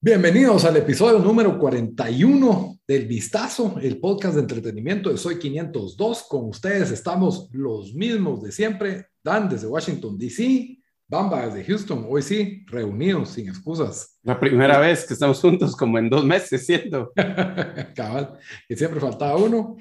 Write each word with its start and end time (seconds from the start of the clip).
Bienvenidos 0.00 0.64
al 0.64 0.76
episodio 0.76 1.18
número 1.18 1.58
41 1.58 2.78
del 2.86 3.06
Vistazo, 3.06 3.76
el 3.82 3.98
podcast 3.98 4.36
de 4.36 4.42
entretenimiento 4.42 5.10
de 5.10 5.18
Soy 5.18 5.38
502. 5.38 6.22
Con 6.28 6.48
ustedes 6.48 6.90
estamos 6.90 7.48
los 7.52 7.92
mismos 7.94 8.42
de 8.42 8.52
siempre. 8.52 9.06
Dan 9.22 9.48
desde 9.48 9.66
Washington, 9.66 10.16
D.C., 10.16 10.78
Bamba 11.08 11.46
desde 11.46 11.64
Houston. 11.64 12.06
Hoy 12.08 12.22
sí, 12.22 12.64
reunidos, 12.66 13.28
sin 13.30 13.48
excusas. 13.48 14.18
La 14.24 14.40
primera 14.40 14.78
vez 14.78 15.06
que 15.06 15.14
estamos 15.14 15.40
juntos, 15.40 15.76
como 15.76 15.98
en 15.98 16.10
dos 16.10 16.24
meses, 16.24 16.66
siento. 16.66 17.12
Cabal, 17.94 18.38
que 18.66 18.76
siempre 18.76 18.98
faltaba 18.98 19.36
uno. 19.36 19.76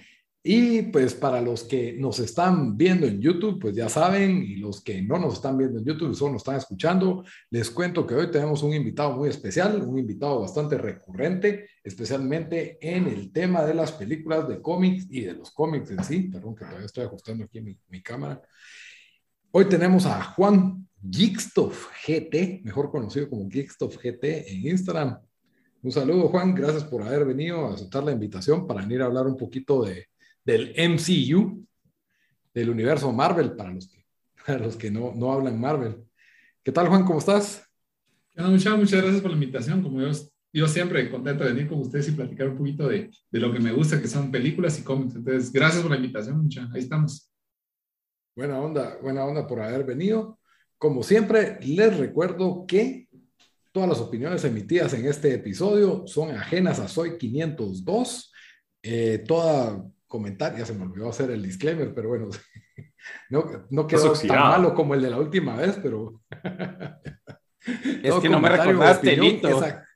Y 0.48 0.84
pues 0.84 1.16
para 1.16 1.41
los 1.41 1.63
que 1.63 1.94
nos 1.94 2.20
están 2.20 2.77
viendo 2.77 3.08
en 3.08 3.20
YouTube, 3.20 3.59
pues 3.59 3.76
ya 3.76 3.90
saben, 3.90 4.44
y 4.44 4.58
los 4.58 4.84
que 4.84 5.02
no 5.02 5.17
nos 5.17 5.34
están 5.34 5.58
viendo 5.58 5.80
en 5.80 5.86
YouTube 5.86 6.13
solo 6.13 6.34
nos 6.34 6.41
están 6.41 6.58
escuchando, 6.58 7.23
les 7.49 7.72
cuento 7.72 8.06
que 8.06 8.14
hoy 8.14 8.30
tenemos 8.30 8.61
un 8.61 8.72
invitado 8.72 9.17
muy 9.17 9.30
especial, 9.30 9.81
un 9.81 9.97
invitado 9.97 10.42
bastante 10.42 10.78
recurrente, 10.78 11.67
especialmente 11.84 12.78
en 12.80 13.08
el 13.08 13.31
tema 13.31 13.66
de 13.66 13.73
las 13.73 13.92
películas 13.94 14.47
de 14.47 14.61
cómics 14.61 15.08
y 15.09 15.22
de 15.22 15.34
los 15.34 15.50
cómics 15.50 15.89
en 15.89 16.03
sí. 16.03 16.19
Perdón 16.31 16.53
que 16.53 16.66
todavía 16.66 16.86
estoy 16.86 17.06
ajustando 17.06 17.45
aquí 17.45 17.59
mi, 17.62 17.75
mi 17.89 18.03
cámara. 18.03 18.39
Hoy 19.50 19.66
tenemos 19.66 20.06
a 20.06 20.22
Juan 20.22 20.88
Geekstuff 21.02 21.88
GT, 22.06 22.62
mejor 22.64 22.91
conocido 22.91 23.31
como 23.31 23.50
Geekstuff 23.50 23.97
GT 23.97 24.52
en 24.52 24.67
Instagram. 24.67 25.17
Un 25.81 25.91
saludo, 25.91 26.28
Juan. 26.30 26.53
Gracias 26.53 26.84
por 26.84 27.02
haber 27.02 27.25
venido 27.25 27.66
a 27.66 27.73
aceptar 27.73 28.03
la 28.03 28.12
invitación 28.12 28.67
para 28.67 28.81
venir 28.81 29.02
a 29.02 29.06
hablar 29.06 29.25
un 29.25 29.38
poquito 29.38 29.84
de, 29.84 30.06
del 30.45 30.73
MCU, 30.77 31.65
del 32.53 32.69
universo 32.69 33.11
Marvel, 33.11 33.53
para 33.55 33.73
los 33.73 33.88
que, 33.88 34.05
para 34.45 34.59
los 34.59 34.75
que 34.77 34.91
no, 34.91 35.13
no 35.15 35.33
hablan 35.33 35.59
Marvel. 35.59 35.97
¿Qué 36.63 36.71
tal, 36.71 36.88
Juan? 36.88 37.03
¿Cómo 37.03 37.19
estás? 37.19 37.67
muchas, 38.38 38.77
muchas 38.77 39.01
gracias 39.01 39.21
por 39.21 39.31
la 39.31 39.38
invitación. 39.38 39.81
Como 39.81 40.01
yo, 40.01 40.11
yo 40.53 40.67
siempre 40.67 41.09
contento 41.09 41.43
de 41.43 41.53
venir 41.53 41.67
con 41.67 41.79
ustedes 41.79 42.07
y 42.07 42.11
platicar 42.11 42.49
un 42.49 42.57
poquito 42.57 42.88
de, 42.88 43.09
de 43.31 43.39
lo 43.39 43.51
que 43.51 43.59
me 43.59 43.71
gusta, 43.71 44.01
que 44.01 44.07
son 44.07 44.31
películas 44.31 44.79
y 44.79 44.83
cómics. 44.83 45.16
Entonces, 45.16 45.51
gracias 45.51 45.81
por 45.81 45.91
la 45.91 45.97
invitación, 45.97 46.41
mucha. 46.41 46.69
Ahí 46.73 46.81
estamos. 46.81 47.31
Buena 48.35 48.59
onda, 48.59 48.97
buena 49.01 49.25
onda 49.25 49.47
por 49.47 49.61
haber 49.61 49.83
venido. 49.83 50.39
Como 50.77 51.01
siempre, 51.03 51.57
les 51.61 51.97
recuerdo 51.97 52.66
que 52.67 53.07
todas 53.71 53.89
las 53.89 53.99
opiniones 53.99 54.43
emitidas 54.43 54.93
en 54.93 55.05
este 55.05 55.33
episodio 55.33 56.05
son 56.05 56.31
ajenas 56.31 56.79
a 56.79 56.88
Soy 56.88 57.17
502. 57.17 58.31
Eh, 58.83 59.23
toda 59.27 59.83
comentario, 60.16 60.59
ya 60.59 60.66
se 60.66 60.73
me 60.73 60.83
olvidó 60.83 61.09
hacer 61.09 61.30
el 61.30 61.44
disclaimer, 61.44 61.94
pero 61.94 62.08
bueno, 62.09 62.30
no, 63.30 63.67
no 63.69 63.85
quedó 63.85 64.13
tan 64.13 64.27
malo 64.27 64.73
como 64.73 64.94
el 64.94 65.02
de 65.02 65.09
la 65.09 65.19
última 65.19 65.57
vez, 65.57 65.77
pero... 65.83 66.22
es 68.03 68.16
que 68.22 68.30
no 68.30 68.39
me 68.39 68.47
recordaste, 68.49 69.19
opinión, 69.19 69.41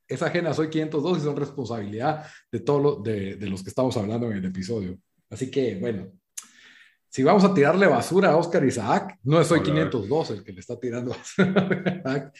esa, 0.07 0.25
ajena 0.25 0.53
Soy 0.53 0.69
502 0.69 1.19
y 1.19 1.21
son 1.21 1.37
responsabilidad 1.37 2.25
de 2.51 2.59
todos 2.59 2.81
lo, 2.81 2.95
de, 2.97 3.35
de 3.35 3.47
los 3.47 3.63
que 3.63 3.69
estamos 3.69 3.95
hablando 3.95 4.29
en 4.29 4.37
el 4.37 4.45
episodio. 4.45 4.97
Así 5.29 5.49
que, 5.49 5.77
bueno, 5.79 6.11
si 7.07 7.23
vamos 7.23 7.45
a 7.45 7.53
tirarle 7.53 7.87
basura 7.87 8.31
a 8.31 8.37
Oscar 8.37 8.65
Isaac, 8.65 9.17
no 9.23 9.39
es 9.39 9.47
Soy 9.47 9.61
502 9.61 10.31
el 10.31 10.43
que 10.43 10.51
le 10.51 10.59
está 10.59 10.77
tirando 10.77 11.11
basura. 11.37 12.31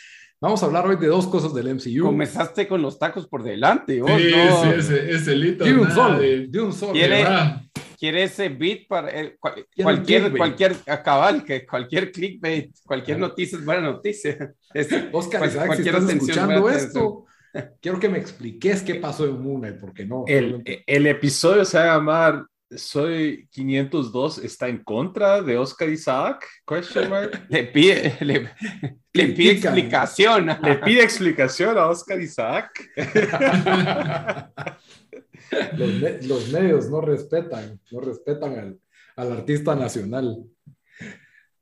Vamos 0.42 0.64
a 0.64 0.68
hablar 0.68 0.88
hoy 0.88 0.96
de 0.96 1.08
dos 1.08 1.28
cosas 1.28 1.54
del 1.54 1.76
MCU. 1.76 2.06
Comenzaste 2.06 2.66
con 2.66 2.82
los 2.82 2.98
tacos 2.98 3.28
por 3.28 3.44
delante. 3.44 4.02
Oh, 4.02 4.08
sí, 4.08 4.32
no. 4.34 4.64
sí, 4.64 4.70
ese, 4.78 5.12
ese 5.12 5.36
lito. 5.36 5.66
De 5.66 5.74
un 5.74 5.92
solo, 5.92 6.18
de, 6.18 6.62
un 6.62 6.72
solo. 6.72 6.94
¿Quiere, 6.94 7.26
quiere 8.00 8.24
ese 8.24 8.50
beat 8.50 8.88
para 8.88 9.10
el, 9.10 9.38
cual, 9.38 9.66
cualquier, 9.76 10.36
cualquier 10.36 10.76
cabal, 11.04 11.44
que 11.44 11.66
cualquier 11.66 12.12
clickbait, 12.12 12.72
cualquier 12.86 13.18
claro. 13.18 13.30
noticia 13.30 13.58
es 13.58 13.66
buena 13.66 13.82
noticia. 13.82 14.54
Es, 14.72 14.88
Oscar 15.12 15.40
cual, 15.40 15.50
Isaac, 15.50 15.76
si 15.78 15.90
estás 15.90 16.10
escuchando 16.10 16.70
esto, 16.70 17.26
quiero 17.82 18.00
que 18.00 18.08
me 18.08 18.20
expliques 18.20 18.84
qué 18.84 18.96
pasó 18.96 19.26
en 19.26 19.42
Moon 19.42 19.78
porque 19.82 20.06
no. 20.06 20.26
El, 20.28 20.64
el 20.86 21.08
episodio 21.08 21.66
se 21.66 21.80
va 21.80 21.86
a 21.86 21.98
llamar 21.98 22.46
soy 22.76 23.48
502 23.52 24.40
está 24.40 24.68
en 24.68 24.84
contra 24.84 25.42
de 25.42 25.58
Oscar 25.58 25.90
Isaac? 25.90 26.46
Question 26.68 27.10
mark. 27.10 27.46
Le 27.50 27.64
pide, 27.64 28.16
le, 28.22 28.52
le 29.14 29.28
pide 29.30 29.54
explicación. 29.54 30.48
Le 30.62 30.76
pide 30.76 31.04
explicación 31.04 31.78
a 31.78 31.88
Oscar 31.88 32.22
Isaac. 32.22 32.70
Los, 35.78 36.26
los, 36.26 36.52
medios 36.52 36.90
no 36.90 37.02
respetan, 37.02 37.80
no 37.92 38.00
respetan 38.02 38.60
al, 38.60 38.80
al, 39.16 39.32
artista 39.32 39.76
nacional. 39.76 40.44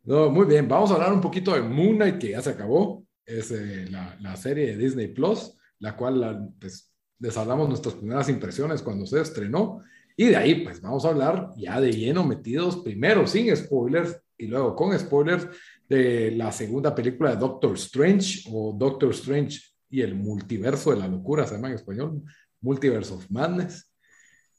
No, 0.03 0.29
muy 0.29 0.45
bien, 0.45 0.67
vamos 0.67 0.91
a 0.91 0.95
hablar 0.95 1.13
un 1.13 1.21
poquito 1.21 1.53
de 1.53 1.61
Moon 1.61 1.95
Knight, 1.95 2.17
que 2.17 2.31
ya 2.31 2.41
se 2.41 2.51
acabó. 2.51 3.05
Es 3.25 3.51
eh, 3.51 3.87
la, 3.89 4.17
la, 4.21 4.35
serie 4.37 4.67
de 4.67 4.77
Disney 4.77 5.09
Plus, 5.09 5.57
la 5.79 5.95
cual 5.97 6.21
la, 6.21 6.49
pues, 6.59 6.93
les 7.19 7.35
hablamos 7.35 7.67
nuestras 7.67 7.95
primeras 7.95 8.29
impresiones 8.29 8.81
cuando 8.81 9.05
se 9.05 9.21
estrenó. 9.21 9.81
Y 10.15 10.27
de 10.27 10.35
ahí, 10.35 10.63
pues 10.63 10.81
vamos 10.81 11.05
a 11.05 11.09
hablar 11.09 11.51
ya 11.57 11.79
de 11.79 11.91
lleno 11.91 12.23
metidos, 12.23 12.77
primero 12.77 13.27
sin 13.27 13.55
spoilers 13.55 14.17
y 14.37 14.47
luego 14.47 14.75
con 14.75 14.97
spoilers, 14.97 15.47
de 15.89 16.31
la 16.31 16.51
segunda 16.51 16.93
película 16.93 17.31
de 17.31 17.37
Doctor 17.37 17.75
Strange 17.75 18.43
o 18.51 18.75
Doctor 18.77 19.11
Strange 19.11 19.59
y 19.89 20.01
el 20.01 20.15
multiverso 20.15 20.91
de 20.91 20.97
la 20.97 21.07
locura, 21.07 21.47
se 21.47 21.55
llama 21.55 21.69
en 21.69 21.75
español, 21.75 22.23
Multiverse 22.67 23.13
of 23.13 23.25
Madness. 23.29 23.89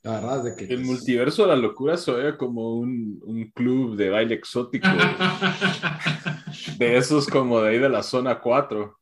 La 0.03 0.13
verdad 0.13 0.39
es 0.39 0.45
de 0.45 0.57
que... 0.57 0.73
El 0.73 0.81
pues, 0.81 0.87
multiverso 0.87 1.43
de 1.43 1.49
la 1.49 1.57
locura 1.57 1.99
se 1.99 2.11
oye 2.11 2.39
como 2.39 2.79
un, 2.79 3.21
un 3.23 3.51
club 3.51 3.97
de 3.97 4.09
baile 4.09 4.35
exótico. 4.35 4.89
de 6.79 6.97
esos 6.97 7.27
como 7.27 7.61
de 7.61 7.71
ahí 7.71 7.79
de 7.79 7.91
la 7.91 8.03
zona 8.03 8.41
4. 8.41 8.99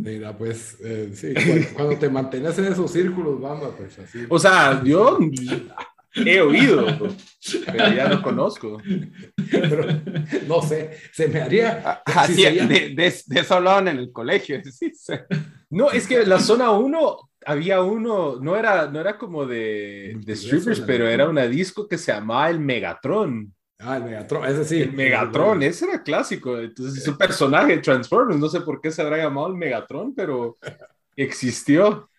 Mira, 0.00 0.36
pues, 0.36 0.76
eh, 0.82 1.10
sí, 1.14 1.34
cuando, 1.34 1.66
cuando, 1.74 1.98
te 1.98 2.08
mantienes 2.08 2.58
en 2.58 2.64
esos 2.64 2.90
círculos, 2.90 3.40
vamos, 3.40 3.74
pues 3.76 3.96
así. 4.00 4.26
O 4.28 4.40
sea, 4.40 4.82
yo 4.82 5.18
he 6.14 6.40
oído, 6.40 6.86
pero 7.66 7.94
ya 7.94 8.08
no 8.08 8.22
conozco. 8.22 8.82
Pero, 9.50 9.86
no 10.48 10.62
sé, 10.62 10.98
se 11.12 11.28
me 11.28 11.42
haría... 11.42 12.02
Así, 12.06 12.34
si 12.34 12.42
sería... 12.42 12.66
de, 12.66 12.88
de, 12.90 13.14
de, 13.26 13.40
eso 13.40 13.54
hablaban 13.54 13.86
en 13.86 13.98
el 13.98 14.10
colegio. 14.10 14.60
Sí, 14.72 14.90
sí. 14.92 15.14
No, 15.70 15.90
es 15.90 16.06
que 16.08 16.24
la 16.24 16.40
zona 16.40 16.70
1 16.70 17.16
había 17.46 17.80
uno, 17.80 18.36
no 18.40 18.56
era, 18.56 18.88
no 18.90 19.00
era 19.00 19.16
como 19.16 19.46
de, 19.46 20.18
de 20.18 20.36
strippers, 20.36 20.80
pero 20.80 21.06
era 21.06 21.28
una 21.28 21.46
disco 21.46 21.86
que 21.86 21.96
se 21.96 22.12
llamaba 22.12 22.50
el 22.50 22.58
Megatron. 22.58 23.54
Ah, 23.78 23.98
el 23.98 24.04
Megatron, 24.04 24.44
ese 24.46 24.64
sí. 24.64 24.82
El 24.82 24.92
Megatron, 24.92 25.62
ese 25.62 25.84
era 25.84 26.02
clásico. 26.02 26.58
Entonces, 26.58 27.02
es 27.02 27.08
un 27.08 27.16
personaje 27.16 27.76
de 27.76 27.82
Transformers. 27.82 28.40
No 28.40 28.48
sé 28.48 28.62
por 28.62 28.80
qué 28.80 28.90
se 28.90 29.00
habrá 29.00 29.18
llamado 29.18 29.46
el 29.46 29.54
Megatron, 29.54 30.12
pero 30.12 30.58
existió. 31.14 32.10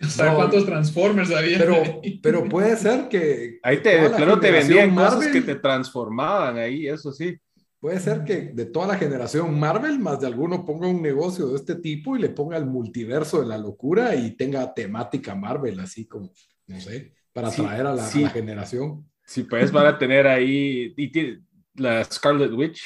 ¿Sabes 0.00 0.32
no, 0.32 0.36
cuántos 0.36 0.66
Transformers 0.66 1.30
había? 1.30 1.58
Pero, 1.58 1.82
pero 2.22 2.44
puede 2.44 2.76
ser 2.76 3.08
que. 3.08 3.58
Ahí 3.62 3.78
te, 3.78 4.06
claro, 4.10 4.38
te 4.38 4.50
vendían 4.50 4.92
Marvel, 4.92 5.14
cosas 5.14 5.32
que 5.32 5.40
te 5.40 5.54
transformaban 5.54 6.58
ahí, 6.58 6.88
eso 6.88 7.10
sí. 7.10 7.38
Puede 7.82 7.98
ser 7.98 8.22
que 8.22 8.52
de 8.54 8.66
toda 8.66 8.86
la 8.86 8.96
generación 8.96 9.58
Marvel, 9.58 9.98
más 9.98 10.20
de 10.20 10.28
alguno 10.28 10.64
ponga 10.64 10.86
un 10.86 11.02
negocio 11.02 11.48
de 11.48 11.56
este 11.56 11.74
tipo 11.74 12.16
y 12.16 12.20
le 12.20 12.28
ponga 12.28 12.56
el 12.56 12.64
multiverso 12.64 13.40
de 13.40 13.48
la 13.48 13.58
locura 13.58 14.14
y 14.14 14.36
tenga 14.36 14.72
temática 14.72 15.34
Marvel, 15.34 15.80
así 15.80 16.06
como, 16.06 16.32
no 16.68 16.80
sé, 16.80 17.12
para 17.32 17.48
atraer 17.48 17.80
sí, 17.80 17.86
a, 17.88 17.92
la, 17.92 18.06
sí. 18.06 18.20
a 18.20 18.26
la 18.26 18.30
generación. 18.30 19.10
Sí, 19.26 19.42
pues 19.42 19.72
van 19.72 19.86
a 19.86 19.98
tener 19.98 20.28
ahí 20.28 20.94
y 20.96 21.42
la 21.74 22.04
Scarlet 22.04 22.52
Witch. 22.52 22.84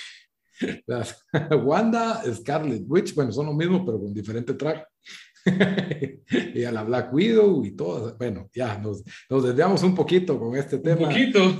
Las, 0.86 1.22
Wanda, 1.62 2.22
Scarlet 2.34 2.84
Witch, 2.86 3.14
bueno, 3.14 3.32
son 3.32 3.44
lo 3.44 3.52
mismo, 3.52 3.84
pero 3.84 4.00
con 4.00 4.14
diferente 4.14 4.54
traje. 4.54 4.82
y 6.54 6.64
a 6.64 6.72
la 6.72 6.82
Black 6.84 7.12
Widow 7.12 7.64
y 7.64 7.72
todo. 7.72 8.16
Bueno, 8.18 8.48
ya 8.52 8.78
nos, 8.78 9.04
nos 9.30 9.44
desviamos 9.44 9.82
un 9.82 9.94
poquito 9.94 10.38
con 10.38 10.56
este 10.56 10.78
tema. 10.78 11.02
Un 11.02 11.08
poquito. 11.08 11.50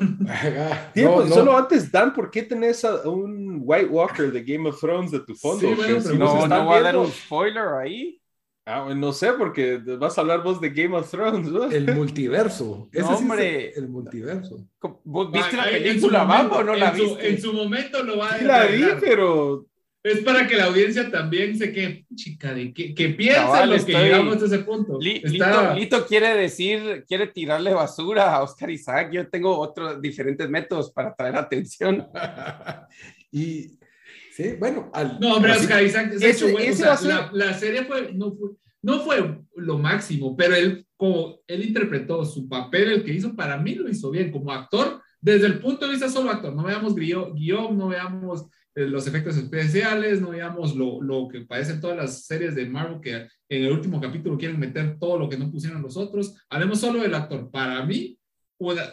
sí, 0.94 1.03
no, 1.03 1.15
pues, 1.15 1.29
no. 1.29 1.35
Solo 1.35 1.56
antes, 1.56 1.91
Dan, 1.91 2.12
¿por 2.12 2.31
qué 2.31 2.43
tenés 2.43 2.85
a 2.85 3.09
un 3.09 3.61
White 3.62 3.87
Walker 3.87 4.33
de 4.33 4.43
Game 4.43 4.69
of 4.69 4.81
Thrones 4.81 5.11
de 5.11 5.21
tu 5.21 5.35
fondo? 5.35 5.69
Sí, 5.69 5.75
bueno, 5.75 6.00
si 6.00 6.17
no, 6.17 6.47
no 6.47 6.67
va 6.67 6.77
a 6.77 6.83
dar 6.83 6.97
un 6.97 7.11
spoiler 7.11 7.69
ahí. 7.81 8.21
Ah, 8.69 8.93
no 8.97 9.12
sé, 9.12 9.33
porque 9.35 9.77
vas 9.77 10.19
a 10.19 10.23
hablar 10.23 10.43
vos 10.43 10.61
de 10.61 10.71
Game 10.71 10.97
of 10.97 11.09
Thrones. 11.09 11.49
¿no? 11.49 11.71
El 11.71 11.94
multiverso. 11.94 12.88
Ese 12.93 13.05
hombre. 13.05 13.73
el 13.77 13.88
multiverso. 13.88 14.59
¿Vos 15.05 15.31
viste 15.31 15.56
la 15.56 15.65
película, 15.65 16.25
vamos 16.25 16.59
o 16.59 16.65
no 16.65 16.75
la 16.75 16.91
viste? 16.91 17.29
en 17.29 17.41
su 17.41 17.53
momento 17.53 18.03
lo 18.03 18.19
va 18.19 18.31
a 18.31 18.43
La 18.43 18.67
vi, 18.67 18.85
pero 19.00 19.67
es 20.06 20.20
para 20.20 20.47
que 20.47 20.56
la 20.56 20.67
audiencia 20.67 21.11
también 21.11 21.58
se 21.58 21.73
quede, 21.73 22.06
chica, 22.14 22.55
de 22.55 22.73
que, 22.73 22.94
que 22.94 23.08
piensa 23.08 23.67
lo 23.67 23.85
que 23.85 23.93
llegamos 23.93 24.41
a 24.41 24.47
ese 24.47 24.58
punto. 24.61 24.99
Lito, 25.00 26.06
quiere 26.06 26.35
decir, 26.37 27.05
quiere 27.08 27.26
tirarle 27.26 27.75
basura 27.75 28.32
a 28.32 28.43
Oscar 28.43 28.70
Isaac. 28.70 29.11
Yo 29.12 29.29
tengo 29.29 29.58
otros 29.58 30.00
diferentes 30.00 30.49
métodos 30.49 30.93
para 30.93 31.12
traer 31.12 31.35
atención. 31.35 32.06
y 33.32 33.79
sí, 34.31 34.55
bueno, 34.58 34.91
al, 34.94 35.19
no, 35.19 35.35
hombre, 35.35 35.53
Oscar 35.53 35.82
Isaac, 35.82 36.12
ese, 36.20 36.52
la, 37.32 37.55
serie 37.55 37.85
fue 37.85 38.12
no, 38.12 38.32
fue, 38.32 38.50
no 38.82 39.00
fue 39.00 39.41
lo 39.56 39.79
máximo, 39.79 40.37
pero 40.37 40.55
él, 40.55 40.87
como 40.97 41.41
él 41.49 41.64
interpretó 41.64 42.25
su 42.25 42.49
papel, 42.49 42.93
el 42.93 43.05
que 43.05 43.12
hizo, 43.12 43.35
para 43.35 43.56
mí 43.56 43.75
lo 43.75 43.88
hizo 43.88 44.11
bien 44.12 44.31
como 44.31 44.52
actor. 44.52 45.02
Desde 45.20 45.47
el 45.47 45.59
punto 45.59 45.87
de 45.87 45.93
vista 45.93 46.09
solo 46.09 46.31
actor, 46.31 46.55
no 46.55 46.62
veamos 46.62 46.94
guion, 46.94 47.76
no 47.76 47.88
veamos 47.88 48.47
los 48.76 49.06
efectos 49.06 49.37
especiales, 49.37 50.20
no 50.20 50.32
digamos 50.32 50.76
lo, 50.76 51.00
lo, 51.00 51.28
que 51.28 51.40
parecen 51.40 51.81
todas 51.81 51.96
las 51.96 52.26
series 52.26 52.55
de 52.55 52.67
Marvel 52.67 53.00
que 53.00 53.14
en 53.49 53.64
el 53.64 53.73
último 53.73 54.00
capítulo 54.00 54.37
quieren 54.37 54.61
meter 54.61 54.99
todo 54.99 55.19
lo 55.19 55.28
que 55.28 55.38
no 55.38 55.50
pusieron 55.50 55.81
los 55.81 55.96
otros. 55.96 56.37
Hablemos 56.50 56.81
solo 56.81 57.00
del 57.00 57.14
actor. 57.14 57.50
Para 57.50 57.84
mí, 57.87 58.19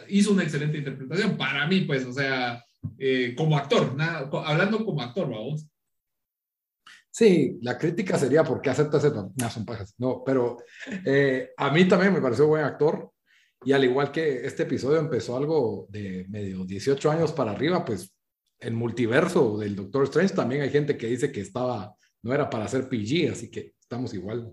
hizo 0.08 0.32
una 0.32 0.42
excelente 0.42 0.78
interpretación. 0.78 1.36
Para 1.36 1.66
mí, 1.66 1.82
pues, 1.82 2.04
o 2.06 2.12
sea, 2.12 2.64
eh, 2.98 3.34
como 3.36 3.56
actor, 3.56 3.94
nada, 3.94 4.30
hablando 4.44 4.84
como 4.84 5.02
actor, 5.02 5.28
vamos. 5.28 5.66
Sí, 7.10 7.58
la 7.62 7.78
crítica 7.78 8.18
sería 8.18 8.42
por 8.42 8.60
qué 8.60 8.70
acepta 8.70 8.98
ese 8.98 9.10
no, 9.10 9.50
son 9.50 9.64
pajas. 9.64 9.94
No, 9.98 10.22
pero 10.24 10.56
eh, 11.04 11.50
a 11.56 11.70
mí 11.70 11.86
también 11.86 12.12
me 12.12 12.20
pareció 12.20 12.46
buen 12.46 12.64
actor. 12.64 13.10
Y 13.64 13.72
al 13.72 13.84
igual 13.84 14.12
que 14.12 14.44
este 14.44 14.64
episodio 14.64 14.98
empezó 14.98 15.36
algo 15.36 15.86
de 15.90 16.26
medio 16.28 16.64
18 16.64 17.10
años 17.10 17.32
para 17.32 17.52
arriba, 17.52 17.84
pues 17.84 18.13
el 18.64 18.72
multiverso 18.72 19.58
del 19.58 19.76
Doctor 19.76 20.04
Strange 20.04 20.34
también 20.34 20.62
hay 20.62 20.70
gente 20.70 20.96
que 20.96 21.06
dice 21.06 21.30
que 21.30 21.40
estaba, 21.40 21.94
no 22.22 22.32
era 22.32 22.48
para 22.48 22.64
hacer 22.64 22.88
PG, 22.88 23.30
así 23.32 23.50
que 23.50 23.74
estamos 23.78 24.14
igual. 24.14 24.50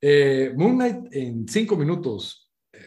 Eh, 0.00 0.52
Moon 0.56 0.74
Knight 0.74 1.12
en 1.12 1.48
cinco 1.48 1.76
minutos. 1.76 2.52
Eh, 2.72 2.78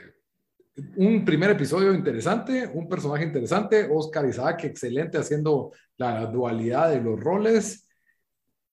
un 0.98 1.24
primer 1.24 1.52
episodio 1.52 1.94
interesante, 1.94 2.70
un 2.74 2.90
personaje 2.90 3.24
interesante, 3.24 3.88
Oscar 3.90 4.28
Isaac 4.28 4.66
excelente 4.66 5.18
haciendo 5.18 5.72
la 5.98 6.26
dualidad 6.26 6.92
de 6.92 7.02
los 7.02 7.20
roles 7.20 7.88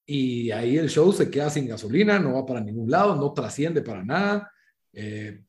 y 0.04 0.50
ahí 0.50 0.76
el 0.76 0.90
show 0.90 1.12
se 1.12 1.30
queda 1.30 1.48
sin 1.48 1.68
gasolina, 1.68 2.18
no 2.18 2.34
va 2.34 2.44
para 2.44 2.60
ningún 2.60 2.90
lado, 2.90 3.16
no 3.16 3.32
trasciende 3.32 3.80
para 3.80 4.04
nada. 4.04 4.50
Eh, 4.92 5.40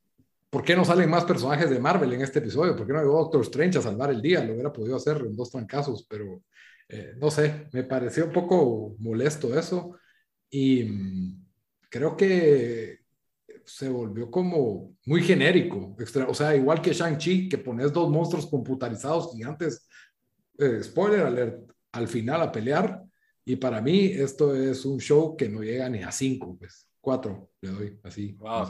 ¿Por 0.56 0.64
qué 0.64 0.74
no 0.74 0.86
salen 0.86 1.10
más 1.10 1.26
personajes 1.26 1.70
de 1.70 1.82
Marvel 1.82 2.14
en 2.14 2.22
este 2.22 2.40
episodio? 2.40 2.78
¿Por 2.78 2.88
qué 2.88 2.94
no 2.94 3.02
llegó 3.02 3.20
Doctor 3.20 3.42
Strange 3.42 3.78
a 3.78 3.82
salvar 3.82 4.10
el 4.10 4.22
día? 4.22 4.42
Lo 4.42 4.54
hubiera 4.54 4.72
podido 4.72 4.96
hacer 4.96 5.18
en 5.18 5.36
dos 5.36 5.52
trancazos, 5.52 6.08
pero 6.10 6.44
eh, 6.88 7.14
no 7.18 7.30
sé, 7.30 7.68
me 7.74 7.84
pareció 7.84 8.28
un 8.28 8.32
poco 8.32 8.96
molesto 9.00 9.60
eso. 9.60 9.98
Y 10.50 10.86
mm, 10.86 11.46
creo 11.90 12.16
que 12.16 13.00
se 13.66 13.90
volvió 13.90 14.32
como 14.32 14.96
muy 15.04 15.24
genérico. 15.24 15.94
o 16.26 16.34
sea, 16.34 16.56
igual 16.56 16.82
que 16.82 16.94
Shang-Chi, 16.94 17.50
que 17.50 17.58
pones 17.58 17.92
dos 17.92 18.10
monstruos 18.10 18.48
computarizados 18.48 19.34
gigantes, 19.34 19.86
eh, 20.58 20.82
spoiler 20.82 21.26
alert, 21.26 21.70
al 21.92 22.08
final 22.08 22.42
a 22.42 22.50
pelear. 22.54 23.04
Y 23.44 23.58
para 23.58 23.82
mí 23.82 24.06
esto 24.06 24.56
es 24.56 24.86
un 24.86 25.02
show 25.02 25.36
que 25.36 25.50
no 25.50 25.62
llega 25.64 25.90
ni 25.90 26.02
a 26.02 26.14
cinco, 26.14 26.56
pues 26.58 26.90
cuatro 27.02 27.52
le 27.60 27.70
doy, 27.72 28.00
así, 28.04 28.32
wow. 28.40 28.66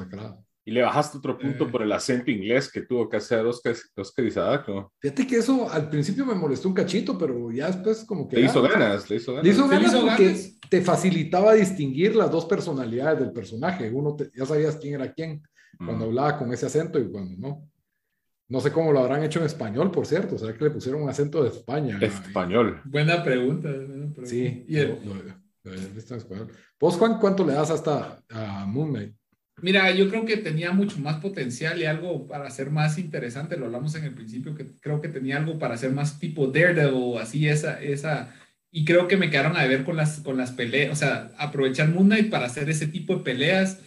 Y 0.68 0.72
le 0.72 0.82
bajaste 0.82 1.20
otro 1.20 1.38
punto 1.38 1.66
eh. 1.66 1.68
por 1.72 1.84
el 1.84 1.92
acento 1.92 2.32
inglés 2.32 2.72
que 2.72 2.82
tuvo 2.82 3.08
que 3.08 3.18
hacer 3.18 3.46
Oscar, 3.46 3.76
Oscar 3.96 4.26
Isaac, 4.26 4.68
¿no? 4.68 4.92
Fíjate 5.00 5.28
que 5.28 5.38
eso 5.38 5.72
al 5.72 5.90
principio 5.90 6.26
me 6.26 6.34
molestó 6.34 6.68
un 6.68 6.74
cachito, 6.74 7.16
pero 7.18 7.52
ya 7.52 7.68
después 7.68 8.04
como 8.04 8.28
que... 8.28 8.38
Le 8.38 8.48
hizo 8.48 8.64
ganas, 8.64 9.08
le 9.08 9.18
hizo 9.18 9.34
ganas. 9.34 9.46
Le 9.46 9.52
hizo 9.52 9.68
ganas 9.68 9.96
porque 9.96 10.36
te 10.68 10.82
facilitaba 10.82 11.54
distinguir 11.54 12.16
las 12.16 12.32
dos 12.32 12.46
personalidades 12.46 13.20
del 13.20 13.32
personaje. 13.32 13.92
Uno 13.92 14.18
ya 14.34 14.46
sabías 14.48 14.78
quién 14.78 14.96
era 14.96 15.14
quién 15.14 15.44
cuando 15.78 16.06
hablaba 16.06 16.38
con 16.38 16.52
ese 16.52 16.66
acento 16.66 17.00
y 17.00 17.12
cuando 17.12 17.36
no. 17.38 17.70
No 18.48 18.60
sé 18.60 18.72
cómo 18.72 18.92
lo 18.92 19.00
habrán 19.00 19.24
hecho 19.24 19.40
en 19.40 19.46
español, 19.46 19.92
por 19.92 20.06
cierto. 20.06 20.38
¿Será 20.38 20.56
que 20.56 20.64
le 20.64 20.70
pusieron 20.70 21.02
un 21.02 21.10
acento 21.10 21.44
de 21.44 21.50
España? 21.50 21.98
Español. 22.00 22.80
Buena 22.86 23.24
pregunta. 23.24 23.70
Sí, 24.24 24.66
y 24.68 24.78
el... 24.78 25.00
¿Vos, 26.80 26.96
Juan, 26.96 27.20
cuánto 27.20 27.44
le 27.44 27.54
das 27.54 27.72
hasta 27.72 28.22
a 28.30 28.66
Moon 28.68 28.90
Knight? 28.90 29.16
Mira, 29.62 29.90
yo 29.92 30.10
creo 30.10 30.26
que 30.26 30.38
tenía 30.38 30.72
mucho 30.72 31.00
más 31.00 31.22
potencial 31.22 31.80
y 31.80 31.86
algo 31.86 32.28
para 32.28 32.50
ser 32.52 32.72
más 32.72 32.98
interesante. 32.98 33.58
Lo 33.58 33.66
hablamos 33.66 33.96
en 33.96 34.04
el 34.04 34.14
principio, 34.14 34.54
que 34.54 34.68
creo 34.82 35.02
que 35.02 35.08
tenía 35.08 35.38
algo 35.38 35.58
para 35.58 35.78
ser 35.78 35.92
más 35.92 36.20
tipo 36.20 36.48
Daredevil, 36.48 37.18
así 37.20 37.48
esa, 37.48 37.82
esa. 37.82 38.36
Y 38.72 38.84
creo 38.84 39.08
que 39.08 39.16
me 39.18 39.30
quedaron 39.30 39.56
a 39.56 39.66
ver 39.66 39.86
con 39.86 39.96
las, 39.96 40.20
con 40.20 40.36
las 40.38 40.52
peleas, 40.52 40.92
o 40.92 40.96
sea, 40.96 41.32
aprovechar 41.38 41.90
Moon 41.90 42.08
Knight 42.08 42.30
para 42.30 42.48
hacer 42.48 42.70
ese 42.70 42.88
tipo 42.88 43.16
de 43.16 43.24
peleas. 43.24 43.80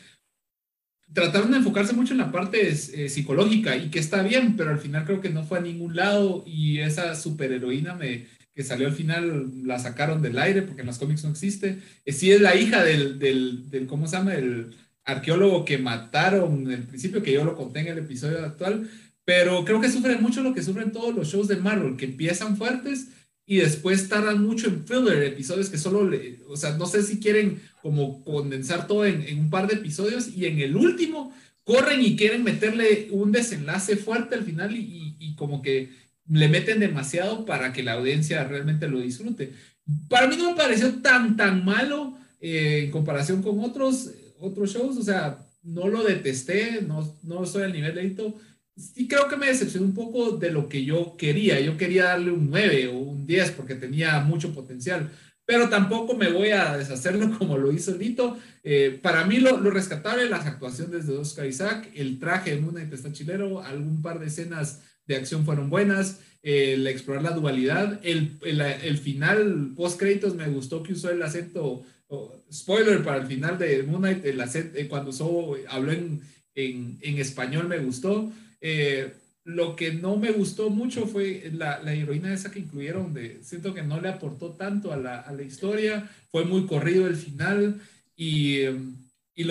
Trataron 1.12 1.50
de 1.50 1.58
enfocarse 1.58 1.94
mucho 1.94 2.12
en 2.12 2.18
la 2.18 2.32
parte 2.32 2.68
eh, 2.68 3.08
psicológica 3.08 3.76
y 3.76 3.90
que 3.90 3.98
está 3.98 4.22
bien, 4.22 4.56
pero 4.56 4.70
al 4.70 4.78
final 4.78 5.04
creo 5.04 5.20
que 5.20 5.30
no 5.30 5.42
fue 5.44 5.58
a 5.58 5.62
ningún 5.62 5.96
lado 5.96 6.44
y 6.46 6.80
esa 6.80 7.14
superheroína 7.14 7.94
me, 7.94 8.26
que 8.54 8.62
salió 8.62 8.88
al 8.88 8.92
final 8.92 9.66
la 9.66 9.78
sacaron 9.78 10.20
del 10.20 10.38
aire 10.38 10.62
porque 10.62 10.82
en 10.82 10.86
los 10.86 10.98
cómics 10.98 11.24
no 11.24 11.30
existe. 11.30 11.78
Eh, 12.04 12.12
sí 12.12 12.30
es 12.30 12.40
la 12.40 12.56
hija 12.56 12.84
del, 12.84 13.18
del, 13.18 13.70
del 13.70 13.86
¿cómo 13.86 14.06
se 14.06 14.16
llama? 14.18 14.34
El, 14.34 14.76
arqueólogo 15.08 15.64
que 15.64 15.78
mataron 15.78 16.66
en 16.66 16.72
el 16.72 16.82
principio, 16.84 17.22
que 17.22 17.32
yo 17.32 17.44
lo 17.44 17.56
conté 17.56 17.80
en 17.80 17.88
el 17.88 17.98
episodio 17.98 18.44
actual, 18.44 18.88
pero 19.24 19.64
creo 19.64 19.80
que 19.80 19.90
sufren 19.90 20.22
mucho 20.22 20.42
lo 20.42 20.54
que 20.54 20.62
sufren 20.62 20.92
todos 20.92 21.14
los 21.14 21.28
shows 21.28 21.48
de 21.48 21.56
Marvel, 21.56 21.96
que 21.96 22.04
empiezan 22.04 22.56
fuertes 22.56 23.08
y 23.46 23.56
después 23.56 24.08
tardan 24.10 24.44
mucho 24.44 24.68
en 24.68 24.86
filler, 24.86 25.22
episodios 25.22 25.70
que 25.70 25.78
solo, 25.78 26.08
le, 26.08 26.40
o 26.46 26.56
sea, 26.58 26.76
no 26.76 26.86
sé 26.86 27.02
si 27.02 27.18
quieren 27.18 27.62
como 27.80 28.22
condensar 28.22 28.86
todo 28.86 29.06
en, 29.06 29.38
un 29.38 29.48
par 29.48 29.66
de 29.66 29.76
episodios 29.76 30.28
y 30.28 30.44
en 30.44 30.60
el 30.60 30.76
último 30.76 31.34
corren 31.64 32.02
y 32.02 32.14
quieren 32.14 32.44
meterle 32.44 33.08
un 33.10 33.32
desenlace 33.32 33.96
fuerte 33.96 34.34
al 34.34 34.44
final 34.44 34.76
y, 34.76 35.34
como 35.36 35.62
que 35.62 35.90
le 36.28 36.48
meten 36.48 36.80
demasiado 36.80 37.46
para 37.46 37.72
que 37.72 37.82
la 37.82 37.92
audiencia 37.92 38.44
realmente 38.44 38.88
lo 38.88 39.00
disfrute. 39.00 39.52
Para 40.08 40.26
mí 40.26 40.36
no 40.36 40.50
me 40.50 40.56
pareció 40.56 40.96
tan, 40.96 41.36
tan 41.36 41.64
malo 41.64 42.18
eh, 42.40 42.82
en 42.84 42.90
comparación 42.90 43.40
con 43.40 43.60
otros 43.60 44.10
otros 44.40 44.72
shows, 44.72 44.96
o 44.96 45.02
sea, 45.02 45.38
no 45.62 45.88
lo 45.88 46.02
detesté, 46.04 46.82
no, 46.82 47.16
no 47.22 47.44
soy 47.46 47.64
al 47.64 47.72
nivel 47.72 47.94
de 47.94 48.04
Hito. 48.04 48.34
Sí 48.76 49.08
creo 49.08 49.28
que 49.28 49.36
me 49.36 49.46
decepcionó 49.46 49.86
un 49.86 49.94
poco 49.94 50.36
de 50.36 50.50
lo 50.50 50.68
que 50.68 50.84
yo 50.84 51.16
quería. 51.16 51.60
Yo 51.60 51.76
quería 51.76 52.04
darle 52.04 52.30
un 52.30 52.48
9 52.50 52.88
o 52.88 52.98
un 52.98 53.26
10 53.26 53.50
porque 53.52 53.74
tenía 53.74 54.20
mucho 54.20 54.54
potencial, 54.54 55.10
pero 55.44 55.68
tampoco 55.68 56.14
me 56.14 56.30
voy 56.30 56.50
a 56.50 56.76
deshacerlo 56.76 57.30
como 57.38 57.58
lo 57.58 57.72
hizo 57.72 57.96
Lito. 57.96 58.38
Eh, 58.62 58.98
para 59.02 59.24
mí 59.24 59.38
lo, 59.38 59.58
lo, 59.58 59.70
rescatable, 59.70 60.28
las 60.28 60.46
actuaciones 60.46 61.06
de 61.06 61.16
Oscar 61.16 61.46
Isaac, 61.46 61.90
el 61.94 62.18
traje 62.18 62.54
de 62.54 62.60
Moon 62.60 62.78
está 62.78 63.12
chilero, 63.12 63.62
algún 63.62 64.00
par 64.00 64.20
de 64.20 64.26
escenas 64.26 64.82
de 65.06 65.16
acción 65.16 65.44
fueron 65.44 65.70
buenas, 65.70 66.20
el 66.42 66.86
explorar 66.86 67.22
la 67.22 67.30
dualidad, 67.30 67.98
el, 68.04 68.38
el, 68.42 68.60
el 68.60 68.98
final 68.98 69.72
post 69.74 69.98
créditos 69.98 70.34
me 70.34 70.46
gustó 70.48 70.82
que 70.82 70.92
usó 70.92 71.10
el 71.10 71.22
acento 71.22 71.82
spoiler 72.52 73.02
para 73.04 73.18
el 73.18 73.26
final 73.26 73.58
de 73.58 73.82
Moon 73.82 74.00
Knight, 74.00 74.24
el 74.24 74.40
eh, 74.40 74.86
cuando 74.88 75.12
so, 75.12 75.56
habló 75.68 75.92
en, 75.92 76.22
español 76.54 77.68
me 77.68 77.78
gustó. 77.78 78.32
Eh, 78.60 79.12
lo 79.44 79.76
que 79.76 79.92
no 79.92 80.16
me 80.16 80.32
gustó 80.32 80.68
mucho 80.68 81.06
fue 81.06 81.50
la, 81.52 81.80
heroína 81.92 82.34
esa 82.34 82.50
que 82.50 82.58
incluyeron, 82.58 83.14
de, 83.14 83.40
siento 83.42 83.72
que 83.72 83.82
no 83.82 84.00
le 84.00 84.08
aportó 84.08 84.52
tanto 84.52 84.92
a 84.92 84.96
la, 84.96 85.42
historia, 85.42 86.10
fue 86.30 86.44
muy 86.44 86.66
corrido 86.66 87.06
el 87.06 87.16
final 87.16 87.80
y, 88.14 88.60
y 89.34 89.50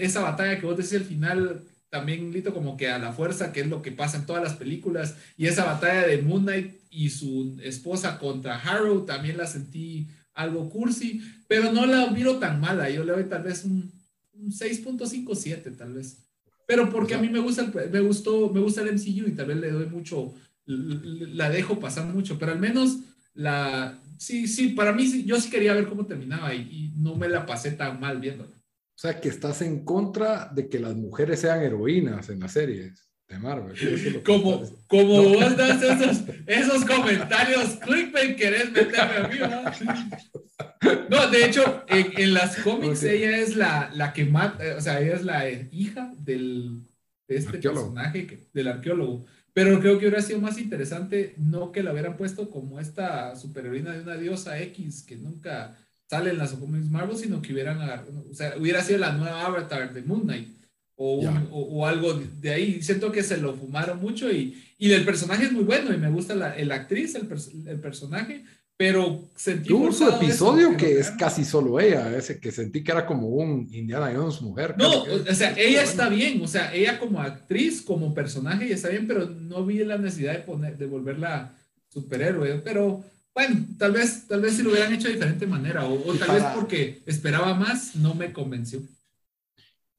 esa 0.00 0.20
batalla 0.22 0.58
que 0.58 0.66
vos 0.66 0.76
decís 0.76 0.94
al 0.94 1.04
final 1.04 1.62
también 1.90 2.32
Lito 2.32 2.54
como 2.54 2.76
que 2.76 2.88
a 2.88 2.98
la 2.98 3.12
fuerza, 3.12 3.52
que 3.52 3.60
es 3.60 3.66
lo 3.66 3.82
que 3.82 3.92
pasa 3.92 4.16
en 4.16 4.26
todas 4.26 4.42
las 4.42 4.54
películas, 4.54 5.16
y 5.36 5.46
esa 5.46 5.64
batalla 5.64 6.06
de 6.06 6.22
Moon 6.22 6.42
Knight 6.42 6.74
y 6.90 7.10
su 7.10 7.58
esposa 7.62 8.18
contra 8.18 8.58
Harrow 8.58 9.04
también 9.04 9.36
la 9.36 9.46
sentí 9.46 10.08
algo 10.34 10.68
cursi, 10.68 11.20
pero 11.46 11.72
no 11.72 11.86
la 11.86 12.10
miro 12.10 12.38
tan 12.38 12.60
mala. 12.60 12.88
Yo 12.90 13.04
le 13.04 13.12
doy 13.12 13.24
tal 13.24 13.42
vez 13.42 13.64
un, 13.64 13.92
6.57, 14.34 15.76
tal 15.76 15.94
vez. 15.94 16.18
Pero 16.66 16.88
porque 16.88 17.14
a 17.14 17.18
mí 17.18 17.28
me 17.28 17.40
gusta, 17.40 17.62
el, 17.62 17.90
me 17.90 18.00
gustó, 18.00 18.50
me 18.50 18.60
gusta 18.60 18.82
el 18.82 18.94
MCU 18.94 19.28
y 19.28 19.34
tal 19.34 19.46
vez 19.46 19.56
le 19.58 19.70
doy 19.70 19.86
mucho, 19.86 20.34
la 20.66 21.50
dejo 21.50 21.78
pasar 21.80 22.06
mucho, 22.06 22.38
pero 22.38 22.52
al 22.52 22.60
menos 22.60 23.00
la, 23.34 24.00
sí, 24.16 24.46
sí, 24.46 24.68
para 24.68 24.92
mí 24.92 25.24
yo 25.24 25.40
sí 25.40 25.50
quería 25.50 25.74
ver 25.74 25.88
cómo 25.88 26.06
terminaba 26.06 26.54
y, 26.54 26.60
y 26.60 26.92
no 26.96 27.16
me 27.16 27.28
la 27.28 27.44
pasé 27.44 27.72
tan 27.72 28.00
mal 28.00 28.20
viéndola. 28.20 28.50
O 28.50 28.98
sea, 29.00 29.20
que 29.20 29.28
estás 29.28 29.62
en 29.62 29.84
contra 29.84 30.50
de 30.54 30.68
que 30.68 30.78
las 30.78 30.94
mujeres 30.94 31.40
sean 31.40 31.62
heroínas 31.62 32.28
en 32.28 32.40
las 32.40 32.52
series 32.52 33.09
de 33.30 33.38
Marvel. 33.38 34.22
como 34.24 34.62
como 34.88 35.22
vos 35.22 35.56
das 35.56 35.82
esos, 35.82 36.22
esos 36.46 36.84
comentarios 36.84 37.76
clickbait, 37.76 38.36
querés 38.36 38.72
meterme 38.72 39.16
a 39.16 39.28
mí, 39.28 39.38
No, 41.08 41.30
de 41.30 41.46
hecho, 41.46 41.84
en, 41.88 42.34
las 42.34 42.56
cómics 42.56 43.04
ella 43.04 43.38
es 43.38 43.54
la, 43.54 43.90
la 43.94 44.12
que 44.12 44.24
mata, 44.24 44.64
o 44.76 44.80
sea, 44.80 45.00
ella 45.00 45.14
es 45.14 45.24
la 45.24 45.48
hija 45.48 46.12
del, 46.18 46.82
de 47.28 47.36
este 47.36 47.58
personaje, 47.58 48.48
del 48.52 48.68
arqueólogo. 48.68 49.26
Pero 49.52 49.78
creo 49.80 49.98
que 49.98 50.06
hubiera 50.06 50.22
sido 50.22 50.40
más 50.40 50.58
interesante 50.58 51.34
no 51.36 51.70
que 51.70 51.82
la 51.82 51.92
hubieran 51.92 52.16
puesto 52.16 52.50
como 52.50 52.80
esta 52.80 53.36
superheroína 53.36 53.92
de 53.92 54.02
una 54.02 54.16
diosa 54.16 54.60
X 54.60 55.04
que 55.04 55.16
nunca 55.16 55.76
sale 56.08 56.30
en 56.30 56.38
las 56.38 56.52
cómics 56.52 56.90
Marvel, 56.90 57.16
sino 57.16 57.40
que 57.42 57.52
hubieran, 57.52 57.78
o 58.28 58.34
sea, 58.34 58.54
hubiera 58.58 58.82
sido 58.82 58.98
la 58.98 59.12
nueva 59.12 59.46
avatar 59.46 59.92
de 59.92 60.02
Moon 60.02 60.22
Knight 60.22 60.59
o, 61.02 61.20
o, 61.50 61.86
algo 61.86 62.12
de 62.14 62.50
ahí. 62.50 62.82
Siento 62.82 63.10
que 63.10 63.22
se 63.22 63.38
lo 63.38 63.54
fumaron 63.54 64.00
mucho 64.00 64.30
y, 64.30 64.62
y 64.76 64.92
el 64.92 65.04
personaje 65.04 65.46
es 65.46 65.52
muy 65.52 65.64
bueno 65.64 65.94
y 65.94 65.96
me 65.96 66.10
gusta 66.10 66.34
la, 66.34 66.54
la 66.62 66.74
actriz, 66.74 67.14
el, 67.14 67.26
el 67.68 67.80
personaje, 67.80 68.44
pero 68.76 69.30
sentí 69.34 69.68
Tuvo 69.68 69.90
su 69.92 70.06
episodio 70.06 70.76
que 70.76 70.98
es 70.98 71.10
casi 71.12 71.42
solo 71.44 71.80
ella, 71.80 72.14
ese 72.14 72.38
que 72.38 72.52
sentí 72.52 72.84
que 72.84 72.92
era 72.92 73.06
como 73.06 73.28
un 73.28 73.66
Indiana 73.72 74.12
Jones 74.14 74.42
mujer. 74.42 74.74
No, 74.76 75.04
o 75.04 75.34
sea, 75.34 75.54
ella 75.56 75.82
está 75.82 76.10
bien, 76.10 76.42
o 76.42 76.46
sea, 76.46 76.74
ella 76.74 76.98
como 76.98 77.18
actriz, 77.18 77.80
como 77.80 78.12
personaje, 78.12 78.70
está 78.70 78.90
bien, 78.90 79.06
pero 79.06 79.26
no 79.26 79.64
vi 79.64 79.78
la 79.78 79.96
necesidad 79.96 80.34
de 80.34 80.40
poner, 80.40 80.76
de 80.76 80.84
volverla 80.84 81.54
superhéroe, 81.88 82.60
pero 82.62 83.02
bueno, 83.34 83.64
tal 83.78 83.92
vez, 83.92 84.26
tal 84.28 84.42
vez 84.42 84.54
si 84.54 84.62
lo 84.62 84.70
hubieran 84.70 84.92
hecho 84.92 85.08
de 85.08 85.14
diferente 85.14 85.46
manera, 85.46 85.86
o, 85.86 86.14
tal 86.14 86.32
vez 86.32 86.44
porque 86.54 87.02
esperaba 87.06 87.54
más, 87.54 87.96
no 87.96 88.14
me 88.14 88.34
convenció. 88.34 88.82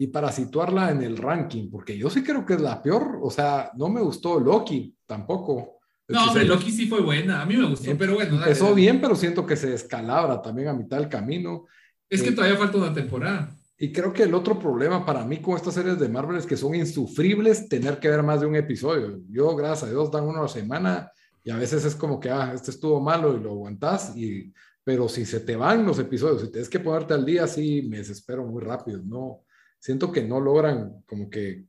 Y 0.01 0.08
para 0.08 0.31
situarla 0.31 0.89
en 0.89 1.03
el 1.03 1.15
ranking, 1.15 1.70
porque 1.70 1.96
yo 1.96 2.10
sí 2.10 2.24
creo 2.24 2.43
que 2.43 2.55
es 2.55 2.62
la 2.62 2.81
peor, 2.81 3.20
o 3.22 3.29
sea, 3.29 3.70
no 3.77 3.88
me 3.88 4.01
gustó 4.01 4.39
Loki 4.39 4.96
tampoco. 5.05 5.77
No, 6.08 6.25
hombre, 6.25 6.43
Loki 6.43 6.72
sí 6.72 6.88
fue 6.88 7.01
buena. 7.01 7.43
A 7.43 7.46
mí 7.46 7.55
me 7.55 7.70
gustó, 7.70 7.96
pero 7.96 8.15
bueno. 8.15 8.38
Empezó 8.38 8.74
bien, 8.74 9.00
pero 9.00 9.15
siento 9.15 9.46
que 9.46 9.55
se 9.55 9.70
descalabra 9.70 10.41
también 10.41 10.70
a 10.70 10.74
mitad 10.74 10.98
del 10.98 11.08
camino. 11.08 11.67
Es 12.10 12.24
que 12.24 12.29
eh, 12.29 12.31
todavía 12.31 12.58
falta 12.58 12.79
una 12.79 12.91
temporada. 12.91 13.55
Y 13.77 13.91
creo 13.91 14.12
que 14.12 14.24
el 14.24 14.34
otro 14.34 14.58
problema 14.58 15.05
para 15.05 15.24
mí 15.24 15.38
con 15.38 15.55
estas 15.55 15.75
series 15.75 16.00
de 16.00 16.10
Marvel 16.10 16.38
es 16.38 16.48
que 16.48 16.58
son 16.58 16.74
insufribles 16.74 17.70
tener 17.70 18.00
que 18.00 18.10
ver 18.10 18.24
más 18.24 18.41
de 18.41 18.48
un 18.48 18.55
episodio. 18.55 19.20
Yo, 19.29 19.55
gracias 19.55 19.84
a 19.84 19.91
Dios, 19.91 20.10
dan 20.10 20.24
uno 20.24 20.39
a 20.39 20.43
la 20.43 20.48
semana 20.48 21.12
y 21.43 21.51
a 21.51 21.58
veces 21.58 21.86
es 21.86 21.96
como 21.96 22.20
que, 22.20 22.31
ah, 22.31 22.53
este 22.55 22.72
estuvo 22.72 23.00
malo 23.00 23.38
y 23.38 23.39
lo 23.39 23.51
aguantás. 23.51 24.17
Y, 24.17 24.51
pero 24.84 25.08
si 25.08 25.27
se 25.27 25.41
te 25.41 25.55
van 25.55 25.86
los 25.86 26.00
episodios, 26.00 26.41
si 26.41 26.51
tienes 26.51 26.70
que 26.70 26.79
ponerte 26.79 27.13
al 27.13 27.24
día, 27.24 27.46
sí 27.46 27.88
me 27.88 27.98
desespero 27.98 28.43
muy 28.48 28.63
rápido. 28.63 29.00
No, 29.03 29.43
siento 29.81 30.13
que 30.13 30.23
no 30.23 30.39
logran 30.39 31.03
como 31.05 31.29
que... 31.29 31.65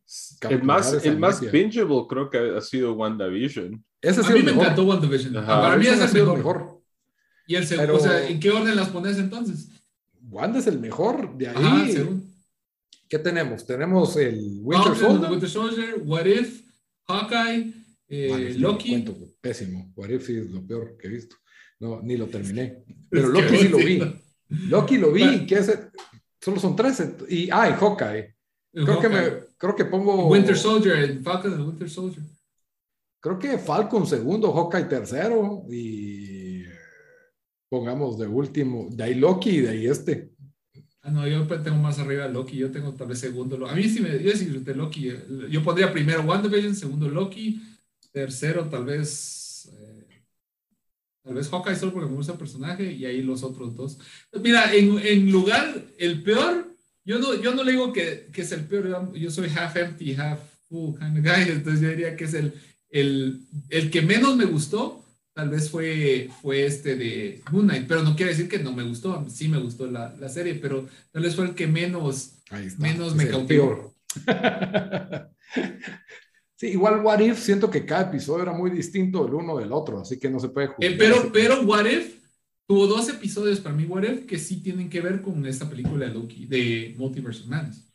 El 0.48 0.62
más, 0.62 1.04
el 1.04 1.18
más 1.18 1.40
bingeable 1.50 2.04
creo 2.08 2.30
que 2.30 2.38
ha 2.38 2.60
sido 2.60 2.92
WandaVision 2.92 3.84
a 4.02 4.30
mí 4.32 4.42
me 4.42 4.52
encantó 4.52 4.84
WandaVision. 4.84 5.34
Para 5.34 5.76
mí 5.76 5.86
es 5.86 6.14
el 6.14 6.26
mejor. 6.26 6.82
Y 7.46 7.54
el 7.56 7.66
segundo, 7.66 7.96
o 7.96 8.00
sea, 8.00 8.28
¿en 8.28 8.40
qué 8.40 8.50
orden 8.50 8.76
las 8.76 8.88
pones 8.88 9.18
entonces? 9.18 9.68
Wanda 10.22 10.58
es 10.58 10.66
el 10.66 10.78
mejor. 10.78 11.36
De 11.36 11.48
ahí. 11.48 11.94
¿Qué 13.08 13.18
tenemos? 13.18 13.66
Tenemos 13.66 14.16
el 14.16 14.60
Winter 14.62 14.96
Soldier. 14.96 15.30
Winter 15.30 15.48
Soldier, 15.48 16.02
What 16.04 16.24
If, 16.24 16.62
Hawkeye, 17.08 17.74
eh, 18.08 18.54
Loki. 18.58 19.04
pésimo. 19.40 19.92
What 19.96 20.08
If 20.08 20.30
es 20.30 20.50
lo 20.50 20.66
peor 20.66 20.96
que 20.96 21.08
he 21.08 21.10
visto. 21.10 21.36
No, 21.80 22.00
ni 22.00 22.16
lo 22.16 22.26
terminé. 22.26 22.84
Pero 23.10 23.28
Loki 23.28 23.56
sí 23.56 23.68
lo 23.68 23.78
vi. 23.78 24.00
Loki 24.68 24.98
lo 24.98 25.12
vi. 25.12 25.46
¿Qué 25.46 25.56
es? 25.56 25.78
Solo 26.42 26.58
son 26.58 26.76
tres. 26.76 27.02
Y, 27.28 27.48
ah, 27.50 27.70
y 27.70 27.72
Hawkeye. 27.72 28.34
Creo, 28.74 29.00
Que 29.00 29.08
me, 29.08 29.22
creo 29.56 29.76
que 29.76 29.84
pongo. 29.84 30.28
Winter 30.28 30.56
Soldier, 30.56 30.96
el 30.96 31.22
Falcon 31.22 31.56
de 31.56 31.62
Winter 31.62 31.88
Soldier 31.88 32.24
creo 33.22 33.38
que 33.38 33.56
Falcon 33.56 34.06
segundo, 34.06 34.52
Hawkeye 34.52 34.84
tercero 34.84 35.64
y 35.70 36.64
pongamos 37.70 38.18
de 38.18 38.26
último, 38.26 38.88
de 38.90 39.04
ahí 39.04 39.14
Loki 39.14 39.50
y 39.50 39.60
de 39.60 39.68
ahí 39.70 39.86
este. 39.86 40.32
Ah, 41.00 41.10
no, 41.10 41.26
yo 41.26 41.46
tengo 41.62 41.78
más 41.78 41.98
arriba 41.98 42.28
Loki, 42.28 42.56
yo 42.56 42.70
tengo 42.70 42.92
tal 42.94 43.08
vez 43.08 43.20
segundo. 43.20 43.66
A 43.66 43.74
mí 43.74 43.84
sí 43.84 44.00
me, 44.00 44.22
yo 44.22 44.32
sí 44.32 44.46
de 44.46 44.74
Loki. 44.74 45.12
Yo 45.50 45.62
pondría 45.62 45.92
primero 45.92 46.22
WandaVision, 46.22 46.74
segundo 46.74 47.08
Loki, 47.08 47.60
tercero 48.12 48.68
tal 48.68 48.84
vez, 48.84 49.72
eh, 49.72 50.01
tal 51.22 51.34
vez 51.34 51.48
Hawkeye 51.48 51.76
solo 51.76 51.92
porque 51.92 52.08
me 52.10 52.16
gusta 52.16 52.32
el 52.32 52.38
personaje 52.38 52.92
y 52.92 53.04
ahí 53.06 53.22
los 53.22 53.42
otros 53.42 53.74
dos. 53.76 53.98
Mira, 54.40 54.74
en, 54.74 54.98
en 54.98 55.30
lugar, 55.30 55.82
el 55.98 56.22
peor, 56.22 56.74
yo 57.04 57.18
no, 57.18 57.34
yo 57.40 57.54
no 57.54 57.64
le 57.64 57.72
digo 57.72 57.92
que, 57.92 58.28
que 58.32 58.42
es 58.42 58.52
el 58.52 58.64
peor, 58.64 59.12
yo 59.14 59.30
soy 59.30 59.48
half 59.48 59.76
empty, 59.76 60.14
half 60.14 60.40
full 60.68 60.94
kind 60.98 61.18
of 61.18 61.24
guy, 61.24 61.42
entonces 61.52 61.80
yo 61.80 61.88
diría 61.88 62.16
que 62.16 62.24
es 62.24 62.34
el, 62.34 62.54
el, 62.90 63.40
el 63.70 63.90
que 63.90 64.02
menos 64.02 64.36
me 64.36 64.44
gustó, 64.44 65.04
tal 65.34 65.48
vez 65.48 65.70
fue, 65.70 66.28
fue 66.42 66.66
este 66.66 66.96
de 66.96 67.40
Moon 67.50 67.66
Knight, 67.66 67.86
pero 67.86 68.02
no 68.02 68.16
quiere 68.16 68.32
decir 68.32 68.48
que 68.48 68.58
no 68.58 68.72
me 68.72 68.82
gustó, 68.82 69.26
sí 69.30 69.48
me 69.48 69.58
gustó 69.58 69.90
la, 69.90 70.14
la 70.18 70.28
serie, 70.28 70.56
pero 70.56 70.88
tal 71.10 71.22
vez 71.22 71.34
fue 71.34 71.46
el 71.46 71.54
que 71.54 71.66
menos, 71.66 72.34
menos 72.78 73.14
me 73.14 73.28
cautivó. 73.28 73.94
sí, 76.62 76.68
igual 76.68 77.04
What 77.04 77.18
If, 77.18 77.40
siento 77.40 77.68
que 77.68 77.84
cada 77.84 78.02
episodio 78.02 78.44
era 78.44 78.52
muy 78.52 78.70
distinto 78.70 79.26
el 79.26 79.34
uno 79.34 79.58
del 79.58 79.72
otro, 79.72 80.00
así 80.00 80.20
que 80.20 80.30
no 80.30 80.38
se 80.38 80.50
puede 80.50 80.68
jugar. 80.68 80.92
Eh, 80.92 80.96
pero, 80.96 81.32
pero 81.32 81.60
What 81.62 81.86
If 81.86 82.22
tuvo 82.68 82.86
dos 82.86 83.08
episodios 83.08 83.58
para 83.58 83.74
mí, 83.74 83.84
What 83.84 84.04
If, 84.04 84.26
que 84.26 84.38
sí 84.38 84.62
tienen 84.62 84.88
que 84.88 85.00
ver 85.00 85.20
con 85.22 85.44
esta 85.44 85.68
película 85.68 86.06
de 86.06 86.14
Loki, 86.14 86.46
de 86.46 86.94
Multiverse 86.96 87.48
Madness. 87.48 87.92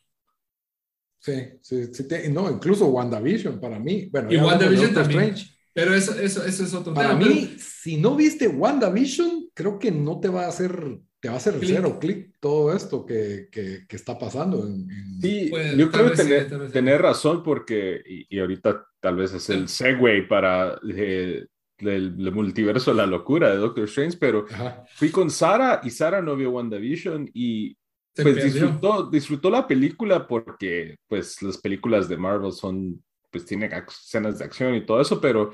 Sí, 1.18 1.32
sí, 1.62 1.94
sí 1.94 2.06
no, 2.30 2.50
incluso 2.50 2.86
WandaVision 2.86 3.58
para 3.58 3.78
mí. 3.78 4.10
Bueno, 4.12 4.30
y 4.30 4.36
WandaVision 4.36 4.92
también. 4.92 5.34
Pero 5.72 5.94
eso, 5.94 6.12
eso, 6.18 6.44
eso, 6.44 6.64
es 6.64 6.74
otro 6.74 6.92
para 6.92 7.10
tema. 7.10 7.20
Para 7.20 7.34
mí, 7.34 7.56
si 7.58 7.96
no 7.96 8.16
viste 8.16 8.48
WandaVision, 8.48 9.48
creo 9.54 9.78
que 9.78 9.90
no 9.90 10.20
te 10.20 10.28
va 10.28 10.44
a 10.44 10.48
hacer, 10.48 11.00
te 11.20 11.28
va 11.28 11.34
a 11.34 11.38
hacer 11.38 11.54
cero 11.60 11.98
clic 12.00 12.34
todo 12.40 12.72
esto 12.72 13.04
que, 13.04 13.48
que, 13.50 13.86
que 13.88 13.96
está 13.96 14.18
pasando. 14.18 14.66
En, 14.66 14.88
Sí, 15.20 15.48
pues, 15.50 15.76
yo 15.76 15.90
creo 15.90 16.12
tener, 16.12 16.70
tener, 16.70 17.02
razón 17.02 17.42
porque, 17.42 18.00
y, 18.06 18.36
y, 18.36 18.38
ahorita 18.38 18.86
tal 19.00 19.16
vez 19.16 19.34
es 19.34 19.50
el 19.50 19.68
segue 19.68 20.22
para 20.22 20.78
eh, 20.88 21.44
el, 21.78 22.32
multiverso, 22.32 22.92
la 22.92 23.06
locura 23.06 23.50
de 23.50 23.56
Doctor 23.56 23.84
Strange, 23.84 24.16
pero 24.18 24.46
fui 24.94 25.10
con 25.10 25.30
Sara 25.30 25.80
y 25.82 25.90
Sara 25.90 26.22
no 26.22 26.36
vio 26.36 26.50
WandaVision 26.50 27.30
y 27.34 27.76
pues 28.14 28.44
disfrutó, 28.44 29.08
disfrutó 29.10 29.50
la 29.50 29.66
película 29.66 30.26
porque 30.26 30.96
pues 31.06 31.40
las 31.42 31.58
películas 31.58 32.08
de 32.08 32.16
Marvel 32.16 32.52
son, 32.52 33.02
pues 33.30 33.44
tienen 33.44 33.72
escenas 33.72 34.38
de 34.38 34.44
acción 34.44 34.74
y 34.74 34.84
todo 34.84 35.00
eso, 35.00 35.20
pero 35.20 35.52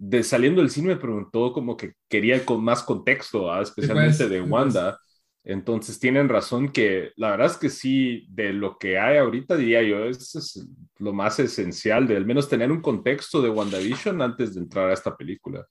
de 0.00 0.22
saliendo 0.22 0.60
del 0.60 0.70
cine 0.70 0.88
me 0.88 0.96
preguntó 0.96 1.52
como 1.52 1.76
que 1.76 1.94
quería 2.08 2.44
con 2.44 2.62
más 2.62 2.84
contexto, 2.84 3.50
¿ah? 3.50 3.62
especialmente 3.62 4.16
pues, 4.16 4.30
de 4.30 4.38
pues. 4.38 4.50
Wanda. 4.50 4.98
Entonces 5.42 5.98
tienen 5.98 6.28
razón 6.28 6.70
que 6.70 7.10
la 7.16 7.30
verdad 7.30 7.46
es 7.48 7.56
que 7.56 7.68
sí, 7.68 8.26
de 8.30 8.52
lo 8.52 8.78
que 8.78 8.98
hay 8.98 9.16
ahorita, 9.18 9.56
diría 9.56 9.82
yo, 9.82 10.04
eso 10.04 10.38
es 10.38 10.68
lo 10.98 11.12
más 11.12 11.38
esencial, 11.40 12.06
de 12.06 12.16
al 12.16 12.26
menos 12.26 12.48
tener 12.48 12.70
un 12.70 12.80
contexto 12.80 13.42
de 13.42 13.50
WandaVision 13.50 14.20
antes 14.22 14.54
de 14.54 14.60
entrar 14.60 14.90
a 14.90 14.94
esta 14.94 15.16
película. 15.16 15.66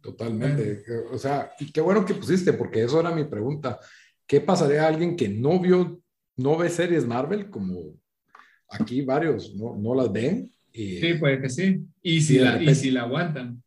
Totalmente. 0.00 0.84
O 1.10 1.18
sea, 1.18 1.50
y 1.58 1.72
qué 1.72 1.80
bueno 1.80 2.04
que 2.04 2.14
pusiste, 2.14 2.52
porque 2.52 2.84
eso 2.84 3.00
era 3.00 3.10
mi 3.10 3.24
pregunta. 3.24 3.78
¿Qué 4.26 4.40
pasaría 4.40 4.84
a 4.84 4.88
alguien 4.88 5.16
que 5.16 5.28
no 5.28 5.58
vio, 5.60 6.00
no 6.36 6.56
ve 6.56 6.70
series 6.70 7.06
Marvel, 7.06 7.50
como 7.50 7.98
aquí 8.70 9.02
varios 9.02 9.54
no, 9.54 9.76
no 9.76 9.94
las 9.94 10.10
ven? 10.12 10.55
Y, 10.76 11.00
sí, 11.00 11.14
puede 11.14 11.40
que 11.40 11.48
sí. 11.48 11.80
Y 12.02 12.20
si, 12.20 12.38
la, 12.38 12.62
y 12.62 12.74
si 12.74 12.90
la 12.90 13.02
aguantan. 13.02 13.62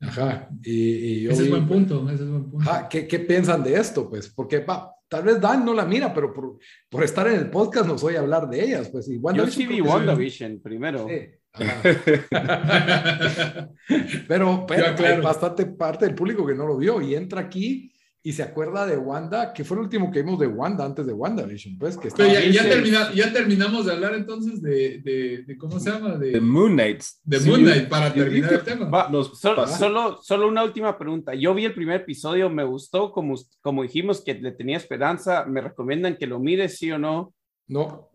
Ajá. 0.00 0.48
Y, 0.62 1.26
ese 1.26 1.44
es 1.44 1.50
buen 1.50 1.66
punto. 1.66 2.08
Ese 2.08 2.22
es 2.22 2.30
buen 2.30 2.50
punto. 2.50 2.70
¿qué, 2.88 3.08
¿qué, 3.08 3.18
piensan 3.18 3.64
de 3.64 3.74
esto? 3.74 4.08
Pues, 4.08 4.28
porque 4.28 4.60
va, 4.60 4.94
tal 5.08 5.24
vez 5.24 5.40
Dan 5.40 5.64
no 5.64 5.74
la 5.74 5.84
mira, 5.84 6.14
pero 6.14 6.32
por, 6.32 6.58
por 6.88 7.02
estar 7.02 7.26
en 7.26 7.40
el 7.40 7.50
podcast 7.50 7.86
no 7.86 7.96
voy 7.96 8.14
a 8.14 8.20
hablar 8.20 8.48
de 8.48 8.64
ellas. 8.64 8.88
Pues, 8.88 9.08
y 9.08 9.20
Yo 9.34 9.46
sí 9.48 9.66
vi 9.66 9.80
WandaVision 9.80 10.60
primero. 10.62 11.08
Sí. 11.08 11.14
pero, 14.26 14.66
pero 14.66 15.06
hay 15.06 15.20
bastante 15.20 15.66
parte 15.66 16.06
del 16.06 16.16
público 16.16 16.44
que 16.44 16.54
no 16.54 16.66
lo 16.66 16.76
vio 16.76 17.00
y 17.00 17.14
entra 17.14 17.42
aquí 17.42 17.93
y 18.26 18.32
se 18.32 18.42
acuerda 18.42 18.86
de 18.86 18.96
Wanda, 18.96 19.52
que 19.52 19.64
fue 19.64 19.76
el 19.76 19.82
último 19.82 20.10
que 20.10 20.22
vimos 20.22 20.38
de 20.38 20.46
Wanda 20.46 20.86
antes 20.86 21.06
de 21.06 21.12
WandaVision, 21.12 21.76
pues. 21.76 21.98
Que 21.98 22.08
Pero 22.08 22.32
ya, 22.32 23.12
ya, 23.12 23.30
terminamos 23.30 23.84
de 23.84 23.92
hablar 23.92 24.14
entonces 24.14 24.62
de, 24.62 25.44
de, 25.46 25.58
¿cómo 25.58 25.78
se 25.78 25.90
llama? 25.90 26.16
De, 26.16 26.40
Moon 26.40 26.72
Knight. 26.72 27.02
De 27.22 27.38
Moon 27.40 27.60
Knight, 27.60 27.86
para 27.86 28.14
terminar 28.14 28.54
el 28.54 28.62
tema. 28.62 29.10
solo, 29.34 30.22
solo, 30.22 30.48
una 30.48 30.64
última 30.64 30.96
pregunta. 30.96 31.34
Yo 31.34 31.52
vi 31.52 31.66
el 31.66 31.74
primer 31.74 32.00
episodio, 32.00 32.48
me 32.48 32.64
gustó, 32.64 33.12
como, 33.12 33.34
como 33.60 33.82
dijimos 33.82 34.24
que 34.24 34.32
le 34.32 34.52
tenía 34.52 34.78
esperanza. 34.78 35.44
¿Me 35.44 35.60
recomiendan 35.60 36.16
que 36.16 36.26
lo 36.26 36.40
mire, 36.40 36.70
sí 36.70 36.90
o 36.90 36.98
no? 36.98 37.34
No. 37.66 38.08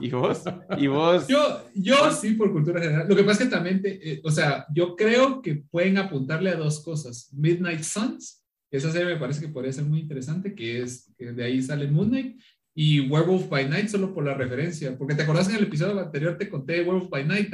¿Y 0.00 0.10
vos? 0.12 0.44
¿Y 0.78 0.86
vos? 0.86 1.26
Yo, 1.26 1.64
yo 1.74 2.12
sí, 2.12 2.34
por 2.34 2.52
cultura 2.52 2.80
general. 2.80 3.08
Lo 3.08 3.16
que 3.16 3.24
pasa 3.24 3.42
es 3.42 3.48
que 3.48 3.56
también, 3.56 3.82
eh, 3.84 4.20
o 4.22 4.30
sea, 4.30 4.64
yo 4.72 4.94
creo 4.94 5.42
que 5.42 5.56
pueden 5.56 5.98
apuntarle 5.98 6.50
a 6.50 6.56
dos 6.56 6.84
cosas. 6.84 7.30
Midnight 7.32 7.82
Suns 7.82 8.39
esa 8.70 8.92
serie 8.92 9.14
me 9.14 9.20
parece 9.20 9.40
que 9.40 9.48
podría 9.48 9.72
ser 9.72 9.84
muy 9.84 10.00
interesante, 10.00 10.54
que 10.54 10.82
es 10.82 11.12
que 11.16 11.32
de 11.32 11.44
ahí 11.44 11.62
sale 11.62 11.88
Moon 11.88 12.08
Knight 12.08 12.40
y 12.74 13.00
Werewolf 13.00 13.48
by 13.48 13.68
Night 13.68 13.88
solo 13.88 14.14
por 14.14 14.24
la 14.24 14.34
referencia, 14.34 14.96
porque 14.96 15.14
te 15.14 15.22
acordás 15.22 15.48
en 15.48 15.56
el 15.56 15.64
episodio 15.64 15.98
anterior 15.98 16.38
te 16.38 16.48
conté 16.48 16.80
Werewolf 16.80 17.10
by 17.10 17.26
Night, 17.26 17.52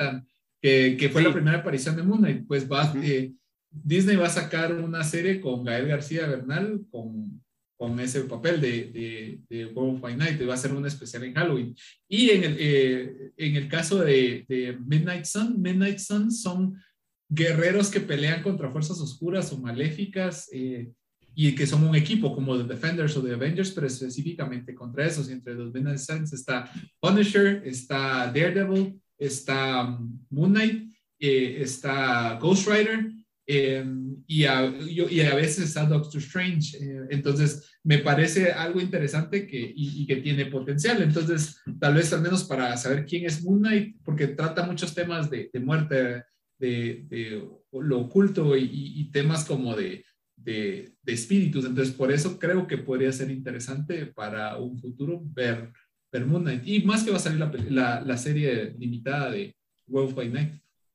que, 0.60 0.96
que 0.98 1.08
fue 1.08 1.22
la 1.22 1.32
primera 1.32 1.58
aparición 1.58 1.96
de 1.96 2.02
Moon 2.02 2.20
Knight, 2.20 2.46
pues 2.46 2.70
va, 2.70 2.92
eh, 3.02 3.32
Disney 3.70 4.16
va 4.16 4.26
a 4.26 4.30
sacar 4.30 4.74
una 4.74 5.04
serie 5.04 5.40
con 5.40 5.64
Gael 5.64 5.88
García 5.88 6.26
Bernal, 6.26 6.82
con, 6.90 7.42
con 7.76 8.00
ese 8.00 8.22
papel 8.22 8.60
de, 8.60 8.84
de, 8.86 9.40
de 9.48 9.66
World 9.66 10.00
by 10.00 10.16
Night, 10.16 10.48
va 10.48 10.54
a 10.54 10.58
ser 10.58 10.72
un 10.72 10.86
especial 10.86 11.24
en 11.24 11.34
Halloween. 11.34 11.74
Y 12.08 12.30
en 12.30 12.44
el, 12.44 12.56
eh, 12.58 13.32
en 13.36 13.56
el 13.56 13.68
caso 13.68 13.98
de, 13.98 14.44
de, 14.48 14.78
Midnight 14.86 15.24
Sun, 15.24 15.60
Midnight 15.60 15.98
Sun 15.98 16.32
son 16.32 16.80
guerreros 17.28 17.90
que 17.90 18.00
pelean 18.00 18.42
contra 18.42 18.70
fuerzas 18.70 19.00
oscuras 19.00 19.52
o 19.52 19.58
maléficas 19.58 20.48
eh, 20.52 20.90
y 21.36 21.54
que 21.54 21.66
son 21.66 21.84
un 21.84 21.94
equipo 21.94 22.34
como 22.34 22.56
The 22.56 22.64
Defenders 22.64 23.16
o 23.16 23.22
The 23.22 23.34
Avengers, 23.34 23.70
pero 23.70 23.86
específicamente 23.86 24.74
contra 24.74 25.06
esos. 25.06 25.28
Y 25.28 25.34
entre 25.34 25.54
los 25.54 25.72
Suns 26.04 26.32
está 26.32 26.68
Punisher, 26.98 27.62
está 27.64 28.32
Daredevil, 28.32 29.00
está 29.16 29.84
um, 29.84 30.18
Moon 30.30 30.52
Knight, 30.52 30.92
eh, 31.20 31.58
está 31.60 32.38
Ghost 32.40 32.66
Rider 32.66 33.12
Em, 33.48 34.24
y, 34.26 34.44
a, 34.44 34.66
y, 34.66 35.20
a, 35.20 35.34
veces 35.36 35.66
está 35.66 35.84
Doctor 35.84 36.20
Strange. 36.20 36.78
Eh, 36.78 37.06
entonces, 37.10 37.70
me 37.84 37.98
parece 37.98 38.50
algo 38.50 38.80
interesante 38.80 39.46
que, 39.46 39.72
y, 39.74 40.04
que 40.04 40.16
tiene 40.16 40.46
potencial. 40.46 41.00
Entonces, 41.00 41.62
tal 41.78 41.94
vez 41.94 42.12
al 42.12 42.22
menos 42.22 42.42
para 42.42 42.76
saber 42.76 43.06
quién 43.06 43.24
es 43.24 43.44
Moon 43.44 43.60
Knight, 43.60 43.96
porque 44.04 44.26
trata 44.26 44.66
muchos 44.66 44.92
temas 44.94 45.30
de, 45.30 45.48
de 45.52 45.60
muerte, 45.60 46.24
de, 46.58 47.06
de, 47.08 47.48
lo 47.70 48.00
oculto 48.00 48.56
y, 48.56 49.08
temas 49.12 49.44
como 49.44 49.76
de, 49.76 50.04
de, 50.46 50.94
espíritus. 51.04 51.64
Entonces, 51.64 51.94
por 51.94 52.12
eso 52.12 52.38
creo 52.38 52.66
que 52.66 52.78
podría 52.78 53.12
ser 53.12 53.30
interesante 53.30 54.06
para 54.06 54.56
un 54.56 54.78
futuro 54.78 55.20
ver, 55.24 55.72
ver 56.10 56.26
Moon 56.26 56.42
Knight. 56.42 56.62
Y 56.66 56.82
más 56.84 57.02
que 57.02 57.10
va 57.10 57.16
a 57.16 57.20
salir 57.20 57.40
la, 57.40 57.52
la, 57.68 58.00
la 58.00 58.16
serie 58.16 58.74
limitada 58.78 59.30
de 59.30 59.54
Wolf 59.86 60.14
by 60.14 60.28
Night. 60.30 60.52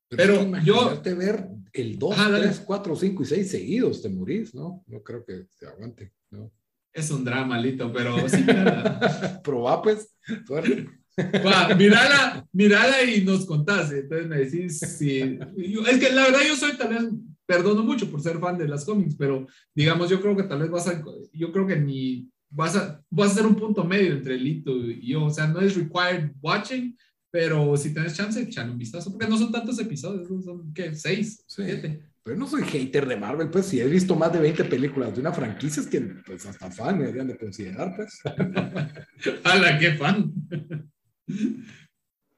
Pero, 0.10 0.58
yo... 0.63 1.01
ver 1.03 1.48
el 1.74 1.98
2, 1.98 2.15
3, 2.39 2.63
4, 2.65 2.96
5 2.96 3.24
y 3.24 3.25
6 3.25 3.51
seguidos 3.51 4.01
te 4.01 4.10
morís, 4.10 4.53
¿no? 4.53 4.84
No 4.88 5.03
creo 5.03 5.24
que 5.24 5.46
se 5.50 5.67
aguante, 5.67 6.12
¿no? 6.31 6.51
Es 6.93 7.10
un 7.12 7.24
drama, 7.24 7.58
Lito, 7.58 7.91
pero 7.93 8.27
sí, 8.27 8.43
Probá, 9.43 9.81
pues, 9.81 10.13
suerte. 10.46 10.89
Va, 11.17 11.74
mírala, 11.75 12.46
mírala 12.51 13.03
y 13.03 13.24
nos 13.24 13.46
contás. 13.46 13.91
Entonces 13.93 14.27
me 14.27 14.38
decís 14.39 14.79
si. 14.79 15.20
es 15.20 16.00
que 16.00 16.12
la 16.12 16.24
verdad 16.24 16.39
yo 16.46 16.55
soy 16.58 16.75
tal 16.77 16.89
vez, 16.89 17.03
perdono 17.51 17.84
mucho 17.84 18.10
por 18.10 18.22
ser 18.22 18.39
fan 18.39 18.58
de 18.58 18.67
las 18.67 18.86
cómics, 18.86 19.15
pero 19.17 19.46
digamos, 19.75 20.10
yo 20.10 20.22
creo 20.22 20.36
que 20.36 20.43
tal 20.43 20.60
vez 20.60 20.70
vas 20.70 20.88
a. 20.88 21.03
Yo 21.34 21.51
creo 21.51 21.67
que 21.67 21.75
ni. 21.75 22.29
Vas 22.53 22.75
a, 22.75 23.01
vas 23.10 23.31
a 23.31 23.36
ser 23.36 23.46
un 23.46 23.55
punto 23.55 23.86
medio 23.86 24.13
entre 24.13 24.38
Lito 24.38 24.75
y 24.75 25.08
yo. 25.08 25.25
O 25.25 25.29
sea, 25.29 25.48
no 25.48 25.62
es 25.62 25.75
required 25.75 26.31
watching, 26.41 26.98
pero 27.29 27.77
si 27.77 27.93
tienes 27.93 28.15
chance, 28.15 28.41
echarle 28.41 28.74
un 28.74 28.77
vistazo, 28.77 29.10
porque 29.10 29.27
no 29.27 29.38
son 29.38 29.51
tantos 29.51 29.79
episodios, 29.79 30.27
son, 30.27 30.74
¿qué? 30.74 30.93
¿Seis? 30.93 31.43
¿Siete? 31.48 32.12
Pero 32.24 32.38
no 32.38 32.48
soy 32.48 32.63
hater 32.63 33.08
de 33.08 33.15
Marvel, 33.15 33.50
pues 33.50 33.65
si 33.65 33.79
he 33.79 33.88
visto 33.88 34.15
más 34.15 34.31
de 34.31 34.39
20 34.39 34.65
películas 34.65 35.13
de 35.15 35.22
una 35.22 35.31
franquicia, 35.31 35.81
es 35.81 35.88
que 35.88 36.01
pues 36.25 36.46
hasta 36.46 36.70
fan 36.70 36.98
me 36.98 37.05
deberían 37.05 37.29
de 37.29 37.38
considerar, 37.38 37.96
pues. 37.96 38.22
¡Hala, 39.43 39.79
qué 39.79 39.93
fan! 39.93 40.31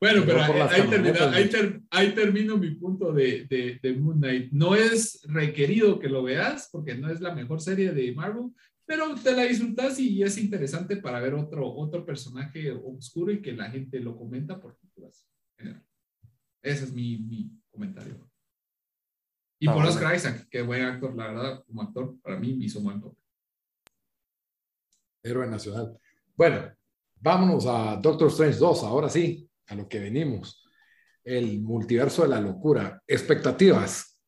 Bueno, 0.04 0.24
pero 0.26 0.42
ahí, 0.42 1.50
ahí, 1.92 2.14
termino 2.14 2.58
mi 2.58 2.72
punto 2.72 3.14
de, 3.14 3.46
de, 3.46 3.80
de 3.82 3.94
Moon 3.94 4.18
Knight. 4.18 4.52
No 4.52 4.76
es 4.76 5.22
requerido 5.24 5.98
que 5.98 6.10
lo 6.10 6.24
veas, 6.24 6.68
porque 6.74 6.94
no 6.96 7.10
es 7.10 7.22
la 7.22 7.34
mejor 7.34 7.62
serie 7.62 7.94
de 7.94 8.12
Marvel, 8.14 8.52
pero 8.86 9.16
te 9.16 9.32
la 9.32 9.44
disfrutas 9.44 9.98
y 10.00 10.22
es 10.22 10.38
interesante 10.38 10.98
para 10.98 11.22
ver 11.22 11.36
otro, 11.36 11.74
otro 11.74 12.06
personaje 12.06 12.70
oscuro 12.72 13.32
y 13.32 13.42
que 13.42 13.54
la 13.54 13.72
gente 13.72 14.02
lo 14.02 14.18
comenta 14.18 14.60
por 14.60 14.78
culturas. 14.78 15.26
Ese 16.62 16.84
es 16.84 16.92
mi, 16.92 17.20
mi 17.20 17.50
comentario. 17.72 18.30
Y 19.60 19.68
por 19.68 19.86
Oscar 19.86 20.14
Isaac, 20.18 20.50
que 20.50 20.64
buen 20.64 20.84
actor, 20.84 21.16
la 21.16 21.28
verdad, 21.28 21.64
como 21.66 21.82
actor, 21.82 22.20
para 22.22 22.38
mí 22.38 22.58
hizo 22.60 22.80
un 22.80 22.86
buen 22.86 23.00
papel. 23.00 23.18
Héroe 25.24 25.48
nacional. 25.48 25.98
Bueno, 26.36 26.76
vámonos 27.22 27.66
a 27.68 27.96
Doctor 27.96 28.28
Strange 28.28 28.58
2, 28.58 28.84
ahora 28.84 29.08
sí, 29.08 29.50
a 29.68 29.76
lo 29.76 29.88
que 29.88 30.00
venimos. 30.00 30.64
El 31.24 31.62
multiverso 31.62 32.24
de 32.24 32.30
la 32.30 32.42
locura. 32.42 33.02
Expectativas. 33.08 34.20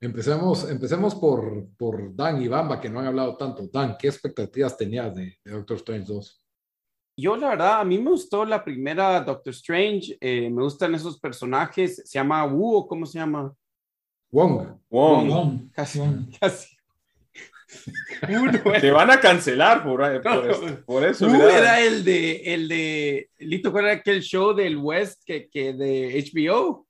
Empecemos, 0.00 0.68
empecemos 0.70 1.14
por, 1.14 1.68
por 1.76 2.14
Dan 2.14 2.42
y 2.42 2.48
Bamba, 2.48 2.80
que 2.80 2.90
no 2.90 3.00
han 3.00 3.06
hablado 3.06 3.36
tanto. 3.36 3.68
Dan, 3.72 3.96
¿qué 3.98 4.08
expectativas 4.08 4.76
tenías 4.76 5.14
de, 5.14 5.38
Doctor 5.44 5.78
Strange 5.78 6.12
2? 6.12 6.46
Yo, 7.16 7.36
la 7.36 7.50
verdad, 7.50 7.80
a 7.80 7.84
mí 7.84 7.98
me 7.98 8.10
gustó 8.10 8.44
la 8.44 8.62
primera 8.62 9.20
Doctor 9.20 9.52
Strange. 9.54 10.18
Eh, 10.20 10.50
me 10.50 10.62
gustan 10.62 10.94
esos 10.94 11.18
personajes. 11.18 12.02
¿Se 12.04 12.18
llama 12.18 12.44
Wu 12.44 12.76
o 12.76 12.88
cómo 12.88 13.06
se 13.06 13.18
llama? 13.18 13.54
Wong. 14.30 14.78
Wong. 14.90 15.70
Casi. 15.72 16.00
casi. 16.40 16.73
Te 18.80 18.90
van 18.90 19.10
a 19.10 19.20
cancelar 19.20 19.82
por, 19.82 20.00
por, 20.84 21.04
eso. 21.04 21.28
Wu 21.28 21.48
era 21.48 21.80
el 21.80 22.04
de, 22.04 22.36
el 22.54 22.68
de, 22.68 23.30
Lito, 23.38 23.72
¿cuál 23.72 23.86
era 23.86 23.94
aquel 23.94 24.22
show 24.22 24.54
del 24.54 24.76
West 24.76 25.22
que, 25.24 25.48
que 25.48 25.72
de 25.72 26.24
HBO? 26.32 26.86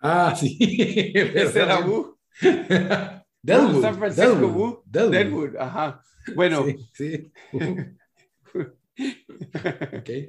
Ah, 0.00 0.34
sí. 0.36 0.56
Ese 1.14 1.60
era 1.60 1.80
Wu. 1.80 2.16
Delwood. 3.42 3.82
San 3.82 3.98
Francisco 3.98 4.48
Wu. 4.48 4.82
Delwood. 4.84 5.56
Ajá. 5.56 6.02
Bueno. 6.34 6.66
Sí. 6.92 7.30
okay. 9.98 10.28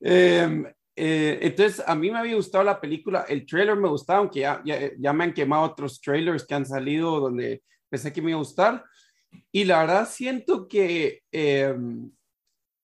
Em, 0.00 0.66
eh, 0.96 1.38
entonces, 1.42 1.82
a 1.86 1.94
mí 1.94 2.10
me 2.10 2.18
había 2.18 2.36
gustado 2.36 2.64
la 2.64 2.80
película. 2.80 3.24
El 3.28 3.46
trailer 3.46 3.76
me 3.76 3.88
gustaba, 3.88 4.20
aunque 4.20 4.40
ya, 4.40 4.62
ya, 4.64 5.12
me 5.12 5.24
han 5.24 5.32
quemado 5.32 5.62
otros 5.62 6.00
trailers 6.00 6.46
que 6.46 6.54
han 6.54 6.66
salido 6.66 7.20
donde 7.20 7.62
pensé 7.90 8.12
que 8.12 8.22
me 8.22 8.30
iba 8.30 8.38
a 8.38 8.42
gustar. 8.42 8.84
Y 9.52 9.64
la 9.64 9.80
verdad, 9.80 10.08
siento 10.08 10.66
que 10.68 11.22
em, 11.30 12.10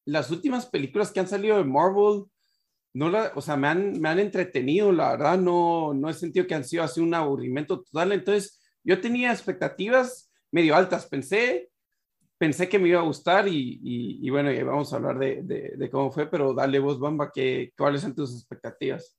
las 0.04 0.30
últimas 0.30 0.66
películas 0.66 1.10
que 1.10 1.20
han 1.20 1.28
salido 1.28 1.56
de 1.56 1.64
Marvel 1.64 2.24
no 2.94 3.10
la, 3.10 3.32
o 3.34 3.42
sea, 3.42 3.56
me 3.56 3.68
han, 3.68 4.00
me 4.00 4.08
han 4.08 4.18
entretenido, 4.18 4.90
la 4.90 5.12
verdad, 5.12 5.38
no, 5.38 5.92
no 5.92 6.08
he 6.08 6.14
sentido 6.14 6.46
que 6.46 6.54
han 6.54 6.64
sido 6.64 6.82
así 6.82 7.00
un 7.00 7.12
aburrimiento 7.14 7.82
total. 7.82 8.12
Entonces, 8.12 8.60
yo 8.82 9.00
tenía 9.00 9.32
expectativas 9.32 10.32
medio 10.50 10.74
altas, 10.74 11.06
pensé, 11.06 11.70
pensé 12.38 12.68
que 12.68 12.78
me 12.78 12.88
iba 12.88 13.00
a 13.00 13.04
gustar 13.04 13.48
y, 13.48 13.80
y, 13.82 14.30
bueno, 14.30 14.50
vamos 14.64 14.92
a 14.92 14.96
hablar 14.96 15.18
de, 15.18 15.42
de, 15.76 15.90
cómo 15.90 16.10
fue, 16.10 16.26
pero 16.30 16.54
dale 16.54 16.78
vos, 16.78 16.98
Bamba, 16.98 17.30
que, 17.32 17.72
¿cuáles 17.76 18.00
son 18.00 18.14
tus 18.14 18.34
expectativas? 18.34 19.18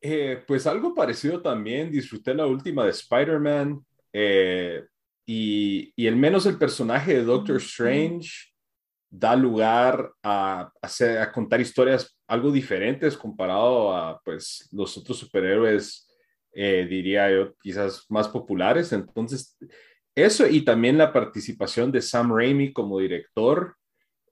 Eh, 0.00 0.44
pues 0.46 0.66
algo 0.66 0.94
parecido 0.94 1.40
también, 1.40 1.90
disfruté 1.90 2.34
la 2.34 2.46
última 2.46 2.84
de 2.84 2.90
Spider-Man 2.90 3.84
eh, 4.12 4.84
y, 5.26 5.92
y 5.96 6.06
el 6.06 6.16
menos 6.16 6.46
el 6.46 6.58
personaje 6.58 7.14
de 7.14 7.24
Doctor 7.24 7.56
Strange 7.56 8.52
da 9.12 9.36
lugar 9.36 10.10
a, 10.22 10.72
hacer, 10.80 11.18
a 11.18 11.30
contar 11.30 11.60
historias 11.60 12.18
algo 12.26 12.50
diferentes 12.50 13.16
comparado 13.16 13.94
a 13.94 14.18
pues, 14.24 14.68
los 14.72 14.96
otros 14.96 15.18
superhéroes, 15.18 16.08
eh, 16.54 16.86
diría 16.88 17.30
yo, 17.30 17.54
quizás 17.62 18.06
más 18.08 18.26
populares. 18.28 18.90
Entonces, 18.92 19.58
eso 20.14 20.46
y 20.46 20.64
también 20.64 20.96
la 20.96 21.12
participación 21.12 21.92
de 21.92 22.00
Sam 22.00 22.34
Raimi 22.34 22.72
como 22.72 22.98
director, 22.98 23.76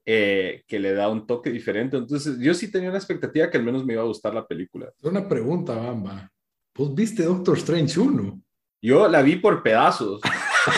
eh, 0.06 0.64
que 0.66 0.78
le 0.78 0.94
da 0.94 1.10
un 1.10 1.26
toque 1.26 1.50
diferente. 1.50 1.98
Entonces, 1.98 2.38
yo 2.38 2.54
sí 2.54 2.72
tenía 2.72 2.88
una 2.88 2.98
expectativa 2.98 3.50
que 3.50 3.58
al 3.58 3.64
menos 3.64 3.84
me 3.84 3.92
iba 3.92 4.02
a 4.02 4.06
gustar 4.06 4.32
la 4.32 4.46
película. 4.46 4.90
Una 5.02 5.28
pregunta, 5.28 5.76
Bamba. 5.76 6.32
¿Vos 6.74 6.94
viste 6.94 7.22
Doctor 7.22 7.58
Strange 7.58 8.00
1? 8.00 8.42
Yo 8.82 9.08
la 9.08 9.22
vi 9.22 9.36
por 9.36 9.62
pedazos. 9.62 10.20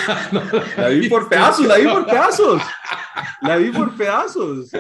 la 0.77 0.89
vi 0.89 1.09
por 1.09 1.29
pedazos, 1.29 1.67
la 1.67 1.77
vi 1.79 1.87
por 1.87 2.07
pedazos. 2.07 2.63
La 3.43 3.57
vi 3.57 3.71
por 3.71 3.97
pedazos. 3.97 4.71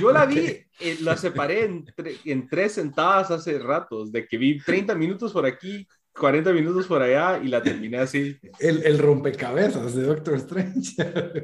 Yo 0.00 0.12
la 0.12 0.26
vi, 0.26 0.40
eh, 0.80 0.98
la 1.00 1.16
separé 1.16 1.64
en, 1.64 1.84
en, 2.24 2.48
tres 2.48 2.72
sentadas 2.72 3.30
hace 3.30 3.58
ratos, 3.58 4.12
de 4.12 4.26
que 4.26 4.36
vi 4.36 4.58
30 4.58 4.94
minutos 4.94 5.32
por 5.32 5.46
aquí, 5.46 5.86
40 6.18 6.52
minutos 6.52 6.86
por 6.86 7.02
allá 7.02 7.40
y 7.42 7.48
la 7.48 7.62
terminé 7.62 7.98
así. 7.98 8.36
El, 8.58 8.82
el 8.84 8.98
rompecabezas 8.98 9.94
de 9.94 10.02
Doctor 10.02 10.34
Strange. 10.34 10.94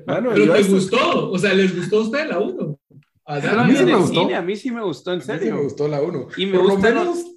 Bueno, 0.07 0.31
Pero 0.35 0.55
les 0.55 0.71
gustó, 0.71 1.31
o 1.31 1.39
sea, 1.39 1.55
¿les 1.55 1.75
gustó 1.75 1.99
a 1.99 2.03
usted 2.03 2.29
la 2.29 2.39
1? 2.39 2.79
A, 3.25 3.65
mí 3.65 3.77
sí 3.77 3.85
me 3.85 3.95
gustó. 3.95 4.35
a 4.35 4.43
mí 4.43 4.57
sí 4.57 4.71
me 4.71 4.83
gustó, 4.83 5.13
en 5.13 5.23
serio. 5.23 5.53
A 5.53 5.55
mí 5.55 5.59
me 5.59 5.65
gustó 5.65 5.89
la 5.89 6.03
1. 6.03 6.29
Y 6.37 6.47
me 6.47 6.59
por 6.59 6.69
lo 6.69 6.79
menos 6.79 7.32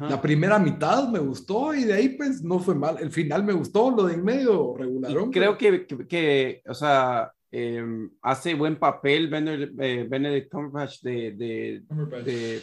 la 0.00 0.20
primera 0.20 0.58
mitad 0.58 1.08
me 1.08 1.18
gustó 1.18 1.74
y 1.74 1.84
de 1.84 1.94
ahí 1.94 2.08
pues 2.10 2.42
no 2.42 2.58
fue 2.58 2.74
mal. 2.74 2.98
El 3.00 3.10
final 3.10 3.42
me 3.42 3.54
gustó, 3.54 3.90
lo 3.90 4.04
de 4.04 4.14
en 4.14 4.24
medio 4.24 4.74
regularon. 4.76 5.30
Creo 5.30 5.56
que, 5.56 5.86
que, 5.86 6.62
o 6.66 6.74
sea, 6.74 7.32
em, 7.50 8.10
hace 8.20 8.54
buen 8.54 8.76
papel 8.76 9.28
Benedict, 9.28 9.80
eh, 9.80 10.06
Benedict 10.08 10.50
Cumberbatch 10.52 11.00
de, 11.00 11.32
de, 11.32 11.82
de 12.22 12.62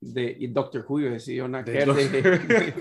Doctor 0.00 0.84
Who, 0.86 0.98
decidió 1.00 1.46
una 1.46 1.62
de, 1.62 1.84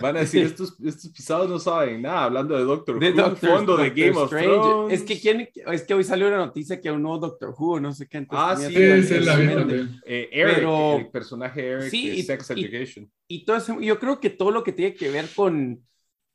Van 0.00 0.16
a 0.16 0.20
decir, 0.20 0.44
estos, 0.44 0.76
estos 0.82 1.10
pisados 1.12 1.48
no 1.48 1.58
saben 1.58 2.02
nada, 2.02 2.24
hablando 2.24 2.56
de 2.56 2.64
Doctor 2.64 2.98
de 2.98 3.10
Who, 3.10 3.16
Doctor, 3.16 3.50
fondo 3.50 3.76
de 3.76 3.90
Game 3.90 4.16
of 4.16 4.30
Thrones. 4.30 4.94
Es 4.94 5.02
que, 5.02 5.20
¿quién, 5.20 5.48
es 5.54 5.82
que 5.82 5.94
hoy 5.94 6.04
salió 6.04 6.28
una 6.28 6.38
noticia 6.38 6.80
que 6.80 6.90
un 6.90 7.02
nuevo 7.02 7.18
Doctor 7.18 7.54
Who, 7.56 7.80
no 7.80 7.92
sé 7.92 8.08
qué. 8.08 8.26
ah, 8.30 8.56
sí, 8.56 8.74
es 8.74 9.10
la 9.24 9.38
eh, 10.06 10.28
Eric, 10.32 10.54
Pero, 10.54 10.96
el 10.96 11.10
personaje 11.10 11.68
Eric 11.68 11.90
sí, 11.90 12.08
de 12.16 12.22
Sex 12.22 12.50
y, 12.56 12.64
Education. 12.64 13.10
Y, 13.28 13.44
todo 13.44 13.58
eso, 13.58 13.78
yo 13.80 13.98
creo 13.98 14.18
que 14.20 14.30
todo 14.30 14.50
lo 14.50 14.64
que 14.64 14.72
tiene 14.72 14.94
que 14.94 15.10
ver 15.10 15.26
con, 15.34 15.82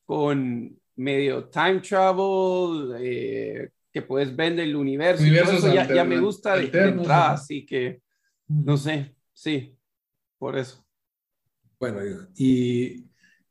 con 0.05 0.77
medio 0.95 1.45
time 1.45 1.79
travel, 1.79 2.95
eh, 2.99 3.69
que 3.91 4.01
puedes 4.03 4.35
vender 4.35 4.67
el 4.67 4.75
universo, 4.75 5.25
ya, 5.73 5.91
ya, 5.91 6.03
me 6.03 6.19
gusta 6.19 6.55
de, 6.55 6.65
entrada, 6.65 7.31
así 7.33 7.65
que 7.65 8.01
no 8.47 8.77
sé, 8.77 9.15
sí, 9.33 9.77
por 10.37 10.57
eso. 10.57 10.85
Bueno, 11.79 11.99
y 12.35 13.07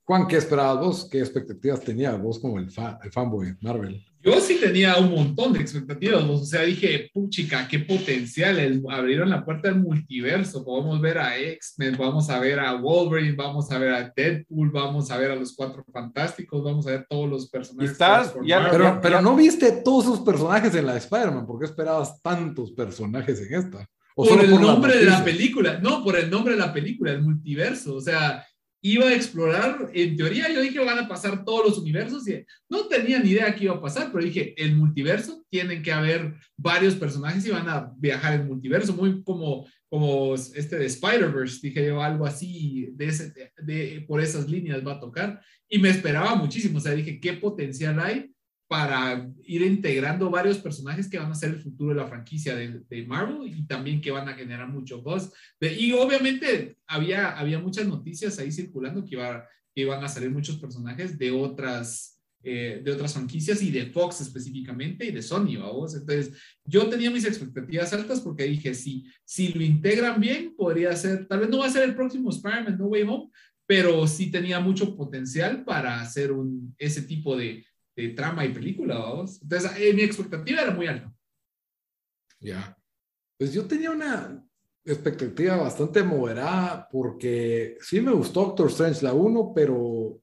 Juan, 0.06 0.26
¿qué 0.26 0.36
esperabas 0.36 0.84
vos? 0.84 1.08
¿Qué 1.10 1.18
expectativas 1.18 1.80
tenías 1.80 2.20
vos 2.20 2.38
como 2.38 2.58
el, 2.58 2.70
fan, 2.70 2.98
el 3.02 3.10
fanboy 3.10 3.56
Marvel? 3.60 4.04
Yo 4.22 4.40
sí 4.40 4.58
tenía 4.60 4.96
un 4.96 5.12
montón 5.12 5.52
de 5.52 5.60
expectativas, 5.60 6.24
o 6.24 6.44
sea, 6.44 6.62
dije, 6.62 7.10
puchica, 7.14 7.68
qué 7.68 7.78
potencial, 7.78 8.82
abrieron 8.90 9.30
la 9.30 9.44
puerta 9.44 9.68
del 9.68 9.80
multiverso, 9.80 10.64
podemos 10.64 11.00
ver 11.00 11.18
a 11.18 11.38
X-Men, 11.38 11.96
vamos 11.96 12.28
a 12.28 12.40
ver 12.40 12.58
a 12.58 12.74
Wolverine, 12.74 13.36
vamos 13.36 13.70
a 13.70 13.78
ver 13.78 13.94
a 13.94 14.12
Deadpool, 14.16 14.70
vamos 14.70 15.12
a 15.12 15.18
ver 15.18 15.30
a 15.30 15.36
los 15.36 15.54
Cuatro 15.54 15.84
Fantásticos, 15.92 16.64
vamos 16.64 16.88
a 16.88 16.90
ver 16.90 17.06
todos 17.08 17.30
los 17.30 17.48
personajes. 17.48 17.92
¿Estás? 17.92 18.34
pero, 18.70 18.98
pero 19.00 19.22
no 19.22 19.36
viste 19.36 19.70
todos 19.84 20.06
esos 20.06 20.20
personajes 20.20 20.74
en 20.74 20.86
la 20.86 20.94
de 20.94 20.98
Spider-Man, 20.98 21.46
¿por 21.46 21.60
qué 21.60 21.66
esperabas 21.66 22.20
tantos 22.20 22.72
personajes 22.72 23.40
en 23.40 23.54
esta? 23.54 23.88
Por 24.16 24.42
el 24.42 24.50
nombre 24.50 24.96
de 24.96 25.04
la 25.04 25.22
película, 25.22 25.78
no, 25.78 26.02
por 26.02 26.16
el 26.16 26.30
nombre 26.30 26.54
de 26.54 26.60
la 26.60 26.72
película, 26.72 27.12
el 27.12 27.20
multiverso, 27.20 27.96
o 27.96 28.00
sea, 28.00 28.42
iba 28.80 29.08
a 29.08 29.14
explorar, 29.14 29.90
en 29.92 30.16
teoría 30.16 30.50
yo 30.50 30.62
dije 30.62 30.78
van 30.78 30.98
a 30.98 31.08
pasar 31.08 31.44
todos 31.44 31.66
los 31.66 31.78
universos 31.78 32.26
y 32.26 32.42
no 32.70 32.86
tenía 32.86 33.18
ni 33.18 33.30
idea 33.30 33.54
qué 33.54 33.64
iba 33.64 33.74
a 33.74 33.80
pasar, 33.80 34.10
pero 34.10 34.24
dije, 34.24 34.54
el 34.56 34.74
multiverso, 34.74 35.44
tienen 35.50 35.82
que 35.82 35.92
haber 35.92 36.34
varios 36.56 36.94
personajes 36.94 37.44
y 37.46 37.50
van 37.50 37.68
a 37.68 37.92
viajar 37.98 38.34
en 38.34 38.46
multiverso, 38.46 38.94
muy 38.94 39.22
como, 39.22 39.66
como 39.90 40.34
este 40.34 40.78
de 40.78 40.86
Spider-Verse, 40.86 41.58
dije 41.62 41.84
yo 41.84 42.02
algo 42.02 42.24
así, 42.24 42.88
de 42.94 43.06
ese, 43.06 43.34
de, 43.58 44.02
por 44.08 44.22
esas 44.22 44.48
líneas 44.48 44.86
va 44.86 44.94
a 44.94 45.00
tocar 45.00 45.42
y 45.68 45.78
me 45.78 45.90
esperaba 45.90 46.34
muchísimo, 46.36 46.78
o 46.78 46.80
sea, 46.80 46.92
dije, 46.92 47.20
¿qué 47.20 47.34
potencial 47.34 48.00
hay? 48.00 48.30
Para 48.68 49.30
ir 49.44 49.62
integrando 49.62 50.28
varios 50.28 50.58
personajes 50.58 51.08
que 51.08 51.18
van 51.18 51.30
a 51.30 51.36
ser 51.36 51.50
el 51.50 51.60
futuro 51.60 51.90
de 51.90 52.00
la 52.00 52.08
franquicia 52.08 52.56
de, 52.56 53.06
Marvel 53.06 53.46
y 53.46 53.64
también 53.66 54.00
que 54.00 54.10
van 54.10 54.28
a 54.28 54.34
generar 54.34 54.68
mucho 54.68 55.02
buzz. 55.02 55.32
y 55.60 55.92
obviamente 55.92 56.76
había, 56.86 57.38
había 57.38 57.60
muchas 57.60 57.86
noticias 57.86 58.38
ahí 58.38 58.50
circulando 58.50 59.04
que, 59.04 59.14
iba, 59.14 59.46
que 59.74 59.82
iban 59.82 60.02
a 60.02 60.08
salir 60.08 60.30
muchos 60.30 60.56
personajes 60.56 61.16
de 61.16 61.30
otras, 61.30 62.20
eh, 62.42 62.80
de 62.84 62.90
otras 62.90 63.12
franquicias 63.12 63.62
y 63.62 63.70
de 63.70 63.86
Fox 63.86 64.20
específicamente 64.20 65.06
y 65.06 65.12
de 65.12 65.22
Sony, 65.22 65.58
vamos. 65.58 65.94
Entonces, 65.94 66.32
yo 66.64 66.88
tenía 66.88 67.10
mis 67.12 67.24
expectativas 67.24 67.92
altas 67.92 68.20
porque 68.20 68.44
dije, 68.44 68.74
si, 68.74 69.06
si 69.24 69.52
lo 69.52 69.62
integran 69.62 70.20
bien, 70.20 70.56
podría 70.56 70.96
ser, 70.96 71.28
tal 71.28 71.40
vez 71.40 71.50
no 71.50 71.58
va 71.58 71.66
a 71.66 71.70
ser 71.70 71.84
el 71.84 71.94
próximo 71.94 72.30
Spider-Man 72.30 72.78
No 72.78 72.86
Way 72.86 73.06
pero 73.68 74.06
sí 74.06 74.30
tenía 74.30 74.60
mucho 74.60 74.96
potencial 74.96 75.64
para 75.64 76.00
hacer 76.00 76.30
un, 76.30 76.74
ese 76.78 77.02
tipo 77.02 77.36
de, 77.36 77.64
de 77.96 78.08
trama 78.10 78.44
y 78.44 78.52
película, 78.52 78.98
vamos. 78.98 79.40
Entonces, 79.42 79.72
eh, 79.78 79.92
mi 79.94 80.02
expectativa 80.02 80.62
era 80.62 80.70
muy 80.70 80.86
alta. 80.86 81.12
Ya. 82.38 82.76
Pues 83.38 83.52
yo 83.52 83.66
tenía 83.66 83.90
una 83.90 84.44
expectativa 84.84 85.56
bastante 85.56 86.02
moderada 86.02 86.88
porque 86.90 87.76
sí 87.80 88.00
me 88.00 88.12
gustó 88.12 88.44
Doctor 88.44 88.68
Strange 88.68 89.02
la 89.02 89.14
1, 89.14 89.52
pero 89.54 90.20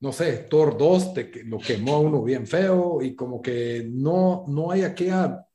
no 0.00 0.12
sé, 0.12 0.46
Thor 0.50 0.76
2 0.76 1.14
te, 1.14 1.44
lo 1.44 1.58
quemó 1.58 1.94
a 1.94 2.00
uno 2.00 2.22
bien 2.22 2.46
feo 2.46 3.02
y 3.02 3.14
como 3.14 3.40
que 3.40 3.86
no, 3.88 4.44
no 4.48 4.70
hay 4.70 4.82
aquella, 4.82 5.46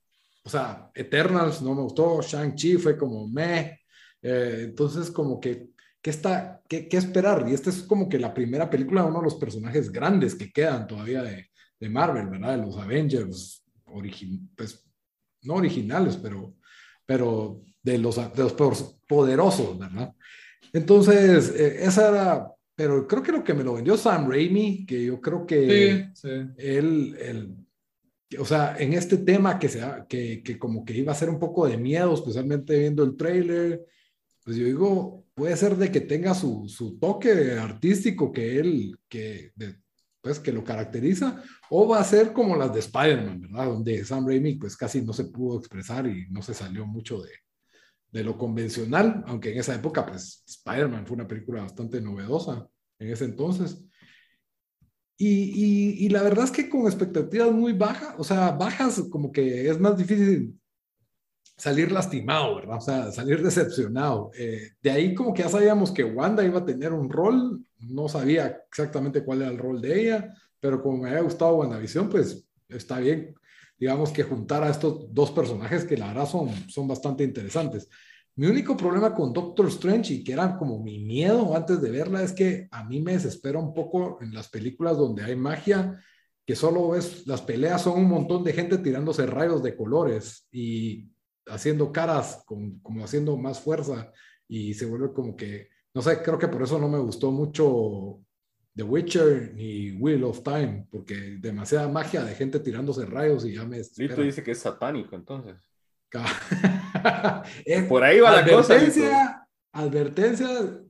o 0.44 0.50
sea, 0.50 0.90
Eternals 0.94 1.62
no 1.62 1.76
me 1.76 1.82
gustó, 1.82 2.22
Shang-Chi 2.22 2.78
fue 2.78 2.98
como 2.98 3.28
meh, 3.28 3.82
eh, 4.22 4.62
entonces 4.62 5.12
como 5.12 5.40
que 5.40 5.72
¿qué, 6.02 6.10
está, 6.10 6.62
qué, 6.68 6.88
qué, 6.88 6.98
esperar? 6.98 7.46
Y 7.48 7.54
esta 7.54 7.70
es 7.70 7.84
como 7.84 8.10
que 8.10 8.20
la 8.20 8.34
primera 8.34 8.70
película 8.70 9.02
de 9.02 9.10
uno 9.10 9.20
de 9.20 9.26
los 9.26 9.36
personajes 9.36 9.92
grandes 9.92 10.36
que 10.36 10.52
quedan 10.52 10.88
todavía 10.88 11.24
de, 11.24 11.50
de 11.80 11.90
Marvel, 11.90 12.28
¿verdad? 12.28 12.58
De 12.58 12.66
los 12.66 12.78
Avengers, 12.78 13.64
pues 14.56 14.86
no 15.44 15.56
originales, 15.56 16.18
pero, 16.18 16.56
pero 17.06 17.62
de, 17.82 17.98
los, 17.98 18.16
de 18.16 18.44
los 18.44 18.54
poderosos, 19.08 19.78
¿verdad? 19.78 20.14
Entonces, 20.74 21.54
eh, 21.56 21.86
esa 21.86 22.10
era, 22.10 22.52
pero 22.76 23.08
creo 23.08 23.24
que 23.24 23.32
lo 23.32 23.44
que 23.44 23.54
me 23.54 23.64
lo 23.64 23.74
vendió 23.74 23.98
Sam 23.98 24.30
Raimi, 24.30 24.86
que 24.86 25.06
yo 25.06 25.22
creo 25.22 25.46
que 25.46 26.12
sí, 26.14 26.22
sí. 26.22 26.30
él, 26.58 27.18
él 27.20 27.56
o 28.40 28.46
sea, 28.46 28.76
en 28.78 28.94
este 28.94 29.18
tema 29.18 29.58
que, 29.58 29.70
sea, 29.70 30.06
que, 30.08 30.44
que 30.44 30.60
como 30.60 30.84
que 30.84 30.94
iba 30.98 31.12
a 31.14 31.16
ser 31.16 31.30
un 31.30 31.40
poco 31.40 31.66
de 31.66 31.78
miedo, 31.78 32.14
especialmente 32.14 32.78
viendo 32.78 33.04
el 33.04 33.16
trailer, 33.16 33.86
pues 34.44 34.58
yo 34.58 34.66
digo, 34.66 35.26
puede 35.38 35.56
ser 35.56 35.78
de 35.78 35.92
que 35.92 36.02
tenga 36.02 36.34
su, 36.34 36.68
su 36.68 36.98
toque 36.98 37.52
artístico 37.60 38.32
que 38.32 38.58
él, 38.58 38.98
que, 39.08 39.54
pues, 40.20 40.40
que 40.40 40.52
lo 40.52 40.64
caracteriza, 40.64 41.44
o 41.70 41.88
va 41.88 42.00
a 42.00 42.04
ser 42.04 42.34
como 42.34 42.56
las 42.56 42.74
de 42.74 42.80
Spider-Man, 42.80 43.42
¿verdad? 43.42 43.66
Donde 43.68 44.04
Sam 44.04 44.26
Raimi 44.26 44.56
pues 44.56 44.76
casi 44.76 45.04
no 45.04 45.14
se 45.14 45.26
pudo 45.26 45.60
expresar 45.60 46.08
y 46.08 46.26
no 46.32 46.42
se 46.42 46.56
salió 46.56 46.88
mucho 46.88 47.22
de, 47.22 47.30
de 48.12 48.24
lo 48.24 48.36
convencional, 48.36 49.24
aunque 49.28 49.52
en 49.52 49.60
esa 49.60 49.76
época 49.76 50.08
pues 50.08 50.44
Spider-Man 50.48 51.06
fue 51.06 51.18
una 51.18 51.28
película 51.28 51.62
bastante 51.62 52.02
novedosa 52.02 52.68
en 52.98 53.12
ese 53.12 53.26
entonces. 53.26 53.86
Y, 55.20 55.28
y, 55.28 56.06
y, 56.06 56.10
la 56.10 56.24
verdad 56.24 56.46
es 56.46 56.52
que 56.52 56.68
con 56.68 56.88
expectativas 56.88 57.52
muy 57.52 57.74
bajas, 57.74 58.16
o 58.18 58.24
sea, 58.24 58.52
bajas 58.52 59.04
como 59.12 59.32
que 59.32 59.70
es 59.70 59.80
más 59.80 59.96
difícil 59.98 60.60
salir 61.58 61.92
lastimado, 61.92 62.56
¿verdad? 62.56 62.78
O 62.78 62.82
sea, 62.82 63.12
salir 63.12 63.42
decepcionado. 63.42 64.32
Eh, 64.38 64.74
de 64.82 64.92
ahí 64.92 65.16
como 65.16 65.34
que 65.34 65.42
ya 65.42 65.50
sabíamos 65.50 65.92
que 65.92 66.04
Wanda 66.04 66.44
iba 66.46 66.60
a 66.60 66.66
tener 66.66 66.94
un 66.94 67.10
rol, 67.10 67.66
no 67.80 68.08
sabía 68.08 68.62
exactamente 68.70 69.24
cuál 69.24 69.42
era 69.42 69.52
el 69.52 69.58
rol 69.58 69.82
de 69.82 70.02
ella, 70.02 70.34
pero 70.60 70.82
como 70.82 70.98
me 70.98 71.10
había 71.10 71.22
gustado 71.22 71.58
WandaVision, 71.58 72.10
pues 72.10 72.48
está 72.70 73.00
bien, 73.00 73.36
digamos 73.80 74.12
que 74.12 74.24
juntar 74.24 74.64
a 74.64 74.70
estos 74.70 75.14
dos 75.14 75.32
personajes 75.32 75.84
que 75.84 75.98
la 75.98 76.10
verdad 76.10 76.28
son, 76.28 76.50
son 76.70 76.88
bastante 76.88 77.24
interesantes. 77.24 77.90
Mi 78.36 78.46
único 78.46 78.78
problema 78.78 79.16
con 79.16 79.34
Doctor 79.34 79.68
Strange 79.68 80.14
y 80.14 80.24
que 80.24 80.34
era 80.34 80.58
como 80.60 80.84
mi 80.84 81.00
miedo 81.00 81.56
antes 81.56 81.82
de 81.82 81.90
verla 81.90 82.22
es 82.22 82.34
que 82.34 82.68
a 82.70 82.84
mí 82.84 83.02
me 83.02 83.14
desespera 83.14 83.58
un 83.58 83.74
poco 83.74 84.20
en 84.22 84.32
las 84.32 84.48
películas 84.48 84.96
donde 84.96 85.24
hay 85.24 85.36
magia, 85.36 86.00
que 86.46 86.56
solo 86.56 86.96
es, 86.96 87.26
las 87.26 87.42
peleas 87.42 87.82
son 87.82 88.00
un 88.00 88.08
montón 88.08 88.44
de 88.44 88.54
gente 88.54 88.78
tirándose 88.78 89.26
rayos 89.26 89.64
de 89.64 89.76
colores 89.76 90.48
y 90.52 91.10
haciendo 91.50 91.92
caras, 91.92 92.44
con, 92.46 92.80
como 92.80 93.04
haciendo 93.04 93.38
más 93.38 93.60
fuerza 93.60 94.12
y 94.48 94.74
se 94.74 94.86
vuelve 94.86 95.14
como 95.14 95.36
que, 95.36 95.70
no 95.94 96.02
sé, 96.02 96.22
creo 96.22 96.38
que 96.38 96.48
por 96.48 96.64
eso 96.64 96.80
no 96.80 96.88
me 96.88 97.00
gustó 97.00 97.32
mucho 97.32 98.20
The 98.76 98.84
Witcher 98.84 99.54
ni 99.56 99.92
Wheel 99.94 100.24
of 100.24 100.44
Time, 100.44 100.88
porque 100.92 101.38
demasiada 101.40 101.88
magia 101.88 102.24
de 102.24 102.36
gente 102.36 102.60
tirándose 102.60 103.06
rayos 103.06 103.46
y 103.46 103.56
ya 103.56 103.66
me... 103.66 103.82
Lito 103.98 104.22
dice 104.22 104.44
que 104.44 104.52
es 104.52 104.60
satánico 104.60 105.16
entonces. 105.16 105.56
por 107.90 108.04
ahí 108.04 108.20
va 108.20 108.42
la 108.42 108.48
cosa. 108.48 108.78
Advertencia, 109.74 110.82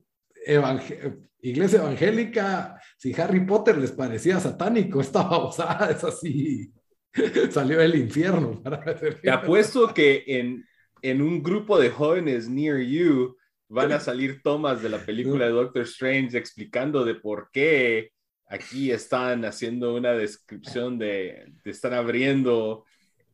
iglesia 1.40 1.80
evangélica, 1.80 2.80
si 2.96 3.18
Harry 3.20 3.44
Potter 3.44 3.78
les 3.78 3.92
parecía 3.92 4.40
satánico, 4.40 5.00
esta 5.02 5.22
babosada 5.22 5.90
es 5.90 6.04
así. 6.04 6.72
Salió 7.50 7.78
del 7.78 7.96
infierno. 7.96 8.62
Te 9.22 9.30
apuesto 9.30 9.92
que 9.92 10.24
en, 10.26 10.64
en 11.02 11.22
un 11.22 11.42
grupo 11.42 11.78
de 11.78 11.90
jóvenes 11.90 12.48
near 12.48 12.80
you 12.80 13.36
van 13.68 13.92
a 13.92 14.00
salir 14.00 14.42
tomas 14.42 14.82
de 14.82 14.88
la 14.88 14.98
película 14.98 15.44
de 15.44 15.52
Doctor 15.52 15.82
Strange 15.82 16.38
explicando 16.38 17.04
de 17.04 17.14
por 17.14 17.50
qué 17.52 18.12
aquí 18.46 18.90
están 18.90 19.44
haciendo 19.44 19.94
una 19.94 20.12
descripción 20.12 20.98
de, 20.98 21.52
de 21.62 21.70
estar 21.70 21.92
abriendo 21.92 22.84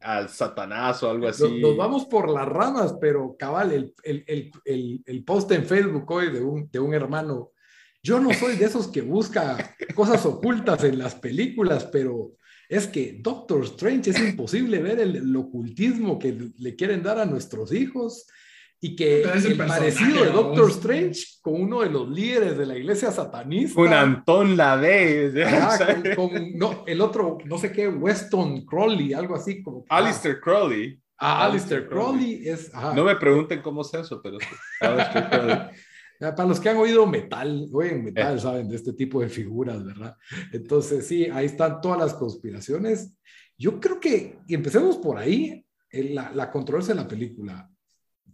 al 0.01 0.29
Satanás 0.29 1.03
o 1.03 1.11
algo 1.11 1.29
así. 1.29 1.61
Nos, 1.61 1.77
vamos 1.77 2.05
por 2.05 2.29
las 2.29 2.47
ramas, 2.47 2.97
pero 3.01 3.37
cabal, 3.39 3.73
el, 3.73 3.95
el, 4.03 4.53
el, 4.65 5.03
el, 5.07 5.25
post 5.25 5.51
en 5.53 5.65
Facebook 5.65 6.11
hoy 6.11 6.31
de 6.31 6.43
un, 6.43 6.69
de 6.71 6.79
un 6.79 6.93
hermano, 6.93 7.53
yo 8.03 8.21
no 8.21 8.35
soy 8.35 8.57
de 8.57 8.67
esos 8.67 8.89
que 8.89 9.01
busca 9.01 9.75
cosas 9.95 10.27
ocultas 10.27 10.85
en 10.85 10.99
las 10.99 11.15
películas, 11.15 11.89
pero 11.91 12.33
es 12.69 12.87
que 12.87 13.19
Doctor 13.21 13.65
Strange 13.65 14.11
es 14.11 14.21
imposible 14.21 14.81
ver 14.81 15.01
el, 15.01 15.37
ocultismo 15.37 16.19
que 16.19 16.51
le 16.57 16.77
quieren 16.77 17.03
dar 17.03 17.19
a 17.19 17.25
nuestros 17.25 17.73
hijos 17.73 18.27
y 18.81 18.97
que 18.97 19.23
el 19.23 19.57
parecido 19.57 20.25
de 20.25 20.31
Doctor 20.31 20.71
Strange 20.71 21.39
con 21.41 21.55
uno 21.63 21.81
de 21.81 21.91
los 21.91 22.09
líderes 22.09 22.59
de 22.59 22.67
la 22.67 22.77
iglesia 22.77 23.11
satanista. 23.11 23.75
Con 23.75 23.93
Antón 23.93 24.57
Lavey. 24.57 25.33
con, 26.17 26.59
no, 26.59 26.85
el 26.87 27.01
otro, 27.01 27.39
no 27.47 27.57
sé 27.57 27.73
qué, 27.73 27.89
Weston 27.89 28.67
Crowley, 28.67 29.15
algo 29.15 29.35
así 29.35 29.63
como. 29.63 29.87
Alistair 29.89 30.39
Crowley. 30.41 31.01
Ah, 31.17 31.47
Alistair 31.47 31.89
Crowley 31.89 32.47
es. 32.47 32.71
No 32.95 33.05
me 33.05 33.17
pregunten 33.17 33.63
cómo 33.63 33.83
es 33.83 33.95
eso, 33.95 34.21
pero 34.23 34.37
Para 36.19 36.47
los 36.47 36.61
que 36.61 36.69
han 36.69 36.77
oído 36.77 37.07
metal, 37.07 37.69
oyen 37.73 38.05
metal, 38.05 38.37
eh. 38.37 38.41
saben 38.41 38.69
de 38.69 38.77
este 38.77 38.93
tipo 38.93 39.21
de 39.21 39.29
figuras, 39.29 39.85
¿verdad? 39.85 40.17
Entonces, 40.53 41.07
sí, 41.07 41.25
ahí 41.25 41.47
están 41.47 41.81
todas 41.81 41.99
las 41.99 42.15
conspiraciones. 42.15 43.13
Yo 43.59 43.81
creo 43.81 44.01
que, 44.01 44.39
y 44.47 44.55
empecemos 44.55 44.97
por 44.97 45.19
ahí, 45.19 45.65
la, 45.91 46.33
la 46.33 46.51
controversia 46.51 46.95
de 46.95 47.03
la 47.03 47.09
película. 47.09 47.71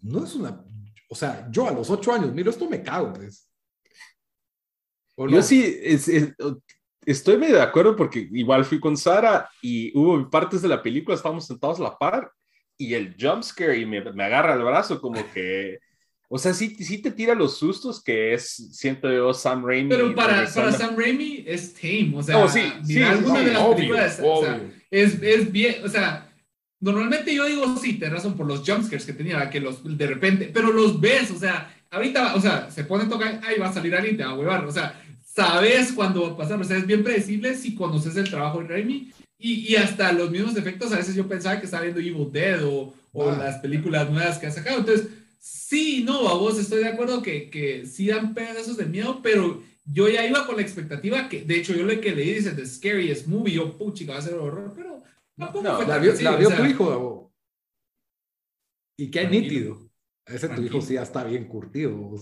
No 0.02 0.24
es 0.24 0.34
una. 0.34 0.64
O 1.08 1.14
sea, 1.14 1.48
yo 1.50 1.68
a 1.68 1.72
los 1.72 1.90
ocho 1.90 2.12
años, 2.12 2.32
miro 2.32 2.50
esto, 2.50 2.68
me 2.68 2.82
cago, 2.82 3.12
pues. 3.12 3.50
Yo 5.28 5.42
sí, 5.42 5.78
estoy 7.04 7.36
medio 7.36 7.56
de 7.56 7.62
acuerdo 7.62 7.94
porque 7.94 8.28
igual 8.32 8.64
fui 8.64 8.80
con 8.80 8.96
Sara 8.96 9.50
y 9.60 9.96
hubo 9.98 10.30
partes 10.30 10.62
de 10.62 10.68
la 10.68 10.82
película, 10.82 11.16
estábamos 11.16 11.46
sentados 11.46 11.78
a 11.80 11.84
la 11.84 11.98
par 11.98 12.32
y 12.78 12.94
el 12.94 13.14
jump 13.20 13.42
scare 13.42 13.76
y 13.76 13.84
me, 13.84 14.00
me 14.12 14.24
agarra 14.24 14.54
el 14.54 14.62
brazo 14.62 15.00
como 15.00 15.22
que... 15.32 15.78
O 16.32 16.38
sea, 16.38 16.54
sí, 16.54 16.76
sí 16.78 16.98
te 16.98 17.10
tira 17.10 17.34
los 17.34 17.58
sustos 17.58 18.00
que 18.00 18.34
es, 18.34 18.68
siento 18.70 19.12
yo, 19.12 19.34
Sam 19.34 19.66
Raimi. 19.66 19.88
Pero 19.88 20.14
para, 20.14 20.48
para 20.48 20.70
Sam 20.70 20.94
Raimi 20.96 21.42
es 21.44 21.74
tame, 21.74 22.12
o 22.14 22.22
sea, 22.22 22.38
oh, 22.38 22.48
sí, 22.48 22.62
sí, 22.84 23.02
alguna 23.02 23.40
de 23.40 23.52
las 23.52 23.74
películas, 23.74 24.20
o 24.22 24.44
sea, 24.44 24.60
es, 24.92 25.20
es, 25.20 25.50
bien, 25.50 25.84
o 25.84 25.88
sea, 25.88 26.32
normalmente 26.78 27.34
yo 27.34 27.46
digo, 27.46 27.76
sí, 27.76 27.94
te 27.94 28.08
razón 28.08 28.36
por 28.36 28.46
los 28.46 28.60
jumpscares 28.60 29.04
que 29.04 29.12
tenía, 29.12 29.50
que 29.50 29.58
los, 29.58 29.82
de 29.82 30.06
repente, 30.06 30.48
pero 30.54 30.70
los 30.72 31.00
ves, 31.00 31.32
o 31.32 31.36
sea, 31.36 31.76
ahorita, 31.90 32.36
o 32.36 32.40
sea, 32.40 32.70
se 32.70 32.84
pone 32.84 33.04
a 33.04 33.08
tocar, 33.08 33.40
ahí 33.44 33.58
va 33.58 33.68
a 33.68 33.72
salir 33.72 33.92
alguien, 33.96 34.16
te 34.16 34.22
va 34.22 34.30
a 34.30 34.38
huevar, 34.38 34.64
o 34.64 34.70
sea, 34.70 35.02
sabes 35.24 35.90
cuándo 35.90 36.22
va 36.22 36.34
a 36.34 36.36
pasar, 36.36 36.60
o 36.60 36.64
sea, 36.64 36.76
es 36.76 36.86
bien 36.86 37.02
predecible 37.02 37.56
si 37.56 37.74
conoces 37.74 38.14
el 38.14 38.30
trabajo 38.30 38.60
de 38.60 38.68
Raimi 38.68 39.10
y, 39.36 39.72
y, 39.72 39.74
hasta 39.74 40.12
los 40.12 40.30
mismos 40.30 40.56
efectos, 40.56 40.92
a 40.92 40.98
veces 40.98 41.16
yo 41.16 41.26
pensaba 41.26 41.58
que 41.58 41.64
estaba 41.64 41.82
viendo 41.82 41.98
Evil 41.98 42.30
Dead 42.30 42.62
o, 42.64 42.94
o 43.12 43.30
ah. 43.30 43.36
las 43.36 43.58
películas 43.58 44.08
nuevas 44.08 44.38
que 44.38 44.46
ha 44.46 44.52
sacado, 44.52 44.78
entonces, 44.78 45.08
sí, 45.40 46.04
no, 46.04 46.28
a 46.28 46.34
vos 46.34 46.58
estoy 46.58 46.84
de 46.84 46.88
acuerdo 46.88 47.22
que, 47.22 47.50
que 47.50 47.86
sí 47.86 48.06
dan 48.06 48.34
pedazos 48.34 48.76
de 48.76 48.86
miedo, 48.86 49.20
pero 49.22 49.62
yo 49.84 50.08
ya 50.08 50.24
iba 50.24 50.46
con 50.46 50.56
la 50.56 50.62
expectativa 50.62 51.28
que, 51.28 51.42
de 51.42 51.56
hecho, 51.56 51.74
yo 51.74 51.84
le 51.84 52.00
que 52.00 52.14
leí 52.14 52.34
dice 52.34 52.52
The 52.52 52.66
Scariest 52.66 53.26
Movie, 53.26 53.54
yo, 53.54 53.76
puchi, 53.76 54.04
va 54.04 54.18
a 54.18 54.22
ser 54.22 54.34
horror, 54.34 54.72
pero 54.76 55.02
tampoco 55.36 55.64
no, 55.64 55.76
fue 55.76 55.86
la 55.86 55.98
vio, 55.98 56.12
la 56.20 56.36
vio 56.36 56.50
tu 56.54 56.64
hijo, 56.64 57.32
y 59.00 59.10
qué 59.10 59.26
nítido. 59.26 59.90
Ese 60.26 60.48
tu 60.50 60.62
hijo 60.62 60.80
sí 60.80 60.94
ya 60.94 61.02
está 61.02 61.24
bien 61.24 61.46
curtido. 61.46 61.90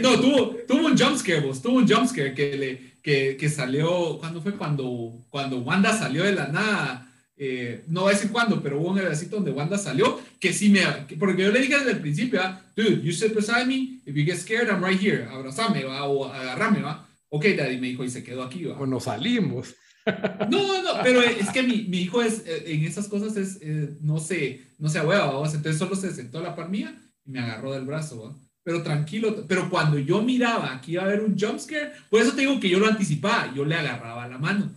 No, 0.00 0.20
tuvo, 0.20 0.56
tuvo 0.66 0.86
un 0.86 0.96
jumpscare, 0.96 1.40
vos. 1.40 1.60
Tuvo 1.60 1.78
un 1.78 1.88
jumpscare 1.88 2.32
que, 2.32 2.56
le, 2.56 3.00
que, 3.02 3.36
que 3.36 3.48
salió. 3.48 4.18
¿Cuándo 4.18 4.40
fue? 4.40 4.56
Cuando, 4.56 5.26
cuando 5.28 5.58
Wanda 5.58 5.92
salió 5.92 6.22
de 6.22 6.32
la 6.32 6.48
nada. 6.48 7.07
Eh, 7.40 7.84
no 7.86 8.02
voy 8.02 8.10
a 8.10 8.14
decir 8.14 8.32
cuándo, 8.32 8.60
pero 8.60 8.80
hubo 8.80 8.90
un 8.90 8.98
pedacito 8.98 9.36
donde 9.36 9.52
Wanda 9.52 9.78
salió 9.78 10.20
que 10.40 10.52
sí 10.52 10.68
me. 10.70 10.82
Porque 11.18 11.42
yo 11.42 11.52
le 11.52 11.60
dije 11.60 11.78
desde 11.78 11.92
el 11.92 12.00
principio, 12.00 12.40
¿ah? 12.42 12.60
dude, 12.76 13.00
you 13.02 13.12
sit 13.12 13.34
beside 13.34 13.66
me. 13.66 14.00
If 14.04 14.14
you 14.14 14.24
get 14.24 14.38
scared, 14.38 14.68
I'm 14.68 14.84
right 14.84 15.00
here. 15.00 15.24
Abrazame, 15.30 15.84
va. 15.84 16.04
O 16.04 16.24
agarrame, 16.26 16.82
va. 16.82 17.08
Ok, 17.28 17.44
daddy 17.56 17.78
me 17.78 17.88
dijo 17.88 18.04
y 18.04 18.10
se 18.10 18.24
quedó 18.24 18.42
aquí, 18.42 18.64
va. 18.64 18.74
Bueno, 18.74 18.98
salimos. 19.00 19.74
No, 20.48 20.82
no, 20.82 21.02
pero 21.02 21.20
es 21.20 21.50
que 21.50 21.62
mi, 21.62 21.82
mi 21.82 21.98
hijo 21.98 22.22
es, 22.22 22.42
eh, 22.46 22.64
en 22.66 22.84
esas 22.84 23.08
cosas 23.08 23.36
es, 23.36 23.58
eh, 23.60 23.94
no 24.00 24.18
sé, 24.18 24.62
no 24.78 24.88
se 24.88 25.00
hueva, 25.00 25.26
vamos. 25.26 25.54
Entonces 25.54 25.78
solo 25.78 25.94
se 25.96 26.14
sentó 26.14 26.38
a 26.38 26.42
la 26.42 26.56
par 26.56 26.70
mía 26.70 26.98
y 27.26 27.30
me 27.30 27.40
agarró 27.40 27.74
del 27.74 27.84
brazo, 27.84 28.40
Pero 28.62 28.82
tranquilo, 28.82 29.44
pero 29.46 29.68
cuando 29.68 29.98
yo 29.98 30.22
miraba 30.22 30.80
que 30.80 30.92
iba 30.92 31.02
a 31.02 31.06
haber 31.06 31.20
un 31.20 31.38
jumpscare, 31.38 31.92
por 32.08 32.22
eso 32.22 32.32
te 32.32 32.40
digo 32.40 32.58
que 32.58 32.70
yo 32.70 32.78
lo 32.78 32.86
anticipaba, 32.86 33.52
yo 33.54 33.66
le 33.66 33.74
agarraba 33.74 34.26
la 34.28 34.38
mano. 34.38 34.74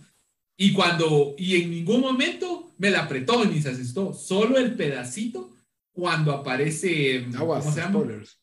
Y 0.56 0.72
cuando, 0.72 1.34
y 1.38 1.56
en 1.56 1.70
ningún 1.70 2.00
momento 2.00 2.74
me 2.78 2.90
la 2.90 3.00
apretó 3.00 3.44
ni 3.44 3.60
se 3.60 3.70
asustó, 3.70 4.12
solo 4.12 4.58
el 4.58 4.74
pedacito 4.74 5.50
cuando 5.92 6.32
aparece, 6.32 7.26
¿cómo 7.36 7.60
se 7.60 7.80
llama? 7.80 8.00
Spoilers. 8.00 8.38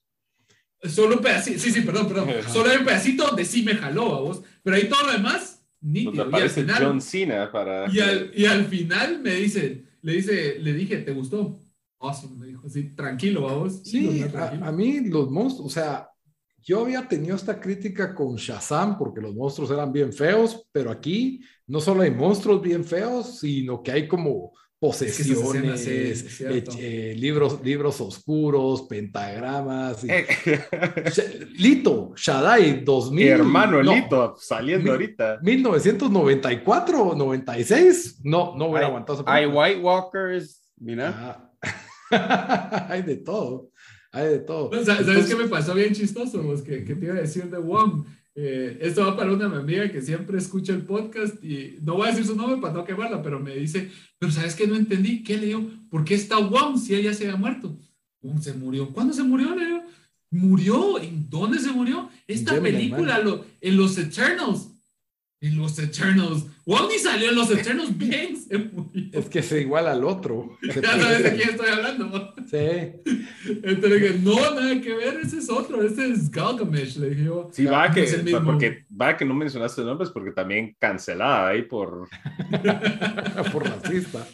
Solo 0.84 1.18
un 1.18 1.22
pedacito, 1.22 1.60
sí, 1.60 1.72
sí, 1.72 1.82
perdón, 1.82 2.08
perdón. 2.08 2.30
Solo 2.48 2.70
hay 2.70 2.78
un 2.78 2.86
pedacito 2.86 3.26
donde 3.26 3.44
sí 3.44 3.64
me 3.64 3.76
jaló 3.76 4.16
a 4.16 4.22
vos, 4.22 4.42
pero 4.64 4.78
ahí 4.78 4.88
todo 4.88 5.08
lo 5.08 5.12
demás 5.12 5.62
nítido. 5.82 6.30
Y 6.32 6.36
al 6.36 6.50
final, 6.50 6.84
John 6.84 7.02
Cena 7.02 7.52
para... 7.52 7.92
Y 7.92 8.00
al, 8.00 8.32
y 8.36 8.46
al, 8.46 8.66
final 8.66 9.22
me 9.22 9.36
dice, 9.36 9.86
le 10.02 10.14
dice, 10.14 10.60
le 10.60 10.74
dije, 10.74 10.98
¿te 10.98 11.12
gustó? 11.12 11.60
Awesome, 12.00 12.38
me 12.38 12.48
dijo, 12.48 12.70
sí, 12.70 12.96
tranquilo, 12.96 13.42
vamos. 13.42 13.82
Sí, 13.84 14.24
a, 14.34 14.72
mí 14.72 15.02
los 15.02 15.30
monstruos, 15.30 15.68
o 15.68 15.74
sea, 15.74 16.09
yo 16.70 16.82
había 16.82 17.08
tenido 17.08 17.36
esta 17.36 17.60
crítica 17.60 18.14
con 18.14 18.36
Shazam 18.36 18.96
porque 18.96 19.20
los 19.20 19.34
monstruos 19.34 19.72
eran 19.72 19.92
bien 19.92 20.14
feos, 20.14 20.68
pero 20.72 20.92
aquí 20.92 21.42
no 21.66 21.80
solo 21.80 22.04
hay 22.04 22.12
monstruos 22.12 22.62
bien 22.62 22.86
feos, 22.86 23.40
sino 23.40 23.82
que 23.82 23.92
hay 23.92 24.08
como 24.08 24.54
posesiones, 24.78 25.88
eh, 25.88 26.14
eh, 26.78 27.16
libros, 27.18 27.60
libros 27.64 28.00
oscuros, 28.02 28.84
pentagramas. 28.84 30.04
Eh. 30.04 30.28
Lito, 31.58 32.14
Shaddai, 32.16 32.84
2000. 32.84 33.28
hermano 33.28 33.82
Lito, 33.82 34.36
saliendo 34.38 34.92
ahorita. 34.92 35.40
1994 35.42 37.02
o 37.02 37.16
96. 37.16 38.20
No, 38.24 38.54
no 38.56 38.68
voy 38.68 38.82
a 38.82 38.86
aguantar. 38.86 39.18
Hay 39.26 39.48
White 39.48 39.82
Walkers, 39.82 40.70
mira. 40.78 41.50
Ah. 42.12 42.86
hay 42.90 43.02
de 43.02 43.16
todo. 43.18 43.72
Hay 44.12 44.28
de 44.28 44.40
todo. 44.40 44.72
¿Sabes 44.84 45.28
qué 45.28 45.36
me 45.36 45.48
pasó 45.48 45.74
bien 45.74 45.94
chistoso? 45.94 46.42
Que, 46.64 46.84
que 46.84 46.96
te 46.96 47.06
iba 47.06 47.16
a 47.16 47.22
decir 47.22 47.46
de 47.46 47.58
Wong 47.58 48.06
eh, 48.42 48.78
esto 48.80 49.06
va 49.06 49.18
para 49.18 49.34
una 49.34 49.48
amiga 49.48 49.92
que 49.92 50.02
siempre 50.02 50.38
escucha 50.38 50.72
el 50.72 50.84
podcast 50.84 51.44
y 51.44 51.78
no 51.82 51.96
voy 51.96 52.08
a 52.08 52.12
decir 52.12 52.26
su 52.26 52.38
nombre 52.38 52.62
para 52.62 52.74
no 52.74 52.86
quemarla, 52.86 53.22
pero 53.22 53.38
me 53.38 53.54
dice, 53.54 53.92
pero 54.18 54.32
¿sabes 54.32 54.56
qué? 54.56 54.66
No 54.66 54.78
entendí. 54.78 55.24
¿Qué 55.24 55.38
le 55.38 55.48
digo? 55.48 55.70
¿Por 55.90 56.06
qué 56.06 56.16
está 56.16 56.38
Wong 56.38 56.78
si 56.78 56.96
ella 56.96 57.14
se 57.14 57.26
había 57.26 57.36
muerto? 57.36 57.78
Wong 58.22 58.40
se 58.42 58.54
murió. 58.54 58.94
¿Cuándo 58.94 59.14
se 59.14 59.24
murió? 59.24 59.54
Le 59.56 59.82
¿Murió? 60.32 61.00
¿En 61.00 61.30
dónde 61.30 61.60
se 61.60 61.72
murió? 61.72 62.10
Esta 62.28 62.62
película, 62.62 63.20
lo, 63.20 63.44
en 63.60 63.76
los 63.76 63.98
Eternals. 63.98 64.70
En 65.42 65.58
los 65.58 65.80
Eternals. 65.80 66.46
Wong 66.66 66.92
salió 67.02 67.30
en 67.30 67.36
los 67.36 67.50
Eternals 67.50 67.98
bien. 67.98 68.38
Es 69.14 69.30
que 69.30 69.42
se 69.42 69.62
iguala 69.62 69.94
al 69.94 70.04
otro. 70.04 70.58
ya 70.62 70.82
sabes 70.82 71.24
de 71.24 71.36
quién 71.36 71.50
estoy 71.50 71.70
hablando. 71.70 72.34
Sí. 72.50 72.58
Entonces 73.64 74.02
dije, 74.02 74.20
no, 74.22 74.36
nada 74.54 74.82
que 74.82 74.94
ver, 74.94 75.22
ese 75.24 75.38
es 75.38 75.50
otro, 75.50 75.82
ese 75.82 76.10
es 76.12 76.30
Galgamesh. 76.30 76.98
Le 76.98 77.12
dije, 77.12 77.30
sí, 77.52 77.66
va 77.66 77.90
que, 77.90 78.06
porque, 78.44 78.86
va 78.90 79.16
que 79.16 79.24
no 79.24 79.34
mencionaste 79.34 79.82
nombres 79.82 80.10
porque 80.10 80.32
también 80.32 80.76
cancelada 80.78 81.48
ahí 81.48 81.62
por... 81.62 82.10
por 83.54 83.64
racista. 83.64 84.28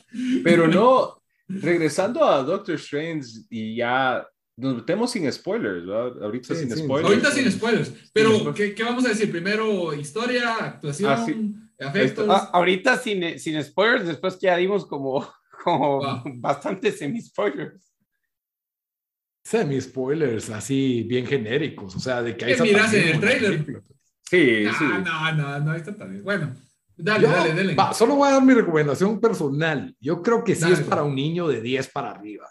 Pero 0.44 0.68
no, 0.68 1.22
regresando 1.48 2.24
a 2.26 2.42
Doctor 2.42 2.76
Strange 2.76 3.28
y 3.50 3.76
ya 3.76 4.26
nos 4.58 4.76
metemos 4.76 5.12
sin 5.12 5.32
spoilers, 5.32 5.86
¿verdad? 5.86 6.24
Ahorita 6.24 6.56
sin 6.56 6.72
spoilers. 6.72 7.10
Ahorita 7.10 7.32
sin 7.32 7.52
spoilers. 7.52 7.94
Pero, 8.14 8.54
¿qué, 8.54 8.74
¿qué, 8.74 8.84
vamos 8.84 9.06
a 9.06 9.10
decir? 9.10 9.30
Primero, 9.30 9.94
historia, 9.94 10.56
actuación, 10.56 11.72
ah, 11.82 11.88
afectos. 11.88 12.28
Ah, 12.30 12.50
ahorita 12.54 12.98
sin, 12.98 13.38
sin 13.38 13.62
spoilers, 13.62 14.08
después 14.08 14.40
ya 14.40 14.56
dimos 14.56 14.86
como, 14.86 15.28
como 15.64 16.24
bastante 16.38 16.92
semi-spoilers. 16.92 17.94
Semi-spoilers, 19.44 20.50
así 20.50 21.04
bien 21.04 21.28
genéricos, 21.28 21.96
o 21.96 22.00
sea, 22.00 22.24
de 22.24 22.36
que 22.36 22.46
hay... 22.46 22.56
¿Qué 22.56 22.64
miras 22.64 22.94
en 22.94 23.08
el 23.10 23.20
trailer? 23.20 23.84
Sí, 24.24 24.64
no, 24.64 24.74
sí. 24.74 24.86
No, 25.04 25.32
no, 25.34 25.60
no, 25.60 25.76
está 25.76 25.96
tan 25.96 26.10
bien. 26.10 26.24
Bueno, 26.24 26.56
dale, 26.96 27.28
dale, 27.28 27.54
dale. 27.54 27.76
Va, 27.76 27.94
solo 27.94 28.16
voy 28.16 28.30
a 28.30 28.32
dar 28.32 28.44
mi 28.44 28.54
recomendación 28.54 29.20
personal. 29.20 29.96
Yo 30.00 30.24
creo 30.24 30.44
que 30.44 30.56
sí 30.56 30.72
es 30.72 30.80
para 30.80 31.04
un 31.04 31.14
niño 31.14 31.48
de 31.48 31.62
10 31.62 31.90
para 31.90 32.10
arriba. 32.12 32.50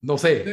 No 0.00 0.18
sé. 0.18 0.44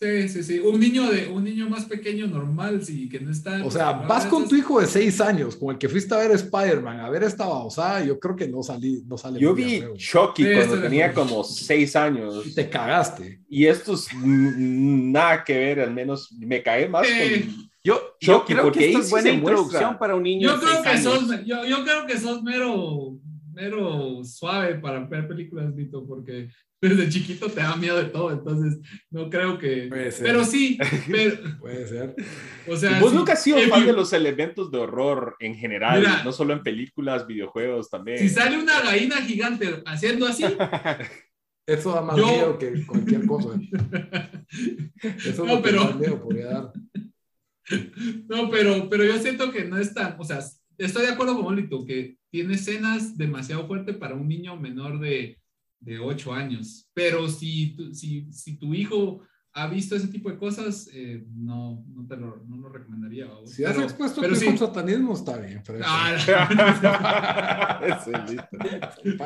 Sí, 0.00 0.28
sí, 0.28 0.42
sí, 0.42 0.58
Un 0.58 0.78
niño, 0.78 1.10
de, 1.10 1.28
un 1.28 1.42
niño 1.42 1.68
más 1.68 1.86
pequeño, 1.86 2.26
normal, 2.26 2.84
sí, 2.84 3.08
que 3.08 3.20
no 3.20 3.30
está. 3.30 3.64
O 3.64 3.70
sea, 3.70 3.92
vas 3.92 4.26
con 4.26 4.46
tu 4.46 4.54
hijo 4.54 4.80
de 4.80 4.86
seis 4.86 5.20
años, 5.20 5.56
con 5.56 5.70
el 5.70 5.78
que 5.78 5.88
fuiste 5.88 6.14
a 6.14 6.18
ver 6.18 6.30
Spider-Man, 6.32 7.00
a 7.00 7.08
ver 7.08 7.22
esta 7.22 7.46
babosada, 7.46 8.04
yo 8.04 8.20
creo 8.20 8.36
que 8.36 8.48
no 8.48 8.62
salí, 8.62 9.02
no 9.06 9.16
sale. 9.16 9.40
Yo 9.40 9.54
vi 9.54 9.82
Chucky 9.96 10.44
cuando 10.54 10.82
tenía 10.82 11.12
como 11.14 11.42
seis 11.42 11.96
años. 11.96 12.46
Y 12.46 12.54
te 12.54 12.68
cagaste. 12.68 13.40
Y 13.48 13.66
esto 13.66 13.94
es 13.94 14.08
nada 14.14 15.42
que 15.42 15.58
ver, 15.58 15.80
al 15.80 15.94
menos 15.94 16.30
me 16.38 16.62
cae 16.62 16.88
más 16.88 17.06
con. 17.06 17.66
Yo, 17.82 18.16
yo 18.20 18.44
creo 18.44 18.72
que 18.72 18.88
esto 18.88 18.98
es 18.98 19.10
buena 19.10 19.30
introducción 19.30 19.96
para 19.96 20.16
un 20.16 20.24
niño. 20.24 20.50
Yo 20.50 20.60
creo, 20.60 20.82
que 20.82 20.98
sos, 20.98 21.28
yo, 21.46 21.64
yo 21.64 21.84
creo 21.84 22.04
que 22.04 22.18
sos 22.18 22.42
mero, 22.42 23.16
mero 23.56 24.22
suave 24.22 24.74
para 24.76 25.00
ver 25.00 25.26
películas, 25.26 25.74
Vito, 25.74 26.06
porque 26.06 26.50
desde 26.80 27.08
chiquito 27.08 27.48
te 27.48 27.60
da 27.60 27.74
miedo 27.74 27.96
de 27.96 28.10
todo, 28.10 28.30
entonces 28.30 28.78
no 29.10 29.30
creo 29.30 29.58
que... 29.58 29.88
Pero 30.20 30.44
sí, 30.44 30.78
Puede 31.58 31.88
ser. 31.88 32.14
O 32.68 32.76
sea, 32.76 33.00
vos 33.00 33.14
nunca 33.14 33.32
has 33.32 33.42
sido 33.42 33.58
fan 33.60 33.86
de 33.86 33.94
los 33.94 34.12
elementos 34.12 34.70
de 34.70 34.78
horror 34.78 35.36
en 35.40 35.54
general, 35.54 36.04
no 36.22 36.32
solo 36.32 36.52
en 36.52 36.62
películas, 36.62 37.26
videojuegos 37.26 37.88
también. 37.88 38.18
Si 38.18 38.28
sale 38.28 38.58
una 38.58 38.82
gallina 38.82 39.16
gigante 39.22 39.82
haciendo 39.86 40.26
así... 40.26 40.44
Eso 41.66 41.92
da 41.92 42.00
más 42.00 42.16
miedo 42.16 42.58
que 42.58 42.86
cualquier 42.86 43.26
cosa. 43.26 43.48
Eso 45.02 45.44
no, 45.44 45.60
pero... 45.60 45.94
miedo 45.94 46.22
podría 46.22 46.46
dar. 46.46 46.72
No, 48.28 48.48
pero, 48.50 48.88
pero 48.88 49.04
yo 49.04 49.18
siento 49.18 49.50
que 49.50 49.64
no 49.64 49.76
es 49.76 49.92
tan, 49.92 50.14
o 50.16 50.22
sea, 50.22 50.40
estoy 50.78 51.06
de 51.06 51.12
acuerdo 51.12 51.36
con 51.36 51.46
Olito, 51.46 51.84
que 51.84 52.18
tiene 52.30 52.54
escenas 52.54 53.16
demasiado 53.16 53.66
fuertes 53.66 53.96
para 53.96 54.14
un 54.14 54.28
niño 54.28 54.56
menor 54.56 55.00
de, 55.00 55.38
de 55.80 55.98
8 55.98 56.32
años. 56.32 56.88
Pero 56.94 57.28
si, 57.28 57.76
si, 57.92 58.30
si 58.32 58.58
tu 58.58 58.74
hijo 58.74 59.22
ha 59.56 59.66
visto 59.68 59.96
ese 59.96 60.08
tipo 60.08 60.30
de 60.30 60.36
cosas, 60.36 60.86
eh, 60.92 61.24
no, 61.34 61.82
no 61.88 62.06
te 62.06 62.14
lo, 62.18 62.44
no 62.46 62.58
lo 62.58 62.68
recomendaría. 62.68 63.26
Si 63.46 63.64
has 63.64 63.78
expuesto 63.78 64.20
pero 64.20 64.36
sí. 64.36 64.54
satanismo, 64.58 65.14
está 65.14 65.38
bien. 65.38 65.62
Pero 65.66 65.78
ah, 65.82 67.80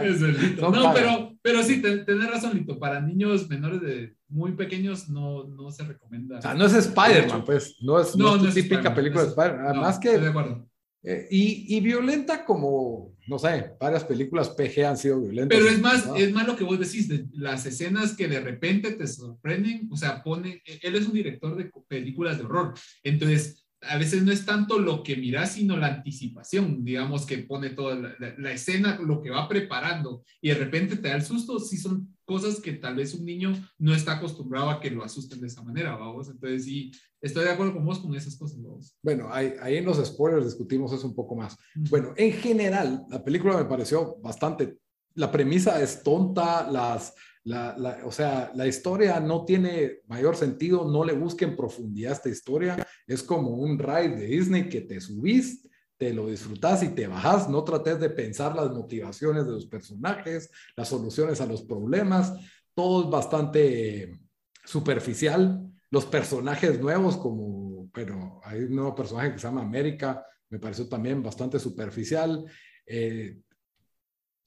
es 0.05 0.23
el 0.23 0.57
No, 0.61 0.95
pero, 0.95 1.37
pero 1.43 1.65
sí, 1.65 1.83
tenés 1.83 2.31
razón, 2.31 2.55
Lito. 2.55 2.79
Para 2.79 3.01
niños 3.01 3.49
menores 3.49 3.81
de 3.81 4.15
muy 4.29 4.53
pequeños 4.53 5.09
no, 5.09 5.49
no 5.49 5.73
se 5.73 5.83
recomienda. 5.83 6.39
O 6.39 6.43
sea, 6.43 6.55
no 6.55 6.65
es 6.65 6.75
Spider-Man, 6.75 7.45
pues. 7.45 7.75
No 7.81 7.99
es, 7.99 8.15
no, 8.15 8.37
no 8.37 8.47
es 8.47 8.55
típica 8.55 8.95
película 8.95 9.25
de 9.25 9.31
Spider-Man. 9.31 9.67
Además 9.67 9.99
que... 9.99 10.11
Estoy 10.11 10.23
de 10.23 10.31
acuerdo. 10.31 10.70
Eh, 11.03 11.27
y, 11.31 11.77
y 11.77 11.81
violenta 11.81 12.45
como 12.45 13.15
no 13.31 13.39
sé, 13.39 13.77
varias 13.79 14.03
películas 14.03 14.49
PG 14.51 14.85
han 14.85 14.97
sido 14.97 15.21
violentas. 15.21 15.57
Pero 15.57 15.71
es 15.71 15.81
más, 15.81 16.05
es 16.17 16.33
más 16.33 16.49
lo 16.49 16.57
que 16.57 16.65
vos 16.65 16.81
decís, 16.81 17.09
de 17.09 17.27
las 17.33 17.65
escenas 17.65 18.17
que 18.17 18.27
de 18.27 18.41
repente 18.41 18.91
te 18.91 19.07
sorprenden, 19.07 19.89
o 19.93 19.97
sea, 19.97 20.25
pone, 20.25 20.61
él 20.83 20.97
es 20.97 21.07
un 21.07 21.13
director 21.13 21.57
de 21.57 21.71
películas 21.87 22.39
de 22.39 22.45
horror, 22.45 22.75
entonces 23.05 23.60
a 23.83 23.97
veces 23.97 24.23
no 24.23 24.33
es 24.33 24.45
tanto 24.45 24.79
lo 24.79 25.03
que 25.03 25.17
miras, 25.17 25.53
sino 25.53 25.77
la 25.77 25.87
anticipación, 25.87 26.85
digamos, 26.85 27.25
que 27.25 27.39
pone 27.39 27.71
toda 27.71 28.15
la, 28.19 28.53
escena, 28.53 28.99
lo 29.01 29.23
que 29.23 29.31
va 29.31 29.49
preparando, 29.49 30.23
y 30.41 30.49
de 30.49 30.55
repente 30.57 30.97
te 30.97 31.09
da 31.09 31.17
el 31.17 31.23
susto, 31.23 31.59
sí 31.59 31.79
son 31.79 32.15
cosas 32.25 32.61
que 32.61 32.75
tal 32.75 32.97
vez 32.97 33.15
un 33.15 33.25
niño 33.25 33.53
no 33.79 33.95
está 33.95 34.13
acostumbrado 34.13 34.71
a 34.71 34.81
que 34.81 34.91
lo 34.91 35.03
asusten 35.03 35.41
de 35.41 35.47
esa 35.47 35.63
manera, 35.63 35.97
vamos. 35.97 36.29
Entonces, 36.29 36.65
sí, 36.65 36.93
estoy 37.21 37.45
de 37.45 37.51
acuerdo 37.51 37.75
con 37.75 37.85
vos 37.85 37.99
con 37.99 38.15
esas 38.15 38.37
cosas, 38.37 38.63
vamos. 38.63 38.95
Bueno, 39.03 39.29
ahí, 39.33 39.55
ahí 39.61 39.79
en 39.79 39.87
los 39.87 40.05
spoilers 40.05 40.45
discutimos 40.45 40.93
eso 40.93 41.07
un 41.07 41.15
poco 41.15 41.35
más. 41.35 41.57
Bueno, 41.89 42.13
en 42.17 42.33
general, 42.33 43.05
la 43.09 43.25
película 43.25 43.57
me 43.57 43.65
pareció 43.65 44.17
bastante, 44.23 44.79
la 45.15 45.33
premisa 45.33 45.83
es 45.83 46.03
tonta, 46.03 46.71
las 46.71 47.15
la, 47.51 48.01
o 48.05 48.13
sea, 48.13 48.53
la 48.55 48.67
historia 48.67 49.21
no 49.21 49.45
tiene 49.45 50.01
mayor 50.07 50.37
sentido, 50.37 50.91
no 50.91 51.05
le 51.05 51.13
busquen 51.13 51.57
profundidad 51.57 52.13
a 52.13 52.15
esta 52.17 52.29
historia, 52.29 52.87
es 53.07 53.23
como 53.23 53.51
un 53.51 53.79
ride 53.79 54.17
de 54.17 54.27
Disney 54.27 54.69
que 54.69 54.83
te 54.83 55.01
subís, 55.01 55.69
te 55.97 56.15
lo 56.15 56.29
disfrutas 56.29 56.83
y 56.83 56.89
te 56.89 57.07
bajas, 57.07 57.49
no 57.49 57.63
trates 57.65 58.01
de 58.01 58.11
pensar 58.11 58.55
las 58.55 58.71
motivaciones 58.71 59.47
de 59.47 59.53
los 59.53 59.67
personajes, 59.67 60.51
las 60.77 60.89
soluciones 60.89 61.41
a 61.41 61.47
los 61.47 61.63
problemas, 61.63 62.33
todo 62.75 63.05
es 63.05 63.11
bastante 63.11 64.19
superficial, 64.65 65.67
los 65.91 66.07
personajes 66.07 66.81
nuevos 66.81 67.17
como, 67.17 67.91
pero 67.93 68.41
hay 68.45 68.61
un 68.61 68.77
nuevo 68.77 68.95
personaje 68.95 69.33
que 69.33 69.39
se 69.39 69.47
llama 69.49 69.63
América, 69.63 70.25
me 70.49 70.59
pareció 70.59 70.89
también 70.89 71.23
bastante 71.23 71.59
superficial. 71.59 72.45
Eh, 72.87 73.39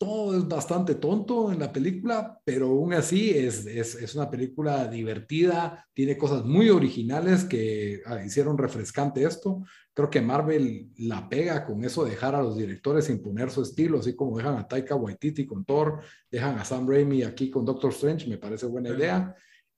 todo 0.03 0.37
es 0.37 0.47
bastante 0.47 0.95
tonto 0.95 1.51
en 1.51 1.59
la 1.59 1.71
película, 1.71 2.39
pero 2.43 2.67
aún 2.67 2.93
así 2.93 3.29
es, 3.29 3.65
es, 3.65 3.95
es 3.95 4.15
una 4.15 4.29
película 4.29 4.87
divertida, 4.87 5.87
tiene 5.93 6.17
cosas 6.17 6.43
muy 6.43 6.69
originales 6.69 7.45
que 7.45 8.01
ah, 8.05 8.23
hicieron 8.23 8.57
refrescante 8.57 9.23
esto. 9.23 9.63
Creo 9.93 10.09
que 10.09 10.21
Marvel 10.21 10.89
la 10.97 11.29
pega 11.29 11.65
con 11.65 11.83
eso 11.85 12.03
de 12.03 12.11
dejar 12.11 12.35
a 12.35 12.43
los 12.43 12.57
directores 12.57 13.09
imponer 13.09 13.49
su 13.49 13.61
estilo, 13.61 13.99
así 13.99 14.15
como 14.15 14.37
dejan 14.37 14.57
a 14.57 14.67
Taika 14.67 14.95
Waititi 14.95 15.45
con 15.45 15.63
Thor, 15.63 16.01
dejan 16.29 16.57
a 16.59 16.65
Sam 16.65 16.87
Raimi 16.87 17.23
aquí 17.23 17.49
con 17.49 17.63
Doctor 17.63 17.91
Strange, 17.91 18.27
me 18.27 18.37
parece 18.37 18.65
buena 18.65 18.89
idea 18.89 19.35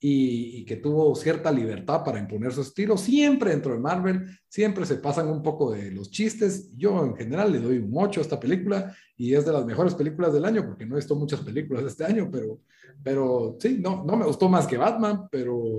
y, 0.07 0.65
que 0.65 0.75
tuvo 0.75 1.15
cierta 1.15 1.51
libertad 1.51 2.03
para 2.03 2.19
imponer 2.19 2.53
su 2.53 2.61
estilo. 2.61 2.95
Siempre 2.95 3.49
dentro 3.49 3.73
de 3.73 3.79
Marvel, 3.79 4.25
siempre 4.47 4.85
se 4.85 4.97
pasan 4.97 5.27
un 5.27 5.41
poco 5.41 5.71
de 5.71 5.89
los 5.89 6.11
chistes. 6.11 6.71
Yo 6.77 7.03
en 7.03 7.15
general 7.15 7.51
le 7.51 7.59
doy 7.59 7.79
un 7.79 7.91
8 7.91 8.19
a 8.19 8.23
esta 8.23 8.39
película 8.39 8.95
y 9.17 9.33
es 9.33 9.45
de 9.45 9.51
las 9.51 9.65
mejores 9.65 9.95
películas 9.95 10.31
del 10.31 10.45
año 10.45 10.63
porque 10.63 10.85
no 10.85 10.95
he 10.95 10.99
visto 10.99 11.15
muchas 11.15 11.39
películas 11.41 11.85
este 11.85 12.05
año, 12.05 12.29
pero, 12.31 12.61
pero 13.03 13.57
sí, 13.59 13.79
no, 13.81 14.03
no 14.05 14.15
me 14.15 14.25
gustó 14.25 14.47
más 14.47 14.67
que 14.67 14.77
Batman, 14.77 15.27
pero, 15.31 15.73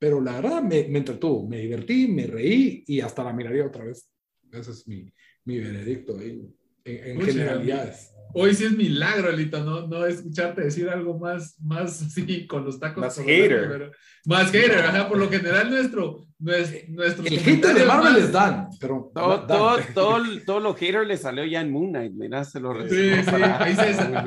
pero 0.00 0.20
la 0.20 0.40
verdad 0.40 0.60
me, 0.60 0.88
me 0.88 0.98
entretuvo, 0.98 1.46
me 1.46 1.58
divertí, 1.58 2.08
me 2.08 2.26
reí 2.26 2.82
y 2.88 3.00
hasta 3.00 3.22
la 3.22 3.32
miraría 3.32 3.66
otra 3.66 3.84
vez. 3.84 4.10
Ese 4.50 4.72
es 4.72 4.88
mi, 4.88 5.12
mi 5.44 5.60
veredicto 5.60 6.18
ahí, 6.18 6.42
en, 6.84 7.20
generalidades. 7.20 8.13
Hoy 8.36 8.52
sí 8.52 8.64
es 8.64 8.76
milagro, 8.76 9.30
Lito, 9.30 9.62
no, 9.64 9.86
no 9.86 10.04
escucharte 10.06 10.62
decir 10.62 10.88
algo 10.88 11.16
más, 11.16 11.56
más 11.60 12.02
así 12.02 12.48
con 12.48 12.64
los 12.64 12.80
tacos. 12.80 13.00
Más 13.00 13.16
hater. 13.16 13.92
más 14.26 14.50
hater, 14.50 14.78
ajá, 14.80 15.08
por 15.08 15.18
lo 15.18 15.30
general 15.30 15.70
nuestro, 15.70 16.26
nuestro 16.38 17.24
El 17.24 17.38
hater 17.38 17.74
de 17.74 17.84
Marvel 17.84 18.14
les 18.14 18.32
dan, 18.32 18.68
pero... 18.80 19.12
Todo, 19.14 19.46
todo, 19.46 19.78
todo, 19.94 20.22
todo, 20.44 20.60
lo 20.60 20.74
hater 20.74 21.06
le 21.06 21.16
salió 21.16 21.44
ya 21.44 21.60
en 21.60 21.70
Moon 21.70 21.90
Knight, 21.90 22.12
mira, 22.12 22.44
se 22.44 22.58
lo 22.58 22.74
Sí, 22.88 23.12
sí, 23.22 23.30
ahí 23.30 23.76
se, 23.76 23.82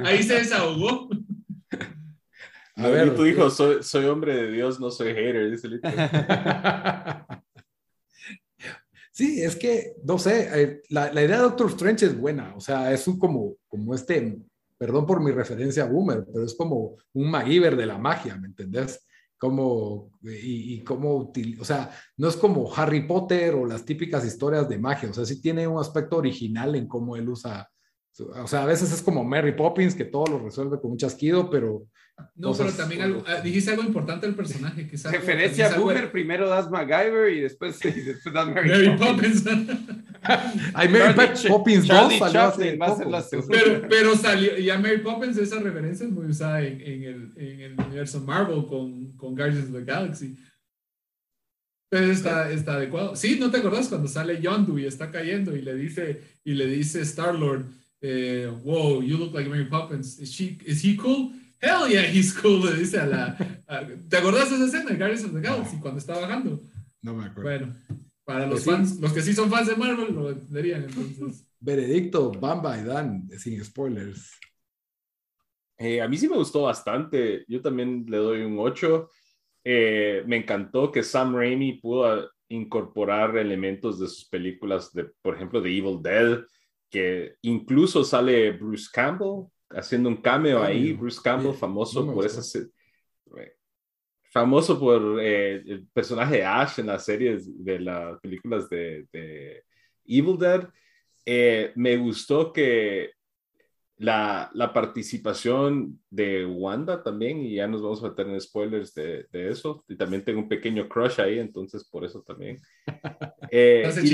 ahí 0.05 0.23
se 0.23 0.35
desahogó. 0.35 1.09
A 2.77 2.87
ver, 2.87 3.13
tú 3.13 3.23
dijo, 3.23 3.49
soy, 3.49 3.83
soy 3.83 4.05
hombre 4.05 4.35
de 4.35 4.51
Dios, 4.53 4.79
no 4.79 4.89
soy 4.89 5.09
hater, 5.09 5.51
dice 5.51 5.67
Lito. 5.67 5.89
Sí, 9.17 9.41
es 9.41 9.55
que, 9.55 9.95
no 10.03 10.19
sé, 10.19 10.47
eh, 10.61 10.83
la, 10.89 11.11
idea 11.11 11.37
de 11.37 11.41
Doctor 11.41 11.71
Strange 11.71 12.05
es 12.05 12.15
buena, 12.15 12.53
o 12.55 12.59
sea, 12.59 12.93
es 12.93 13.07
un 13.07 13.17
como, 13.17 13.55
como 13.67 13.95
este, 13.95 14.37
perdón 14.77 15.07
por 15.07 15.23
mi 15.23 15.31
referencia 15.31 15.85
a 15.85 15.87
Boomer, 15.87 16.23
pero 16.31 16.45
es 16.45 16.53
como 16.53 16.97
un 17.13 17.31
MacGyver 17.31 17.75
de 17.75 17.87
la 17.87 17.97
magia, 17.97 18.35
¿me 18.35 18.45
entendés? 18.45 19.03
Como, 19.35 20.11
y, 20.21 20.75
y 20.75 20.83
como, 20.83 21.33
o 21.59 21.65
sea, 21.65 21.89
no 22.15 22.27
es 22.27 22.35
como 22.35 22.71
Harry 22.75 23.07
Potter 23.07 23.55
o 23.55 23.65
las 23.65 23.83
típicas 23.85 24.23
historias 24.23 24.69
de 24.69 24.77
magia, 24.77 25.09
o 25.09 25.13
sea, 25.15 25.25
sí 25.25 25.41
tiene 25.41 25.67
un 25.67 25.79
aspecto 25.79 26.17
original 26.17 26.75
en 26.75 26.87
cómo 26.87 27.15
él 27.15 27.27
usa, 27.27 27.67
o 28.19 28.45
sea, 28.45 28.61
a 28.61 28.67
veces 28.67 28.93
es 28.93 29.01
como 29.01 29.23
Mary 29.23 29.53
Poppins, 29.53 29.95
que 29.95 30.05
todo 30.05 30.27
lo 30.27 30.39
resuelve 30.43 30.79
con 30.79 30.91
un 30.91 30.97
chasquido, 30.97 31.49
pero 31.49 31.87
no, 32.35 32.53
pero 32.53 32.71
también 32.71 33.01
algo, 33.01 33.23
ah, 33.27 33.41
dijiste 33.41 33.71
algo 33.71 33.83
importante 33.83 34.25
del 34.25 34.35
personaje. 34.35 34.87
Que 34.87 34.95
es 34.95 35.03
Referencia 35.03 35.67
a 35.67 35.77
Boomer, 35.77 36.11
primero 36.11 36.47
das 36.47 36.69
MacGyver 36.69 37.31
y 37.33 37.41
después, 37.41 37.79
y 37.85 37.91
después 37.91 38.33
das 38.33 38.47
Mary, 38.47 38.69
Mary 38.69 38.97
Poppins. 38.97 39.43
Hay 40.73 40.89
Mary 40.89 41.13
Poppins 41.47 41.87
2 41.87 42.13
pero, 43.49 43.87
pero 43.87 44.15
salió, 44.15 44.57
ya 44.57 44.77
Mary 44.77 44.99
Poppins, 44.99 45.37
esa 45.37 45.59
referencia 45.59 46.05
es 46.05 46.11
muy 46.11 46.25
usada 46.25 46.61
en, 46.61 46.81
en, 46.81 47.03
el, 47.03 47.33
en 47.37 47.61
el, 47.61 47.73
universo 47.79 48.19
Marvel 48.21 48.65
con, 48.65 49.15
con 49.15 49.35
Guardians 49.35 49.69
of 49.69 49.75
the 49.75 49.83
Galaxy. 49.83 50.37
Entonces 51.89 52.17
está, 52.17 52.51
está 52.51 52.73
adecuado. 52.73 53.15
Sí, 53.15 53.37
¿no 53.39 53.49
te 53.49 53.57
acordás 53.57 53.87
cuando 53.87 54.07
sale 54.07 54.41
Yondu 54.41 54.77
y 54.77 54.85
está 54.85 55.11
cayendo 55.11 55.55
y 55.55 55.61
le 55.61 55.75
dice, 55.75 56.21
y 56.43 56.53
le 56.53 56.65
dice 56.67 57.01
Star-Lord, 57.01 57.65
eh, 58.01 58.51
wow, 58.63 59.01
you 59.01 59.17
look 59.17 59.33
like 59.33 59.49
Mary 59.49 59.65
Poppins. 59.65 60.19
Is, 60.19 60.31
she, 60.31 60.57
is 60.65 60.83
he 60.83 60.95
cool? 60.97 61.31
Hell 61.59 61.89
yeah, 61.89 62.03
he's 62.03 62.33
cool, 62.33 62.65
le 62.65 62.73
dice 62.73 62.99
a 62.99 63.05
la... 63.05 63.37
¿Te 64.09 64.17
acordás 64.17 64.49
de 64.49 64.57
esa 64.57 64.65
escena 64.65 64.91
de 64.91 64.97
Guardians 64.97 65.25
of 65.25 65.33
the 65.33 65.41
Galaxy 65.41 65.79
cuando 65.79 65.99
está 65.99 66.19
bajando? 66.19 66.61
No 67.01 67.13
me 67.15 67.25
acuerdo. 67.25 67.49
Bueno, 67.49 67.75
para 68.23 68.45
los 68.45 68.63
pues 68.63 68.65
fans, 68.65 68.99
los 68.99 69.13
que 69.13 69.21
sí 69.21 69.33
son 69.33 69.49
fans 69.49 69.67
de 69.67 69.75
Marvel 69.75 70.13
lo 70.13 70.29
entenderían 70.29 70.83
entonces. 70.83 71.47
Veredicto, 71.59 72.31
Bamba 72.31 72.77
y 72.77 72.83
Dan, 72.83 73.29
sin 73.37 73.63
spoilers. 73.63 74.39
Eh, 75.77 76.01
a 76.01 76.07
mí 76.07 76.17
sí 76.17 76.27
me 76.27 76.37
gustó 76.37 76.63
bastante. 76.63 77.45
Yo 77.47 77.61
también 77.61 78.05
le 78.07 78.17
doy 78.17 78.41
un 78.41 78.57
8. 78.59 79.09
Eh, 79.63 80.23
me 80.25 80.37
encantó 80.37 80.91
que 80.91 81.03
Sam 81.03 81.35
Raimi 81.35 81.73
pudo 81.73 82.29
incorporar 82.49 83.37
elementos 83.37 83.99
de 83.99 84.07
sus 84.07 84.25
películas, 84.25 84.93
de, 84.93 85.05
por 85.21 85.35
ejemplo, 85.35 85.61
de 85.61 85.77
Evil 85.77 86.01
Dead, 86.01 86.39
que 86.89 87.35
incluso 87.41 88.03
sale 88.03 88.51
Bruce 88.51 88.87
Campbell 88.91 89.47
haciendo 89.69 90.09
un 90.09 90.17
cameo 90.17 90.61
ahí, 90.61 90.93
Bruce 90.93 91.19
Campbell, 91.23 91.53
famoso 91.53 92.05
por 92.13 92.25
esa 92.25 92.41
famoso 94.29 94.79
por 94.79 95.19
eh, 95.19 95.63
el 95.65 95.87
personaje 95.87 96.35
de 96.37 96.45
Ash 96.45 96.79
en 96.79 96.87
las 96.87 97.05
series 97.05 97.63
de 97.63 97.79
las 97.79 98.19
películas 98.19 98.69
de, 98.69 99.63
Evil 100.05 100.37
Dead. 100.37 100.69
Eh, 101.25 101.71
me 101.75 101.97
gustó 101.97 102.53
que 102.53 103.11
la, 103.97 104.49
la, 104.53 104.71
participación 104.71 105.99
de 106.09 106.45
Wanda 106.45 107.03
también, 107.03 107.41
y 107.41 107.55
ya 107.55 107.67
nos 107.67 107.81
vamos 107.81 108.03
a 108.03 108.09
meter 108.09 108.27
en 108.27 108.39
spoilers 108.39 108.93
de, 108.93 109.25
de, 109.31 109.49
eso, 109.49 109.83
y 109.87 109.97
también 109.97 110.23
tengo 110.23 110.39
un 110.39 110.47
pequeño 110.47 110.87
crush 110.87 111.19
ahí, 111.19 111.39
entonces 111.39 111.83
por 111.83 112.05
eso 112.05 112.21
también. 112.21 112.59
Eh, 113.49 113.89
y 114.03 114.07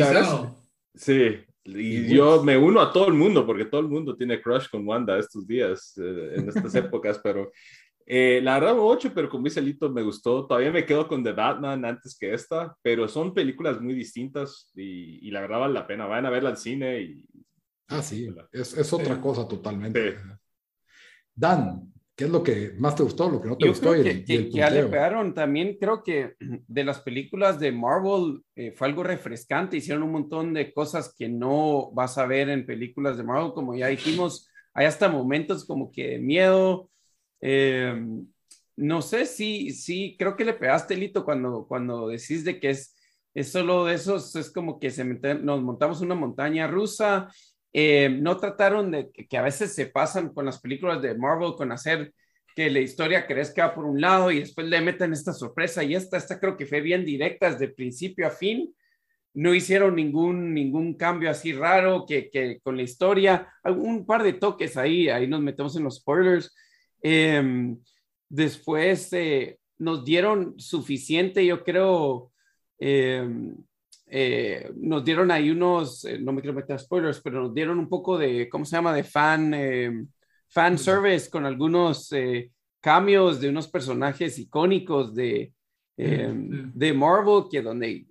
sí, 0.96 1.38
y 1.65 2.13
yo 2.13 2.43
me 2.43 2.58
uno 2.58 2.82
a 2.82 2.91
todo 2.91 3.08
el 3.08 3.13
mundo, 3.13 3.45
porque 3.45 3.65
todo 3.65 3.82
el 3.82 3.88
mundo 3.88 4.15
tiene 4.15 4.41
crush 4.41 4.69
con 4.69 4.88
Wanda 4.88 5.17
estos 5.17 5.47
días, 5.47 5.97
eh, 5.97 6.34
en 6.36 6.49
estas 6.49 6.76
épocas, 6.76 7.19
pero 7.23 7.52
eh, 8.06 8.41
la 8.43 8.60
verdad, 8.60 8.76
8, 8.78 9.12
pero 9.15 9.30
con 9.30 9.43
dice 9.43 9.62
Lito, 9.62 9.89
me 9.89 10.02
gustó. 10.02 10.45
Todavía 10.45 10.71
me 10.71 10.86
quedo 10.86 11.08
con 11.08 11.23
The 11.23 11.32
Batman 11.32 11.86
antes 11.86 12.17
que 12.17 12.34
esta, 12.34 12.76
pero 12.82 13.08
son 13.08 13.34
películas 13.34 13.80
muy 13.80 13.93
distintas 13.93 14.69
y, 14.76 15.32
la 15.32 15.41
verdad 15.41 15.60
vale 15.60 15.73
la 15.73 15.88
pena. 15.88 16.06
Vayan 16.06 16.26
a 16.26 16.30
verla 16.30 16.49
al 16.49 16.58
cine 16.58 17.02
y... 17.02 17.26
Ah, 17.88 18.02
sí, 18.02 18.28
es, 18.52 18.78
es 18.78 18.93
otra 18.93 19.21
cosa 19.21 19.47
totalmente. 19.47 20.17
Dan, 21.34 21.93
¿Qué 22.15 22.26
es 22.26 22.30
lo 22.30 22.43
que 22.43 22.74
más 22.78 22.95
te 22.95 23.01
gustó, 23.01 23.30
lo 23.30 23.41
que 23.41 23.47
no 23.47 23.57
te 23.57 23.68
gustó? 23.68 23.91
Creo 23.91 24.03
que, 24.03 24.24
que, 24.24 24.51
ya 24.51 24.70
le 24.70 24.86
pegaron 24.86 25.34
también, 25.34 25.78
creo 25.80 26.03
que 26.03 26.36
de 26.68 26.84
las 26.84 27.01
películas 27.01 27.59
de 27.59 27.72
Marvel 27.72 28.41
eh, 28.55 28.72
fue 28.72 28.88
algo 28.88 29.03
refrescante, 29.03 29.78
hicieron 29.78 30.03
un 30.03 30.11
montón 30.11 30.53
de 30.53 30.72
cosas 30.74 31.14
que 31.18 31.28
no 31.28 31.91
vas 31.91 32.18
a 32.20 32.28
ver 32.28 32.49
en 32.49 32.68
películas 32.68 33.18
de 33.18 33.24
Marvel, 33.24 33.53
como 33.53 33.76
ya 33.76 33.88
dijimos, 33.88 34.47
hay 34.76 34.86
hasta 34.86 35.09
momentos 35.09 35.66
como 35.66 35.91
que 35.91 36.09
de 36.09 36.20
miedo. 36.20 36.89
Eh, 37.41 37.95
no 38.76 39.01
sé 39.01 39.26
si, 39.26 39.72
sí, 39.72 40.16
creo 40.18 40.36
que 40.36 40.45
le 40.45 40.53
pegaste, 40.53 40.95
Lito, 40.95 41.26
cuando, 41.26 41.66
cuando 41.68 42.07
decís 42.09 42.43
de 42.43 42.59
que 42.59 42.72
es, 42.72 42.95
es 43.34 43.51
solo 43.51 43.86
de 43.86 43.95
esos, 43.95 44.36
es 44.36 44.51
como 44.51 44.80
que 44.80 44.91
se 44.91 45.03
nos 45.03 45.61
montamos 45.64 46.01
una 46.01 46.16
montaña 46.16 46.68
rusa 46.68 47.30
eh, 47.74 48.09
no 48.09 48.38
trataron 48.38 48.91
de 48.91 49.11
que, 49.11 49.38
a 49.38 49.41
veces 49.41 49.74
se 49.74 49.88
pasan 49.88 50.30
con 50.34 50.45
las 50.45 50.61
películas 50.61 51.01
de 51.01 51.15
Marvel 51.15 51.55
con 51.57 51.71
hacer 51.71 52.13
que 52.55 52.69
la 52.69 52.80
historia 52.80 53.26
crezca 53.26 53.74
por 53.74 53.86
un 53.86 53.99
lado 53.99 54.30
y 54.30 54.41
después 54.41 54.67
le 54.67 54.80
meten 54.80 55.11
esta 55.11 55.34
sorpresa 55.34 55.84
y 55.84 55.95
esta, 55.95 56.17
esta 56.17 56.39
creo 56.39 56.55
que 56.55 56.67
fue 56.67 56.82
bien 56.82 57.03
directa 57.03 57.51
desde 57.51 57.74
principio 57.74 58.28
a 58.28 58.30
fin. 58.30 58.74
No 59.34 59.55
hicieron 59.55 59.95
ningún, 59.95 60.53
ningún 60.53 60.93
cambio 60.93 61.32
así 61.32 61.53
raro 61.53 62.05
que, 62.07 62.30
que 62.30 62.59
con 62.61 62.78
la 62.78 62.84
historia, 62.84 63.51
un 63.65 64.05
par 64.05 64.21
de 64.21 64.34
toques 64.34 64.78
ahí, 64.78 65.09
ahí 65.09 65.28
nos 65.28 65.41
metemos 65.41 65.76
en 65.76 65.84
los 65.84 65.95
spoilers. 65.95 66.53
Em, 67.01 67.80
después 68.30 69.11
eh, 69.13 69.59
nos 69.80 70.05
dieron 70.05 70.59
suficiente, 70.59 71.45
yo 71.45 71.63
creo, 71.63 72.32
em, 72.80 73.55
eh, 74.16 74.72
nos 74.76 75.03
dieron 75.03 75.32
ahí 75.32 75.49
unos, 75.49 76.05
eh, 76.05 76.20
no 76.20 76.34
me 76.34 76.41
quiero 76.41 76.53
meter 76.53 76.80
spoilers, 76.80 77.20
pero 77.20 77.41
nos 77.41 77.53
dieron 77.55 77.80
un 77.80 77.89
poco 77.89 78.16
de, 78.16 78.47
¿cómo 78.47 78.64
se 78.64 78.76
llama? 78.76 78.93
De 78.93 79.03
fan, 79.03 79.55
eh, 79.55 80.05
fan 80.49 80.78
service 80.78 81.32
con 81.32 81.47
algunos 81.47 82.11
cambios 82.80 83.41
de 83.41 83.49
unos 83.49 83.68
personajes 83.68 84.38
icónicos 84.38 85.16
de, 85.16 85.51
de 85.97 86.93
Marvel, 86.93 87.45
que 87.49 87.64
donde 87.64 88.05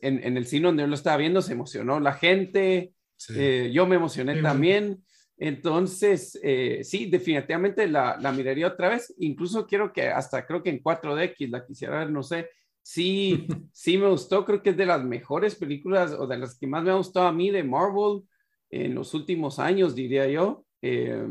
en, 0.00 0.24
en, 0.24 0.38
el 0.38 0.46
cine 0.46 0.68
donde 0.68 0.84
yo 0.84 0.86
lo 0.86 0.94
estaba 0.94 1.18
viendo 1.18 1.42
se 1.42 1.52
emocionó 1.52 2.00
la 2.00 2.14
gente, 2.14 2.94
yo 3.28 3.86
me 3.86 3.96
emocioné 3.96 4.40
también. 4.40 5.04
Entonces, 5.36 6.40
sí, 6.84 7.10
definitivamente 7.10 7.86
la, 7.86 8.16
la 8.18 8.32
miraría 8.32 8.68
otra 8.68 8.88
vez. 8.88 9.14
Incluso 9.18 9.66
quiero 9.66 9.92
que 9.92 10.08
hasta 10.08 10.46
creo 10.46 10.62
que 10.62 10.70
en 10.70 10.82
4DX 10.82 11.50
la 11.50 11.66
quisiera 11.66 11.98
ver, 11.98 12.10
no 12.10 12.22
sé, 12.22 12.48
sí, 12.84 13.46
sí 13.72 13.98
me 13.98 14.08
gustó, 14.08 14.44
creo 14.44 14.62
que 14.62 14.70
es 14.70 14.76
de 14.76 14.86
las 14.86 15.02
mejores 15.02 15.56
películas 15.56 16.14
o 16.16 16.28
de 16.28 16.38
las 16.38 16.56
que 16.56 16.68
más 16.68 16.84
me 16.84 16.90
ha 16.90 16.96
gustado 16.96 17.26
a 17.26 17.32
mí 17.32 17.50
de 17.50 17.64
Marvel 17.64 18.22
en 18.70 18.94
los 18.94 19.14
últimos 19.14 19.58
años, 19.58 19.94
diría 19.94 20.28
yo. 20.28 20.64
Eh, 20.82 21.26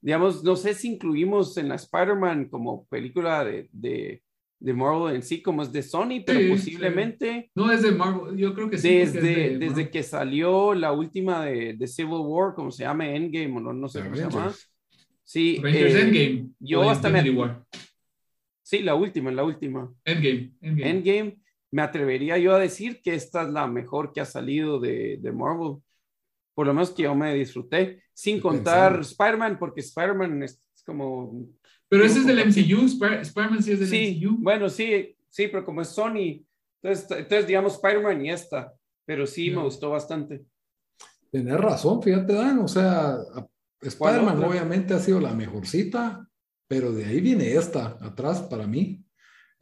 digamos, 0.00 0.44
no 0.44 0.54
sé 0.54 0.74
si 0.74 0.92
incluimos 0.92 1.56
en 1.56 1.68
la 1.68 1.74
Spider-Man 1.74 2.48
como 2.48 2.86
película 2.86 3.44
de, 3.44 3.68
de, 3.72 4.22
de, 4.60 4.74
Marvel 4.74 5.16
en 5.16 5.22
sí, 5.22 5.42
como 5.42 5.62
es 5.62 5.72
de 5.72 5.82
Sony, 5.82 6.22
pero 6.24 6.40
posiblemente... 6.48 7.50
No 7.54 7.72
es 7.72 7.82
de 7.82 7.90
Marvel, 7.90 8.36
yo 8.36 8.54
creo 8.54 8.70
que 8.70 8.78
sí. 8.78 8.98
Desde, 8.98 9.58
desde 9.58 9.90
que 9.90 10.02
salió 10.02 10.74
la 10.74 10.92
última 10.92 11.44
de, 11.44 11.74
de, 11.74 11.86
Civil 11.86 12.20
War, 12.20 12.54
como 12.54 12.70
se 12.70 12.84
llama 12.84 13.08
Endgame, 13.08 13.56
o 13.56 13.60
no, 13.60 13.72
no 13.72 13.88
sé 13.88 14.02
cómo 14.02 14.14
se 14.14 14.22
llama. 14.22 14.54
Sí, 15.24 15.60
eh, 15.64 16.00
Endgame. 16.00 16.50
Yo 16.60 16.88
hasta 16.88 17.08
me... 17.08 17.22
Sí, 18.74 18.82
la 18.82 18.96
última, 18.96 19.30
la 19.30 19.44
última. 19.44 19.94
Endgame. 20.04 20.52
Endgame. 20.60 21.38
Me 21.70 21.82
atrevería 21.82 22.38
yo 22.38 22.52
a 22.54 22.58
decir 22.58 23.00
que 23.00 23.14
esta 23.14 23.42
es 23.42 23.50
la 23.50 23.68
mejor 23.68 24.12
que 24.12 24.20
ha 24.20 24.24
salido 24.24 24.80
de, 24.80 25.18
de 25.20 25.30
Marvel. 25.30 25.76
Por 26.54 26.66
lo 26.66 26.74
menos 26.74 26.90
que 26.90 27.04
yo 27.04 27.14
me 27.14 27.32
disfruté. 27.34 28.02
Sin 28.12 28.40
contar 28.40 28.98
Spider-Man, 29.00 29.58
porque 29.60 29.80
Spider-Man 29.80 30.42
es, 30.42 30.60
como... 30.84 31.46
Pero 31.88 32.04
ese 32.04 32.18
es 32.18 32.26
del 32.26 32.40
MCU. 32.40 32.86
Spider-Man 32.86 33.62
sí 33.62 33.72
es 33.72 33.78
del 33.78 33.88
sí, 33.88 34.20
MCU. 34.20 34.38
Bueno, 34.40 34.68
sí, 34.68 35.16
sí, 35.28 35.46
pero 35.46 35.64
como 35.64 35.80
es 35.80 35.88
Sony. 35.88 36.44
Entonces, 36.82 37.08
entonces 37.10 37.46
digamos 37.46 37.74
Spider-Man 37.74 38.26
y 38.26 38.30
esta. 38.30 38.72
Pero 39.04 39.24
sí 39.24 39.52
me 39.52 39.62
gustó 39.62 39.90
bastante. 39.90 40.44
Tienes 41.30 41.60
razón, 41.60 42.02
fíjate, 42.02 42.32
Dan. 42.32 42.58
O 42.58 42.66
sea, 42.66 43.18
Spider-Man 43.80 44.42
obviamente 44.42 44.94
ha 44.94 44.98
sido 44.98 45.20
la 45.20 45.32
mejorcita 45.32 46.28
pero 46.68 46.92
de 46.92 47.04
ahí 47.04 47.20
viene 47.20 47.54
esta 47.54 47.98
atrás 48.00 48.42
para 48.42 48.66
mí. 48.66 49.04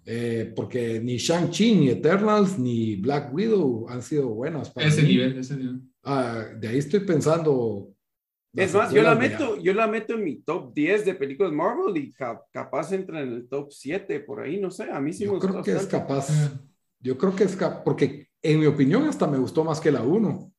Eh, 0.04 0.52
porque 0.56 1.00
ni 1.00 1.16
Shang-Chi, 1.16 1.74
ni 1.76 1.88
Eternals, 1.90 2.58
ni 2.58 2.96
Black 2.96 3.32
Widow 3.32 3.88
han 3.88 4.02
sido 4.02 4.28
buenas 4.30 4.68
para 4.70 4.88
ese 4.88 5.02
nivel, 5.02 5.38
ese 5.38 5.56
nivel. 5.56 5.80
Ah, 6.02 6.44
de 6.58 6.68
ahí 6.68 6.78
estoy 6.78 7.00
pensando. 7.00 7.94
Es 8.54 8.74
más, 8.74 8.92
yo 8.92 9.02
la, 9.02 9.14
meto, 9.14 9.56
yo 9.62 9.72
la 9.72 9.86
meto 9.86 10.14
en 10.14 10.24
mi 10.24 10.42
top 10.42 10.74
10 10.74 11.06
de 11.06 11.14
películas 11.14 11.52
Marvel 11.52 11.96
y 11.96 12.12
capaz 12.12 12.92
entra 12.92 13.22
en 13.22 13.32
el 13.32 13.48
top 13.48 13.70
7 13.70 14.20
por 14.20 14.40
ahí, 14.40 14.60
no 14.60 14.70
sé, 14.70 14.90
a 14.90 15.00
mí 15.00 15.12
sí 15.12 15.24
yo 15.24 15.38
creo 15.38 15.62
que 15.62 15.72
es 15.72 15.86
capaz, 15.86 16.28
yo 17.00 17.16
creo 17.16 17.34
que 17.34 17.44
es 17.44 17.56
capaz, 17.56 17.82
porque 17.82 18.28
en 18.42 18.60
mi 18.60 18.66
opinión 18.66 19.04
hasta 19.04 19.26
me 19.26 19.38
gustó 19.38 19.64
más 19.64 19.80
que 19.80 19.90
la 19.90 20.02
1. 20.02 20.52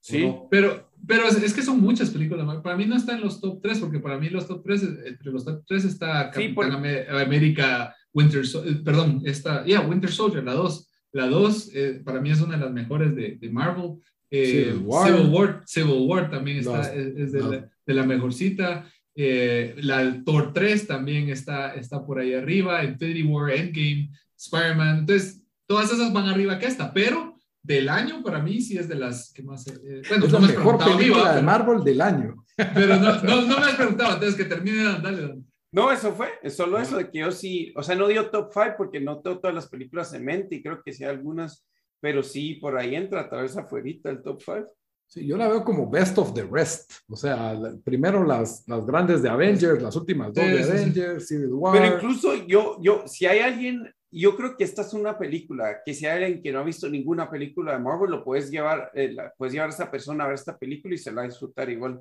Sí, 0.00 0.34
pero 0.50 0.89
pero 1.06 1.26
es, 1.26 1.54
que 1.54 1.62
son 1.62 1.80
muchas 1.80 2.10
películas. 2.10 2.46
Para 2.62 2.76
mí 2.76 2.86
no 2.86 2.96
está 2.96 3.14
en 3.14 3.22
los 3.22 3.40
top 3.40 3.60
3, 3.62 3.78
porque 3.78 4.00
para 4.00 4.18
mí 4.18 4.28
los 4.28 4.46
top 4.46 4.62
3, 4.64 4.82
entre 5.06 5.32
los 5.32 5.44
top 5.44 5.62
3 5.66 5.84
está 5.84 6.30
Capitán 6.30 6.72
América, 6.72 7.94
Winter 8.12 8.42
eh, 8.42 8.80
perdón, 8.84 9.22
está, 9.24 9.64
yeah, 9.64 9.80
Winter 9.80 10.10
Soldier, 10.10 10.44
la 10.44 10.54
2. 10.54 10.88
La 11.12 11.26
2 11.26 11.70
eh, 11.74 12.02
para 12.04 12.20
mí 12.20 12.30
es 12.30 12.40
una 12.40 12.56
de 12.56 12.64
las 12.64 12.72
mejores 12.72 13.14
de, 13.14 13.36
de 13.40 13.50
Marvel. 13.50 13.96
Eh, 14.30 14.46
Civil, 14.46 14.82
War. 14.84 15.62
Civil, 15.66 16.06
War. 16.06 16.30
también 16.30 16.58
está, 16.58 16.92
es, 16.92 17.32
de, 17.32 17.40
la, 17.40 17.70
de, 17.86 17.94
la, 17.94 18.04
mejorcita. 18.04 18.86
la 19.14 20.22
Thor 20.24 20.52
3 20.52 20.86
también 20.86 21.28
está, 21.30 21.74
está 21.74 22.04
por 22.04 22.18
ahí 22.18 22.34
arriba. 22.34 22.84
Infinity 22.84 23.22
War, 23.24 23.50
Endgame, 23.50 24.10
Spider-Man. 24.36 24.98
Entonces, 25.00 25.42
todas 25.66 25.92
esas 25.92 26.12
van 26.12 26.28
arriba 26.28 26.58
que 26.58 26.66
esta, 26.66 26.92
pero 26.92 27.29
del 27.62 27.88
año, 27.88 28.22
para 28.22 28.40
mí 28.40 28.60
sí 28.60 28.78
es 28.78 28.88
de 28.88 28.94
las 28.94 29.32
que 29.32 29.42
más... 29.42 29.66
Eh, 29.66 30.02
bueno, 30.08 30.26
es 30.26 30.32
la 30.32 30.38
mejor 30.40 30.78
película 30.78 31.36
de 31.36 31.42
Marvel 31.42 31.84
del 31.84 32.00
año. 32.00 32.44
Pero 32.56 32.96
no, 32.96 33.22
no, 33.22 33.42
me 33.42 33.66
has 33.66 33.74
preguntado, 33.74 34.14
entonces 34.14 34.36
que 34.36 34.44
termine, 34.44 34.84
dale. 35.02 35.40
No, 35.72 35.92
eso 35.92 36.12
fue, 36.12 36.28
es 36.42 36.56
solo 36.56 36.78
eso 36.78 36.96
de 36.96 37.10
que 37.10 37.20
yo 37.20 37.30
sí, 37.30 37.72
o 37.76 37.82
sea, 37.82 37.94
no 37.94 38.08
dio 38.08 38.30
top 38.30 38.50
5 38.52 38.74
porque 38.76 39.00
no 39.00 39.20
tengo 39.20 39.38
todas 39.38 39.54
las 39.54 39.68
películas 39.68 40.12
en 40.14 40.24
mente 40.24 40.56
y 40.56 40.62
creo 40.62 40.82
que 40.82 40.92
sí 40.92 41.04
algunas, 41.04 41.64
pero 42.00 42.22
sí 42.22 42.54
por 42.54 42.76
ahí 42.76 42.96
entra 42.96 43.20
a 43.20 43.28
través 43.28 43.56
afuera 43.56 43.88
el 44.04 44.22
top 44.22 44.42
5. 44.42 44.66
Sí, 45.06 45.26
yo 45.26 45.36
la 45.36 45.48
veo 45.48 45.64
como 45.64 45.90
best 45.90 46.16
of 46.18 46.34
the 46.34 46.46
rest. 46.48 46.92
O 47.08 47.16
sea, 47.16 47.58
primero 47.84 48.24
las, 48.24 48.62
las 48.68 48.86
grandes 48.86 49.22
de 49.22 49.28
Avengers, 49.28 49.82
las 49.82 49.96
últimas 49.96 50.32
dos 50.32 50.44
de 50.44 50.62
Avengers, 50.62 51.26
Civil 51.26 51.52
War. 51.52 51.72
Pero 51.72 51.96
incluso 51.96 52.34
yo, 52.46 52.78
yo, 52.80 53.02
si 53.06 53.26
hay 53.26 53.40
alguien 53.40 53.92
yo 54.12 54.36
creo 54.36 54.56
que 54.56 54.64
esta 54.64 54.82
es 54.82 54.92
una 54.92 55.18
película 55.18 55.78
que 55.84 55.94
si 55.94 56.06
hay 56.06 56.24
alguien 56.24 56.42
que 56.42 56.52
no 56.52 56.60
ha 56.60 56.64
visto 56.64 56.88
ninguna 56.88 57.30
película 57.30 57.72
de 57.72 57.78
Marvel, 57.78 58.10
lo 58.10 58.24
puedes 58.24 58.50
llevar, 58.50 58.90
eh, 58.94 59.16
puedes 59.36 59.52
llevar 59.52 59.70
a 59.70 59.72
esa 59.72 59.90
persona 59.90 60.24
a 60.24 60.28
ver 60.28 60.34
esta 60.34 60.58
película 60.58 60.94
y 60.94 60.98
se 60.98 61.10
la 61.10 61.16
va 61.16 61.22
a 61.22 61.28
disfrutar 61.28 61.70
igual. 61.70 62.00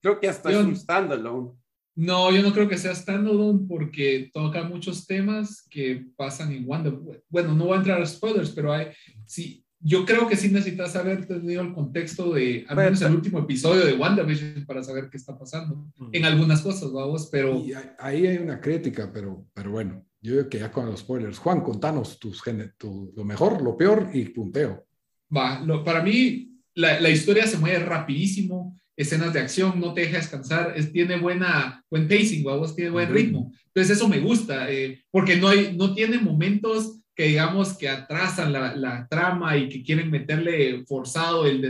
Creo 0.00 0.18
que 0.18 0.28
hasta 0.28 0.50
es 0.50 0.56
un 0.56 0.74
standalone. 0.74 1.50
No, 1.96 2.30
yo 2.30 2.42
no 2.42 2.52
creo 2.52 2.68
que 2.68 2.78
sea 2.78 2.94
standalone 2.94 3.66
porque 3.68 4.30
toca 4.32 4.62
muchos 4.62 5.06
temas 5.06 5.66
que 5.68 6.06
pasan 6.16 6.52
en 6.52 6.66
Wanda. 6.66 6.92
Bueno, 7.28 7.54
no 7.54 7.66
voy 7.66 7.74
a 7.74 7.78
entrar 7.78 8.00
a 8.00 8.06
spoilers, 8.06 8.50
pero 8.52 8.72
hay, 8.72 8.88
sí, 9.26 9.62
yo 9.80 10.04
creo 10.04 10.28
que 10.28 10.36
sí 10.36 10.48
necesitas 10.50 10.94
haber 10.96 11.26
tenido 11.26 11.62
el 11.62 11.72
contexto 11.72 12.34
de, 12.34 12.64
al 12.68 12.76
menos 12.76 13.00
el 13.02 13.14
último 13.14 13.38
episodio 13.40 13.84
de 13.84 13.94
WandaVision 13.94 14.64
para 14.66 14.82
saber 14.82 15.08
qué 15.10 15.16
está 15.16 15.38
pasando 15.38 15.86
en 16.12 16.24
algunas 16.24 16.60
cosas, 16.60 16.92
vamos, 16.92 17.28
pero... 17.32 17.62
ahí 17.98 18.26
hay 18.26 18.36
una 18.36 18.60
crítica, 18.60 19.10
pero, 19.12 19.46
pero 19.54 19.70
bueno, 19.70 20.04
yo 20.22 20.32
creo 20.32 20.48
que 20.48 20.58
ya 20.58 20.70
con 20.70 20.86
los 20.86 21.00
spoilers. 21.00 21.38
Juan, 21.38 21.62
contanos 21.62 22.18
tus, 22.18 22.42
tu, 22.76 23.12
lo 23.16 23.24
mejor, 23.24 23.62
lo 23.62 23.76
peor 23.76 24.10
y 24.12 24.26
punteo. 24.26 24.86
Va, 25.34 25.64
para 25.84 26.02
mí 26.02 26.50
la, 26.74 27.00
la, 27.00 27.10
historia 27.10 27.46
se 27.46 27.58
mueve 27.58 27.78
rapidísimo, 27.80 28.78
escenas 28.96 29.32
de 29.32 29.40
acción, 29.40 29.80
no 29.80 29.94
te 29.94 30.02
deja 30.02 30.18
descansar, 30.18 30.74
es, 30.76 30.92
tiene 30.92 31.16
buena, 31.16 31.82
buen 31.90 32.06
pacing, 32.06 32.42
vos 32.42 32.76
tiene 32.76 32.90
buen 32.90 33.10
ritmo. 33.10 33.52
Entonces 33.66 33.96
eso 33.96 34.08
me 34.08 34.20
gusta, 34.20 34.70
eh, 34.70 35.02
porque 35.10 35.36
no, 35.36 35.48
hay, 35.48 35.74
no 35.76 35.94
tiene 35.94 36.18
momentos 36.18 36.98
que 37.14 37.24
digamos 37.24 37.76
que 37.76 37.88
atrasan 37.88 38.52
la, 38.52 38.74
la 38.76 39.06
trama 39.08 39.56
y 39.56 39.68
que 39.68 39.82
quieren 39.82 40.10
meterle 40.10 40.84
forzado 40.86 41.46
el 41.46 41.64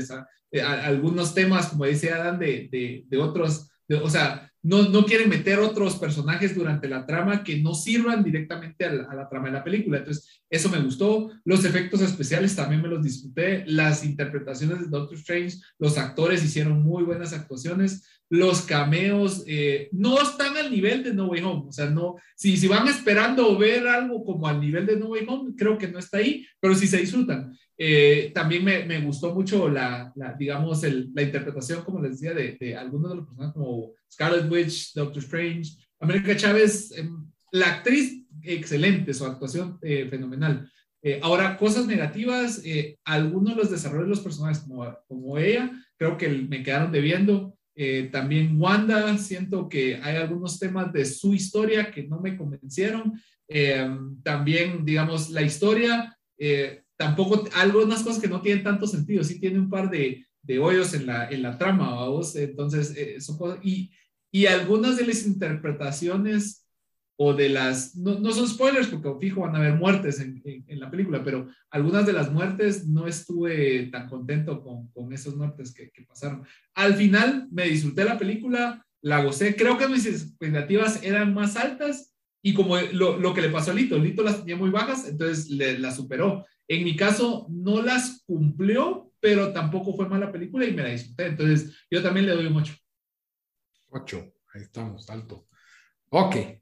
eh, 0.53 0.63
algunos 0.63 1.35
temas, 1.35 1.69
como 1.69 1.85
decía 1.85 2.17
Adán, 2.17 2.39
de, 2.39 2.69
de, 2.71 3.05
de 3.07 3.19
otros, 3.19 3.69
o 4.03 4.11
sea, 4.11 4.50
no, 4.63 4.89
no 4.89 5.05
quieren 5.05 5.29
meter 5.29 5.59
otros 5.59 5.97
personajes 5.97 6.55
durante 6.55 6.89
la 6.89 7.07
trama 7.07 7.43
que 7.43 7.61
no 7.61 7.75
sirvan 7.75 8.23
directamente 8.23 8.85
a 8.85 8.93
la, 8.93 9.29
trama 9.29 9.47
de 9.47 9.53
la 9.53 9.65
película. 9.65 9.99
Entonces, 9.99 10.43
eso 10.51 10.69
me 10.69 10.81
gustó. 10.81 11.31
Los 11.45 11.65
efectos 11.65 12.03
especiales 12.03 12.55
también 12.55 12.83
me 12.83 12.89
los 12.89 13.03
disfruté. 13.03 13.65
Las 13.67 14.05
interpretaciones 14.05 14.81
de 14.81 14.89
Doctor 14.89 15.17
Strange, 15.17 15.59
los 15.79 15.97
actores 15.97 16.45
hicieron 16.45 16.83
muy 16.83 17.03
buenas 17.05 17.33
actuaciones. 17.33 18.20
Los 18.31 18.63
cameos 18.63 19.45
eh, 19.47 19.89
no 19.93 20.23
están 20.23 20.57
al 20.57 20.71
nivel 20.71 21.03
de 21.03 21.13
No 21.13 21.27
Way 21.27 21.43
Home. 21.43 21.65
O 21.69 21.73
sea, 21.73 21.91
no, 21.91 22.17
si, 22.35 22.57
si 22.57 22.69
van 22.69 22.89
esperando 22.89 23.59
ver 23.59 23.87
algo 23.87 24.25
como 24.25 24.47
al 24.47 24.61
nivel 24.61 24.87
de 24.87 24.97
No 24.97 25.09
Way 25.09 25.25
Home, 25.29 25.55
creo 25.57 25.77
que 25.77 25.89
no 25.89 25.99
está 25.99 26.19
ahí, 26.19 26.47
pero 26.59 26.75
sí 26.75 26.87
se 26.87 26.99
disfrutan. 26.99 27.53
Eh, 27.77 28.31
también 28.35 28.65
me, 28.65 28.85
me, 28.85 29.01
gustó 29.01 29.35
mucho 29.35 29.69
la, 29.69 30.13
la 30.15 30.35
digamos, 30.39 30.85
el, 30.85 31.11
la 31.15 31.23
interpretación, 31.23 31.83
como 31.83 32.01
les 32.01 32.13
decía, 32.13 32.33
de, 32.35 32.57
de, 32.61 32.77
algunos 32.77 33.11
de 33.11 33.17
los 33.17 33.27
personajes 33.27 33.55
como 33.55 33.93
Scarlet 34.11 34.51
Witch, 34.51 34.95
Doctor 34.95 35.23
Strange, 35.23 35.73
América 35.99 36.37
Chávez, 36.37 36.93
em, 36.97 37.31
la 37.53 37.69
actriz, 37.69 38.25
excelente, 38.43 39.13
su 39.15 39.25
actuación 39.25 39.79
eh, 39.83 40.07
fenomenal. 40.09 40.71
Eh, 41.03 41.21
ahora, 41.23 41.57
cosas 41.57 41.87
negativas, 41.87 42.61
eh, 42.65 42.99
algunos 43.05 43.57
de 43.57 43.63
los 43.63 43.71
desarrollos 43.71 44.05
de 44.05 44.11
los 44.11 44.21
personajes, 44.21 44.61
como, 44.61 44.97
como 45.09 45.39
ella, 45.39 45.71
creo 45.97 46.17
que 46.17 46.29
me 46.29 46.63
quedaron 46.63 46.93
debiendo. 46.93 47.57
También 48.13 48.61
Wanda, 48.61 49.17
siento 49.19 49.69
que 49.69 49.97
hay 50.03 50.17
algunos 50.17 50.59
temas 50.59 50.93
de 50.93 51.05
su 51.05 51.35
historia 51.35 51.91
que 51.91 52.05
no 52.05 52.21
me 52.21 52.37
convencieron. 52.37 53.21
también, 54.23 54.85
digamos, 54.85 55.31
la 55.31 55.43
historia, 55.43 56.17
tampoco, 56.97 57.49
algunas 57.55 58.03
cosas 58.03 58.21
que 58.21 58.29
no 58.29 58.43
tienen 58.43 58.65
tanto 58.65 58.87
sentido, 58.87 59.25
sí 59.25 59.41
tiene 59.41 59.59
un 59.59 59.71
par 59.71 59.91
de, 59.91 60.27
de 60.43 60.59
hoyos 60.59 60.95
en 60.95 61.07
la, 61.07 61.29
en 61.29 61.43
la 61.43 61.57
trama, 61.59 61.95
vamos. 61.95 62.37
Entonces, 62.37 62.95
eso, 62.97 63.59
y, 63.63 63.91
y 64.31 64.47
algunas 64.47 64.97
de 64.97 65.07
las 65.07 65.27
interpretaciones 65.27 66.60
o 67.23 67.35
de 67.35 67.51
las, 67.51 67.95
no, 67.97 68.19
no, 68.19 68.33
son 68.33 68.49
spoilers 68.49 68.87
porque 68.87 69.21
fijo 69.21 69.43
van 69.43 69.55
a 69.55 69.59
haber 69.59 69.75
muertes 69.75 70.21
en, 70.21 70.43
en, 70.43 70.81
la 70.81 70.91
película, 70.91 71.23
pero 71.23 71.51
algunas 71.69 72.07
de 72.07 72.15
las 72.15 72.33
muertes 72.33 72.87
no 72.87 73.07
estuve 73.07 73.91
tan 73.93 74.09
contento 74.09 74.63
con, 74.63 74.89
con 74.89 75.13
esas 75.13 75.35
muertes 75.35 75.75
que, 75.75 75.91
que, 75.91 76.03
pasaron. 76.05 76.47
Al 76.73 76.95
final 76.95 77.47
me 77.51 77.65
disfruté 77.65 78.07
la 78.07 78.17
película, 78.17 78.87
la 79.03 79.23
gocé, 79.23 79.55
creo 79.55 79.77
que 79.77 79.87
mis 79.87 80.07
expectativas 80.07 81.03
eran 81.03 81.35
más 81.35 81.57
altas 81.57 82.17
y 82.43 82.55
como 82.55 82.79
lo, 82.79 83.19
lo 83.19 83.35
que 83.35 83.43
le 83.43 83.51
pasó 83.51 83.73
a 83.73 83.75
Lito, 83.75 83.99
Lito 83.99 84.23
las 84.23 84.39
tenía 84.39 84.57
muy 84.57 84.71
bajas, 84.71 85.07
entonces 85.07 85.51
le, 85.51 85.79
la 85.79 85.93
superó. 85.93 86.47
En 86.69 86.85
mi 86.85 86.97
caso 86.97 87.47
no 87.51 87.83
las 87.83 88.23
cumplió, 88.25 89.13
pero 89.21 89.53
tampoco 89.53 89.93
fue 89.93 90.09
mala 90.09 90.33
película 90.33 90.65
y 90.65 90.73
me 90.73 90.85
la 90.85 90.89
disfruté, 90.89 91.27
entonces 91.27 91.85
yo 91.91 92.03
también 92.03 92.25
le 92.25 92.33
doy 92.33 92.47
un 92.47 92.57
8. 92.57 92.75
8, 93.91 94.33
ahí 94.55 94.63
estamos, 94.63 95.11
alto. 95.11 95.47
Ok, 96.09 96.60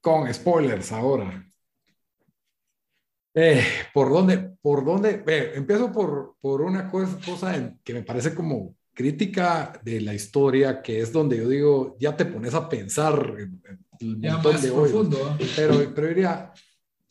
con 0.00 0.32
spoilers 0.32 0.92
ahora. 0.92 1.46
Eh, 3.34 3.62
¿Por 3.94 4.10
dónde? 4.10 4.56
¿Por 4.60 4.84
dónde? 4.84 5.22
empiezo 5.54 5.92
por, 5.92 6.36
por 6.40 6.62
una 6.62 6.90
cosa, 6.90 7.18
cosa 7.24 7.76
que 7.84 7.94
me 7.94 8.02
parece 8.02 8.34
como 8.34 8.74
crítica 8.92 9.80
de 9.82 10.00
la 10.00 10.14
historia, 10.14 10.82
que 10.82 11.00
es 11.00 11.12
donde 11.12 11.38
yo 11.38 11.48
digo, 11.48 11.96
ya 11.98 12.16
te 12.16 12.24
pones 12.24 12.54
a 12.54 12.68
pensar 12.68 13.36
el 13.38 14.16
montón 14.16 14.60
de 14.60 14.70
hoy. 14.70 14.92
Pero, 15.56 15.94
pero 15.94 16.08
diría, 16.08 16.52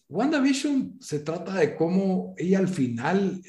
WandaVision 0.10 0.98
se 1.00 1.20
trata 1.20 1.56
de 1.56 1.76
cómo 1.76 2.34
ella 2.38 2.60
al 2.60 2.68
final 2.68 3.42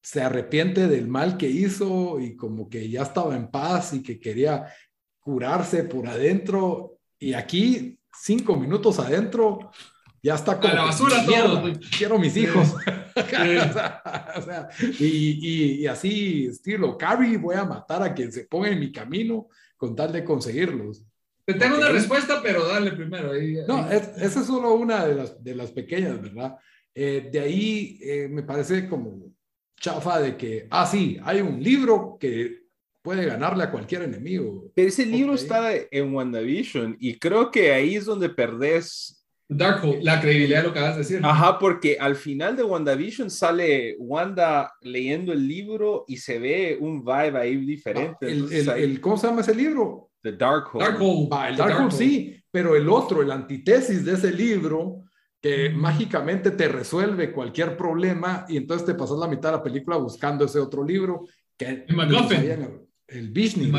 se 0.00 0.20
arrepiente 0.20 0.88
del 0.88 1.08
mal 1.08 1.36
que 1.36 1.48
hizo 1.48 2.20
y 2.20 2.36
como 2.36 2.68
que 2.68 2.88
ya 2.88 3.02
estaba 3.02 3.36
en 3.36 3.50
paz 3.50 3.94
y 3.94 4.02
que 4.02 4.18
quería 4.18 4.66
curarse 5.20 5.84
por 5.84 6.06
adentro 6.06 6.98
y 7.18 7.34
aquí 7.34 7.98
cinco 8.14 8.56
minutos 8.56 8.98
adentro, 8.98 9.70
ya 10.22 10.34
está 10.34 10.60
como... 10.60 10.72
A 10.72 10.76
la 10.76 10.84
basura 10.84 11.24
todo. 11.24 11.72
Quiero 11.96 12.18
mis 12.18 12.36
hijos. 12.36 12.74
o 13.16 14.42
sea, 14.42 14.68
y, 14.98 15.82
y, 15.82 15.86
así, 15.86 16.46
estilo, 16.46 16.96
Carrie, 16.96 17.36
voy 17.36 17.56
a 17.56 17.64
matar 17.64 18.02
a 18.02 18.14
quien 18.14 18.30
se 18.30 18.44
ponga 18.44 18.68
en 18.68 18.80
mi 18.80 18.92
camino 18.92 19.48
con 19.76 19.96
tal 19.96 20.12
de 20.12 20.24
conseguirlos. 20.24 21.04
Te 21.44 21.54
tengo 21.54 21.76
una 21.76 21.88
respuesta, 21.88 22.40
pero 22.40 22.66
dale 22.68 22.92
primero. 22.92 23.32
no, 23.66 23.90
esa 23.90 24.40
es 24.40 24.46
solo 24.46 24.74
una 24.74 25.04
de 25.06 25.14
las, 25.16 25.42
de 25.42 25.54
las 25.56 25.72
pequeñas, 25.72 26.22
¿verdad? 26.22 26.56
Eh, 26.94 27.28
de 27.32 27.40
ahí 27.40 27.98
eh, 28.00 28.28
me 28.30 28.44
parece 28.44 28.88
como 28.88 29.32
chafa 29.80 30.20
de 30.20 30.36
que, 30.36 30.68
ah, 30.70 30.86
sí, 30.86 31.18
hay 31.24 31.40
un 31.40 31.60
libro 31.60 32.16
que 32.20 32.61
puede 33.02 33.26
ganarle 33.26 33.64
a 33.64 33.70
cualquier 33.70 34.02
enemigo. 34.02 34.70
Pero 34.74 34.88
ese 34.88 35.04
libro 35.04 35.34
está 35.34 35.72
en 35.74 36.14
WandaVision 36.14 36.96
y 37.00 37.18
creo 37.18 37.50
que 37.50 37.72
ahí 37.72 37.96
es 37.96 38.04
donde 38.04 38.28
perdés. 38.28 39.18
Darkhold, 39.48 40.02
la 40.02 40.20
credibilidad 40.20 40.62
de 40.62 40.68
lo 40.68 40.72
que 40.72 40.80
vas 40.80 40.94
a 40.94 40.98
decir. 40.98 41.20
Ajá, 41.22 41.58
porque 41.58 41.98
al 42.00 42.16
final 42.16 42.56
de 42.56 42.62
WandaVision 42.62 43.28
sale 43.28 43.96
Wanda 43.98 44.72
leyendo 44.80 45.32
el 45.32 45.46
libro 45.46 46.04
y 46.08 46.16
se 46.16 46.38
ve 46.38 46.78
un 46.80 47.04
vibe 47.04 47.38
ahí 47.38 47.56
diferente. 47.56 48.34
Ah, 48.68 48.76
el, 48.78 49.00
¿Cómo 49.00 49.18
se 49.18 49.26
llama 49.26 49.42
ese 49.42 49.54
libro? 49.54 50.10
The 50.22 50.32
Darkhold. 50.32 50.86
Darkhold. 50.86 51.28
el 51.48 51.56
Darkhold, 51.56 51.92
sí, 51.92 52.42
pero 52.50 52.76
el 52.76 52.88
otro, 52.88 53.20
el 53.20 53.30
antítesis 53.30 54.04
de 54.04 54.14
ese 54.14 54.32
libro, 54.32 55.02
que 55.40 55.70
mágicamente 55.70 56.52
te 56.52 56.68
resuelve 56.68 57.32
cualquier 57.32 57.76
problema 57.76 58.46
y 58.48 58.56
entonces 58.56 58.86
te 58.86 58.94
pasas 58.94 59.18
la 59.18 59.26
mitad 59.26 59.50
de 59.50 59.56
la 59.56 59.62
película 59.62 59.96
buscando 59.96 60.44
ese 60.44 60.60
otro 60.60 60.84
libro. 60.84 61.26
Que 61.58 61.84
el 63.12 63.32
Disney. 63.32 63.72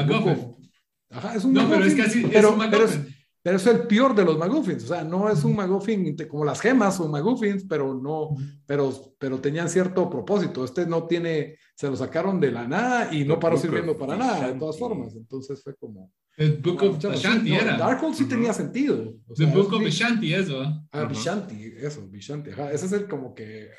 Ajá, 1.09 1.35
es 1.35 1.43
un 1.43 1.53
no, 1.53 1.69
pero 1.69 1.85
es 1.85 1.95
casi 1.95 2.23
pero, 2.25 2.49
es 2.49 2.55
un 2.55 2.69
pero, 2.71 2.85
es, 2.85 2.99
pero, 3.41 3.57
es, 3.57 3.67
el 3.67 3.87
peor 3.87 4.15
de 4.15 4.25
los 4.25 4.37
McGuffins. 4.37 4.83
O 4.85 4.87
sea, 4.87 5.03
no 5.03 5.29
es 5.29 5.43
un 5.43 5.55
McGuffin 5.55 6.15
como 6.27 6.43
las 6.43 6.59
gemas 6.59 6.99
o 6.99 7.07
McGuffins, 7.07 7.65
pero 7.69 7.93
no, 7.93 8.35
pero, 8.65 9.15
pero 9.19 9.39
tenían 9.39 9.69
cierto 9.69 10.09
propósito. 10.09 10.65
Este 10.65 10.87
no 10.87 11.05
tiene, 11.05 11.57
se 11.75 11.87
lo 11.87 11.95
sacaron 11.95 12.39
de 12.39 12.51
la 12.51 12.67
nada 12.67 13.13
y 13.13 13.25
no 13.25 13.39
paró 13.39 13.57
sirviendo 13.57 13.95
para 13.95 14.15
nada, 14.15 14.51
de 14.51 14.59
todas 14.59 14.79
formas. 14.79 15.15
Entonces 15.15 15.61
fue 15.61 15.75
como. 15.75 16.11
El 16.35 16.57
Book 16.57 16.81
of 16.81 16.97
Vishanti 16.97 17.53
era. 17.53 17.77
Darkhold 17.77 18.15
sí 18.15 18.25
tenía 18.25 18.53
sentido. 18.53 19.13
O 19.27 19.35
sea, 19.35 19.47
Book 19.53 19.71
of 19.71 19.83
Vishanti, 19.83 20.33
eso. 20.33 20.63
Ah, 20.91 21.05
Vishanti, 21.05 21.73
eso, 21.77 22.07
Vishanti. 22.09 22.49
Ajá, 22.49 22.71
ese 22.71 22.87
es 22.87 22.91
el 22.93 23.07
como 23.07 23.35
que, 23.35 23.69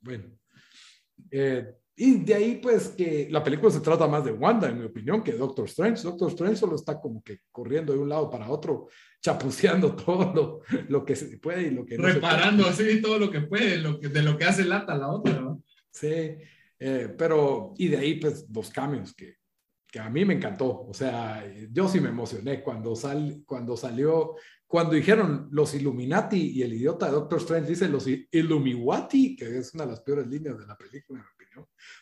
bueno. 0.00 0.24
Eh, 1.30 1.64
y 1.96 2.16
de 2.24 2.34
ahí, 2.34 2.56
pues, 2.56 2.88
que 2.88 3.28
la 3.30 3.44
película 3.44 3.70
se 3.70 3.80
trata 3.80 4.08
más 4.08 4.24
de 4.24 4.32
Wanda, 4.32 4.68
en 4.68 4.78
mi 4.80 4.84
opinión, 4.84 5.22
que 5.22 5.32
Doctor 5.32 5.66
Strange. 5.66 6.02
Doctor 6.02 6.28
Strange 6.30 6.56
solo 6.56 6.74
está 6.74 7.00
como 7.00 7.22
que 7.22 7.40
corriendo 7.52 7.92
de 7.92 8.00
un 8.00 8.08
lado 8.08 8.28
para 8.28 8.50
otro, 8.50 8.88
chapuceando 9.22 9.94
todo 9.96 10.32
lo, 10.34 10.60
lo 10.88 11.04
que 11.04 11.14
se 11.14 11.38
puede 11.38 11.68
y 11.68 11.70
lo 11.70 11.86
que 11.86 11.96
no 11.96 12.08
Reparando 12.08 12.66
así 12.66 13.00
todo 13.00 13.18
lo 13.18 13.30
que 13.30 13.42
puede, 13.42 13.76
lo 13.76 14.00
que, 14.00 14.08
de 14.08 14.22
lo 14.22 14.36
que 14.36 14.44
hace 14.44 14.64
lata 14.64 14.96
la 14.96 15.08
otra, 15.08 15.40
¿no? 15.40 15.62
Sí, 15.90 16.36
eh, 16.80 17.14
pero, 17.16 17.74
y 17.78 17.86
de 17.86 17.96
ahí, 17.98 18.14
pues, 18.18 18.44
los 18.52 18.70
cambios 18.70 19.14
que, 19.14 19.36
que 19.88 20.00
a 20.00 20.10
mí 20.10 20.24
me 20.24 20.34
encantó. 20.34 20.86
O 20.88 20.92
sea, 20.92 21.44
yo 21.70 21.86
sí 21.86 22.00
me 22.00 22.08
emocioné 22.08 22.60
cuando, 22.60 22.96
sal, 22.96 23.44
cuando 23.46 23.76
salió, 23.76 24.34
cuando 24.66 24.94
dijeron 24.94 25.46
los 25.52 25.72
Illuminati 25.74 26.50
y 26.56 26.62
el 26.62 26.72
idiota 26.72 27.06
de 27.06 27.12
Doctor 27.12 27.38
Strange 27.38 27.68
dice 27.68 27.88
los 27.88 28.08
Illumiwati, 28.08 29.36
que 29.36 29.58
es 29.58 29.72
una 29.74 29.84
de 29.84 29.90
las 29.90 30.00
peores 30.00 30.26
líneas 30.26 30.58
de 30.58 30.66
la 30.66 30.76
película 30.76 31.24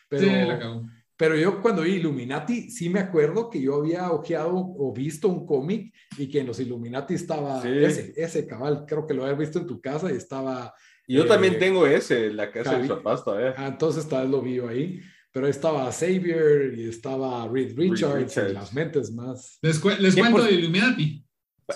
pero, 0.07 0.85
pero 1.15 1.35
yo 1.35 1.61
cuando 1.61 1.83
vi 1.83 1.93
Illuminati, 1.93 2.69
sí 2.69 2.89
me 2.89 2.99
acuerdo 2.99 3.49
que 3.49 3.61
yo 3.61 3.75
había 3.75 4.11
ojeado 4.11 4.53
o 4.55 4.93
visto 4.93 5.27
un 5.27 5.45
cómic 5.45 5.93
y 6.17 6.27
que 6.27 6.39
en 6.39 6.47
los 6.47 6.59
Illuminati 6.59 7.13
estaba 7.13 7.67
ese, 7.67 8.13
ese 8.15 8.47
cabal, 8.47 8.85
creo 8.87 9.05
que 9.05 9.13
lo 9.13 9.23
había 9.23 9.35
visto 9.35 9.59
en 9.59 9.67
tu 9.67 9.79
casa 9.79 10.11
y 10.11 10.15
estaba... 10.15 10.73
Yo 11.07 11.25
también 11.25 11.55
eh, 11.55 11.57
tengo 11.57 11.85
ese, 11.85 12.31
la 12.31 12.51
casa 12.51 12.77
de 12.77 12.87
su 12.87 13.01
pasta, 13.03 13.31
eh. 13.41 13.53
Ah, 13.57 13.67
entonces 13.67 14.07
tal 14.07 14.23
vez 14.23 14.31
lo 14.31 14.41
vi 14.41 14.59
ahí. 14.59 15.01
Pero 15.33 15.47
estaba 15.47 15.91
Xavier 15.91 16.75
y 16.77 16.87
estaba 16.87 17.47
Reed 17.47 17.75
Richards, 17.75 18.37
y 18.37 18.53
las 18.53 18.71
mentes 18.71 19.11
más. 19.11 19.57
Les, 19.63 19.83
les 19.99 20.15
cuento 20.15 20.43
de 20.43 20.51
Illuminati. 20.51 21.25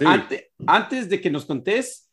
Antes, 0.06 0.44
antes, 0.68 1.10
de 1.10 1.20
que 1.20 1.32
nos 1.32 1.46
contés, 1.46 2.08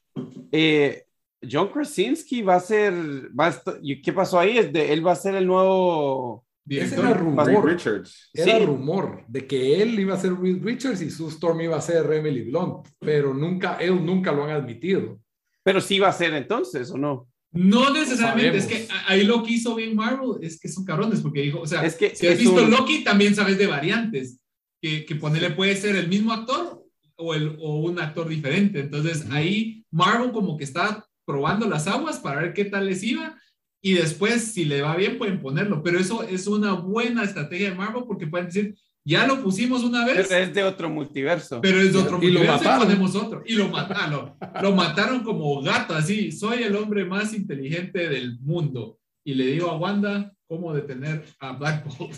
eh, 0.51 1.04
John 1.51 1.69
Krasinski 1.69 2.43
va 2.43 2.57
a 2.57 2.61
ser, 2.61 2.93
va 3.39 3.55
¿qué 4.03 4.13
pasó 4.13 4.39
ahí? 4.39 4.59
Él 4.59 5.07
va 5.07 5.13
a 5.13 5.17
ser 5.17 5.35
el 5.35 5.47
nuevo... 5.47 6.45
Ese 6.67 6.99
era 6.99 7.13
rumor, 7.13 7.67
Richards. 7.67 8.31
Era 8.33 8.59
rumor 8.65 9.25
de 9.29 9.47
que 9.47 9.83
él 9.83 10.01
iba 10.01 10.15
a 10.15 10.19
ser 10.19 10.35
Reed 10.35 10.63
Richards 10.63 11.03
y 11.03 11.11
su 11.11 11.29
Storm 11.29 11.61
iba 11.61 11.77
a 11.77 11.81
ser 11.81 12.11
Emily 12.11 12.43
Blunt, 12.51 12.89
pero 12.99 13.35
nunca, 13.35 13.77
él 13.77 14.05
nunca 14.05 14.33
lo 14.33 14.45
han 14.45 14.51
admitido. 14.51 15.21
Pero 15.63 15.81
sí 15.83 15.99
va 15.99 16.09
a 16.09 16.13
ser 16.13 16.33
entonces, 16.33 16.91
¿o 16.91 16.97
no? 16.97 17.29
No 17.53 17.93
necesariamente, 17.93 18.59
es 18.59 18.67
que 18.67 18.89
ahí 19.07 19.25
lo 19.25 19.43
que 19.43 19.53
hizo 19.53 19.75
bien 19.75 19.95
Marvel 19.95 20.43
es 20.43 20.59
que 20.59 20.69
son 20.69 20.85
cabrones, 20.85 21.21
porque 21.21 21.43
dijo, 21.43 21.61
o 21.61 21.67
sea, 21.67 21.85
es 21.85 21.97
que 21.97 22.17
si 22.17 22.27
has 22.27 22.39
visto 22.39 22.67
Loki, 22.67 23.05
también 23.05 23.35
sabes 23.35 23.59
de 23.59 23.67
variantes, 23.67 24.41
que, 24.81 25.05
que 25.05 25.15
ponerle 25.17 25.51
puede 25.51 25.77
ser 25.77 25.97
el 25.97 26.09
mismo 26.09 26.33
actor 26.33 26.83
o, 27.17 27.35
el, 27.35 27.57
o 27.61 27.81
un 27.81 28.01
actor 28.01 28.29
diferente. 28.29 28.81
Entonces 28.81 29.27
ahí 29.31 29.85
Marvel 29.91 30.33
como 30.33 30.57
que 30.57 30.65
está 30.65 31.04
probando 31.25 31.69
las 31.69 31.87
aguas 31.87 32.19
para 32.19 32.41
ver 32.41 32.55
qué 32.55 32.65
tal 32.65 32.87
les 32.87 33.03
iba 33.03 33.37
y 33.83 33.93
después 33.93 34.53
si 34.53 34.65
le 34.65 34.81
va 34.81 34.97
bien 34.97 35.19
pueden 35.19 35.43
ponerlo, 35.43 35.83
pero 35.83 35.99
eso 35.99 36.23
es 36.23 36.47
una 36.47 36.73
buena 36.73 37.23
estrategia 37.23 37.69
de 37.69 37.77
Marvel 37.77 38.05
porque 38.07 38.27
pueden 38.27 38.47
decir, 38.47 38.75
ya 39.05 39.27
lo 39.27 39.43
pusimos 39.43 39.85
una 39.85 40.07
vez. 40.07 40.27
Pero 40.27 40.43
es 40.43 40.55
de 40.55 40.63
otro 40.63 40.89
multiverso. 40.89 41.61
Pero 41.61 41.83
es 41.83 41.93
de 41.93 41.99
otro 41.99 42.17
y 42.17 42.31
multiverso 42.31 42.47
lo 42.47 42.57
mataron. 42.57 42.81
y 42.81 42.85
ponemos 42.87 43.15
otro. 43.15 43.43
Y 43.45 43.55
lo 43.57 43.69
mataron. 43.69 44.35
lo 44.63 44.73
mataron 44.73 45.23
como 45.23 45.61
gato, 45.61 45.95
así. 45.95 46.33
Soy 46.33 46.63
el 46.63 46.75
hombre 46.75 47.05
más 47.05 47.35
inteligente 47.35 48.09
del 48.09 48.41
mundo. 48.41 48.99
Y 49.23 49.35
le 49.35 49.49
digo 49.49 49.71
a 49.71 49.77
Wanda 49.77 50.33
cómo 50.47 50.73
detener 50.73 51.23
a 51.39 51.53
Black 51.53 51.85
Bolt. 51.85 52.17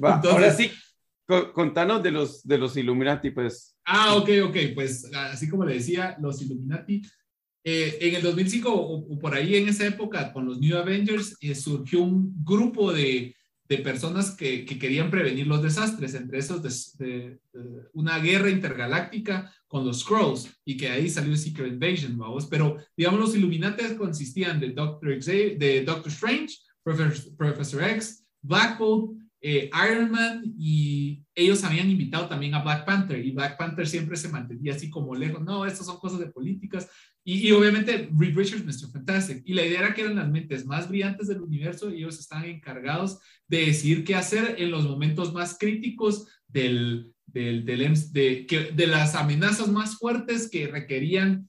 ahora 0.00 0.52
sí, 0.52 0.70
contanos 1.52 2.02
de 2.04 2.12
los, 2.12 2.46
de 2.46 2.58
los 2.58 2.76
Illuminati, 2.76 3.32
pues. 3.32 3.76
Ah, 3.84 4.14
ok, 4.14 4.28
ok. 4.44 4.56
Pues 4.74 5.10
así 5.12 5.48
como 5.48 5.64
le 5.64 5.74
decía, 5.74 6.16
los 6.20 6.40
Illuminati 6.40 7.02
eh, 7.64 7.98
en 8.00 8.14
el 8.14 8.22
2005 8.22 8.72
o, 8.72 9.18
por 9.18 9.34
ahí 9.34 9.56
en 9.56 9.68
esa 9.68 9.86
época 9.86 10.32
con 10.32 10.46
los 10.46 10.58
New 10.58 10.76
Avengers 10.76 11.36
eh, 11.40 11.54
surgió 11.54 12.00
un 12.00 12.34
grupo 12.42 12.92
de, 12.92 13.36
de 13.68 13.78
personas 13.78 14.32
que, 14.32 14.64
que, 14.64 14.78
querían 14.78 15.10
prevenir 15.10 15.46
los 15.46 15.62
desastres, 15.62 16.14
entre 16.14 16.38
esos 16.38 16.62
de, 16.98 17.38
una 17.92 18.18
guerra 18.18 18.50
intergaláctica 18.50 19.52
con 19.68 19.84
los 19.84 20.00
Scrolls 20.00 20.50
y 20.64 20.76
que 20.76 20.88
ahí 20.88 21.08
salió 21.08 21.36
Secret 21.36 21.74
Invasion, 21.74 22.18
vamos. 22.18 22.46
Pero 22.46 22.78
digamos, 22.96 23.20
los 23.20 23.36
Illuminati 23.36 23.94
consistían 23.96 24.58
de 24.58 24.70
Doctor, 24.70 25.22
de 25.22 25.84
Doctor 25.86 26.10
Strange, 26.10 26.56
Professor, 26.82 27.36
Professor 27.36 27.84
X, 27.84 28.26
Black 28.42 28.78
Bolt, 28.78 29.20
eh, 29.42 29.70
Iron 29.90 30.10
Man 30.10 30.52
y 30.58 31.24
ellos 31.34 31.64
habían 31.64 31.88
invitado 31.88 32.28
también 32.28 32.54
a 32.54 32.62
Black 32.62 32.84
Panther 32.84 33.24
y 33.24 33.30
Black 33.30 33.56
Panther 33.56 33.86
siempre 33.86 34.18
se 34.18 34.28
mantenía 34.28 34.74
así 34.74 34.90
como 34.90 35.14
lejos, 35.14 35.42
no, 35.42 35.64
estas 35.64 35.86
son 35.86 35.98
cosas 35.98 36.18
de 36.18 36.26
políticas 36.26 36.90
y, 37.22 37.50
obviamente 37.52 38.08
Reed 38.16 38.36
Richards, 38.36 38.64
Mr. 38.64 38.90
Fantastic 38.92 39.42
y 39.44 39.54
la 39.54 39.64
idea 39.64 39.80
era 39.80 39.94
que 39.94 40.02
eran 40.02 40.16
las 40.16 40.30
mentes 40.30 40.64
más 40.64 40.88
brillantes 40.88 41.28
del 41.28 41.42
universo 41.42 41.90
y 41.90 41.98
ellos 41.98 42.18
estaban 42.18 42.46
encargados 42.46 43.20
de 43.46 43.66
decidir 43.66 44.04
qué 44.04 44.14
hacer 44.14 44.56
en 44.58 44.70
los 44.70 44.84
momentos 44.84 45.32
más 45.32 45.58
críticos 45.58 46.26
del, 46.48 47.12
de 47.26 48.86
las 48.88 49.14
amenazas 49.14 49.68
más 49.68 49.96
fuertes 49.98 50.48
que 50.50 50.66
requerían 50.66 51.48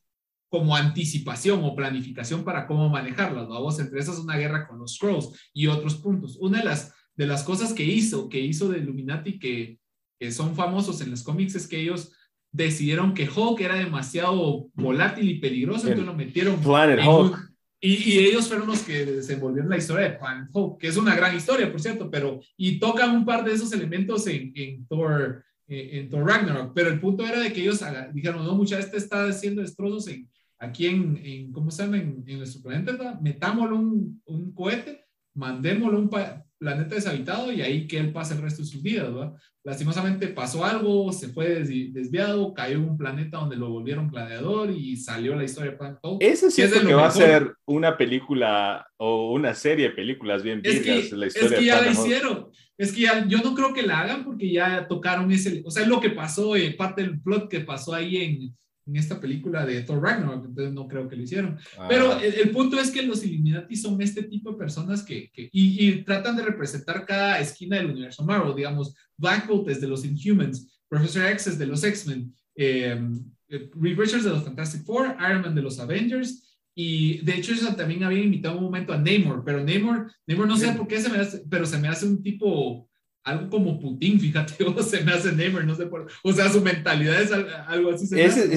como 0.49 0.75
anticipación 0.75 1.63
o 1.63 1.75
planificación 1.75 2.43
para 2.43 2.67
cómo 2.67 2.89
manejarlas, 2.89 3.47
vamos, 3.47 3.79
entre 3.79 4.01
esas 4.01 4.19
una 4.19 4.35
guerra 4.35 4.67
con 4.67 4.79
los 4.79 4.95
Scrolls 4.95 5.29
y 5.53 5.67
otros 5.67 5.95
puntos. 5.95 6.35
Una 6.41 6.59
de 6.59 6.65
las 6.65 6.93
de 7.15 7.27
las 7.27 7.43
cosas 7.43 7.73
que 7.73 7.83
hizo, 7.83 8.29
que 8.29 8.39
hizo 8.39 8.69
de 8.69 8.79
Illuminati 8.79 9.37
que, 9.39 9.79
que 10.19 10.31
son 10.31 10.55
famosos 10.55 11.01
en 11.01 11.11
los 11.11 11.23
cómics 11.23 11.55
es 11.55 11.67
que 11.67 11.79
ellos 11.79 12.13
decidieron 12.51 13.13
que 13.13 13.29
Hulk 13.29 13.59
era 13.61 13.75
demasiado 13.75 14.67
volátil 14.73 15.29
y 15.29 15.39
peligroso, 15.39 15.87
entonces 15.87 16.05
lo 16.05 16.13
metieron. 16.13 16.59
Planet 16.59 16.99
Hulk. 17.05 17.51
Y, 17.83 18.11
y, 18.11 18.19
ellos 18.19 18.47
fueron 18.47 18.67
los 18.67 18.81
que 18.81 19.05
desenvolvieron 19.05 19.69
la 19.69 19.77
historia 19.77 20.11
de 20.11 20.17
Planet 20.17 20.49
Hulk, 20.53 20.77
que 20.77 20.87
es 20.87 20.97
una 20.97 21.15
gran 21.15 21.35
historia, 21.35 21.71
por 21.71 21.81
cierto, 21.81 22.11
pero 22.11 22.39
y 22.55 22.79
tocan 22.79 23.15
un 23.15 23.25
par 23.25 23.43
de 23.43 23.53
esos 23.53 23.73
elementos 23.73 24.27
en, 24.27 24.51
en 24.53 24.85
Thor, 24.85 25.43
en, 25.67 26.07
Thor 26.07 26.27
Ragnarok, 26.27 26.73
pero 26.75 26.89
el 26.89 26.99
punto 26.99 27.25
era 27.25 27.39
de 27.39 27.51
que 27.51 27.61
ellos 27.61 27.83
dijeron, 28.13 28.45
no, 28.45 28.53
mucha 28.53 28.77
este 28.77 28.97
está 28.97 29.27
haciendo 29.27 29.61
destrozos 29.61 30.07
en, 30.09 30.29
aquí 30.59 30.85
en, 30.85 31.19
en 31.23 31.51
¿cómo 31.51 31.71
se 31.71 31.83
llama? 31.83 31.97
En, 31.97 32.23
nuestro 32.37 32.61
planeta, 32.61 33.17
metámoslo 33.19 33.75
un, 33.75 34.21
un 34.25 34.53
cohete, 34.53 35.03
mandémoslo 35.33 35.97
un, 35.97 36.09
planeta 36.61 36.93
deshabitado 36.93 37.51
y 37.51 37.63
ahí 37.63 37.87
que 37.87 37.97
él 37.97 38.13
pase 38.13 38.35
el 38.35 38.41
resto 38.41 38.61
de 38.61 38.67
sus 38.67 38.83
vidas, 38.83 39.11
¿verdad? 39.11 39.33
Lastimosamente 39.63 40.27
pasó 40.27 40.63
algo, 40.63 41.11
se 41.11 41.29
fue 41.29 41.63
desviado, 41.63 42.53
cayó 42.53 42.75
en 42.75 42.89
un 42.89 42.97
planeta 42.97 43.39
donde 43.39 43.55
lo 43.55 43.69
volvieron 43.69 44.11
planeador 44.11 44.69
y 44.69 44.95
salió 44.95 45.35
la 45.35 45.43
historia 45.43 45.71
de 45.71 45.77
Planet 45.77 45.97
Ese 46.19 46.47
es 46.47 46.53
cierto 46.53 46.85
que 46.85 46.93
va 46.93 47.07
a 47.07 47.11
ser 47.11 47.55
una 47.65 47.97
película 47.97 48.87
o 48.97 49.33
una 49.33 49.55
serie 49.55 49.89
de 49.89 49.95
películas 49.95 50.43
bien 50.43 50.61
es 50.63 50.81
que, 50.81 51.15
la 51.15 51.25
historia 51.25 51.49
Es 51.49 51.59
que 51.59 51.65
ya 51.65 51.81
la 51.81 51.91
hicieron. 51.91 52.49
Es 52.77 52.91
que 52.91 53.01
ya, 53.01 53.27
yo 53.27 53.39
no 53.39 53.55
creo 53.55 53.73
que 53.73 53.81
la 53.81 54.01
hagan 54.01 54.23
porque 54.23 54.51
ya 54.51 54.87
tocaron 54.87 55.31
ese, 55.31 55.63
o 55.65 55.71
sea, 55.71 55.81
es 55.81 55.89
lo 55.89 55.99
que 55.99 56.11
pasó, 56.11 56.55
eh, 56.55 56.75
parte 56.77 57.01
del 57.01 57.19
plot 57.19 57.49
que 57.49 57.61
pasó 57.61 57.95
ahí 57.95 58.17
en, 58.17 58.55
en 58.91 58.97
esta 58.97 59.19
película 59.19 59.65
de 59.65 59.81
Thor 59.83 60.03
Ragnarok, 60.03 60.45
entonces 60.45 60.73
no 60.73 60.87
creo 60.87 61.07
que 61.07 61.15
lo 61.15 61.23
hicieron. 61.23 61.57
Ah. 61.77 61.87
Pero 61.87 62.19
el, 62.19 62.49
punto 62.51 62.77
es 62.77 62.91
que 62.91 63.03
los 63.03 63.23
Illuminati 63.23 63.75
son 63.75 64.01
este 64.01 64.23
tipo 64.23 64.51
de 64.51 64.57
personas 64.57 65.01
que, 65.03 65.31
que 65.31 65.49
y, 65.51 66.03
tratan 66.03 66.35
de 66.35 66.43
representar 66.43 67.05
cada 67.05 67.39
esquina 67.39 67.77
del 67.77 67.91
universo 67.91 68.25
Marvel, 68.25 68.55
digamos, 68.55 68.93
Black 69.17 69.47
Bolt 69.47 69.69
es 69.69 69.79
de 69.79 69.87
los 69.87 70.03
Inhumans, 70.03 70.81
Professor 70.89 71.25
X 71.27 71.47
es 71.47 71.57
de 71.57 71.65
los 71.65 71.83
X-Men, 71.83 72.33
eh, 72.55 73.01
Reed 73.47 73.97
Richards 73.97 74.25
de 74.25 74.31
los 74.31 74.43
Fantastic 74.43 74.83
Four, 74.83 75.15
Iron 75.19 75.41
Man 75.41 75.55
de 75.55 75.61
los 75.61 75.79
Avengers, 75.79 76.59
y 76.75 77.19
de 77.23 77.35
hecho 77.35 77.53
ellos 77.53 77.75
también 77.75 78.03
habían 78.03 78.25
invitado 78.25 78.57
un 78.57 78.65
momento 78.65 78.91
a 78.91 78.97
Namor, 78.97 79.43
pero 79.45 79.63
Namor, 79.63 80.11
Namor 80.27 80.47
no 80.47 80.57
sé 80.57 80.71
por 80.73 80.87
qué 80.87 80.99
se 80.99 81.09
me 81.09 81.19
hace, 81.19 81.43
pero 81.49 81.65
se 81.65 81.77
me 81.77 81.87
hace 81.87 82.05
un 82.05 82.21
tipo 82.21 82.89
algo 83.23 83.49
como 83.49 83.79
Putin, 83.79 84.19
fíjate, 84.19 84.63
o 84.65 84.81
se 84.81 85.03
me 85.03 85.11
hace 85.11 85.31
Neymar, 85.31 85.65
no 85.65 85.75
sé 85.75 85.85
por 85.85 86.07
O 86.23 86.33
sea, 86.33 86.49
su 86.49 86.61
mentalidad 86.61 87.21
es 87.21 87.31
algo 87.31 87.91
así. 87.91 88.07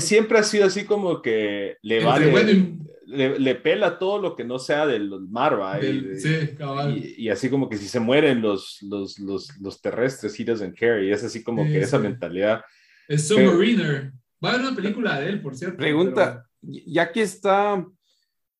siempre 0.00 0.38
ha 0.38 0.42
sido 0.42 0.66
así 0.66 0.84
como 0.84 1.20
que 1.20 1.76
le 1.82 2.02
vale. 2.04 2.76
le, 3.06 3.54
pela 3.56 3.98
todo 3.98 4.20
lo 4.20 4.34
que 4.34 4.44
no 4.44 4.58
sea 4.58 4.86
del 4.86 5.10
Marva. 5.28 5.80
y, 5.82 6.18
sí, 6.18 6.54
cabal. 6.56 6.96
Y, 6.96 7.28
así 7.28 7.50
como 7.50 7.68
que 7.68 7.76
si 7.76 7.88
se 7.88 8.00
mueren 8.00 8.40
los, 8.40 8.78
los, 8.82 9.18
los, 9.18 9.56
los 9.60 9.80
terrestres, 9.80 10.38
he 10.40 10.44
doesn't 10.44 10.78
care. 10.78 11.06
Y 11.06 11.12
es 11.12 11.22
así 11.22 11.42
como 11.42 11.64
que 11.64 11.80
esa 11.80 11.98
mentalidad. 11.98 12.62
Es 13.06 13.28
Submariner. 13.28 14.12
Va 14.42 14.50
a 14.50 14.54
haber 14.54 14.66
una 14.66 14.76
película 14.76 15.20
de 15.20 15.28
él, 15.28 15.42
por 15.42 15.56
cierto. 15.56 15.76
Pregunta, 15.76 16.46
ya 16.62 17.12
que 17.12 17.22
está 17.22 17.86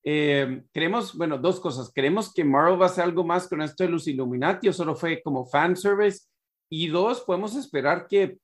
eh, 0.04 0.62
creemos, 0.70 1.16
bueno, 1.16 1.38
dos 1.38 1.58
cosas. 1.58 1.90
¿Creemos 1.94 2.32
que 2.32 2.44
Marvel 2.44 2.80
va 2.80 2.86
a 2.86 2.88
hacer 2.88 3.04
algo 3.04 3.24
más 3.24 3.48
con 3.48 3.62
esto 3.62 3.84
de 3.84 3.90
los 3.90 4.06
Illuminati 4.06 4.68
o 4.68 4.72
solo 4.72 4.94
fue 4.94 5.22
como 5.22 5.46
fan 5.46 5.76
service? 5.76 6.26
Y 6.68 6.88
dos, 6.88 7.22
podemos 7.22 7.56
esperar 7.56 8.06
que, 8.06 8.36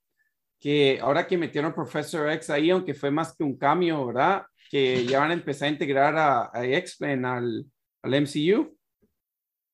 que 0.59 0.99
ahora 1.03 1.27
que 1.27 1.37
metieron 1.37 1.73
a 1.73 1.75
Professor 1.75 2.31
X 2.31 2.49
ahí, 2.49 2.71
aunque 2.71 2.95
fue 2.95 3.11
más 3.11 3.37
que 3.37 3.45
un 3.45 3.59
cambio, 3.59 4.07
¿verdad? 4.07 4.45
Que 4.71 5.05
ya 5.05 5.21
van 5.21 5.33
a 5.33 5.35
empezar 5.35 5.69
a 5.69 5.73
integrar 5.73 6.17
a, 6.17 6.51
a 6.53 6.65
X-Men 6.65 7.25
al, 7.27 7.67
al 8.03 8.23
MCU. 8.23 8.77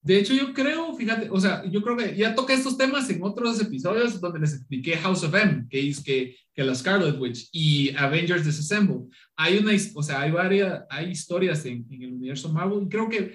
De 0.06 0.20
hecho, 0.20 0.34
yo 0.34 0.54
creo, 0.54 0.94
fíjate, 0.94 1.28
o 1.30 1.40
sea, 1.40 1.64
yo 1.68 1.82
creo 1.82 1.96
que 1.96 2.14
ya 2.16 2.32
toca 2.32 2.54
estos 2.54 2.78
temas 2.78 3.10
en 3.10 3.24
otros 3.24 3.60
episodios 3.60 4.20
donde 4.20 4.38
les 4.38 4.54
expliqué 4.54 4.96
House 4.98 5.24
of 5.24 5.34
M, 5.34 5.66
que 5.68 5.88
es 5.88 6.00
que, 6.00 6.36
que 6.54 6.62
la 6.62 6.76
Scarlet 6.76 7.18
Witch 7.18 7.48
y 7.50 7.90
Avengers 7.96 8.44
Disassembled. 8.44 9.10
Hay 9.34 9.58
una, 9.58 9.72
o 9.96 10.02
sea, 10.04 10.20
hay 10.20 10.30
varias, 10.30 10.84
hay 10.90 11.10
historias 11.10 11.66
en, 11.66 11.84
en 11.90 12.02
el 12.02 12.12
universo 12.12 12.52
Marvel 12.52 12.84
y 12.84 12.88
creo 12.88 13.08
que 13.08 13.34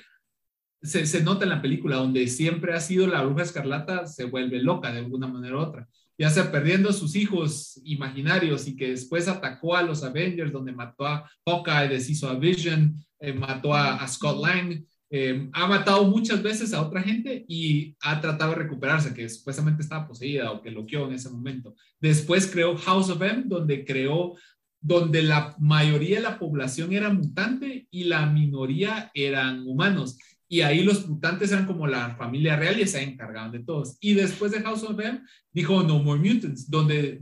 se, 0.81 1.05
se, 1.05 1.21
nota 1.21 1.43
en 1.43 1.49
la 1.49 1.61
película 1.61 1.97
donde 1.97 2.25
siempre 2.27 2.73
ha 2.73 2.79
sido 2.79 3.05
la 3.05 3.21
bruja 3.21 3.43
escarlata 3.43 4.07
se 4.07 4.23
vuelve 4.23 4.63
loca 4.63 4.93
de 4.93 4.99
alguna 4.99 5.27
manera 5.27 5.57
u 5.57 5.59
otra, 5.59 5.89
ya 6.17 6.29
sea 6.29 6.53
perdiendo 6.53 6.87
a 6.87 6.93
sus 6.93 7.17
hijos 7.17 7.81
imaginarios 7.83 8.65
y 8.69 8.77
que 8.77 8.91
después 8.91 9.27
atacó 9.27 9.75
a 9.75 9.83
los 9.83 10.03
Avengers 10.03 10.53
donde 10.53 10.71
mató 10.71 11.05
a 11.05 11.29
Hawkeye, 11.45 11.89
deshizo 11.89 12.29
a 12.29 12.35
Vision, 12.35 12.95
eh, 13.19 13.33
mató 13.33 13.73
a, 13.73 13.95
a 13.95 14.07
Scott 14.07 14.41
Lang 14.41 14.85
eh, 15.13 15.49
ha 15.51 15.67
matado 15.67 16.05
muchas 16.05 16.41
veces 16.41 16.73
a 16.73 16.81
otra 16.81 17.03
gente 17.03 17.43
y 17.49 17.97
ha 17.99 18.21
tratado 18.21 18.51
de 18.51 18.59
recuperarse, 18.59 19.13
que 19.13 19.27
supuestamente 19.27 19.81
estaba 19.81 20.07
poseída 20.07 20.51
o 20.51 20.61
que 20.61 20.71
loqueó 20.71 21.05
en 21.05 21.15
ese 21.15 21.29
momento. 21.29 21.75
Después 21.99 22.47
creó 22.47 22.77
House 22.77 23.09
of 23.09 23.21
M, 23.21 23.43
donde 23.45 23.83
creó, 23.83 24.37
donde 24.79 25.21
la 25.21 25.53
mayoría 25.59 26.15
de 26.15 26.23
la 26.23 26.39
población 26.39 26.93
era 26.93 27.11
mutante 27.11 27.89
y 27.91 28.05
la 28.05 28.25
minoría 28.25 29.11
eran 29.13 29.67
humanos. 29.67 30.17
Y 30.47 30.61
ahí 30.61 30.81
los 30.81 31.05
mutantes 31.05 31.51
eran 31.51 31.65
como 31.65 31.87
la 31.87 32.15
familia 32.15 32.55
real 32.55 32.79
y 32.79 32.87
se 32.87 33.03
encargaban 33.03 33.51
de 33.51 33.63
todos. 33.63 33.97
Y 33.99 34.13
después 34.13 34.53
de 34.53 34.61
House 34.61 34.83
of 34.83 34.97
M, 34.97 35.19
dijo 35.51 35.83
No 35.83 35.99
More 35.99 36.21
Mutants, 36.21 36.69
donde 36.69 37.21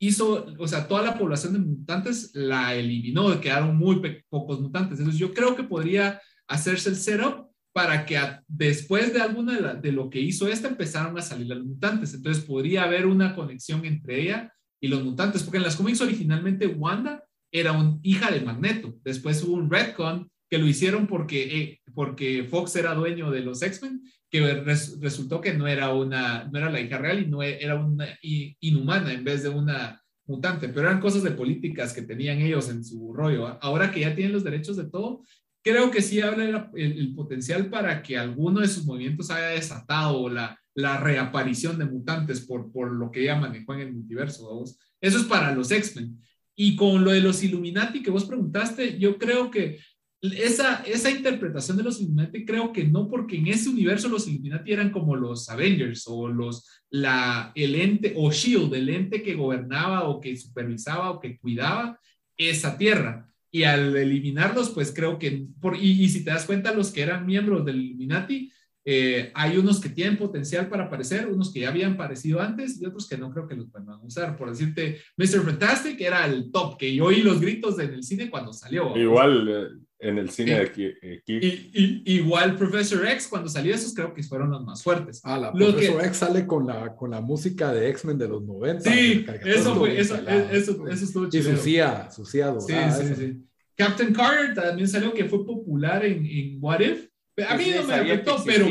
hizo, 0.00 0.46
o 0.58 0.66
sea, 0.66 0.88
toda 0.88 1.02
la 1.02 1.16
población 1.16 1.52
de 1.52 1.60
mutantes 1.60 2.32
la 2.34 2.74
eliminó, 2.74 3.40
quedaron 3.40 3.76
muy 3.76 4.02
pocos 4.28 4.60
mutantes. 4.60 4.98
Entonces 4.98 5.20
yo 5.20 5.32
creo 5.32 5.54
que 5.54 5.62
podría 5.62 6.20
hacerse 6.52 6.90
el 6.90 6.96
setup 6.96 7.50
para 7.72 8.04
que 8.04 8.18
después 8.46 9.12
de 9.12 9.20
alguna 9.20 9.74
de, 9.74 9.92
lo 9.92 10.10
que 10.10 10.20
hizo 10.20 10.46
esta 10.48 10.68
empezaron 10.68 11.16
a 11.18 11.22
salir 11.22 11.46
los 11.46 11.64
mutantes. 11.64 12.12
Entonces 12.14 12.44
podría 12.44 12.84
haber 12.84 13.06
una 13.06 13.34
conexión 13.34 13.84
entre 13.84 14.20
ella 14.20 14.52
y 14.80 14.88
los 14.88 15.02
mutantes, 15.02 15.42
porque 15.42 15.58
en 15.58 15.64
las 15.64 15.76
cómics 15.76 16.00
originalmente 16.00 16.66
Wanda 16.66 17.24
era 17.50 17.72
una 17.72 17.98
hija 18.02 18.30
de 18.30 18.40
Magneto. 18.40 18.94
Después 19.04 19.42
hubo 19.42 19.54
un 19.54 19.70
retcon 19.70 20.30
que 20.50 20.58
lo 20.58 20.66
hicieron 20.66 21.06
porque, 21.06 21.58
eh, 21.58 21.80
porque 21.94 22.44
Fox 22.44 22.76
era 22.76 22.94
dueño 22.94 23.30
de 23.30 23.40
los 23.40 23.62
X-Men, 23.62 24.02
que 24.30 24.54
resultó 25.00 25.40
que 25.40 25.54
no 25.54 25.66
era, 25.66 25.94
una, 25.94 26.44
no 26.44 26.58
era 26.58 26.70
la 26.70 26.80
hija 26.80 26.98
real 26.98 27.22
y 27.22 27.26
no 27.26 27.42
e, 27.42 27.62
era 27.62 27.76
una 27.76 28.06
inhumana 28.22 29.12
en 29.12 29.24
vez 29.24 29.42
de 29.42 29.48
una 29.48 30.02
mutante, 30.26 30.68
pero 30.68 30.88
eran 30.88 31.00
cosas 31.00 31.22
de 31.22 31.32
políticas 31.32 31.92
que 31.92 32.02
tenían 32.02 32.38
ellos 32.40 32.68
en 32.68 32.84
su 32.84 33.12
rollo. 33.12 33.58
Ahora 33.62 33.90
que 33.90 34.00
ya 34.00 34.14
tienen 34.14 34.32
los 34.32 34.44
derechos 34.44 34.76
de 34.76 34.84
todo, 34.84 35.22
creo 35.62 35.90
que 35.90 36.02
sí 36.02 36.20
habla 36.20 36.70
el, 36.74 37.14
potencial 37.14 37.70
para 37.70 38.02
que 38.02 38.18
alguno 38.18 38.60
de 38.60 38.68
sus 38.68 38.84
movimientos 38.84 39.30
haya 39.30 39.48
desatado 39.48 40.28
la, 40.28 40.58
la 40.74 40.98
reaparición 40.98 41.78
de 41.78 41.84
mutantes 41.84 42.40
por, 42.40 42.72
por 42.72 42.92
lo 42.92 43.10
que 43.10 43.22
ella 43.22 43.36
manejó 43.36 43.74
en 43.74 43.80
el 43.80 43.92
multiverso. 43.92 44.64
Eso 45.00 45.18
es 45.18 45.24
para 45.24 45.54
los 45.54 45.70
X-Men. 45.70 46.18
Y 46.54 46.76
con 46.76 47.04
lo 47.04 47.12
de 47.12 47.20
los 47.20 47.42
Illuminati 47.42 48.02
que 48.02 48.10
vos 48.10 48.24
preguntaste, 48.24 48.98
yo 48.98 49.18
creo 49.18 49.50
que 49.50 49.78
esa, 50.20 50.82
esa 50.84 51.10
interpretación 51.10 51.76
de 51.76 51.82
los 51.82 52.00
Illuminati, 52.00 52.44
creo 52.44 52.72
que 52.72 52.84
no, 52.84 53.08
porque 53.08 53.36
en 53.36 53.48
ese 53.48 53.68
universo 53.68 54.08
los 54.08 54.28
Illuminati 54.28 54.72
eran 54.72 54.90
como 54.90 55.16
los 55.16 55.48
Avengers 55.48 56.04
o 56.06 56.28
los, 56.28 56.68
la, 56.90 57.52
el 57.54 57.74
ente, 57.74 58.14
o 58.16 58.30
Shield, 58.30 58.74
el 58.74 58.88
ente 58.88 59.22
que 59.22 59.34
gobernaba 59.34 60.08
o 60.08 60.20
que 60.20 60.36
supervisaba 60.36 61.10
o 61.10 61.20
que 61.20 61.38
cuidaba 61.38 61.98
esa 62.36 62.76
tierra 62.76 63.31
y 63.54 63.64
al 63.64 63.94
eliminarlos, 63.94 64.70
pues 64.70 64.92
creo 64.96 65.18
que, 65.18 65.46
por, 65.60 65.76
y, 65.76 66.08
si 66.08 66.24
te 66.24 66.30
das 66.30 66.46
cuenta, 66.46 66.72
los 66.72 66.90
que 66.90 67.02
eran 67.02 67.26
miembros 67.26 67.64
del 67.66 67.82
Illuminati, 67.82 68.50
eh, 68.84 69.30
hay 69.34 69.58
unos 69.58 69.78
que 69.78 69.90
tienen 69.90 70.16
potencial 70.16 70.68
para 70.68 70.84
aparecer, 70.84 71.28
unos 71.28 71.52
que 71.52 71.60
ya 71.60 71.68
habían 71.68 71.92
aparecido 71.92 72.40
antes 72.40 72.80
y 72.80 72.86
otros 72.86 73.06
que 73.06 73.18
no 73.18 73.30
creo 73.30 73.46
que 73.46 73.54
los 73.54 73.68
a 73.74 74.00
usar. 74.02 74.36
Por 74.38 74.50
decirte, 74.50 75.02
Mr. 75.18 75.44
Fantastic 75.44 76.00
era 76.00 76.24
el 76.24 76.50
top, 76.50 76.78
que 76.78 76.92
yo 76.94 77.04
oí 77.04 77.22
los 77.22 77.40
gritos 77.40 77.78
en 77.78 77.92
el 77.92 78.02
cine 78.02 78.30
cuando 78.30 78.54
salió. 78.54 78.96
Igual, 78.96 79.82
en 80.02 80.18
el 80.18 80.30
cine 80.30 80.56
de 80.56 80.60
aquí. 80.60 80.92
Y, 81.26 82.02
igual 82.16 82.56
Professor 82.56 83.06
X, 83.06 83.28
cuando 83.28 83.48
salió 83.48 83.74
esos, 83.74 83.94
creo 83.94 84.12
que 84.12 84.22
fueron 84.22 84.50
los 84.50 84.64
más 84.64 84.82
fuertes. 84.82 85.20
Ah, 85.22 85.38
la 85.38 85.52
Professor 85.52 86.04
X 86.04 86.16
sale 86.16 86.46
con 86.46 86.66
la, 86.66 86.94
con 86.96 87.10
la 87.12 87.20
música 87.20 87.72
de 87.72 87.88
X-Men 87.90 88.18
de 88.18 88.28
los 88.28 88.42
90. 88.42 88.90
Sí, 88.90 89.24
eso 89.44 89.76
fue, 89.76 89.98
eso, 89.98 90.16
eso, 90.16 90.88
eso, 90.88 91.04
estuvo 91.04 91.28
chido. 91.28 91.52
Y 91.52 91.56
su 91.56 91.62
CIA, 91.62 92.10
su 92.10 92.26
CIA 92.26 92.60
Sí, 92.60 92.74
sí, 92.98 93.14
sí. 93.14 93.46
Captain 93.76 94.12
Carter 94.12 94.54
también 94.54 94.88
salió 94.88 95.14
que 95.14 95.24
fue 95.24 95.46
popular 95.46 96.04
en, 96.04 96.26
en 96.26 96.58
What 96.60 96.80
If. 96.80 97.08
A 97.48 97.56
mí 97.56 97.72
no 97.74 97.84
me 97.84 97.94
afectó, 97.94 98.42
pero 98.44 98.66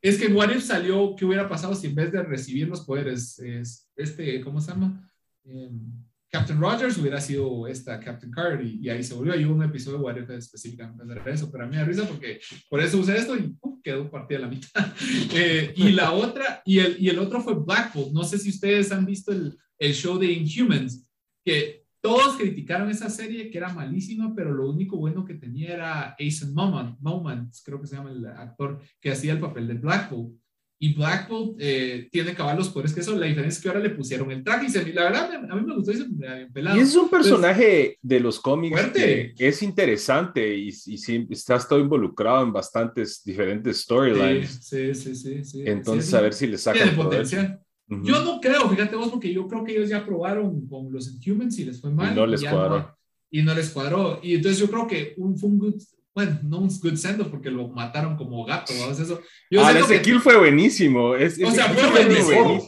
es 0.00 0.18
que 0.18 0.26
en 0.26 0.36
What 0.36 0.50
If 0.50 0.64
salió, 0.64 1.14
¿qué 1.14 1.26
hubiera 1.26 1.48
pasado 1.48 1.74
si 1.74 1.88
en 1.88 1.94
vez 1.94 2.10
de 2.10 2.22
recibir 2.22 2.68
los 2.68 2.80
poderes, 2.80 3.38
es, 3.38 3.90
este, 3.96 4.40
¿cómo 4.40 4.60
se 4.60 4.70
llama? 4.70 5.10
Em, 5.44 5.92
Captain 6.34 6.58
Rogers 6.58 6.98
hubiera 6.98 7.20
sido 7.20 7.68
esta 7.68 8.00
Captain 8.00 8.32
Carter 8.32 8.66
y, 8.66 8.88
ahí 8.90 9.04
se 9.04 9.14
volvió. 9.14 9.34
Hay 9.34 9.44
un 9.44 9.62
episodio 9.62 9.98
de 9.98 10.04
What 10.04 10.16
If 10.16 10.30
específicamente 10.30 11.04
de 11.04 11.30
eso, 11.30 11.48
pero 11.48 11.62
a 11.62 11.66
mí 11.68 11.76
me 11.76 11.80
da 11.80 11.84
risa 11.84 12.08
porque 12.08 12.40
por 12.68 12.80
eso 12.80 12.98
usé 12.98 13.16
esto 13.16 13.36
y 13.36 13.56
quedó 13.84 14.10
partida 14.10 14.40
la 14.40 14.48
mitad. 14.48 14.68
Eh, 15.36 15.72
y 15.76 15.90
la 15.90 16.12
otra, 16.12 16.60
y 16.64 16.78
el, 16.80 16.96
y 17.00 17.08
el 17.08 17.20
otro 17.20 17.40
fue 17.40 17.54
Black 17.54 17.94
Bolt. 17.94 18.12
No 18.12 18.24
sé 18.24 18.38
si 18.38 18.50
ustedes 18.50 18.90
han 18.90 19.06
visto 19.06 19.30
el, 19.30 19.56
el 19.78 19.94
show 19.94 20.18
de 20.18 20.32
Inhumans, 20.32 21.06
que 21.44 21.84
todos 22.00 22.36
criticaron 22.36 22.90
esa 22.90 23.08
serie 23.10 23.48
que 23.48 23.58
era 23.58 23.72
malísima, 23.72 24.34
pero 24.34 24.52
lo 24.52 24.70
único 24.70 24.96
bueno 24.96 25.24
que 25.24 25.34
tenía 25.34 25.72
era 25.72 26.16
Asen 26.18 26.52
Moments, 26.52 27.62
creo 27.64 27.80
que 27.80 27.86
se 27.86 27.94
llama 27.94 28.10
el 28.10 28.26
actor 28.26 28.80
que 29.00 29.12
hacía 29.12 29.34
el 29.34 29.40
papel 29.40 29.68
de 29.68 29.74
Black 29.74 30.10
Bolt. 30.10 30.34
Y 30.78 30.92
Black 30.92 31.28
Bolt 31.28 31.56
eh, 31.60 32.08
tiene 32.10 32.34
caballos 32.34 32.68
por 32.68 32.92
que 32.92 33.00
eso, 33.00 33.16
la 33.16 33.26
diferencia 33.26 33.56
es 33.56 33.62
que 33.62 33.68
ahora 33.68 33.80
le 33.80 33.90
pusieron 33.90 34.30
el 34.30 34.42
traje. 34.42 34.66
Y 34.66 34.92
la 34.92 35.04
verdad, 35.04 35.30
a 35.32 35.56
mí 35.56 35.62
me 35.64 35.74
gustó 35.74 35.92
ese 35.92 36.04
pelado. 36.52 36.76
Y 36.76 36.80
es 36.80 36.94
un 36.94 37.08
personaje 37.08 37.98
de 38.02 38.20
los 38.20 38.40
cómics 38.40 38.90
que 38.92 39.34
es 39.38 39.62
interesante 39.62 40.56
y, 40.56 40.68
y 40.68 40.98
sí, 40.98 41.26
está 41.30 41.58
todo 41.58 41.78
involucrado 41.78 42.44
en 42.44 42.52
bastantes 42.52 43.22
diferentes 43.24 43.82
storylines. 43.82 44.58
Sí, 44.62 44.94
sí, 44.94 45.14
sí. 45.14 45.44
sí, 45.44 45.62
Entonces, 45.64 46.12
a 46.12 46.20
ver 46.20 46.34
si 46.34 46.48
le 46.48 46.58
sacan 46.58 46.94
potencial. 46.94 47.60
Yo 47.86 48.24
no 48.24 48.40
creo, 48.40 48.68
fíjate 48.68 48.96
vos, 48.96 49.10
porque 49.10 49.32
yo 49.32 49.46
creo 49.46 49.62
que 49.62 49.72
ellos 49.72 49.88
ya 49.88 50.04
probaron 50.04 50.66
con 50.66 50.92
los 50.92 51.14
Inhumans 51.14 51.58
y 51.58 51.66
les 51.66 51.80
fue 51.80 51.90
mal. 51.90 52.12
Y 52.12 52.16
no 52.16 52.26
les 52.26 52.42
cuadró. 52.42 52.96
y 53.30 53.42
no 53.42 53.54
les 53.54 53.70
cuadró. 53.70 54.20
Y 54.22 54.34
entonces 54.34 54.58
yo 54.58 54.68
creo 54.68 54.86
que 54.86 55.14
un, 55.18 55.38
fue 55.38 55.50
un 55.50 55.58
good, 55.58 55.82
bueno, 56.14 56.38
no 56.44 56.58
un 56.58 56.68
good 56.80 56.96
send 56.96 57.28
porque 57.28 57.50
lo 57.50 57.68
mataron 57.68 58.16
como 58.16 58.44
gato, 58.44 58.72
¿sabes? 58.72 59.00
Eso. 59.00 59.20
ah, 59.58 59.72
ese 59.76 60.00
kill 60.00 60.20
fue 60.20 60.38
buenísimo. 60.38 61.16
Es, 61.16 61.42
o 61.42 61.50
sea, 61.50 61.68
fue 61.68 61.90
buenísimo. 61.90 62.62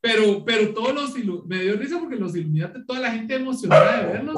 Pero, 0.00 0.44
pero 0.44 0.72
todos 0.72 0.94
los, 0.94 1.46
me 1.46 1.62
dio 1.62 1.76
risa 1.76 1.98
porque 1.98 2.16
los 2.16 2.36
Illuminati, 2.36 2.84
toda 2.86 3.00
la 3.00 3.12
gente 3.12 3.34
emocionada 3.34 4.02
de 4.02 4.12
verlos. 4.12 4.36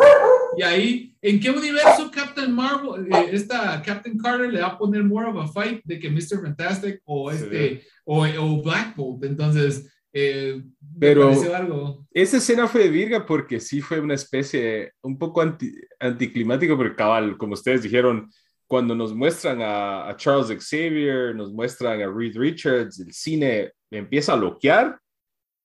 Y 0.57 0.63
ahí, 0.63 1.17
¿en 1.21 1.41
qué 1.41 1.51
universo 1.51 2.11
Captain 2.11 2.53
Marvel, 2.53 3.07
eh, 3.13 3.29
esta 3.33 3.83
Captain 3.83 4.17
Carter 4.17 4.51
le 4.51 4.61
va 4.61 4.69
a 4.69 4.79
poner 4.79 5.05
more 5.05 5.27
of 5.27 5.37
a 5.37 5.47
fight 5.47 5.83
de 5.85 5.99
que 5.99 6.11
Mr. 6.11 6.41
Fantastic 6.43 7.01
o 7.05 7.31
este, 7.31 7.83
o, 8.05 8.25
o, 8.25 8.63
Black 8.63 8.97
Bolt? 8.97 9.25
Entonces, 9.25 9.87
eh, 10.13 10.63
pero 10.99 11.31
algo. 11.55 12.07
esa 12.13 12.39
escena 12.39 12.67
fue 12.67 12.85
de 12.85 12.89
virga 12.89 13.27
porque 13.27 13.61
sí 13.61 13.81
fue 13.81 14.01
una 14.01 14.15
especie 14.15 14.93
un 15.03 15.19
poco 15.19 15.43
anti, 15.43 15.73
anticlimático, 16.01 16.77
porque 16.77 16.97
cabal, 16.97 17.37
como 17.37 17.55
ustedes 17.55 17.83
dijeron, 17.83 18.31
cuando 18.67 18.95
nos 18.95 19.15
muestran 19.15 19.63
a, 19.63 20.09
a 20.09 20.17
Charles 20.17 20.49
Xavier, 20.49 21.35
nos 21.35 21.53
muestran 21.53 22.01
a 22.03 22.11
Reed 22.11 22.37
Richards, 22.37 23.01
el 23.01 23.13
cine 23.13 23.73
empieza 23.91 24.33
a 24.33 24.37
bloquear 24.37 24.99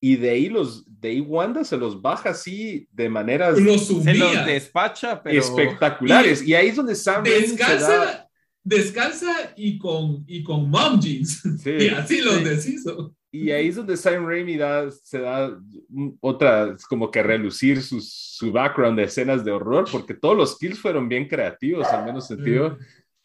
y 0.01 0.17
de 0.17 0.29
ahí 0.31 0.49
los 0.49 0.83
de 0.99 1.11
ahí 1.11 1.21
Wanda 1.21 1.63
se 1.63 1.77
los 1.77 2.01
baja 2.01 2.31
así 2.31 2.87
de 2.91 3.07
maneras 3.07 3.55
se 3.55 3.63
los 4.13 4.45
despacha 4.45 5.23
pero... 5.23 5.39
espectaculares. 5.39 6.45
Y, 6.45 6.53
ahí 6.53 6.67
es 6.67 6.75
donde 6.75 6.93
Sam 6.93 7.23
descansa 7.23 8.29
descansa 8.61 9.53
y 9.55 9.77
con 9.77 10.25
y 10.27 10.43
con 10.43 10.69
mom 10.69 10.99
jeans. 10.99 11.41
Y 11.65 11.87
así 11.87 12.19
los 12.19 12.43
deshizo 12.43 13.15
y 13.33 13.51
ahí 13.51 13.67
es 13.67 13.75
donde 13.75 13.97
Sam 13.97 14.25
Raimi 14.25 14.55
da, 14.55 14.89
se 14.91 15.19
da 15.19 15.59
otra, 16.21 16.77
como 16.87 17.09
que 17.09 17.21
relucir 17.21 17.81
su, 17.81 17.99
su 17.99 18.51
background 18.51 18.97
de 18.97 19.05
escenas 19.05 19.43
de 19.43 19.51
horror, 19.51 19.85
porque 19.91 20.13
todos 20.13 20.37
los 20.37 20.57
kills 20.57 20.79
fueron 20.79 21.09
bien 21.09 21.27
creativos, 21.27 21.87
al 21.87 22.05
menos 22.05 22.27
sentido. 22.27 22.77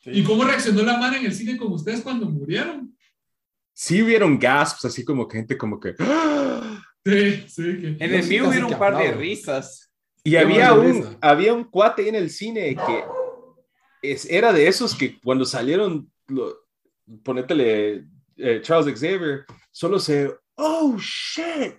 ¿Y 0.07 0.25
cómo 0.25 0.45
reaccionó 0.45 0.83
la 0.83 0.97
mano 0.97 1.19
en 1.19 1.27
el 1.27 1.35
cine 1.35 1.59
con 1.59 1.73
ustedes 1.73 2.01
cuando 2.01 2.27
murieron? 2.27 2.97
sí 3.79 4.03
hubieron 4.03 4.37
gasps, 4.41 4.87
así 4.87 5.05
como 5.05 5.29
que 5.29 5.37
gente 5.39 5.57
como 5.57 5.79
que... 5.79 5.95
Sí, 7.05 7.45
sí. 7.47 7.63
Que... 7.81 8.05
En 8.05 8.13
el 8.15 8.27
mío 8.27 8.49
hubieron 8.49 8.73
un 8.73 8.79
par 8.79 8.99
de 8.99 9.13
risas. 9.13 9.89
Y 10.25 10.35
había 10.35 10.75
un, 10.75 11.17
había 11.21 11.55
un 11.55 11.63
cuate 11.63 12.09
en 12.09 12.17
el 12.17 12.29
cine 12.29 12.75
que 12.75 13.05
es, 14.03 14.25
era 14.29 14.53
de 14.53 14.67
esos 14.67 14.97
que 14.97 15.21
cuando 15.21 15.45
salieron, 15.45 16.11
lo, 16.27 16.57
ponétele 17.23 18.05
eh, 18.37 18.61
Charles 18.63 18.93
Xavier, 18.99 19.47
solo 19.79 20.01
se, 20.01 20.35
oh, 20.57 20.97
shit, 20.99 21.77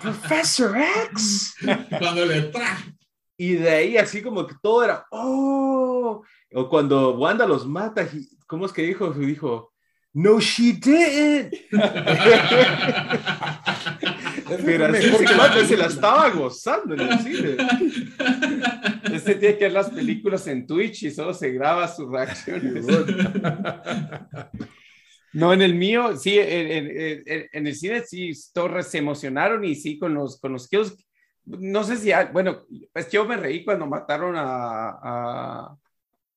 Professor 0.00 0.76
X. 1.12 1.54
Cuando 1.96 2.26
le 2.26 2.42
traje. 2.42 2.92
Y 3.36 3.52
de 3.52 3.70
ahí 3.70 3.96
así 3.96 4.20
como 4.20 4.44
que 4.44 4.56
todo 4.60 4.82
era, 4.82 5.06
oh, 5.12 6.24
o 6.52 6.68
cuando 6.68 7.16
Wanda 7.16 7.46
los 7.46 7.64
mata, 7.64 8.04
¿cómo 8.48 8.66
es 8.66 8.72
que 8.72 8.82
dijo? 8.82 9.12
Dijo, 9.12 9.72
no, 10.12 10.40
she 10.40 10.72
didn't. 10.72 11.54
Pero 14.64 14.86
así 14.86 15.66
se 15.66 15.76
la 15.76 15.86
estaba 15.86 16.30
gozando 16.30 16.94
en 16.94 17.00
el 17.00 17.18
cine. 17.20 17.56
Este 19.12 19.36
tiene 19.36 19.56
que 19.56 19.66
ver 19.66 19.72
las 19.72 19.90
películas 19.90 20.44
en 20.48 20.66
Twitch 20.66 21.04
y 21.04 21.12
solo 21.12 21.32
se 21.32 21.52
graba 21.52 21.86
sus 21.86 22.10
reacciones. 22.10 22.86
No, 25.34 25.52
en 25.52 25.62
el 25.62 25.74
mío, 25.74 26.16
sí, 26.16 26.38
en, 26.38 27.22
en, 27.52 27.66
el 27.66 27.74
cine 27.74 28.02
sí, 28.02 28.32
todos 28.52 28.86
se 28.86 28.98
emocionaron 28.98 29.64
y 29.64 29.74
sí, 29.74 29.98
con 29.98 30.14
los, 30.14 30.40
con 30.40 30.52
los 30.52 30.68
kills. 30.68 30.96
No 31.44 31.84
sé 31.84 31.96
si, 31.96 32.10
bueno, 32.32 32.62
pues 32.92 33.10
yo 33.10 33.24
me 33.26 33.36
reí 33.36 33.64
cuando 33.64 33.86
mataron 33.86 34.34
a 34.36 35.76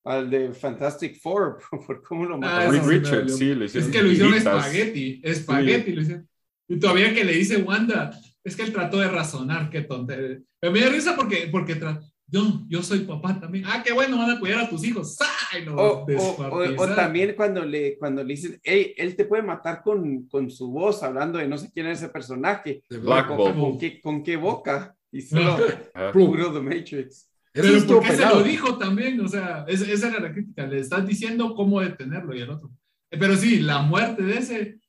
al 0.07 0.29
de 0.29 0.53
Fantastic 0.53 1.19
Four, 1.19 1.59
por 1.85 2.01
cómo 2.01 2.25
lo 2.25 2.37
mataron. 2.37 2.75
Ah, 2.75 2.83
Richard, 2.87 3.29
sí, 3.29 3.53
le 3.53 3.65
hicieron. 3.65 3.89
Es 3.89 3.95
que 3.95 4.01
lo 4.01 4.11
hicieron 4.11 4.33
espagueti, 4.33 5.21
espagueti. 5.23 5.91
Lo 5.91 6.01
hicieron. 6.01 6.29
Y 6.69 6.79
todavía 6.79 7.13
que 7.13 7.23
le 7.23 7.33
dice 7.33 7.57
Wanda, 7.57 8.17
es 8.43 8.55
que 8.55 8.63
él 8.63 8.73
trató 8.73 8.99
de 8.99 9.09
razonar, 9.09 9.69
qué 9.69 9.81
tontería. 9.81 10.39
Pero 10.59 10.73
me 10.73 10.79
da 10.79 10.89
risa 10.89 11.15
porque, 11.15 11.49
porque 11.51 11.75
yo, 12.29 12.61
yo 12.67 12.83
soy 12.83 12.99
papá 12.99 13.39
también. 13.39 13.65
Ah, 13.67 13.81
qué 13.83 13.93
bueno, 13.93 14.17
van 14.17 14.31
a 14.31 14.39
cuidar 14.39 14.59
a 14.59 14.69
tus 14.69 14.83
hijos. 14.83 15.17
o, 15.75 16.05
o, 16.51 16.87
también 16.95 17.33
cuando 17.35 17.63
le, 17.63 17.97
cuando 17.97 18.23
le 18.23 18.33
dicen, 18.33 18.59
hey, 18.63 18.93
él 18.97 19.15
te 19.15 19.25
puede 19.25 19.43
matar 19.43 19.81
con, 19.81 20.27
con 20.27 20.51
su 20.51 20.69
voz, 20.69 21.01
hablando 21.03 21.39
de 21.39 21.47
no 21.47 21.57
sé 21.57 21.71
quién 21.71 21.87
es 21.87 21.99
ese 21.99 22.09
personaje. 22.09 22.83
Black 22.89 23.27
con, 23.27 23.53
con, 23.53 23.77
qué, 23.77 24.01
¿Con 24.01 24.23
qué 24.23 24.35
boca? 24.35 24.93
Y 25.11 25.21
solo 25.21 25.57
puro 26.11 26.51
The 26.51 26.59
Matrix. 26.59 27.29
Pero 27.53 27.87
porque 27.87 28.15
se 28.15 28.25
lo 28.25 28.43
dijo 28.43 28.77
también, 28.77 29.19
o 29.21 29.27
sea, 29.27 29.65
esa 29.67 30.09
era 30.09 30.19
la 30.19 30.31
crítica, 30.31 30.67
le 30.67 30.79
estás 30.79 31.07
diciendo 31.07 31.55
cómo 31.55 31.81
detenerlo 31.81 32.35
y 32.35 32.41
el 32.41 32.49
otro. 32.49 32.69
Pero 33.09 33.35
sí, 33.35 33.61
la 33.61 33.81
muerte 33.81 34.21
de 34.21 34.37
ese, 34.37 34.79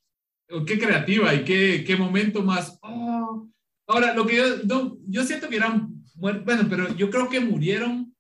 qué 0.67 0.79
creativa 0.79 1.35
y 1.35 1.45
qué, 1.45 1.85
qué 1.87 1.97
momento 1.97 2.43
más. 2.43 2.79
Oh. 2.83 3.49
Ahora, 3.87 4.13
lo 4.15 4.27
que 4.27 4.37
yo, 4.37 4.99
yo 5.07 5.25
siento 5.25 5.49
que 5.49 5.57
eran, 5.57 5.98
bueno, 6.19 6.67
pero 6.69 6.95
yo 6.97 7.11
creo 7.11 7.29
que 7.29 7.41
murieron 7.41 8.15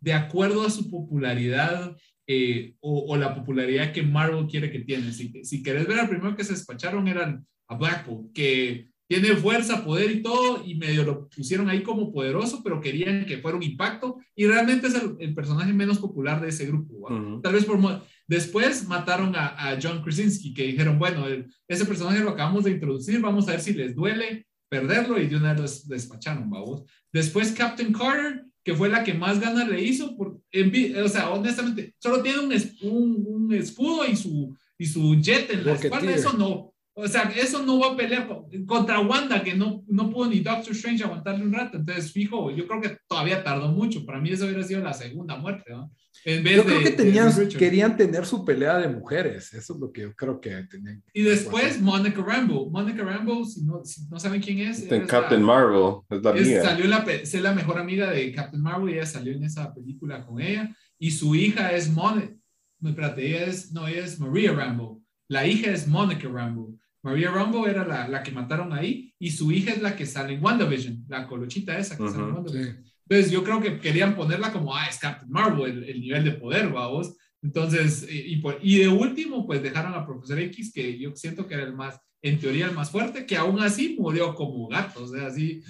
de 0.00 0.12
acuerdo 0.12 0.62
a 0.62 0.70
su 0.70 0.90
popularidad 0.90 1.96
eh, 2.26 2.74
o, 2.80 3.12
o, 3.12 3.16
la 3.16 3.34
popularidad 3.34 3.92
que 3.92 4.02
Marvel 4.02 4.46
quiere 4.46 4.70
que 4.70 4.80
tiene. 4.80 5.12
Si, 5.12 5.44
si 5.44 5.62
querés 5.62 5.86
ver, 5.86 5.98
al 5.98 6.08
primero 6.08 6.36
que 6.36 6.44
se 6.44 6.52
despacharon 6.52 7.08
eran 7.08 7.46
a 7.68 7.76
Blackpool, 7.76 8.30
que 8.32 8.90
tiene 9.10 9.34
fuerza, 9.34 9.84
poder 9.84 10.08
y 10.12 10.22
todo, 10.22 10.62
y 10.64 10.76
medio 10.76 11.02
lo 11.02 11.28
pusieron 11.28 11.68
ahí 11.68 11.82
como 11.82 12.12
poderoso, 12.12 12.62
pero 12.62 12.80
querían 12.80 13.26
que 13.26 13.38
fuera 13.38 13.56
un 13.56 13.62
impacto, 13.64 14.18
y 14.36 14.46
realmente 14.46 14.86
es 14.86 14.94
el, 15.18 15.34
personaje 15.34 15.72
menos 15.72 15.98
popular 15.98 16.40
de 16.40 16.50
ese 16.50 16.66
grupo. 16.66 17.40
Tal 17.42 17.52
vez 17.52 17.64
por... 17.64 17.80
Después 18.28 18.86
mataron 18.86 19.34
a, 19.34 19.76
John 19.82 20.04
Krasinski, 20.04 20.54
que 20.54 20.62
dijeron, 20.62 21.00
bueno, 21.00 21.26
ese 21.66 21.84
personaje 21.84 22.20
lo 22.20 22.30
acabamos 22.30 22.62
de 22.62 22.70
introducir, 22.70 23.20
vamos 23.20 23.48
a 23.48 23.50
ver 23.50 23.60
si 23.60 23.74
les 23.74 23.96
duele 23.96 24.46
perderlo, 24.70 25.20
y 25.20 25.26
de 25.26 25.36
una 25.36 25.52
vez 25.52 25.86
despacharon, 25.86 26.48
vamos. 26.48 26.84
Después 27.12 27.52
Captain 27.52 27.92
Carter, 27.92 28.44
que 28.62 28.74
fue 28.74 28.88
la 28.88 29.04
que 29.04 29.12
más 29.12 29.40
ganas 29.40 29.68
le 29.68 29.82
hizo, 29.82 30.16
por, 30.16 30.28
o 30.38 31.08
sea, 31.08 31.30
honestamente, 31.30 31.94
solo 31.98 32.22
tiene 32.22 32.38
un, 32.38 32.52
un, 32.82 33.26
un 33.26 33.54
escudo 33.54 34.06
y 34.06 34.16
su, 34.16 34.56
y 34.78 34.86
su 34.86 35.16
jet 35.16 35.50
en 35.50 35.66
la 35.66 35.72
espalda, 35.72 36.12
eso 36.12 36.32
no, 36.34 36.72
O 36.94 37.08
sea, 37.08 37.22
eso 37.36 37.64
no 37.64 37.80
va 37.80 37.92
a 37.92 37.96
pelear 37.96 38.28
contra 38.66 39.00
Wanda, 39.00 39.42
que 39.42 39.54
no, 39.54 39.82
no 39.88 40.10
pudo 40.10 40.28
ni 40.28 40.40
Doctor 40.40 40.72
Strange 40.72 41.04
aguantarle 41.04 41.44
un 41.44 41.52
rato. 41.52 41.78
Entonces, 41.78 42.12
fijo, 42.12 42.50
yo 42.50 42.66
creo 42.66 42.80
que 42.80 42.98
todavía 43.08 43.42
tardó 43.42 43.68
mucho. 43.68 44.04
Para 44.04 44.20
mí 44.20 44.30
eso 44.30 44.44
hubiera 44.44 44.62
sido 44.62 44.80
la 44.82 44.92
segunda 44.92 45.36
muerte, 45.36 45.70
¿no? 45.70 45.90
En 46.24 46.44
vez 46.44 46.56
yo 46.56 46.64
creo 46.64 46.82
que 46.82 46.90
tenían, 46.90 47.48
querían 47.48 47.96
tener 47.96 48.26
su 48.26 48.44
pelea 48.44 48.78
de 48.78 48.88
mujeres. 48.88 49.52
Eso 49.54 49.74
es 49.74 49.80
lo 49.80 49.90
que 49.90 50.02
yo 50.02 50.14
creo 50.14 50.40
que 50.40 50.50
tenían. 50.64 51.02
Y 51.12 51.22
después 51.22 51.80
Monica 51.80 52.22
Rambo. 52.22 52.68
Monica 52.70 53.02
Rambo, 53.02 53.44
si 53.44 53.64
no, 53.64 53.84
si 53.84 54.06
no 54.08 54.18
saben 54.18 54.42
quién 54.42 54.58
es. 54.58 54.86
Captain 55.06 55.42
Marvel, 55.42 56.00
es 56.10 56.22
la 56.22 56.30
es, 56.32 56.62
Salió 56.62 56.86
la, 56.86 56.98
es 56.98 57.40
la 57.40 57.54
mejor 57.54 57.78
amiga 57.78 58.10
de 58.10 58.32
Captain 58.32 58.62
Marvel 58.62 58.90
y 58.90 58.98
ella 58.98 59.06
salió 59.06 59.32
en 59.32 59.44
esa 59.44 59.72
película 59.74 60.24
con 60.26 60.40
ella. 60.40 60.74
Y 60.98 61.10
su 61.10 61.34
hija 61.34 61.72
es 61.72 61.90
Monica. 61.90 62.34
Espérate, 62.82 63.26
ella 63.26 63.46
es, 63.46 63.72
no, 63.72 63.86
ella 63.86 64.04
es 64.04 64.18
Maria 64.20 64.52
Rambo. 64.52 65.02
La 65.28 65.46
hija 65.46 65.70
es 65.70 65.86
Monica 65.86 66.28
Rambo. 66.28 66.74
Maria 67.02 67.30
Rambo 67.30 67.66
era 67.66 67.86
la, 67.86 68.08
la, 68.08 68.22
que 68.22 68.30
mataron 68.30 68.72
ahí 68.72 69.14
y 69.18 69.30
su 69.30 69.50
hija 69.52 69.72
es 69.72 69.80
la 69.80 69.96
que 69.96 70.04
sale 70.04 70.34
en 70.34 70.44
WandaVision, 70.44 71.06
la 71.08 71.26
colochita 71.26 71.78
esa 71.78 71.96
que 71.96 72.08
sale 72.08 72.24
en 72.24 72.34
WandaVision. 72.34 72.84
Entonces 73.10 73.32
yo 73.32 73.42
creo 73.42 73.60
que 73.60 73.80
querían 73.80 74.14
ponerla 74.14 74.52
como, 74.52 74.72
ah, 74.72 74.86
es 74.88 74.96
Captain 74.96 75.28
Marvel, 75.28 75.82
el, 75.82 76.00
nivel 76.00 76.22
de 76.22 76.30
poder, 76.30 76.68
vamos. 76.68 77.16
Entonces, 77.42 78.06
y, 78.08 78.40
y, 78.62 78.78
de 78.78 78.88
último, 78.88 79.44
pues 79.44 79.60
dejaron 79.60 79.94
a 79.94 80.06
Profesor 80.06 80.38
X, 80.38 80.72
que 80.72 80.96
yo 80.96 81.10
siento 81.16 81.48
que 81.48 81.54
era 81.54 81.64
el 81.64 81.74
más, 81.74 81.98
en 82.22 82.38
teoría, 82.38 82.66
el 82.66 82.72
más 82.72 82.88
fuerte, 82.88 83.26
que 83.26 83.36
aún 83.36 83.58
así 83.60 83.96
murió 83.98 84.32
como 84.36 84.68
gato, 84.68 85.02
o 85.02 85.08
sea, 85.08 85.26
así. 85.26 85.60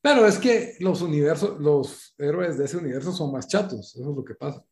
Pero 0.00 0.28
es 0.28 0.38
que 0.38 0.76
los 0.78 1.02
universos, 1.02 1.60
los 1.60 2.14
héroes 2.18 2.56
de 2.56 2.66
ese 2.66 2.76
universo 2.76 3.12
son 3.12 3.32
más 3.32 3.48
chatos, 3.48 3.96
eso 3.96 4.08
es 4.08 4.16
lo 4.16 4.24
que 4.24 4.34
pasa. 4.34 4.62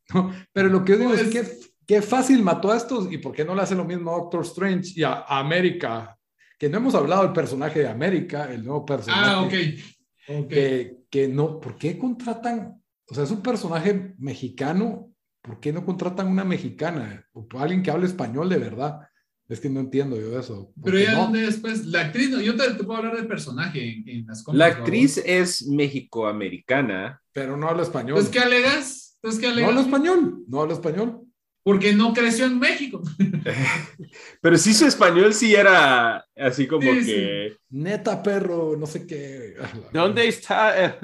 Pero 0.53 0.69
lo 0.69 0.85
que 0.85 0.93
yo 0.93 0.99
digo 0.99 1.13
es 1.15 1.27
que 1.27 1.43
pues 1.43 1.73
qué 1.85 2.01
fácil 2.01 2.43
mató 2.43 2.71
a 2.71 2.77
estos 2.77 3.11
y 3.11 3.17
por 3.17 3.33
qué 3.33 3.43
no 3.43 3.53
le 3.53 3.63
hace 3.63 3.75
lo 3.75 3.83
mismo 3.83 4.11
a 4.11 4.19
Doctor 4.19 4.45
Strange 4.45 4.93
y 4.95 5.03
a 5.03 5.23
América, 5.23 6.17
que 6.57 6.69
no 6.69 6.77
hemos 6.77 6.95
hablado 6.95 7.23
del 7.23 7.33
personaje 7.33 7.79
de 7.79 7.89
América, 7.89 8.49
el 8.53 8.63
nuevo 8.63 8.85
personaje. 8.85 9.21
Ah, 9.25 9.41
ok. 9.41 9.47
okay. 9.47 10.47
Que, 10.47 10.96
no, 11.29 11.59
¿por 11.59 11.77
qué 11.77 11.97
contratan? 11.97 12.81
O 13.09 13.15
sea, 13.15 13.23
es 13.23 13.31
un 13.31 13.41
personaje 13.41 14.13
mexicano, 14.17 15.13
¿por 15.41 15.59
qué 15.59 15.71
no 15.71 15.85
contratan 15.85 16.27
una 16.27 16.43
mexicana 16.43 17.25
o 17.33 17.47
alguien 17.57 17.81
que 17.81 17.91
hable 17.91 18.05
español 18.05 18.49
de 18.49 18.57
verdad? 18.57 18.99
Es 19.47 19.61
que 19.61 19.69
no 19.69 19.79
entiendo 19.79 20.19
yo 20.19 20.37
eso. 20.37 20.73
Pero 20.83 20.99
ya 20.99 21.15
dónde 21.15 21.41
después, 21.41 21.85
la 21.85 22.01
actriz, 22.01 22.31
yo 22.31 22.57
te, 22.57 22.83
puedo 22.83 22.97
hablar 22.97 23.15
del 23.15 23.27
personaje 23.27 24.03
en, 24.05 24.25
las 24.27 24.43
La 24.51 24.65
actriz 24.65 25.17
es 25.25 25.65
mexicoamericana. 25.67 27.21
Pero 27.31 27.55
no 27.55 27.69
habla 27.69 27.83
español. 27.83 28.15
¿Pues 28.15 28.27
qué 28.27 28.39
alegas? 28.39 29.17
¿Pues 29.21 29.39
qué 29.39 29.47
alegas? 29.47 29.71
No 29.71 29.79
habla 29.79 29.81
español, 29.89 30.43
no 30.47 30.61
habla 30.61 30.73
español 30.73 31.26
porque 31.67 31.91
no 31.91 32.13
creció 32.13 32.45
en 32.45 32.59
México. 32.59 33.03
Pero 34.41 34.57
sí 34.57 34.73
su 34.73 34.85
español 34.85 35.33
sí 35.33 35.53
era 35.53 36.25
así 36.33 36.65
como 36.65 36.89
que... 36.89 37.57
Neta 37.69 38.23
perro, 38.23 38.77
no 38.77 38.85
sé 38.85 39.05
qué. 39.05 39.53
¿Dónde 39.91 40.29
está? 40.29 40.97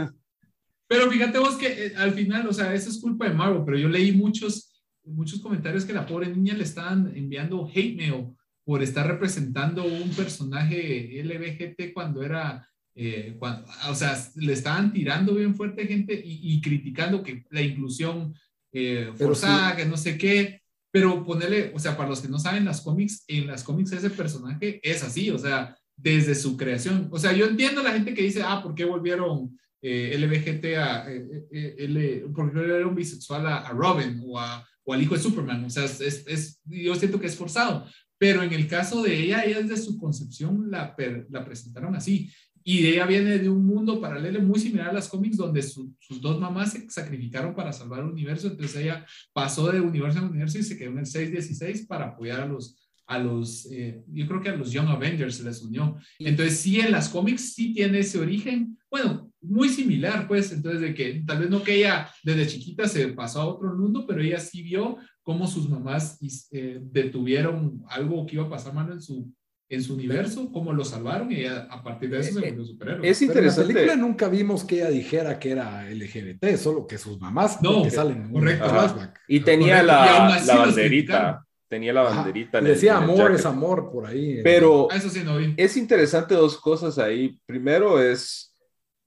pero 0.87 1.11
fíjate 1.11 1.37
vos 1.37 1.57
que 1.57 1.67
eh, 1.67 1.93
al 1.97 2.13
final, 2.13 2.47
o 2.47 2.53
sea, 2.53 2.73
eso 2.73 2.89
es 2.89 3.01
culpa 3.01 3.27
de 3.27 3.33
Marvel, 3.33 3.63
pero 3.65 3.77
yo 3.77 3.89
leí 3.89 4.13
muchos, 4.13 4.71
muchos 5.03 5.41
comentarios 5.41 5.83
que 5.83 5.91
la 5.91 6.05
pobre 6.05 6.29
niña 6.29 6.53
le 6.53 6.63
estaban 6.63 7.11
enviando 7.13 7.67
hate 7.67 7.97
mail 7.97 8.27
por 8.63 8.81
estar 8.81 9.05
representando 9.05 9.83
un 9.83 10.11
personaje 10.11 11.21
LBGT 11.25 11.93
cuando 11.93 12.23
era... 12.23 12.65
Eh, 12.95 13.35
cuando, 13.37 13.67
o 13.89 13.95
sea, 13.95 14.17
le 14.35 14.53
estaban 14.53 14.93
tirando 14.93 15.35
bien 15.35 15.55
fuerte 15.55 15.87
gente 15.87 16.13
y, 16.13 16.53
y 16.53 16.61
criticando 16.61 17.21
que 17.21 17.43
la 17.49 17.61
inclusión 17.61 18.33
eh, 18.73 19.11
forzada, 19.15 19.75
que 19.75 19.85
no 19.85 19.97
sé 19.97 20.17
qué, 20.17 20.61
pero 20.91 21.23
ponerle, 21.25 21.71
o 21.73 21.79
sea, 21.79 21.95
para 21.95 22.09
los 22.09 22.21
que 22.21 22.27
no 22.27 22.39
saben 22.39 22.65
las 22.65 22.81
cómics, 22.81 23.23
en 23.27 23.47
las 23.47 23.63
cómics 23.63 23.91
ese 23.91 24.09
personaje 24.09 24.79
es 24.83 25.03
así, 25.03 25.29
o 25.29 25.39
sea, 25.39 25.75
desde 25.95 26.35
su 26.35 26.57
creación. 26.57 27.07
O 27.11 27.19
sea, 27.19 27.33
yo 27.33 27.45
entiendo 27.45 27.81
la 27.81 27.93
gente 27.93 28.13
que 28.13 28.23
dice, 28.23 28.41
ah, 28.43 28.61
¿por 28.61 28.75
qué 28.75 28.85
volvieron 28.85 29.57
eh, 29.81 30.15
LBGT 30.17 30.65
a, 30.77 31.11
eh, 31.11 31.47
eh 31.51 31.75
L, 31.79 32.25
¿por 32.35 32.51
qué 32.51 32.59
volvieron 32.59 32.95
bisexual 32.95 33.47
a, 33.47 33.69
Robin 33.69 34.21
o, 34.25 34.39
a, 34.39 34.67
o, 34.83 34.93
al 34.93 35.01
hijo 35.01 35.15
de 35.15 35.21
Superman? 35.21 35.65
O 35.65 35.69
sea, 35.69 35.85
es, 35.85 35.99
es, 36.01 36.61
yo 36.65 36.95
siento 36.95 37.19
que 37.19 37.27
es 37.27 37.35
forzado. 37.35 37.87
Pero 38.17 38.41
en 38.41 38.53
el 38.53 38.67
caso 38.67 39.01
de 39.03 39.17
ella, 39.17 39.43
ella 39.43 39.61
desde 39.61 39.77
su 39.77 39.97
concepción 39.97 40.69
la, 40.71 40.95
la 41.29 41.43
presentaron 41.43 41.95
así. 41.95 42.31
Y 42.63 42.87
ella 42.87 43.05
viene 43.05 43.39
de 43.39 43.49
un 43.49 43.65
mundo 43.65 43.99
paralelo 43.99 44.41
muy 44.41 44.59
similar 44.59 44.89
a 44.89 44.93
las 44.93 45.09
cómics 45.09 45.37
donde 45.37 45.61
sus 45.61 46.21
dos 46.21 46.39
mamás 46.39 46.71
se 46.71 46.89
sacrificaron 46.89 47.53
para 47.53 47.73
salvar 47.73 47.99
el 47.99 48.07
universo. 48.07 48.47
Entonces 48.47 48.77
ella 48.77 49.05
pasó 49.33 49.71
de 49.71 49.81
universo 49.81 50.19
en 50.19 50.25
universo 50.25 50.57
y 50.57 50.63
se 50.63 50.77
quedó 50.77 50.91
en 50.91 50.99
el 50.99 51.05
616 51.05 51.85
para 51.87 52.05
apoyar 52.05 52.41
a 52.41 52.45
los, 52.45 52.77
a 53.05 53.19
los 53.19 53.69
eh, 53.71 54.01
yo 54.07 54.27
creo 54.27 54.41
que 54.41 54.49
a 54.49 54.55
los 54.55 54.71
Young 54.71 54.87
Avengers 54.87 55.35
se 55.35 55.43
les 55.43 55.61
unió. 55.61 55.97
Entonces 56.19 56.59
sí, 56.59 56.79
en 56.79 56.91
las 56.91 57.09
cómics 57.09 57.53
sí 57.53 57.73
tiene 57.73 57.99
ese 57.99 58.19
origen, 58.19 58.77
bueno, 58.89 59.31
muy 59.41 59.69
similar, 59.69 60.27
pues, 60.27 60.51
entonces 60.51 60.81
de 60.81 60.93
que 60.93 61.23
tal 61.25 61.39
vez 61.39 61.49
no 61.49 61.63
que 61.63 61.75
ella 61.75 62.09
desde 62.23 62.47
chiquita 62.47 62.87
se 62.87 63.09
pasó 63.09 63.41
a 63.41 63.47
otro 63.47 63.75
mundo, 63.75 64.05
pero 64.07 64.21
ella 64.21 64.39
sí 64.39 64.63
vio 64.63 64.97
cómo 65.21 65.47
sus 65.47 65.69
mamás 65.69 66.17
eh, 66.51 66.79
detuvieron 66.81 67.83
algo 67.89 68.25
que 68.25 68.35
iba 68.35 68.45
a 68.45 68.49
pasar 68.49 68.73
mal 68.73 68.91
en 68.91 69.01
su 69.01 69.33
en 69.73 69.83
su 69.83 69.93
universo, 69.93 70.49
cómo 70.51 70.73
lo 70.73 70.85
salvaron 70.85 71.31
y 71.31 71.45
a, 71.45 71.67
partir 71.83 72.09
de 72.09 72.19
eso 72.19 72.39
se 72.39 72.47
eh, 72.47 72.51
volvió 72.51 72.65
superhéroe. 72.65 73.09
Es 73.09 73.21
interesante. 73.21 73.61
en 73.61 73.67
la 73.67 73.81
película 73.81 74.07
nunca 74.07 74.27
vimos 74.27 74.63
que 74.63 74.75
ella 74.75 74.89
dijera 74.89 75.39
que 75.39 75.51
era 75.51 75.89
LGBT, 75.89 76.55
solo 76.57 76.87
que 76.87 76.97
sus 76.97 77.19
mamás 77.19 77.61
no, 77.61 77.83
que 77.83 77.91
salen 77.91 78.31
correcto. 78.31 79.11
Y 79.27 79.39
tenía 79.41 79.83
la, 79.83 80.41
la 80.45 80.55
banderita. 80.55 81.45
Tenía 81.67 81.91
la 81.91 82.03
banderita. 82.03 82.61
decía 82.61 82.97
amor 82.97 83.31
es 83.31 83.45
amor 83.45 83.91
por 83.91 84.05
ahí. 84.05 84.41
Pero 84.43 84.89
eso 84.91 85.09
sí 85.09 85.23
no 85.23 85.39
es 85.39 85.77
interesante 85.77 86.35
dos 86.35 86.57
cosas 86.59 86.99
ahí. 86.99 87.39
Primero 87.45 88.01
es 88.01 88.55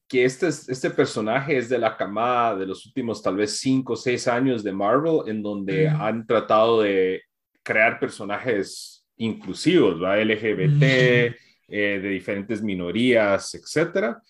que 0.09 0.25
este, 0.25 0.49
este 0.49 0.91
personaje 0.91 1.59
es 1.59 1.69
de 1.69 1.79
la 1.79 1.97
camada 1.97 2.57
de 2.57 2.67
los 2.67 2.87
últimos 2.87 3.23
tal 3.23 3.37
vez 3.37 3.59
cinco 3.59 3.95
o 3.95 3.97
seis 3.97 4.29
años 4.29 4.63
de 4.63 4.73
Marvel, 4.73 5.21
en 5.27 5.43
donde 5.43 5.89
han 5.89 6.27
tratado 6.27 6.83
de 6.83 7.23
crear 7.63 7.99
personajes 7.99 8.96
inclusivos, 9.19 10.03
¿va? 10.03 10.17
LGBT, 10.17 10.83
eh, 10.83 11.35
de 11.69 12.09
diferentes 12.09 12.63
minorías, 12.63 13.55
etcétera, 13.55 14.23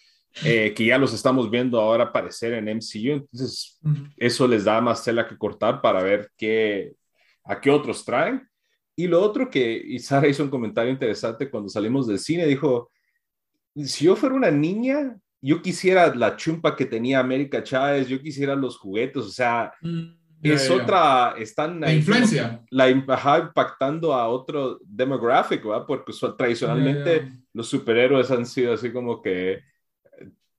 eh, 0.44 0.72
que 0.74 0.86
ya 0.86 0.98
los 0.98 1.12
estamos 1.12 1.50
viendo 1.50 1.80
ahora 1.80 2.04
aparecer 2.04 2.52
en 2.54 2.68
MCU. 2.68 3.12
Entonces, 3.12 3.78
eso 4.16 4.46
les 4.46 4.64
da 4.64 4.80
más 4.80 5.04
tela 5.04 5.26
que 5.26 5.36
cortar 5.36 5.80
para 5.80 6.02
ver 6.02 6.30
qué, 6.36 6.92
a 7.44 7.60
qué 7.60 7.70
otros 7.70 8.04
traen. 8.04 8.46
Y 8.94 9.06
lo 9.06 9.20
otro 9.20 9.50
que, 9.50 9.82
y 9.84 9.98
Sara 9.98 10.28
hizo 10.28 10.42
un 10.42 10.50
comentario 10.50 10.90
interesante 10.90 11.50
cuando 11.50 11.68
salimos 11.68 12.06
del 12.06 12.18
cine, 12.18 12.46
dijo, 12.46 12.90
si 13.74 14.06
yo 14.06 14.16
fuera 14.16 14.34
una 14.34 14.50
niña, 14.50 15.16
yo 15.42 15.60
quisiera 15.60 16.14
la 16.14 16.36
chumpa 16.36 16.74
que 16.74 16.86
tenía 16.86 17.20
América 17.20 17.62
Chávez, 17.62 18.08
yo 18.08 18.20
quisiera 18.20 18.54
los 18.54 18.78
juguetes, 18.78 19.22
o 19.22 19.30
sea, 19.30 19.72
es 20.42 20.70
otra, 20.70 21.34
están 21.38 21.80
la 21.80 21.92
influencia. 21.92 22.62
La, 22.70 22.90
impactando 22.90 24.12
a 24.12 24.28
otro 24.28 24.78
demográfico, 24.84 25.70
¿verdad? 25.70 25.86
Porque 25.86 26.12
tradicionalmente 26.36 27.28
los 27.52 27.68
superhéroes 27.68 28.30
han 28.30 28.46
sido 28.46 28.74
así 28.74 28.92
como 28.92 29.22
que 29.22 29.52
eh, 29.52 29.60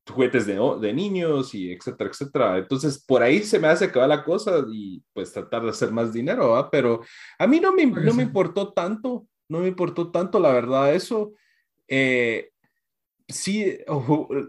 juguetes 0.09 0.45
de, 0.45 0.59
de, 0.81 0.93
niños 0.93 1.53
y 1.53 1.71
etcétera, 1.71 2.09
etcétera. 2.09 2.57
Entonces, 2.57 3.03
por 3.05 3.21
ahí 3.21 3.43
se 3.43 3.59
me 3.59 3.67
hace 3.67 3.91
que 3.91 3.99
va 3.99 4.07
la 4.07 4.23
cosa 4.23 4.65
y 4.71 5.01
pues 5.13 5.31
tratar 5.31 5.63
de 5.63 5.69
hacer 5.69 5.91
más 5.91 6.11
dinero, 6.11 6.53
¿verdad? 6.53 6.69
Pero 6.71 7.01
a 7.37 7.47
mí 7.47 7.59
no 7.59 7.71
me, 7.71 7.85
no 7.85 8.13
me 8.13 8.23
importó 8.23 8.73
tanto, 8.73 9.27
no 9.49 9.59
me 9.59 9.67
importó 9.67 10.11
tanto, 10.11 10.39
la 10.39 10.51
verdad, 10.51 10.93
eso. 10.93 11.33
Eh, 11.87 12.51
sí, 13.27 13.77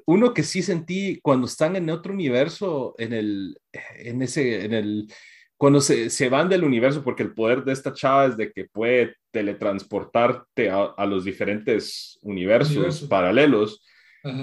uno 0.06 0.34
que 0.34 0.42
sí 0.42 0.62
sentí 0.62 1.20
cuando 1.22 1.46
están 1.46 1.76
en 1.76 1.90
otro 1.90 2.12
universo, 2.12 2.94
en 2.98 3.12
el, 3.12 3.58
en 3.96 4.22
ese, 4.22 4.64
en 4.64 4.74
el, 4.74 5.12
cuando 5.56 5.80
se, 5.80 6.10
se 6.10 6.28
van 6.28 6.48
del 6.48 6.64
universo, 6.64 7.02
porque 7.02 7.24
el 7.24 7.34
poder 7.34 7.64
de 7.64 7.72
esta 7.72 7.92
chava 7.92 8.26
es 8.26 8.36
de 8.36 8.52
que 8.52 8.66
puede 8.66 9.16
teletransportarte 9.32 10.70
a, 10.70 11.06
los 11.06 11.24
diferentes 11.24 12.18
universos 12.22 13.02
paralelos. 13.02 13.84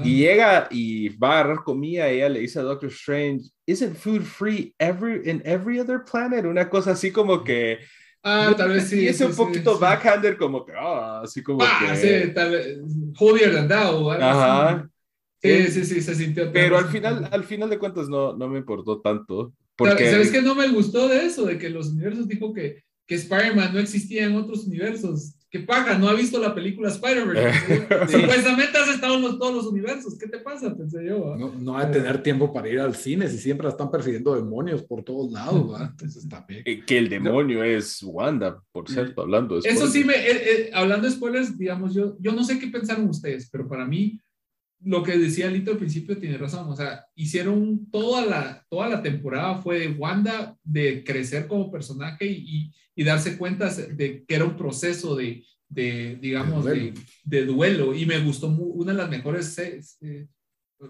Y 0.04 0.18
llega 0.18 0.68
y 0.72 1.10
va 1.18 1.30
a 1.30 1.40
agarrar 1.42 1.64
comida 1.64 2.12
y 2.12 2.16
ella 2.16 2.30
le 2.30 2.40
dice 2.40 2.58
a 2.58 2.64
Doctor 2.64 2.90
Strange, 2.90 3.52
¿Isn't 3.68 3.96
food 3.96 4.24
free 4.24 4.74
every, 4.80 5.30
in 5.30 5.44
every 5.46 5.80
other 5.80 6.00
planet? 6.10 6.46
Una 6.46 6.70
cosa 6.70 6.92
así 6.92 7.12
como 7.12 7.44
que 7.44 7.80
Ah, 8.28 8.56
tal 8.58 8.70
vez 8.70 8.90
sí. 8.90 9.02
Y 9.02 9.08
es 9.08 9.22
un 9.22 9.36
poquito 9.36 9.78
backhander, 9.78 10.36
como 10.36 10.66
que, 10.66 10.74
ah, 10.76 11.22
así 11.24 11.44
como 11.44 11.60
ah, 11.62 11.80
que. 11.80 11.96
sí, 11.96 12.34
tal 12.34 12.52
vez. 12.52 12.80
Holier 13.20 13.54
than 13.54 13.68
thou, 13.68 14.10
Ajá. 14.10 14.90
Sí, 15.40 15.68
sí, 15.68 15.86
sí, 15.86 16.02
se 16.02 16.16
sintió. 16.16 16.52
Pero 16.52 16.76
al 16.76 16.88
final, 16.88 17.30
al 17.32 17.44
final 17.44 17.70
de 17.70 17.78
cuentas, 17.78 18.10
no, 18.10 18.36
no 18.36 18.48
me 18.48 18.58
importó 18.58 19.00
tanto. 19.00 19.54
Porque... 19.76 20.10
¿Sabes 20.10 20.32
qué 20.32 20.42
no 20.42 20.56
me 20.56 20.68
gustó 20.70 21.08
de 21.08 21.24
eso? 21.24 21.46
De 21.46 21.60
que 21.60 21.70
los 21.70 21.90
universos 21.90 22.28
dijo 22.28 22.52
que, 22.52 22.84
que 23.06 23.14
Spider-Man 23.14 23.76
no 23.76 23.80
existía 23.80 24.26
en 24.26 24.38
otros 24.38 24.66
universos. 24.66 25.36
¿Qué 25.50 25.60
paga? 25.60 25.98
No 25.98 26.10
ha 26.10 26.14
visto 26.14 26.40
la 26.40 26.54
película 26.54 26.90
Spider-Verse. 26.90 27.88
Supuestamente 28.10 28.78
has 28.78 28.90
estado 28.90 29.16
en 29.16 29.40
todos 29.40 29.54
los 29.54 29.68
universos. 29.68 30.18
¿Qué 30.18 30.28
te 30.28 30.40
pasa? 30.40 30.76
Pensé 30.76 31.06
yo. 31.06 31.36
No, 31.38 31.54
no 31.54 31.74
va 31.74 31.82
a 31.82 31.92
tener 31.92 32.22
tiempo 32.22 32.52
para 32.52 32.68
ir 32.70 32.80
al 32.80 32.96
cine 32.96 33.28
si 33.28 33.38
siempre 33.38 33.68
están 33.68 33.90
persiguiendo 33.90 34.36
demonios 34.36 34.84
por 34.84 35.04
todos 35.04 35.32
lados. 35.32 35.80
Entonces 35.80 36.28
también. 36.28 36.64
Eh, 36.66 36.84
que 36.86 36.98
el 36.98 37.10
demonio 37.10 37.64
es 37.64 38.02
Wanda, 38.04 38.62
por 38.72 38.90
cierto, 38.90 39.22
hablando 39.22 39.60
de 39.60 39.70
Eso 39.70 39.88
sí, 39.88 40.04
me, 40.04 40.14
eh, 40.14 40.30
eh, 40.32 40.72
hablando 40.74 41.08
de 41.08 41.14
spoilers, 41.14 41.58
digamos, 41.58 41.94
yo, 41.94 42.16
yo 42.20 42.32
no 42.32 42.44
sé 42.44 42.60
qué 42.60 42.68
pensaron 42.68 43.10
ustedes, 43.10 43.50
pero 43.52 43.68
para 43.68 43.86
mí 43.86 44.20
lo 44.84 45.04
que 45.04 45.18
decía 45.18 45.50
Lito 45.50 45.72
al 45.72 45.78
principio 45.78 46.18
tiene 46.18 46.38
razón, 46.38 46.70
o 46.70 46.76
sea, 46.76 47.06
hicieron 47.16 47.90
toda 47.90 48.26
la, 48.26 48.66
toda 48.70 48.90
la 48.90 49.02
temporada 49.02 49.58
fue 49.58 49.80
de 49.80 49.88
Wanda 49.90 50.56
de 50.64 51.04
crecer 51.04 51.48
como 51.48 51.72
personaje 51.72 52.26
y, 52.26 52.72
y, 52.96 53.04
darse 53.04 53.38
cuenta 53.38 53.70
de 53.70 54.24
que 54.26 54.36
era 54.36 54.46
un 54.46 54.56
proceso 54.56 55.16
de, 55.16 55.44
de 55.68 56.18
digamos, 56.22 56.66
de, 56.66 56.94
de, 57.24 57.46
duelo. 57.46 57.96
Y 57.96 58.06
me 58.06 58.20
gustó 58.20 58.48
una 58.48 58.92
de 58.92 58.98
las 58.98 59.10
mejores 59.10 59.58
eh, 59.58 59.82
eh, 60.02 60.28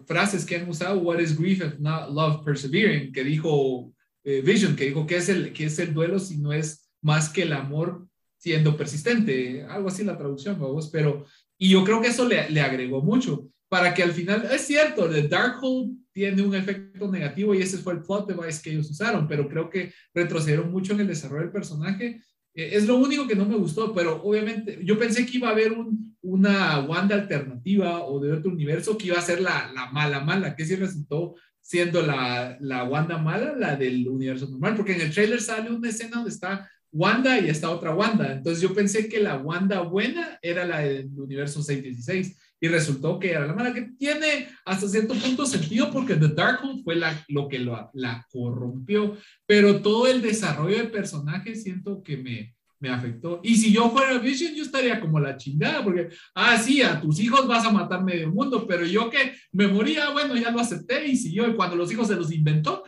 frases 0.05 0.45
que 0.45 0.57
han 0.57 0.69
usado, 0.69 0.99
What 0.99 1.19
is 1.19 1.37
grief 1.37 1.61
if 1.63 1.79
not 1.79 2.09
love 2.09 2.43
persevering, 2.43 3.11
que 3.11 3.23
dijo 3.23 3.93
eh, 4.23 4.41
Vision, 4.41 4.75
que 4.75 4.85
dijo 4.85 5.05
que 5.05 5.17
es, 5.17 5.29
el, 5.29 5.53
que 5.53 5.65
es 5.65 5.79
el 5.79 5.93
duelo 5.93 6.19
si 6.19 6.37
no 6.37 6.51
es 6.51 6.89
más 7.01 7.29
que 7.29 7.43
el 7.43 7.53
amor 7.53 8.07
siendo 8.37 8.75
persistente, 8.77 9.63
algo 9.63 9.87
así 9.87 10.03
la 10.03 10.17
traducción, 10.17 10.59
vamos, 10.59 10.89
pero, 10.91 11.25
y 11.57 11.69
yo 11.69 11.83
creo 11.83 12.01
que 12.01 12.09
eso 12.09 12.27
le, 12.27 12.49
le 12.49 12.61
agregó 12.61 13.01
mucho 13.01 13.49
para 13.69 13.93
que 13.93 14.03
al 14.03 14.11
final, 14.11 14.47
es 14.51 14.61
cierto, 14.61 15.09
The 15.09 15.27
Darkhold 15.27 15.97
tiene 16.11 16.41
un 16.41 16.55
efecto 16.55 17.11
negativo 17.11 17.53
y 17.53 17.61
ese 17.61 17.77
fue 17.77 17.93
el 17.93 18.01
plot 18.01 18.27
device 18.27 18.61
que 18.61 18.71
ellos 18.71 18.89
usaron, 18.89 19.27
pero 19.27 19.49
creo 19.49 19.69
que 19.69 19.91
retrocedieron 20.13 20.71
mucho 20.71 20.93
en 20.93 21.01
el 21.01 21.07
desarrollo 21.07 21.43
del 21.43 21.51
personaje. 21.51 22.21
Eh, 22.53 22.69
es 22.73 22.85
lo 22.87 22.97
único 22.97 23.27
que 23.27 23.35
no 23.35 23.45
me 23.45 23.57
gustó, 23.57 23.93
pero 23.93 24.21
obviamente 24.23 24.79
yo 24.83 24.97
pensé 24.97 25.25
que 25.25 25.37
iba 25.37 25.49
a 25.49 25.51
haber 25.51 25.73
un, 25.73 26.15
una 26.21 26.79
Wanda 26.81 27.15
alternativa 27.15 28.03
o 28.05 28.19
de 28.19 28.33
otro 28.33 28.51
universo 28.51 28.97
que 28.97 29.07
iba 29.07 29.19
a 29.19 29.21
ser 29.21 29.41
la, 29.41 29.71
la 29.73 29.91
mala 29.91 30.21
mala, 30.21 30.55
que 30.55 30.65
sí 30.65 30.75
resultó 30.75 31.35
siendo 31.59 32.01
la, 32.03 32.57
la 32.61 32.83
Wanda 32.83 33.17
mala, 33.17 33.55
la 33.57 33.75
del 33.75 34.07
universo 34.07 34.47
normal, 34.47 34.75
porque 34.75 34.93
en 34.93 35.01
el 35.01 35.13
trailer 35.13 35.41
sale 35.41 35.71
una 35.71 35.89
escena 35.89 36.17
donde 36.17 36.29
está 36.29 36.69
Wanda 36.91 37.39
y 37.39 37.49
está 37.49 37.71
otra 37.71 37.93
Wanda. 37.93 38.31
Entonces 38.31 38.61
yo 38.61 38.73
pensé 38.73 39.09
que 39.09 39.19
la 39.19 39.37
Wanda 39.37 39.81
buena 39.81 40.39
era 40.41 40.63
la 40.63 40.79
del 40.79 41.09
universo 41.17 41.61
616 41.61 42.37
y 42.59 42.67
resultó 42.67 43.19
que 43.19 43.31
era 43.31 43.45
la 43.45 43.53
mala 43.53 43.73
que 43.73 43.89
tiene 43.97 44.47
hasta 44.65 44.87
cierto 44.87 45.13
punto 45.13 45.45
sentido 45.45 45.91
porque 45.91 46.15
The 46.15 46.29
Darkhold 46.29 46.83
fue 46.83 46.95
la, 46.95 47.23
lo 47.27 47.47
que 47.47 47.59
lo, 47.59 47.89
la 47.93 48.25
corrompió, 48.31 49.17
pero 49.45 49.81
todo 49.81 50.07
el 50.07 50.21
desarrollo 50.21 50.77
de 50.77 50.85
personaje 50.85 51.55
siento 51.55 52.01
que 52.01 52.17
me, 52.17 52.55
me 52.79 52.89
afectó. 52.89 53.41
Y 53.43 53.55
si 53.55 53.73
yo 53.73 53.89
fuera 53.89 54.17
Vision, 54.19 54.53
yo 54.53 54.63
estaría 54.63 54.99
como 54.99 55.19
la 55.19 55.37
chingada, 55.37 55.83
porque, 55.83 56.09
ah, 56.33 56.57
sí, 56.57 56.81
a 56.81 56.99
tus 56.99 57.19
hijos 57.19 57.47
vas 57.47 57.65
a 57.65 57.71
matar 57.71 58.03
medio 58.03 58.31
mundo, 58.31 58.65
pero 58.67 58.85
yo 58.85 59.09
que 59.09 59.33
me 59.51 59.67
moría, 59.67 60.11
bueno, 60.11 60.35
ya 60.35 60.51
lo 60.51 60.59
acepté 60.59 61.05
y 61.07 61.15
siguió, 61.15 61.47
y 61.47 61.55
cuando 61.55 61.75
los 61.75 61.91
hijos 61.91 62.07
se 62.07 62.15
los 62.15 62.31
inventó. 62.31 62.83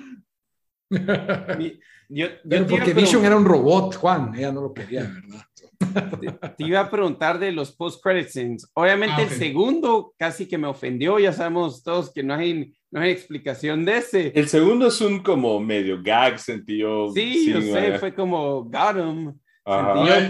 yo, 2.09 2.27
porque 2.69 2.93
Vision 2.93 3.25
era 3.25 3.35
un 3.35 3.45
robot, 3.45 3.95
Juan, 3.95 4.33
ella 4.35 4.51
no 4.51 4.61
lo 4.61 4.73
quería, 4.73 5.03
¿verdad? 5.03 5.45
Te, 5.77 6.63
iba 6.65 6.79
a 6.79 6.89
preguntar 6.89 7.39
de 7.39 7.51
los 7.51 7.71
post-credit 7.71 8.29
scenes. 8.29 8.69
Obviamente 8.73 9.15
ah, 9.17 9.23
el 9.23 9.29
segundo 9.29 10.13
casi 10.17 10.47
que 10.47 10.57
me 10.57 10.67
ofendió, 10.67 11.19
ya 11.19 11.33
sabemos 11.33 11.83
todos 11.83 12.11
que 12.11 12.23
no 12.23 12.33
hay, 12.33 12.73
no 12.91 13.01
hay 13.01 13.11
explicación 13.11 13.85
de 13.85 13.97
ese. 13.97 14.31
El 14.35 14.47
segundo 14.47 14.87
es 14.87 14.99
un 15.01 15.19
como 15.19 15.59
medio 15.59 16.01
gag 16.01 16.39
sentido. 16.39 17.11
Sí, 17.11 17.51
yo 17.51 17.61
sé, 17.61 17.99
fue 17.99 18.13
como 18.13 18.63
got 18.63 18.97
him. 18.97 19.33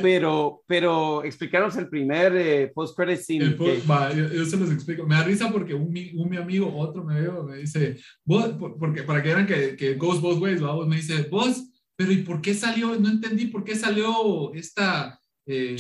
pero, 0.02 0.64
pero 0.68 1.24
explicaros 1.24 1.76
el 1.78 1.88
primer 1.90 2.36
eh, 2.36 2.72
post-credit 2.74 3.20
scene. 3.20 3.56
yo, 3.56 4.46
se 4.46 4.58
los 4.58 4.72
explico. 4.72 5.06
Me 5.06 5.16
da 5.16 5.24
risa 5.24 5.52
porque 5.52 5.74
un, 5.74 5.96
un 6.16 6.30
mi 6.30 6.38
amigo, 6.38 6.76
otro 6.76 7.04
me, 7.04 7.22
veo, 7.22 7.44
me 7.44 7.58
dice, 7.58 7.98
vos, 8.26 8.50
porque 8.80 9.04
para 9.04 9.22
que 9.22 9.30
vean 9.30 9.48
que, 9.48 9.76
que 9.76 9.96
goes 9.96 10.20
both 10.20 10.42
ways, 10.42 10.62
me 10.88 10.96
dice, 10.98 11.28
vos, 11.30 11.72
pero 11.96 12.12
¿y 12.12 12.18
por 12.18 12.42
qué 12.42 12.54
salió? 12.54 12.96
No 13.00 13.10
entendí 13.10 13.48
por 13.48 13.64
qué 13.64 13.76
salió 13.76 14.54
esta 14.54 15.20
eh, 15.48 15.78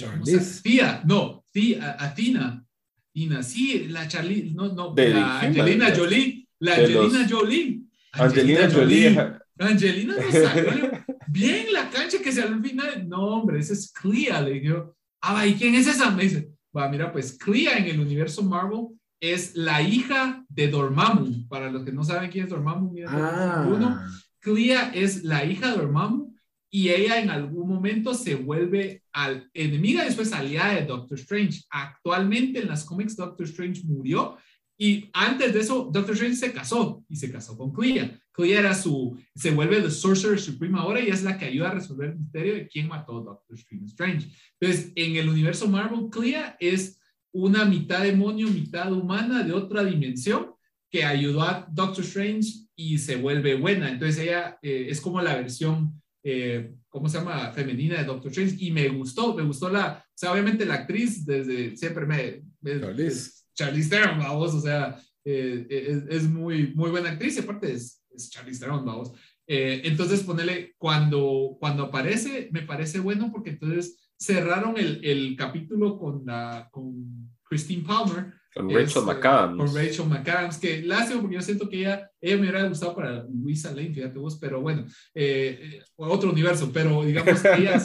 Tía, 0.64 1.02
no, 1.06 1.44
tía, 1.52 1.98
Atina. 2.00 2.64
Atina, 3.10 3.44
sí, 3.44 3.88
la 3.90 4.08
Charlie, 4.08 4.54
no, 4.56 4.74
no, 4.74 4.94
la 4.96 5.42
Angelina 5.42 5.94
Jolie, 5.96 6.48
la 6.60 6.76
Angelina 6.76 7.28
Jolie. 7.30 7.82
Angelina, 8.14 8.70
Jolie. 8.72 9.18
Angelina 9.60 10.16
no 10.16 10.32
salió 10.32 10.92
bien 11.28 11.74
la 11.74 11.90
cancha 11.90 12.20
que 12.24 12.32
se 12.32 12.42
al 12.42 12.62
final. 12.62 13.08
No, 13.10 13.26
hombre, 13.26 13.60
esa 13.60 13.74
es 13.74 13.92
Clea. 13.92 14.42
Le 14.42 14.60
digo, 14.60 14.96
ah, 15.22 15.46
¿y 15.46 15.56
quién 15.56 15.76
es 15.76 15.88
esa? 15.88 16.12
Me 16.12 16.24
dice, 16.24 16.50
va, 16.76 16.88
mira, 16.90 17.12
pues 17.12 17.34
Clea 17.34 17.78
en 17.78 17.86
el 17.86 18.00
universo 18.00 18.44
Marvel 18.44 18.88
es 19.20 19.56
la 19.56 19.82
hija 19.82 20.46
de 20.48 20.68
Dormammu. 20.70 21.48
Para 21.48 21.70
los 21.70 21.84
que 21.84 21.92
no 21.92 22.04
saben 22.04 22.30
quién 22.30 22.46
es 22.46 22.52
Dormammu, 22.52 22.92
mira, 22.92 23.10
ah. 23.12 23.68
uno. 23.68 24.00
Clea 24.40 24.92
es 24.94 25.24
la 25.24 25.44
hija 25.44 25.72
de 25.72 25.78
Dormammu 25.78 26.37
y 26.70 26.90
ella 26.90 27.20
en 27.20 27.30
algún 27.30 27.68
momento 27.68 28.14
se 28.14 28.36
vuelve 28.36 29.04
al, 29.14 29.50
enemiga, 29.54 30.04
después 30.04 30.34
aliada 30.34 30.76
de 30.76 30.86
Doctor 30.86 31.18
Strange. 31.18 31.64
Actualmente 31.70 32.60
en 32.60 32.68
las 32.68 32.84
cómics 32.84 33.16
Doctor 33.16 33.46
Strange 33.46 33.84
murió 33.86 34.38
y 34.78 35.10
antes 35.14 35.54
de 35.54 35.62
eso 35.62 35.90
Doctor 35.92 36.14
Strange 36.14 36.36
se 36.36 36.54
casó 36.54 37.04
y 37.10 37.16
se 37.16 37.32
casó 37.32 37.58
con 37.58 37.72
Clea. 37.74 38.20
Clea 38.32 38.60
era 38.60 38.76
su, 38.76 39.18
se 39.34 39.52
vuelve 39.52 39.82
The 39.82 39.90
Sorcerer 39.90 40.40
Supreme 40.40 40.78
ahora 40.78 41.02
y 41.02 41.08
es 41.08 41.24
la 41.24 41.38
que 41.38 41.46
ayuda 41.46 41.70
a 41.70 41.76
resolver 41.76 42.12
el 42.12 42.20
misterio 42.20 42.54
de 42.54 42.68
quién 42.68 42.88
mató 42.88 43.18
a 43.18 43.24
Doctor 43.24 43.58
Strange. 43.86 44.28
Entonces, 44.60 44.92
en 44.96 45.16
el 45.16 45.30
universo 45.30 45.68
Marvel, 45.68 46.10
Clea 46.12 46.58
es 46.60 47.00
una 47.32 47.66
mitad 47.66 48.04
demonio, 48.04 48.48
mitad 48.50 48.92
humana 48.92 49.44
de 49.44 49.54
otra 49.54 49.84
dimensión 49.84 50.52
que 50.92 51.04
ayudó 51.04 51.42
a 51.42 51.68
Doctor 51.72 52.04
Strange 52.04 52.68
y 52.76 53.00
se 53.00 53.16
vuelve 53.16 53.56
buena. 53.56 53.90
Entonces 53.90 54.20
ella 54.20 54.60
eh, 54.62 54.88
es 54.90 55.02
como 55.02 55.22
la 55.22 55.36
versión 55.36 56.02
eh, 56.24 56.74
¿cómo 56.90 57.08
se 57.10 57.18
llama? 57.18 57.52
Femenina 57.52 57.98
de 57.98 58.06
Doctor 58.06 58.32
Strange 58.32 58.56
y 58.60 58.72
me 58.72 58.90
gustó, 58.90 59.34
me 59.36 59.44
gustó 59.44 59.70
la, 59.70 60.04
o 60.06 60.18
sea, 60.18 60.32
obviamente 60.32 60.66
la 60.66 60.76
actriz 60.76 61.26
desde 61.26 61.76
siempre 61.76 62.06
me... 62.06 62.44
Charlize. 62.80 63.32
Charlize 63.54 63.90
Theron, 63.90 64.20
vamos, 64.20 64.54
o 64.54 64.62
sea, 64.62 65.00
eh, 65.26 65.66
es, 65.70 66.04
es, 66.10 66.30
muy, 66.30 66.74
muy 66.74 66.90
buena 66.92 67.12
actriz 67.12 67.38
y 67.38 67.40
aparte 67.40 67.72
es, 67.72 68.04
es 68.10 68.30
Charlize 68.30 68.60
Theron, 68.60 68.86
vamos. 68.86 69.14
Eh, 69.48 69.82
entonces, 69.86 70.24
ponerle, 70.24 70.76
cuando, 70.78 71.56
cuando 71.60 71.84
aparece, 71.84 72.50
me 72.52 72.64
parece 72.64 73.00
bueno 73.00 73.32
porque 73.32 73.52
entonces 73.52 73.98
cerraron 74.18 74.78
el, 74.78 75.04
el 75.06 75.36
capítulo 75.38 75.98
con, 75.98 76.26
la, 76.26 76.68
con 76.72 77.32
Christine 77.44 77.84
Palmer 77.84 78.34
con 78.54 78.70
Rachel 78.70 78.86
este, 78.86 79.02
McAdams. 79.02 79.58
Con 79.58 79.76
Rachel 79.76 80.06
McAdams, 80.06 80.58
que 80.58 80.82
lástima 80.84 81.22
porque 81.22 81.36
yo 81.36 81.42
siento 81.42 81.70
que 81.70 81.80
ella, 81.80 82.12
ella 82.22 82.36
me 82.36 82.42
hubiera 82.42 82.68
gustado 82.68 82.96
para 82.96 83.26
Luisa 83.30 83.72
Lane, 83.72 83.94
fíjate 83.94 84.18
vos, 84.20 84.38
pero 84.40 84.62
bueno, 84.62 84.86
eh, 85.14 85.60
eh 85.62 85.84
otro 85.96 86.32
universo, 86.32 86.72
pero 86.74 87.04
digamos 87.04 87.42
que 87.42 87.54
ella 87.58 87.80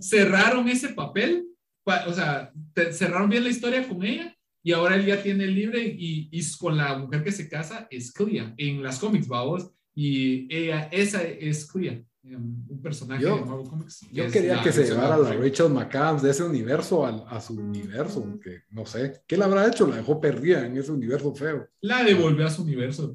cerraron 0.00 0.68
ese 0.68 0.90
papel, 0.90 1.46
o 1.84 2.12
sea, 2.12 2.52
cerraron 2.92 3.30
bien 3.30 3.44
la 3.44 3.50
historia 3.50 3.88
con 3.88 4.04
ella 4.04 4.36
y 4.62 4.72
ahora 4.72 4.96
él 4.96 5.06
ya 5.06 5.22
tiene 5.22 5.44
el 5.44 5.54
libre 5.54 5.82
y, 5.82 6.28
y 6.30 6.56
con 6.58 6.76
la 6.76 6.98
mujer 6.98 7.24
que 7.24 7.32
se 7.32 7.48
casa 7.48 7.86
es 7.90 8.12
Clea 8.12 8.54
en 8.58 8.82
las 8.82 8.98
cómics, 8.98 9.28
vamos, 9.28 9.70
y 9.94 10.54
ella, 10.54 10.88
esa 10.92 11.22
es 11.22 11.66
Clea 11.66 12.02
un 12.36 12.80
personaje 12.82 13.22
yo, 13.22 13.36
de 13.36 13.44
Marvel 13.44 13.68
Comics. 13.68 14.06
Yo 14.12 14.30
quería 14.30 14.62
que 14.62 14.72
se 14.72 14.84
llevara 14.84 15.14
a 15.14 15.18
la 15.18 15.32
Rachel 15.32 15.70
McAdams 15.70 16.22
de 16.22 16.30
ese 16.30 16.42
universo 16.42 17.06
a, 17.06 17.40
su 17.40 17.54
universo, 17.54 18.38
que 18.42 18.62
no 18.70 18.86
sé, 18.86 19.22
¿qué 19.26 19.36
le 19.36 19.44
habrá 19.44 19.66
hecho? 19.66 19.86
La 19.86 19.96
dejó 19.96 20.20
perdida 20.20 20.66
en 20.66 20.76
ese 20.76 20.92
universo 20.92 21.34
feo. 21.34 21.68
La 21.80 22.04
devolvió 22.04 22.46
a 22.46 22.50
su 22.50 22.62
universo, 22.62 23.14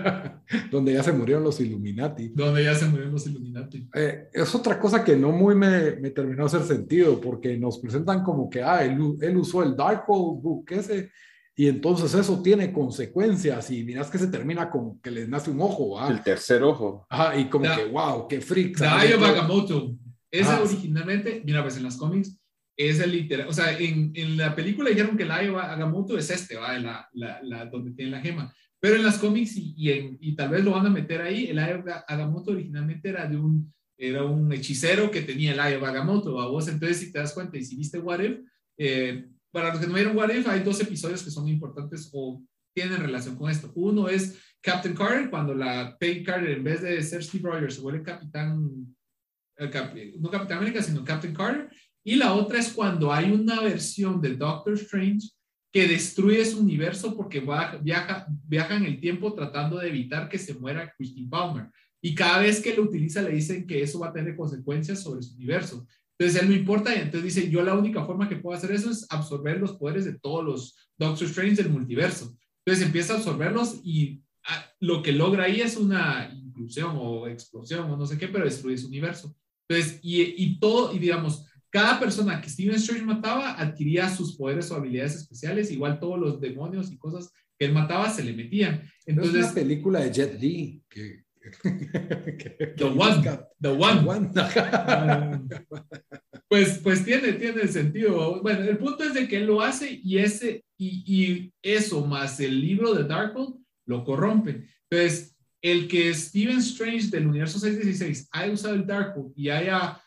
Donde 0.70 0.92
ya 0.92 1.02
se 1.02 1.12
murieron 1.12 1.44
los 1.44 1.60
Illuminati. 1.60 2.28
Donde 2.28 2.64
ya 2.64 2.74
se 2.74 2.86
murieron 2.86 3.12
los 3.12 3.26
Illuminati. 3.26 3.88
Eh, 3.94 4.28
es 4.32 4.54
otra 4.54 4.78
cosa 4.78 5.04
que 5.04 5.16
no 5.16 5.32
muy 5.32 5.54
me, 5.54 5.96
me, 5.96 6.10
terminó 6.10 6.42
de 6.42 6.46
hacer 6.46 6.62
sentido, 6.62 7.20
porque 7.20 7.56
nos 7.56 7.78
presentan 7.78 8.22
como 8.22 8.48
que, 8.50 8.62
ah, 8.62 8.84
él, 8.84 8.98
él 9.20 9.36
usó 9.36 9.62
el 9.62 9.76
Darkhold 9.76 10.42
Book 10.42 10.66
ese 10.70 11.10
y 11.56 11.68
entonces 11.68 12.14
eso 12.14 12.42
tiene 12.42 12.72
consecuencias 12.72 13.70
y 13.70 13.84
miras 13.84 14.10
que 14.10 14.18
se 14.18 14.26
termina 14.26 14.68
con 14.70 15.00
que 15.00 15.10
le 15.10 15.28
nace 15.28 15.50
un 15.50 15.60
ojo. 15.60 16.04
El 16.08 16.22
tercer 16.22 16.62
ojo. 16.62 17.06
Ajá, 17.08 17.38
y 17.38 17.48
como 17.48 17.64
que, 17.64 17.84
wow, 17.84 18.26
qué 18.28 18.40
freak. 18.40 18.78
Dayo 18.78 19.20
Bagamoto. 19.20 19.96
Esa 20.30 20.60
originalmente, 20.60 21.42
mira, 21.44 21.62
pues 21.62 21.76
en 21.76 21.84
las 21.84 21.96
cómics 21.96 22.36
es 22.76 22.98
el 22.98 23.12
literal, 23.12 23.46
o 23.46 23.52
sea, 23.52 23.78
en, 23.78 24.10
en 24.14 24.36
la 24.36 24.52
película 24.56 24.90
dijeron 24.90 25.16
que 25.16 25.22
el 25.22 25.28
Dayo 25.28 25.52
Bagamoto 25.52 26.18
es 26.18 26.28
este, 26.28 26.56
¿va? 26.56 26.76
La, 26.76 27.08
la, 27.12 27.40
la, 27.42 27.66
donde 27.66 27.92
tiene 27.92 28.10
la 28.10 28.20
gema. 28.20 28.52
Pero 28.80 28.96
en 28.96 29.04
las 29.04 29.18
cómics 29.18 29.56
y, 29.56 29.74
y, 29.76 29.90
en, 29.92 30.18
y 30.20 30.34
tal 30.34 30.50
vez 30.50 30.64
lo 30.64 30.72
van 30.72 30.86
a 30.86 30.90
meter 30.90 31.20
ahí, 31.22 31.46
el 31.46 31.56
Dayo 31.56 31.84
Agamotto 32.08 32.50
originalmente 32.50 33.10
era 33.10 33.26
de 33.26 33.36
un, 33.36 33.72
era 33.96 34.24
un 34.24 34.52
hechicero 34.52 35.08
que 35.10 35.22
tenía 35.22 35.52
el 35.52 35.56
Dayo 35.56 35.80
Bagamoto, 35.80 36.34
¿va? 36.34 36.48
Vos 36.48 36.66
entonces 36.66 36.98
si 36.98 37.12
te 37.12 37.20
das 37.20 37.32
cuenta 37.32 37.56
y 37.56 37.64
si 37.64 37.76
viste 37.76 38.00
What 38.00 38.20
If, 38.20 38.40
eh, 38.76 39.28
para 39.54 39.70
los 39.70 39.78
que 39.78 39.86
no 39.86 39.94
vieron 39.94 40.16
What 40.16 40.30
hay 40.30 40.64
dos 40.64 40.80
episodios 40.80 41.22
que 41.22 41.30
son 41.30 41.46
importantes 41.46 42.10
o 42.12 42.42
tienen 42.74 43.00
relación 43.00 43.36
con 43.36 43.48
esto. 43.48 43.70
Uno 43.76 44.08
es 44.08 44.36
Captain 44.60 44.96
Carter, 44.96 45.30
cuando 45.30 45.54
la 45.54 45.96
Peggy 45.96 46.24
Carter, 46.24 46.50
en 46.50 46.64
vez 46.64 46.82
de 46.82 47.00
ser 47.04 47.22
Steve 47.22 47.48
Rogers, 47.48 47.76
se 47.76 47.80
vuelve 47.80 48.02
capitán, 48.02 48.96
no 49.56 50.30
Capitán 50.30 50.58
América, 50.58 50.82
sino 50.82 51.04
Captain 51.04 51.32
Carter, 51.32 51.70
Y 52.02 52.16
la 52.16 52.34
otra 52.34 52.58
es 52.58 52.72
cuando 52.72 53.12
hay 53.12 53.30
una 53.30 53.60
versión 53.60 54.20
de 54.20 54.34
Doctor 54.34 54.74
Strange 54.74 55.28
que 55.72 55.86
destruye 55.86 56.44
su 56.44 56.58
universo 56.60 57.16
porque 57.16 57.38
va, 57.38 57.76
viaja, 57.76 58.26
viaja 58.28 58.76
en 58.76 58.86
el 58.86 59.00
tiempo 59.00 59.34
tratando 59.34 59.78
de 59.78 59.88
evitar 59.88 60.28
que 60.28 60.38
se 60.38 60.54
muera 60.54 60.92
Christine 60.96 61.30
Palmer. 61.30 61.70
Y 62.02 62.12
cada 62.12 62.40
vez 62.40 62.60
que 62.60 62.74
lo 62.74 62.82
utiliza 62.82 63.22
le 63.22 63.30
dicen 63.30 63.68
que 63.68 63.82
eso 63.82 64.00
va 64.00 64.08
a 64.08 64.12
tener 64.12 64.34
consecuencias 64.34 65.00
sobre 65.00 65.22
su 65.22 65.36
universo. 65.36 65.86
Entonces 66.18 66.42
él 66.42 66.48
no 66.48 66.54
importa 66.54 66.94
y 66.94 67.00
entonces 67.00 67.34
dice, 67.34 67.50
yo 67.50 67.62
la 67.62 67.74
única 67.74 68.04
forma 68.04 68.28
que 68.28 68.36
puedo 68.36 68.56
hacer 68.56 68.72
eso 68.72 68.90
es 68.90 69.06
absorber 69.10 69.58
los 69.58 69.72
poderes 69.72 70.04
de 70.04 70.18
todos 70.18 70.44
los 70.44 70.90
Doctor 70.96 71.26
Strange 71.26 71.62
del 71.62 71.72
multiverso. 71.72 72.36
Entonces 72.64 72.86
empieza 72.86 73.14
a 73.14 73.16
absorberlos 73.16 73.80
y 73.82 74.22
ah, 74.46 74.64
lo 74.80 75.02
que 75.02 75.12
logra 75.12 75.44
ahí 75.44 75.60
es 75.60 75.76
una 75.76 76.30
inclusión 76.32 76.96
o 76.96 77.26
explosión 77.26 77.90
o 77.90 77.96
no 77.96 78.06
sé 78.06 78.16
qué, 78.16 78.28
pero 78.28 78.44
destruye 78.44 78.78
su 78.78 78.86
universo. 78.86 79.34
Entonces, 79.68 79.98
y, 80.02 80.22
y 80.22 80.58
todo, 80.60 80.94
y 80.94 80.98
digamos, 80.98 81.46
cada 81.70 81.98
persona 81.98 82.40
que 82.40 82.48
Steven 82.48 82.76
Strange 82.76 83.04
mataba 83.04 83.60
adquiría 83.60 84.08
sus 84.08 84.36
poderes 84.36 84.70
o 84.70 84.76
habilidades 84.76 85.16
especiales, 85.16 85.72
igual 85.72 85.98
todos 85.98 86.20
los 86.20 86.40
demonios 86.40 86.92
y 86.92 86.98
cosas 86.98 87.32
que 87.58 87.66
él 87.66 87.72
mataba 87.72 88.08
se 88.10 88.22
le 88.22 88.32
metían. 88.32 88.88
Entonces, 89.06 89.34
es 89.34 89.44
una 89.46 89.54
película 89.54 90.00
de 90.00 90.12
Jet 90.12 90.40
Li 90.40 90.82
que 90.88 91.23
the 92.76 92.84
One, 92.84 93.22
The 93.60 93.68
One. 93.68 94.30
pues, 96.48 96.78
pues 96.78 97.04
tiene, 97.04 97.34
tiene 97.34 97.68
sentido. 97.68 98.40
Bueno, 98.42 98.64
el 98.64 98.78
punto 98.78 99.04
es 99.04 99.14
de 99.14 99.28
que 99.28 99.38
él 99.38 99.46
lo 99.46 99.60
hace 99.60 100.00
y, 100.02 100.18
ese, 100.18 100.64
y, 100.78 101.04
y 101.06 101.52
eso 101.62 102.06
más 102.06 102.40
el 102.40 102.60
libro 102.60 102.94
de 102.94 103.04
Darkhold 103.04 103.56
lo 103.86 104.04
corrompe. 104.04 104.66
Entonces, 104.90 105.36
el 105.60 105.88
que 105.88 106.12
Steven 106.12 106.58
Strange 106.58 107.08
del 107.08 107.26
universo 107.26 107.58
616 107.58 108.28
haya 108.32 108.52
usado 108.52 108.74
el 108.74 108.86
Darkhold 108.86 109.32
y 109.34 109.48
haya 109.48 110.00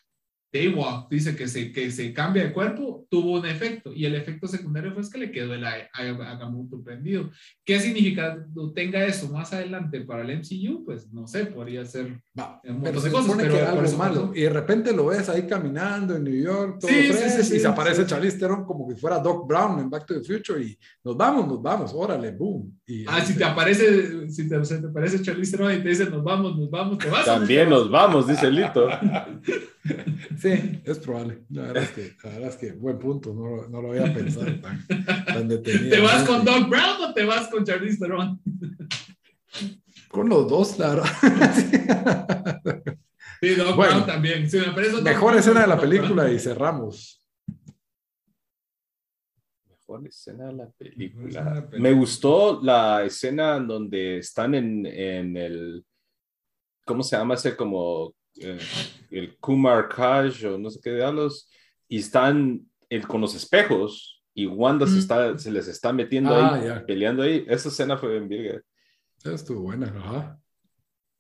Daywalk 0.52 1.10
dice 1.10 1.36
que 1.36 1.48
se, 1.48 1.72
que 1.72 1.91
se 1.91 2.14
cambia 2.14 2.43
de 2.43 2.54
cuerpo, 2.54 3.06
tuvo 3.10 3.39
un 3.39 3.45
efecto 3.45 3.93
y 3.93 4.06
el 4.06 4.16
efecto 4.16 4.48
secundario 4.48 4.93
fue 4.93 5.04
que 5.12 5.18
le 5.18 5.32
quedó 5.32 5.54
el 5.54 5.66
Agamotto 5.66 6.82
prendido. 6.82 7.30
¿Qué 7.66 7.80
significa 7.80 8.45
tenga 8.74 9.06
eso 9.06 9.30
más 9.30 9.54
adelante 9.54 10.02
para 10.02 10.22
el 10.22 10.39
MCU? 10.39 10.86
Pues 10.86 11.12
no 11.12 11.28
sé, 11.28 11.45
podría 11.45 11.86
ser 11.86 12.06
un 12.64 12.82
pero 12.82 13.02
de 13.02 13.12
cosas, 13.12 13.36
pero 13.38 13.54
que 13.54 13.62
algo 13.62 13.98
malo 13.98 14.32
y 14.34 14.41
de 14.41 14.50
repente 14.50 14.93
lo 14.93 15.08
ves 15.08 15.30
ahí 15.30 15.45
caminando 15.48 16.16
en 16.16 16.24
New 16.24 16.41
York, 16.41 16.78
todo 16.80 16.89
sí, 16.89 17.12
sí, 17.14 17.56
y 17.56 17.60
se 17.60 17.68
aparece 17.68 18.06
Charlize 18.06 18.38
Theron 18.38 18.66
como 18.66 18.88
que 18.88 18.95
fuera 18.95 19.20
Doc 19.20 19.48
Brown 19.48 19.80
en 19.80 19.89
Back 19.89 20.06
to 20.06 20.20
the 20.20 20.24
Future 20.24 20.64
y 20.64 20.78
nos 21.04 21.18
vamos, 21.18 21.48
nos 21.48 21.62
vamos, 21.62 21.91
órale, 21.93 22.32
boom. 22.32 22.80
Y, 22.86 23.06
ah, 23.08 23.22
si 23.22 23.36
te 23.36 23.43
aparece, 23.43 24.30
si 24.30 24.48
te, 24.48 24.60
te 24.60 24.88
aparece 24.88 25.22
Charlize 25.22 25.52
Theron 25.52 25.74
y 25.74 25.84
te 25.84 25.89
dice 25.89 26.10
nos 26.10 26.24
vamos, 26.24 26.58
nos 26.58 26.70
vamos, 26.70 26.98
te 26.98 27.10
vas. 27.10 27.26
También 27.26 27.70
nos 27.70 27.89
vamos, 27.89 28.28
dice 28.28 28.50
Lito. 28.50 28.88
Sí, 30.38 30.81
es 30.83 30.99
probable. 30.99 31.43
La 31.49 31.63
verdad 31.63 31.83
es 31.83 31.91
que, 31.91 32.15
la 32.23 32.29
verdad 32.31 32.49
es 32.49 32.55
que 32.57 32.71
buen 32.73 32.99
punto, 32.99 33.33
no, 33.33 33.67
no 33.67 33.81
lo 33.81 33.91
había 33.91 34.13
pensado 34.13 34.45
tan, 34.61 34.85
tan 35.25 35.47
detenido. 35.47 35.89
¿Te 35.89 36.01
vas 36.01 36.23
con 36.23 36.45
Doc 36.45 36.69
Brown 36.69 37.01
o 37.03 37.13
te 37.13 37.25
vas 37.25 37.47
con 37.49 37.65
Charlize 37.65 37.97
Theron? 37.97 38.39
Con 40.09 40.29
los 40.29 40.47
dos, 40.47 40.79
la 40.79 40.95
verdad. 40.95 42.61
Sí, 43.41 43.55
Doc 43.55 43.75
Brown 43.75 44.05
también. 44.05 44.49
Sí, 44.49 44.57
me 44.57 45.01
mejor 45.01 45.35
escena 45.35 45.61
de 45.61 45.67
la 45.67 45.79
película 45.79 46.31
y 46.31 46.39
cerramos. 46.39 47.21
Mejor 49.69 50.07
escena 50.07 50.47
de 50.47 50.53
la 50.53 50.69
película. 50.71 51.69
Me 51.73 51.91
gustó 51.91 52.61
la 52.63 53.03
escena 53.03 53.59
donde 53.59 54.19
están 54.19 54.55
en, 54.55 54.85
en 54.85 55.38
el. 55.38 55.85
¿Cómo 56.85 57.03
se 57.03 57.17
llama 57.17 57.35
ese 57.35 57.55
como 57.55 58.13
eh, 58.41 58.59
el 59.11 59.38
Kumar 59.38 59.88
Kaj 59.89 60.45
o 60.45 60.57
no 60.57 60.69
sé 60.69 60.79
qué 60.83 60.95
diablos, 60.95 61.49
y 61.88 61.99
están 61.99 62.61
con 63.07 63.21
los 63.21 63.35
espejos 63.35 64.23
y 64.33 64.45
Wanda 64.45 64.85
se, 64.85 64.99
está, 64.99 65.38
se 65.38 65.51
les 65.51 65.67
está 65.67 65.91
metiendo 65.91 66.35
ahí, 66.35 66.67
ah, 66.67 66.83
peleando 66.85 67.23
ahí. 67.23 67.43
Esa 67.47 67.69
escena 67.69 67.97
fue 67.97 68.17
en 68.17 68.29
virgen. 68.29 68.61
Estuvo 69.23 69.61
buena, 69.61 69.88
ajá. 69.88 70.39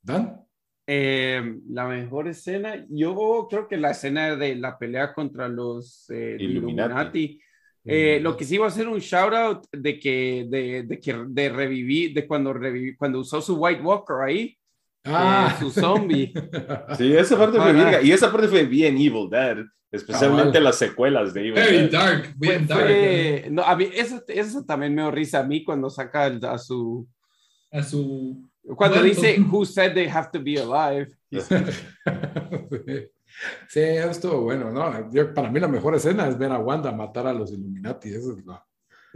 ¿Dan? 0.01 0.41
Eh, 0.85 1.57
la 1.69 1.87
mejor 1.87 2.27
escena, 2.27 2.85
yo 2.89 3.47
creo 3.49 3.67
que 3.67 3.75
la 3.75 3.91
escena 3.91 4.35
de 4.35 4.55
la 4.55 4.77
pelea 4.77 5.13
contra 5.13 5.49
los 5.49 6.09
eh, 6.11 6.37
Illuminati. 6.39 7.41
lo 7.83 8.37
que 8.37 8.45
sí 8.45 8.57
va 8.57 8.67
a 8.67 8.71
ser 8.71 8.87
un 8.87 8.99
shout 8.99 9.33
out 9.33 9.65
de 9.71 9.99
que 9.99 10.45
de, 10.47 10.83
de 10.83 10.99
que 10.99 11.25
de 11.27 11.49
revivir 11.49 12.13
de 12.13 12.27
cuando 12.27 12.53
reviví, 12.53 12.95
cuando 12.95 13.19
usó 13.19 13.41
su 13.41 13.55
White 13.55 13.81
Walker 13.81 14.17
ahí 14.23 14.57
Ah. 15.07 15.55
su 15.59 15.69
zombie. 15.71 16.33
Sí, 16.97 17.13
esa 17.13 17.37
parte 17.37 17.57
fue 17.59 17.73
bien. 17.73 17.87
Y 18.03 18.11
esa 18.11 18.31
parte 18.31 18.47
fue 18.47 18.65
bien 18.65 18.95
Evil 18.95 19.29
Dead, 19.29 19.57
especialmente 19.91 20.59
las 20.59 20.77
secuelas 20.77 21.33
de 21.33 21.41
Evil 21.41 21.53
Very 21.53 21.87
dark, 21.89 22.33
bien 22.37 22.67
dark. 22.67 23.51
no, 23.51 23.63
a 23.63 23.75
mí, 23.75 23.89
eso, 23.93 24.23
eso, 24.27 24.65
también 24.65 24.93
me 24.95 25.09
risa 25.11 25.39
a 25.39 25.43
mí 25.43 25.63
cuando 25.63 25.89
saca 25.89 26.25
a 26.25 26.57
su. 26.57 27.07
A 27.71 27.83
su. 27.83 28.49
Cuando 28.75 29.01
dice, 29.01 29.39
Who 29.39 29.65
said 29.65 29.93
they 29.93 30.07
have 30.07 30.29
to 30.31 30.41
be 30.41 30.59
alive? 30.59 31.07
sí, 33.67 33.79
eso 33.79 34.09
estuvo 34.09 34.41
bueno, 34.41 34.71
¿no? 34.71 35.09
para 35.33 35.51
mí 35.51 35.59
la 35.59 35.67
mejor 35.67 35.95
escena 35.95 36.27
es 36.27 36.37
ver 36.37 36.51
a 36.51 36.59
Wanda 36.59 36.91
matar 36.91 37.27
a 37.27 37.33
los 37.33 37.51
Illuminati. 37.51 38.09
Eso 38.09 38.33
es 38.37 38.45
la, 38.45 38.65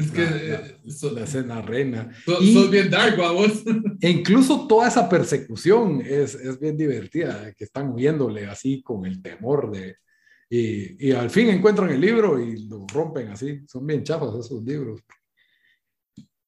es 0.02 0.12
que 0.12 0.24
la, 0.24 1.12
la, 1.12 1.24
escena 1.24 1.62
reina. 1.62 2.12
Sos, 2.26 2.70
bien 2.70 2.90
dark, 2.90 3.18
vamos. 3.18 3.64
E 4.00 4.10
incluso 4.10 4.68
toda 4.68 4.88
esa 4.88 5.08
persecución 5.08 6.02
es, 6.02 6.36
es 6.36 6.60
bien 6.60 6.78
divertida, 6.78 7.54
que 7.54 7.64
están 7.64 7.92
huyéndole 7.92 8.48
así 8.48 8.82
con 8.82 9.06
el 9.06 9.22
temor 9.22 9.72
de... 9.72 9.96
Y, 10.50 11.08
y, 11.08 11.12
al 11.14 11.30
fin 11.30 11.50
encuentran 11.50 11.90
el 11.90 12.02
libro 12.02 12.38
y 12.40 12.68
lo 12.68 12.86
rompen 12.86 13.30
así. 13.30 13.62
Son 13.68 13.86
bien 13.86 14.04
chafas 14.04 14.36
esos 14.36 14.62
libros. 14.64 15.02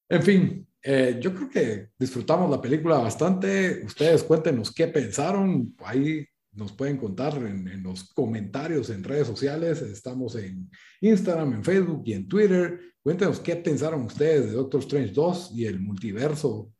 En 0.08 0.22
fin, 0.22 0.66
eh, 0.86 1.18
yo 1.18 1.34
creo 1.34 1.48
que 1.48 1.88
disfrutamos 1.98 2.50
la 2.50 2.60
película 2.60 2.98
bastante. 2.98 3.82
Ustedes 3.84 4.22
cuéntenos 4.22 4.70
qué 4.70 4.88
pensaron. 4.88 5.74
Ahí 5.78 6.26
nos 6.52 6.72
pueden 6.72 6.98
contar 6.98 7.38
en, 7.38 7.66
en, 7.66 7.82
los 7.82 8.12
comentarios 8.12 8.90
en 8.90 9.02
redes 9.02 9.26
sociales. 9.26 9.80
Estamos 9.80 10.36
en 10.36 10.70
Instagram, 11.00 11.54
en 11.54 11.64
Facebook 11.64 12.02
y 12.04 12.12
en 12.12 12.28
Twitter. 12.28 12.78
Cuéntenos 13.04 13.38
qué 13.40 13.56
pensaron 13.56 14.00
ustedes 14.00 14.46
de 14.46 14.52
Doctor 14.52 14.80
Strange 14.80 15.12
2 15.12 15.50
y 15.54 15.66
el 15.66 15.78
multiverso 15.78 16.72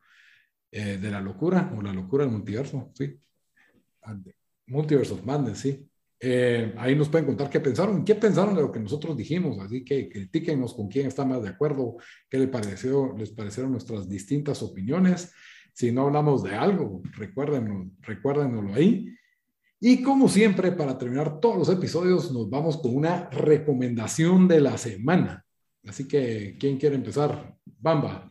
eh, 0.72 0.96
de 0.96 1.10
la 1.10 1.20
locura, 1.20 1.70
o 1.76 1.82
la 1.82 1.92
locura 1.92 2.24
del 2.24 2.32
multiverso, 2.32 2.90
sí. 2.94 3.20
Multiverse 4.66 5.12
of 5.12 5.22
Madness, 5.22 5.58
sí. 5.58 5.86
Eh, 6.18 6.74
ahí 6.78 6.96
nos 6.96 7.10
pueden 7.10 7.26
contar 7.26 7.50
qué 7.50 7.60
pensaron, 7.60 8.06
qué 8.06 8.14
pensaron 8.14 8.54
de 8.54 8.62
lo 8.62 8.72
que 8.72 8.80
nosotros 8.80 9.14
dijimos, 9.14 9.58
así 9.60 9.84
que 9.84 10.08
critíquenos 10.08 10.72
con 10.72 10.88
quién 10.88 11.08
está 11.08 11.26
más 11.26 11.42
de 11.42 11.50
acuerdo, 11.50 11.96
qué 12.30 12.38
les 12.38 12.48
pareció, 12.48 13.14
les 13.18 13.30
parecieron 13.30 13.72
nuestras 13.72 14.08
distintas 14.08 14.62
opiniones. 14.62 15.30
Si 15.74 15.92
no 15.92 16.06
hablamos 16.06 16.42
de 16.42 16.54
algo, 16.54 17.02
recuérdenlo, 17.12 17.90
recuérdenlo 18.00 18.72
ahí. 18.72 19.14
Y 19.78 20.02
como 20.02 20.30
siempre, 20.30 20.72
para 20.72 20.96
terminar 20.96 21.38
todos 21.38 21.58
los 21.58 21.68
episodios, 21.68 22.32
nos 22.32 22.48
vamos 22.48 22.78
con 22.78 22.96
una 22.96 23.28
recomendación 23.28 24.48
de 24.48 24.62
la 24.62 24.78
semana. 24.78 25.43
Así 25.86 26.08
que, 26.08 26.56
¿quién 26.58 26.78
quiere 26.78 26.96
empezar? 26.96 27.56
Bamba. 27.64 28.30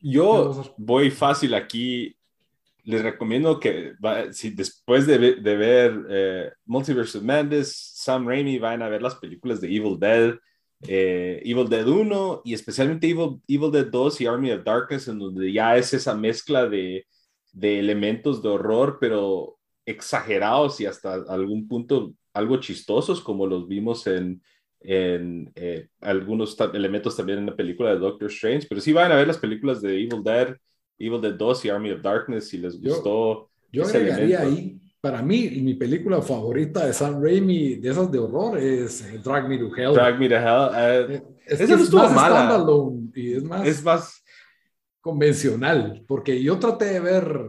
Yo 0.00 0.74
voy 0.76 1.10
fácil 1.10 1.54
aquí. 1.54 2.14
Les 2.84 3.02
recomiendo 3.02 3.60
que 3.60 3.92
si 4.32 4.50
después 4.50 5.06
de, 5.06 5.18
ver 5.18 6.06
eh, 6.08 6.50
Multiverse 6.64 7.18
of 7.18 7.24
Madness, 7.24 7.92
Sam 7.94 8.26
Raimi, 8.26 8.58
vayan 8.58 8.82
a 8.82 8.88
ver 8.88 9.02
las 9.02 9.16
películas 9.16 9.60
de 9.60 9.68
Evil 9.68 9.98
Dead, 9.98 10.34
eh, 10.86 11.42
Evil 11.44 11.68
Dead 11.68 11.86
1 11.86 12.42
y 12.44 12.54
especialmente 12.54 13.08
Evil, 13.08 13.42
Evil 13.46 13.70
Dead 13.70 13.86
2 13.86 14.20
y 14.22 14.26
Army 14.26 14.52
of 14.52 14.64
Darkness, 14.64 15.08
en 15.08 15.18
donde 15.18 15.52
ya 15.52 15.76
es 15.76 15.92
esa 15.92 16.14
mezcla 16.14 16.66
de, 16.66 17.06
de 17.52 17.78
elementos 17.78 18.42
de 18.42 18.48
horror, 18.48 18.98
pero 19.00 19.58
exagerados 19.84 20.80
y 20.80 20.86
hasta 20.86 21.14
algún 21.28 21.68
punto 21.68 22.14
algo 22.32 22.58
chistosos, 22.58 23.20
como 23.20 23.46
los 23.46 23.66
vimos 23.66 24.06
en 24.06 24.42
en 24.80 25.50
eh, 25.54 25.88
algunos 26.00 26.56
elementos 26.72 27.16
también 27.16 27.40
en 27.40 27.46
la 27.46 27.56
película 27.56 27.90
de 27.90 27.98
Doctor 27.98 28.30
Strange, 28.30 28.66
pero 28.68 28.80
sí 28.80 28.92
van 28.92 29.12
a 29.12 29.16
ver 29.16 29.26
las 29.26 29.38
películas 29.38 29.82
de 29.82 29.94
Evil 29.94 30.22
Dead, 30.22 30.56
Evil 30.98 31.20
Dead 31.20 31.34
2 31.34 31.64
y 31.64 31.68
Army 31.68 31.90
of 31.92 32.02
Darkness 32.02 32.48
si 32.48 32.58
les 32.58 32.80
gustó. 32.80 33.50
Yo, 33.72 33.84
agregaría 33.84 34.40
ahí, 34.40 34.78
para 35.00 35.22
mí, 35.22 35.48
mi 35.62 35.74
película 35.74 36.22
favorita 36.22 36.86
de 36.86 36.92
Sam 36.92 37.22
Raimi, 37.22 37.76
de 37.76 37.90
esas 37.90 38.10
de 38.10 38.18
horror, 38.18 38.58
es 38.58 39.04
eh, 39.04 39.20
Drag 39.22 39.48
Me 39.48 39.58
to 39.58 39.74
Hell. 39.74 39.94
Drag 39.94 40.18
Me 40.18 40.28
to 40.28 40.34
Hell. 40.36 40.70
Eh, 40.76 41.22
es, 41.46 41.60
esa 41.60 41.76
no 41.76 41.82
estuvo 41.82 42.08
mala. 42.08 42.64
Y 43.14 43.34
es 43.34 43.44
más, 43.44 43.66
es 43.66 43.84
más 43.84 44.24
convencional, 45.00 46.04
porque 46.06 46.42
yo 46.42 46.58
traté 46.58 46.86
de 46.86 47.00
ver 47.00 47.40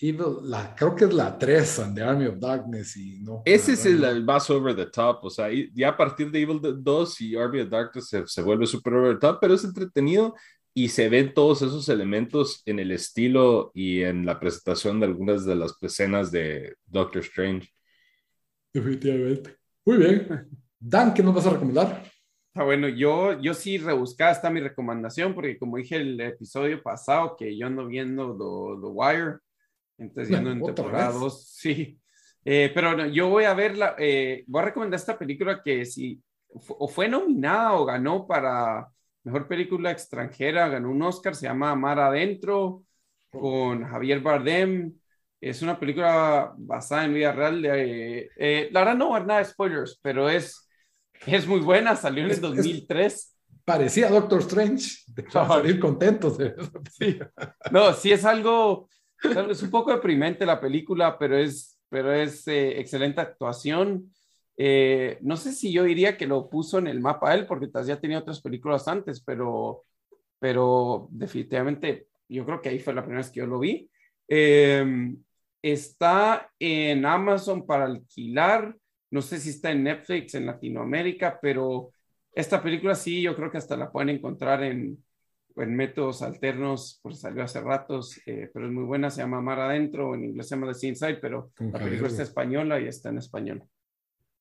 la, 0.00 0.74
creo 0.76 0.94
que 0.94 1.04
es 1.04 1.12
la 1.12 1.38
3 1.38 1.78
and 1.80 1.94
the 1.96 2.02
Army 2.02 2.26
of 2.26 2.38
Darkness 2.38 2.96
y 2.96 3.20
no. 3.20 3.42
Ese 3.44 3.72
es 3.72 3.84
el, 3.86 4.24
más 4.24 4.48
over 4.50 4.74
the 4.74 4.86
top, 4.86 5.24
o 5.24 5.30
sea, 5.30 5.48
ya 5.74 5.88
a 5.88 5.96
partir 5.96 6.30
de 6.30 6.40
Evil 6.40 6.60
2 6.82 7.20
y 7.20 7.36
Army 7.36 7.60
of 7.60 7.70
Darkness 7.70 8.08
se, 8.08 8.26
se 8.26 8.42
vuelve 8.42 8.66
super 8.66 8.94
over 8.94 9.14
the 9.14 9.20
top, 9.20 9.38
pero 9.40 9.54
es 9.54 9.64
entretenido 9.64 10.34
y 10.72 10.88
se 10.88 11.08
ven 11.08 11.34
todos 11.34 11.62
esos 11.62 11.88
elementos 11.88 12.62
en 12.64 12.78
el 12.78 12.92
estilo 12.92 13.72
y 13.74 14.02
en 14.02 14.24
la 14.24 14.38
presentación 14.38 15.00
de 15.00 15.06
algunas 15.06 15.44
de 15.44 15.56
las 15.56 15.76
escenas 15.82 16.30
de 16.30 16.76
Doctor 16.86 17.22
Strange. 17.22 17.68
Definitivamente. 18.72 19.56
Muy 19.84 19.96
bien. 19.96 20.48
Dan, 20.78 21.12
¿qué 21.14 21.22
nos 21.22 21.34
vas 21.34 21.46
a 21.46 21.50
recomendar? 21.50 22.04
Ah, 22.54 22.64
bueno, 22.64 22.88
yo, 22.88 23.40
yo 23.40 23.54
sí 23.54 23.78
rebuscaba 23.78 24.30
está 24.30 24.50
mi 24.50 24.60
recomendación, 24.60 25.34
porque 25.34 25.58
como 25.58 25.76
dije 25.76 25.96
el 25.96 26.20
episodio 26.20 26.82
pasado, 26.82 27.36
que 27.36 27.56
yo 27.56 27.66
ando 27.66 27.86
viendo 27.86 28.36
The, 28.36 28.86
Wire, 28.86 29.38
entonces 29.98 30.30
ya 30.30 30.40
no 30.40 30.52
en 30.52 30.62
temporada 30.62 31.12
2, 31.12 31.46
sí. 31.46 32.00
Eh, 32.44 32.70
pero 32.74 33.06
yo 33.06 33.28
voy 33.28 33.44
a 33.44 33.54
verla, 33.54 33.94
eh, 33.98 34.44
voy 34.46 34.62
a 34.62 34.66
recomendar 34.66 34.98
esta 34.98 35.18
película 35.18 35.62
que 35.62 35.84
si 35.84 36.22
o 36.50 36.88
fue 36.88 37.08
nominada 37.08 37.74
o 37.74 37.84
ganó 37.84 38.26
para 38.26 38.88
mejor 39.24 39.46
película 39.46 39.90
extranjera, 39.90 40.68
ganó 40.68 40.90
un 40.90 41.02
Oscar, 41.02 41.34
se 41.34 41.46
llama 41.46 41.74
Mar 41.74 41.98
Adentro, 41.98 42.84
con 43.30 43.84
Javier 43.84 44.20
Bardem. 44.20 44.94
Es 45.40 45.62
una 45.62 45.78
película 45.78 46.52
basada 46.56 47.04
en 47.04 47.14
vida 47.14 47.32
real. 47.32 47.62
De, 47.62 48.30
eh, 48.36 48.68
la 48.72 48.80
verdad 48.80 48.96
no 48.96 49.10
va 49.10 49.20
nada 49.20 49.40
de 49.40 49.46
spoilers, 49.46 49.98
pero 50.02 50.28
es, 50.28 50.68
es 51.26 51.46
muy 51.46 51.60
buena, 51.60 51.94
salió 51.94 52.24
en 52.24 52.30
el 52.30 52.40
2003. 52.40 53.36
parecía 53.64 54.08
Doctor 54.08 54.40
Strange, 54.40 55.02
de 55.08 55.30
salir 55.30 55.78
contentos. 55.78 56.38
sí. 56.98 57.18
No, 57.70 57.92
sí 57.92 58.10
es 58.12 58.24
algo, 58.24 58.88
es 59.22 59.62
un 59.62 59.70
poco 59.70 59.92
deprimente 59.92 60.46
la 60.46 60.60
película, 60.60 61.18
pero 61.18 61.36
es, 61.36 61.78
pero 61.88 62.12
es 62.12 62.46
eh, 62.48 62.78
excelente 62.80 63.20
actuación. 63.20 64.12
Eh, 64.56 65.18
no 65.22 65.36
sé 65.36 65.52
si 65.52 65.72
yo 65.72 65.84
diría 65.84 66.16
que 66.16 66.26
lo 66.26 66.48
puso 66.48 66.78
en 66.78 66.88
el 66.88 67.00
mapa 67.00 67.34
él, 67.34 67.46
porque 67.46 67.68
ya 67.84 68.00
tenía 68.00 68.18
otras 68.18 68.40
películas 68.40 68.88
antes, 68.88 69.20
pero, 69.20 69.84
pero 70.38 71.08
definitivamente 71.10 72.08
yo 72.28 72.44
creo 72.44 72.60
que 72.60 72.68
ahí 72.68 72.78
fue 72.78 72.94
la 72.94 73.02
primera 73.02 73.20
vez 73.20 73.30
que 73.30 73.40
yo 73.40 73.46
lo 73.46 73.58
vi. 73.58 73.90
Em, 74.26 75.16
está 75.62 76.50
en 76.58 77.06
Amazon 77.06 77.66
para 77.66 77.84
alquilar, 77.86 78.76
no 79.10 79.22
sé 79.22 79.38
si 79.38 79.50
está 79.50 79.70
en 79.70 79.84
Netflix 79.84 80.34
en 80.34 80.46
Latinoamérica, 80.46 81.38
pero 81.40 81.92
esta 82.32 82.62
película 82.62 82.94
sí, 82.94 83.22
yo 83.22 83.34
creo 83.34 83.50
que 83.50 83.58
hasta 83.58 83.76
la 83.76 83.90
pueden 83.90 84.10
encontrar 84.10 84.62
en, 84.62 85.02
en 85.60 85.74
métodos 85.74 86.22
alternos, 86.22 87.00
porque 87.02 87.18
salió 87.18 87.42
hace 87.42 87.60
ratos, 87.60 88.20
eh, 88.26 88.50
pero 88.52 88.66
es 88.66 88.72
muy 88.72 88.84
buena, 88.84 89.10
se 89.10 89.22
llama 89.22 89.40
Mar 89.40 89.60
Adentro, 89.60 90.14
en 90.14 90.24
inglés 90.24 90.48
se 90.48 90.56
llama 90.56 90.72
The 90.72 90.86
Inside, 90.86 91.16
pero 91.16 91.52
la 91.58 91.78
película 91.78 92.08
está 92.08 92.22
española 92.22 92.80
y 92.80 92.86
está 92.86 93.08
en 93.10 93.18
español. 93.18 93.64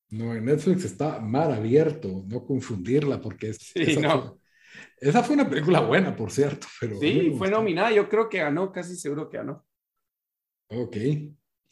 No, 0.09 0.33
en 0.33 0.45
Netflix 0.45 0.85
está 0.85 1.19
mar 1.19 1.51
abierto, 1.51 2.23
no 2.27 2.45
confundirla 2.45 3.19
porque 3.19 3.49
es, 3.49 3.71
esa, 3.75 5.23
fue, 5.23 5.35
una 5.35 5.49
película 5.49 5.81
buena, 5.81 6.15
por 6.15 6.31
cierto. 6.31 6.67
Pero 6.79 6.97
sí, 6.99 7.33
fue 7.37 7.49
nominada, 7.49 7.91
yo 7.91 8.07
creo 8.07 8.29
que 8.29 8.39
ganó, 8.39 8.71
casi 8.71 8.95
seguro 8.95 9.29
que 9.29 9.37
ganó. 9.37 9.65
Ok. 10.69 10.97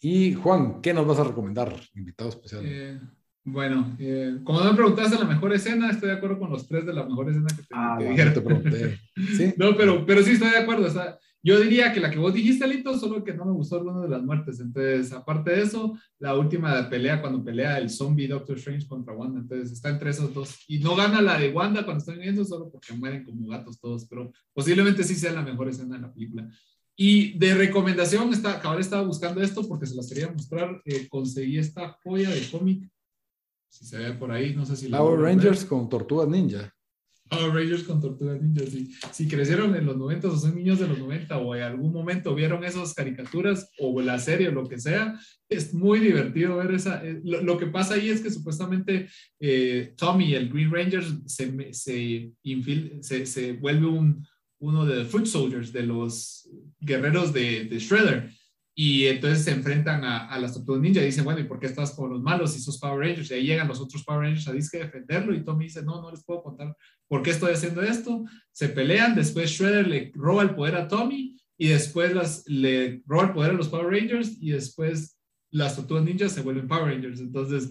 Y 0.02 0.34
Juan, 0.34 0.82
¿qué 0.82 0.94
nos 0.94 1.08
vas 1.08 1.20
a 1.20 1.24
recomendar, 1.24 1.74
invitado 1.94 2.30
especial? 2.30 2.64
Eh, 2.66 3.00
bueno, 3.46 3.96
eh, 4.00 4.40
como 4.44 4.64
me 4.64 4.74
preguntaste 4.74 5.20
la 5.20 5.26
mejor 5.26 5.54
escena, 5.54 5.92
estoy 5.92 6.10
de 6.10 6.16
acuerdo 6.16 6.40
con 6.40 6.50
los 6.50 6.68
tres 6.68 6.84
de 6.84 6.94
la 6.94 7.06
mejor 7.06 7.30
escena 7.30 7.48
que 7.48 7.62
te, 7.62 7.68
ah, 7.74 7.98
te 8.00 8.42
pregunté. 8.42 9.00
¿Sí? 9.38 9.54
No, 9.56 9.78
pero, 9.78 10.04
pero 10.04 10.24
sí 10.24 10.32
estoy 10.32 10.50
de 10.50 10.58
acuerdo. 10.58 10.88
O 10.88 10.90
sea, 10.90 11.20
yo 11.44 11.60
diría 11.60 11.94
que 11.94 12.00
la 12.00 12.10
que 12.10 12.18
vos 12.18 12.34
dijiste, 12.34 12.68
Lito, 12.68 12.98
solo 12.98 13.24
que 13.24 13.36
no 13.36 13.46
me 13.46 13.52
gustó 13.52 13.76
alguna 13.76 14.02
de 14.02 14.10
las 14.10 14.24
muertes. 14.24 14.60
Entonces, 14.60 15.14
aparte 15.14 15.52
de 15.52 15.62
eso, 15.62 15.96
la 16.18 16.36
última 16.36 16.90
pelea, 16.90 17.22
cuando 17.22 17.44
pelea 17.44 17.78
el 17.78 17.92
zombie 17.92 18.28
Doctor 18.28 18.58
Strange 18.58 18.88
contra 18.88 19.14
Wanda. 19.14 19.42
Entonces, 19.42 19.72
está 19.72 19.90
entre 19.90 20.10
esos 20.10 20.34
dos. 20.34 20.58
Y 20.68 20.80
no 20.80 20.96
gana 20.96 21.22
la 21.22 21.38
de 21.38 21.52
Wanda 21.52 21.86
cuando 21.86 22.00
están 22.00 22.18
viendo, 22.18 22.44
solo 22.44 22.72
porque 22.72 22.94
mueren 22.94 23.24
como 23.24 23.48
gatos 23.48 23.80
todos. 23.80 24.08
Pero 24.08 24.32
posiblemente 24.56 25.04
sí 25.04 25.14
sea 25.14 25.34
la 25.34 25.44
mejor 25.44 25.70
escena 25.70 25.98
de 25.98 26.02
la 26.02 26.12
película. 26.12 26.50
Y 26.96 27.38
de 27.38 27.54
recomendación, 27.54 28.34
está, 28.34 28.60
cabal 28.60 28.80
estaba 28.80 29.04
buscando 29.04 29.40
esto 29.40 29.68
porque 29.68 29.86
se 29.86 29.96
las 29.96 30.10
quería 30.10 30.32
mostrar. 30.32 30.82
Eh, 30.84 31.08
conseguí 31.08 31.60
esta 31.60 32.00
joya 32.04 32.32
de 32.32 32.42
cómic. 32.50 32.90
Si 33.76 33.84
se 33.84 33.98
ve 33.98 34.14
por 34.14 34.32
ahí, 34.32 34.56
no 34.56 34.66
sé 34.66 34.78
si... 34.78 34.88
Power 34.88 35.20
Rangers 35.20 35.66
con 35.66 35.90
Tortugas 35.90 36.30
Ninja. 36.30 36.74
Power 37.30 37.54
Rangers 37.54 37.84
con 37.84 38.00
Tortugas 38.00 38.42
Ninja, 38.42 38.66
sí. 38.72 38.94
Si 39.12 39.28
crecieron 39.28 39.76
en 39.76 39.86
los 39.86 39.98
90 39.98 40.30
o 40.30 40.38
son 40.38 40.56
niños 40.56 40.80
de 40.80 40.88
los 40.88 40.98
90 40.98 41.38
o 41.40 41.54
en 41.54 41.64
algún 41.64 41.92
momento 41.92 42.34
vieron 42.34 42.64
esas 42.64 42.94
caricaturas 42.94 43.70
o 43.78 44.00
la 44.00 44.18
serie 44.18 44.48
o 44.48 44.54
lo 44.54 44.66
que 44.70 44.80
sea, 44.80 45.20
es 45.50 45.74
muy 45.74 46.00
divertido 46.00 46.56
ver 46.56 46.74
esa. 46.74 47.06
Eh, 47.06 47.20
lo, 47.26 47.58
que 47.58 47.66
pasa 47.66 47.96
ahí 47.96 48.10
es 48.10 48.22
que 48.22 48.32
supuestamente 48.32 49.10
eh, 49.42 49.94
Tommy, 49.98 50.36
el 50.36 50.48
Green 50.48 50.72
Ranger, 50.72 51.04
se, 51.26 51.74
se, 51.74 52.32
se, 53.02 53.26
se 53.26 53.54
vuelve 53.54 53.88
un, 53.88 54.26
uno 54.60 54.86
de 54.86 54.96
los 55.00 55.08
Foot 55.10 55.26
Soldiers, 55.26 55.74
de 55.74 55.84
los 55.84 56.50
guerreros 56.80 57.34
de, 57.34 57.66
de 57.66 57.78
Shredder. 57.80 58.32
Y 58.78 59.06
entonces 59.08 59.46
se 59.46 59.52
enfrentan 59.52 60.04
a, 60.04 60.38
las 60.38 60.54
tortugas 60.54 60.82
ninja 60.82 61.02
y 61.02 61.06
dicen, 61.06 61.24
bueno, 61.24 61.40
¿y 61.40 61.46
por 61.46 61.60
qué 61.60 61.68
estás 61.68 61.92
con 61.92 62.10
los 62.10 62.22
malos 62.22 62.58
y 62.58 62.60
sos 62.60 62.78
Power 62.78 63.00
Rangers? 63.00 63.32
Y 63.32 63.36
ahí 63.36 63.46
llegan 63.46 63.70
los 63.70 63.80
otros 63.80 64.04
Power 64.04 64.24
Rangers 64.24 64.50
a 64.50 64.52
disque 64.52 64.80
defenderlo 64.80 65.34
y 65.34 65.46
Tommy 65.46 65.64
dice, 65.64 65.82
no, 65.82 66.02
no 66.02 66.12
les 66.12 66.26
puedo 66.26 66.44
contar 66.44 66.76
por 67.08 67.24
qué 67.24 67.30
estoy 67.30 67.54
haciendo 67.54 67.82
esto. 67.82 68.26
Se 68.52 68.68
pelean, 68.68 69.16
después 69.16 69.50
Shredder 69.50 69.88
le 69.88 70.12
roba 70.14 70.44
el 70.44 70.56
poder 70.56 70.76
a 70.76 70.90
Tommy 70.90 71.38
y 71.58 71.70
después 71.70 72.14
las, 72.14 72.44
le 72.48 73.02
roba 73.06 73.28
el 73.28 73.34
poder 73.34 73.52
a 73.52 73.54
los 73.54 73.70
Power 73.70 73.88
Rangers 73.94 74.36
y 74.42 74.52
después 74.52 75.18
las 75.52 75.78
tortugas 75.78 76.04
ninjas 76.04 76.34
se 76.34 76.42
vuelven 76.42 76.68
Power 76.68 76.94
Rangers. 76.94 77.22
Entonces, 77.22 77.70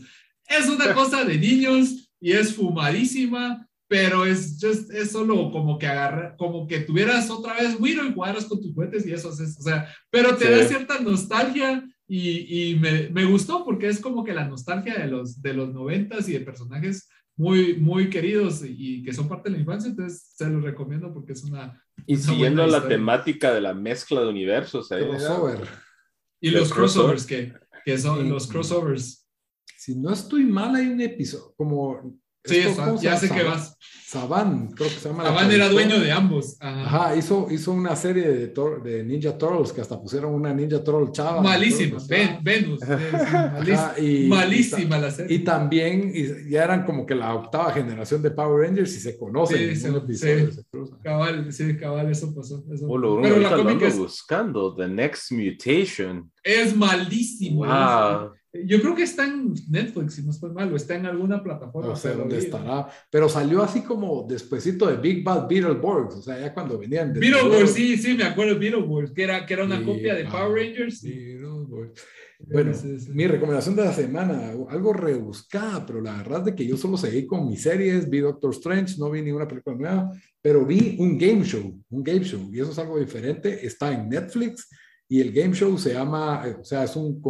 es 0.49 0.69
una 0.71 0.95
cosa 0.95 1.23
de 1.25 1.37
niños 1.37 2.11
y 2.19 2.33
es 2.33 2.55
fumadísima 2.55 3.69
pero 3.89 4.24
es, 4.24 4.59
just, 4.61 4.90
es 4.93 5.12
solo 5.12 5.51
como 5.51 5.78
que 5.78 5.86
agarrar, 5.86 6.36
como 6.36 6.66
que 6.66 6.81
tuvieras 6.81 7.31
otra 7.31 7.55
vez 7.55 7.77
Wiro 7.78 8.05
y 8.05 8.12
jugaras 8.12 8.47
con 8.47 8.61
tus 8.61 8.73
juguetes 8.74 9.06
y 9.06 9.12
eso 9.12 9.31
es, 9.31 9.59
o 9.59 9.62
sea, 9.62 9.89
pero 10.11 10.36
te 10.36 10.51
da 10.51 10.65
cierta 10.65 11.01
nostalgia 11.01 11.85
y, 12.06 12.70
y 12.70 12.74
me, 12.77 13.09
me, 13.11 13.24
gustó 13.24 13.65
porque 13.65 13.89
es 13.89 14.01
como 14.01 14.24
que 14.24 14.35
la 14.35 14.47
nostalgia 14.47 14.98
de 14.98 15.06
los, 15.06 15.40
de 15.40 15.55
los 15.55 15.73
noventas 15.73 16.28
y 16.28 16.32
de 16.32 16.40
personajes 16.40 17.09
muy, 17.36 17.77
muy 17.77 18.11
queridos 18.11 18.62
y, 18.65 19.02
que 19.02 19.12
son 19.12 19.28
parte 19.28 19.48
de 19.48 19.56
la 19.56 19.61
infancia, 19.61 19.90
entonces 19.90 20.32
se 20.35 20.48
los 20.48 20.62
recomiendo 20.62 21.12
porque 21.12 21.32
es 21.32 21.44
una... 21.44 21.82
Y 22.06 22.16
siguiendo 22.16 22.66
la 22.66 22.86
temática 22.86 23.52
de 23.52 23.61
la 23.61 23.74
mezcla 23.74 24.20
de 24.20 24.28
universos. 24.28 24.90
¿eh? 24.93 24.98
Crossover. 25.09 25.61
Y 26.40 26.51
los 26.51 26.73
crossovers, 26.73 27.27
que, 27.27 27.52
que 27.85 27.98
son 27.98 28.28
los 28.28 28.47
crossovers. 28.47 29.27
Si 29.78 29.97
no 29.97 30.12
estoy 30.12 30.44
mal, 30.44 30.74
hay 30.74 30.89
un 30.89 31.01
episodio, 31.01 31.55
como 31.56 32.19
Sí, 32.45 32.62
ya 33.01 33.16
sé 33.16 33.31
que 33.31 33.43
vas. 33.43 33.77
Saban, 34.15 34.69
creo 34.69 34.89
que 34.89 34.95
se 34.95 35.09
llama. 35.09 35.25
Saban 35.25 35.51
era 35.51 35.69
dueño 35.69 35.99
de 35.99 36.12
ambos. 36.12 36.57
Ajá, 36.61 37.16
hizo, 37.16 37.49
hizo 37.51 37.73
una 37.73 37.97
serie 37.97 38.29
de, 38.29 38.55
de, 38.85 39.03
Ninja 39.03 39.37
Turtles 39.37 39.73
que 39.73 39.81
hasta 39.81 40.01
pusieron 40.01 40.33
una 40.33 40.55
Ninja 40.55 40.85
Turtle 40.85 41.11
chava. 41.11 41.43
Malísima, 41.43 41.99
Venus. 42.41 42.81
malísima 44.29 44.99
la 44.99 45.11
serie. 45.11 45.35
Y 45.35 45.39
también 45.41 46.12
ya 46.49 46.62
eran 46.62 46.85
como 46.85 47.05
que 47.05 47.16
la 47.16 47.35
octava 47.35 47.73
generación 47.73 48.23
de 48.23 48.31
Power 48.31 48.69
Rangers 48.69 48.95
y 48.95 49.01
se 49.01 49.19
conocen. 49.19 49.75
Sí, 49.75 49.91
sí, 50.15 50.29
cabal, 51.03 51.53
sí, 51.53 51.77
cabal, 51.77 52.09
eso 52.09 52.33
pasó. 52.33 52.62
Eso. 52.73 52.87
Pero 52.87 53.39
la 53.39 53.57
cómica 53.57 53.89
es... 53.89 53.99
buscando 53.99 54.77
The 54.77 54.87
Next 54.87 55.33
Mutation. 55.33 56.31
Es 56.45 56.77
malísimo. 56.77 57.65
Wow. 57.65 58.31
Yo 58.63 58.81
creo 58.81 58.95
que 58.95 59.03
está 59.03 59.27
en 59.27 59.53
Netflix, 59.69 60.15
si 60.15 60.23
no 60.23 60.31
estoy 60.31 60.53
mal, 60.53 60.73
o 60.73 60.77
está 60.77 60.95
en 60.95 61.07
alguna 61.07 61.43
plataforma. 61.43 61.91
No 61.91 61.97
sé 61.97 62.15
dónde 62.15 62.39
estará, 62.39 62.89
pero 63.11 63.29
salió 63.29 63.63
así 63.63 63.83
como 63.83 64.25
despuespuesito 64.29 64.87
de 64.87 64.97
Big 64.97 65.25
Bad 65.25 65.49
Beetleborgs, 65.49 66.15
o 66.15 66.23
sea, 66.23 66.39
ya 66.39 66.55
cuando 66.55 66.79
venían 66.79 67.13
de... 67.13 67.19
Beetleborgs, 67.19 67.73
sí, 67.73 67.97
sí, 67.97 68.15
me 68.15 68.25
acuerdo 68.25 68.55
de 68.55 68.61
Beetleborgs, 68.61 69.11
que 69.11 69.25
era, 69.25 69.45
que 69.45 69.55
era 69.55 69.65
una 69.65 69.85
copia 69.85 70.15
de 70.15 70.25
Power 70.27 70.53
Rangers. 70.53 71.05
Bueno, 72.47 72.73
mi 73.13 73.27
recomendación 73.27 73.75
de 73.75 73.85
la 73.85 73.93
semana, 73.93 74.51
algo 74.69 74.93
rebuscada, 74.93 75.85
pero 75.85 76.01
la 76.01 76.19
verdad 76.19 76.41
es 76.41 76.45
de 76.47 76.55
que 76.55 76.67
yo 76.67 76.77
solo 76.77 76.97
seguí 76.97 77.27
con 77.27 77.49
mis 77.49 77.63
series, 77.63 78.09
vi 78.09 78.21
Doctor 78.21 78.51
Strange, 78.53 78.97
no 78.99 79.11
vi 79.11 79.23
ninguna 79.23 79.49
película 79.49 79.77
nueva, 79.77 80.13
pero 80.41 80.65
vi 80.65 80.97
un 80.99 81.19
game 81.19 81.43
show, 81.43 81.77
un 81.91 82.05
game 82.05 82.23
show, 82.23 82.51
y 82.53 82.61
eso 82.61 82.71
es 82.71 82.79
algo 82.79 82.99
diferente, 82.99 83.67
está 83.67 83.93
en 83.93 84.09
Netflix, 84.09 84.69
y 85.09 85.21
el 85.21 85.33
game 85.33 85.55
show 85.55 85.77
se 85.79 85.95
llama, 85.95 86.43
eh, 86.47 86.57
o 86.61 86.65
sea, 86.65 86.85
es 86.85 86.95
un 86.97 87.21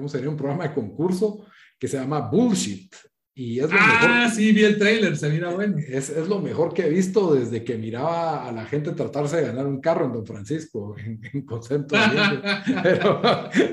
¿cómo 0.00 0.08
sería? 0.08 0.30
Un 0.30 0.36
programa 0.36 0.66
de 0.66 0.74
concurso 0.74 1.44
que 1.78 1.86
se 1.86 1.98
llama 1.98 2.20
Bullshit. 2.20 2.94
Y 3.34 3.60
es 3.60 3.70
lo 3.70 3.78
ah, 3.78 4.30
sí, 4.34 4.52
vi 4.52 4.64
el 4.64 4.78
trailer, 4.78 5.16
se 5.16 5.30
mira 5.30 5.50
bueno. 5.50 5.78
Es, 5.78 6.10
es, 6.10 6.26
lo 6.26 6.40
mejor 6.40 6.74
que 6.74 6.86
he 6.86 6.90
visto 6.90 7.32
desde 7.34 7.62
que 7.62 7.78
miraba 7.78 8.46
a 8.46 8.52
la 8.52 8.64
gente 8.66 8.92
tratarse 8.92 9.36
de 9.36 9.46
ganar 9.46 9.66
un 9.66 9.80
carro 9.80 10.06
en 10.06 10.12
Don 10.12 10.26
Francisco, 10.26 10.96
en, 10.98 11.20
en 11.32 11.46
pero, 12.82 13.22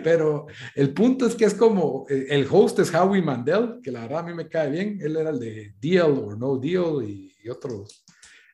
pero 0.03 0.47
el 0.75 0.93
punto 0.93 1.25
es 1.25 1.35
que 1.35 1.45
es 1.45 1.53
como, 1.55 2.05
eh, 2.09 2.27
el 2.29 2.47
host 2.49 2.79
es 2.79 2.93
Howie 2.93 3.21
Mandel, 3.21 3.79
que 3.81 3.91
la 3.91 4.01
verdad 4.01 4.19
a 4.19 4.23
mí 4.23 4.33
me 4.33 4.47
cae 4.47 4.69
bien, 4.69 4.99
él 5.01 5.17
era 5.17 5.31
el 5.31 5.39
de 5.39 5.73
Deal 5.81 6.11
or 6.11 6.37
No 6.37 6.57
Deal 6.57 7.03
y, 7.03 7.33
otros. 7.49 8.05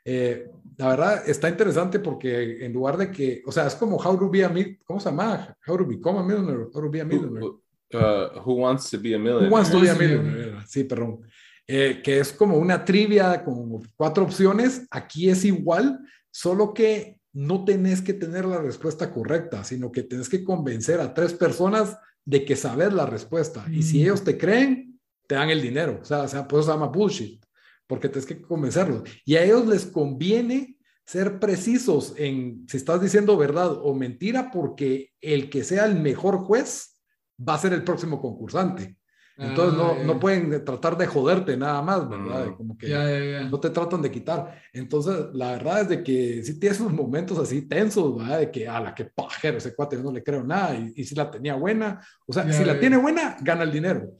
Eh, 0.05 0.47
la 0.77 0.89
verdad 0.89 1.23
está 1.27 1.49
interesante 1.49 1.99
porque 1.99 2.63
en 2.63 2.73
lugar 2.73 2.95
de 2.95 3.09
que, 3.09 3.41
o 3.45 3.51
sea, 3.51 3.67
es 3.67 3.75
como 3.75 3.97
How 3.97 4.17
to 4.19 4.29
be 4.29 4.45
a 4.45 4.53
¿cómo 4.85 4.99
se 4.99 5.09
llama? 5.09 5.55
How 5.67 5.77
to 5.77 5.85
become 5.85 6.19
a 6.19 6.23
millionaire, 6.23 6.67
How 6.73 6.81
to 6.81 6.89
be 6.89 7.01
a 7.01 7.05
millionaire. 7.05 7.62
Uh, 7.94 8.40
who 8.44 8.53
Wants 8.56 8.90
to 8.90 8.99
Be 8.99 9.14
a 9.15 9.20
Millionaire. 9.20 9.48
Who 9.48 9.53
Wants 9.53 9.72
to 9.72 9.80
Be 9.80 9.90
a 9.90 9.95
Millionaire, 9.95 10.57
sí, 10.68 10.84
perdón. 10.84 11.22
Eh, 11.65 12.02
que 12.03 12.20
es 12.20 12.34
como 12.34 12.57
una 12.57 12.84
trivia 12.84 13.44
con 13.44 13.82
cuatro 13.95 14.24
opciones. 14.24 14.86
Aquí 14.91 15.30
es 15.30 15.45
igual, 15.45 15.99
solo 16.30 16.74
que 16.74 17.20
no 17.32 17.64
tenés 17.64 18.02
que 18.02 18.14
tener 18.14 18.45
la 18.45 18.61
respuesta 18.61 19.11
correcta, 19.11 19.64
sino 19.64 19.91
que 19.91 20.03
tenés 20.03 20.30
que 20.30 20.44
convencer 20.44 20.99
a 20.99 21.14
tres 21.14 21.34
personas 21.34 21.98
de 22.26 22.45
que 22.45 22.56
sabes 22.56 22.94
la 22.94 23.06
respuesta. 23.06 23.65
Y 23.72 23.84
si 23.84 23.99
mm. 23.99 24.02
ellos 24.02 24.24
te 24.24 24.38
creen, 24.38 24.99
te 25.28 25.36
dan 25.36 25.49
el 25.49 25.61
dinero. 25.61 25.99
O 26.02 26.06
sea, 26.06 26.24
o 26.24 26.28
sea 26.28 26.48
por 26.48 26.60
eso 26.60 26.68
se 26.68 26.74
llama 26.74 26.88
bullshit, 26.88 27.44
porque 27.88 28.10
tienes 28.10 28.26
que 28.26 28.41
convencerlos. 28.41 29.03
Y 29.26 29.36
a 29.36 29.44
ellos 29.44 29.65
les 29.65 29.86
conviene 29.86 30.78
ser 31.06 31.40
precisos 31.40 32.14
en 32.18 32.65
si 32.68 32.78
estás 32.78 33.02
diciendo 33.02 33.38
verdad 33.38 33.72
o 33.72 33.94
mentira, 33.94 34.52
porque 34.52 35.11
el 35.22 35.49
que 35.49 35.64
sea 35.64 35.86
el 35.86 35.95
mejor 35.95 36.40
juez 36.40 36.93
va 37.38 37.55
a 37.55 37.60
ser 37.60 37.73
el 37.73 37.84
próximo 37.84 38.22
concursante. 38.22 38.97
Entonces 39.35 39.76
no, 39.76 40.03
no, 40.03 40.19
pueden 40.19 40.64
tratar 40.64 40.95
de 40.95 41.07
joderte 41.07 41.57
nada 41.57 41.81
más, 41.81 42.07
¿verdad? 42.07 42.47
Mm. 42.47 42.55
Como 42.55 42.77
que 42.77 43.47
no 43.49 43.60
te 43.60 43.72
tratan 43.72 44.01
de 44.01 44.11
quitar. 44.11 44.61
Entonces, 44.72 45.26
la 45.34 45.53
verdad 45.53 45.81
es 45.81 45.89
de 45.89 46.03
que 46.03 46.43
sí 46.43 46.60
tiene 46.60 46.76
esos 46.76 46.93
momentos 46.93 47.39
así 47.39 47.64
tensos, 47.64 48.15
¿verdad? 48.15 48.39
De 48.39 48.51
que 48.51 48.68
a 48.68 48.80
la 48.80 48.93
que 48.93 49.05
pajero, 49.05 49.57
ese 49.57 49.73
cuate 49.76 49.97
no 49.97 50.11
le 50.11 50.22
creo 50.22 50.43
nada. 50.43 50.76
Y, 50.76 51.03
si 51.03 51.15
la 51.15 51.31
tenía 51.31 51.55
buena, 51.55 51.99
o 52.27 52.34
sea, 52.34 52.51
si 52.51 52.64
la 52.64 52.80
tiene 52.80 52.97
buena, 52.97 53.38
gana 53.41 53.64
el 53.64 53.72
dinero. 53.72 54.11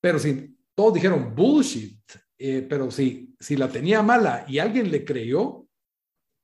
Pero 0.00 0.20
si 0.20 0.56
todos 0.72 0.94
dijeron 0.94 1.34
bullshit, 1.34 2.00
eh, 2.38 2.64
pero 2.68 2.92
si, 2.92 3.34
si 3.40 3.56
la 3.56 3.68
tenía 3.68 4.02
mala 4.02 4.44
y 4.46 4.60
alguien 4.60 4.88
le 4.88 5.04
creyó, 5.04 5.66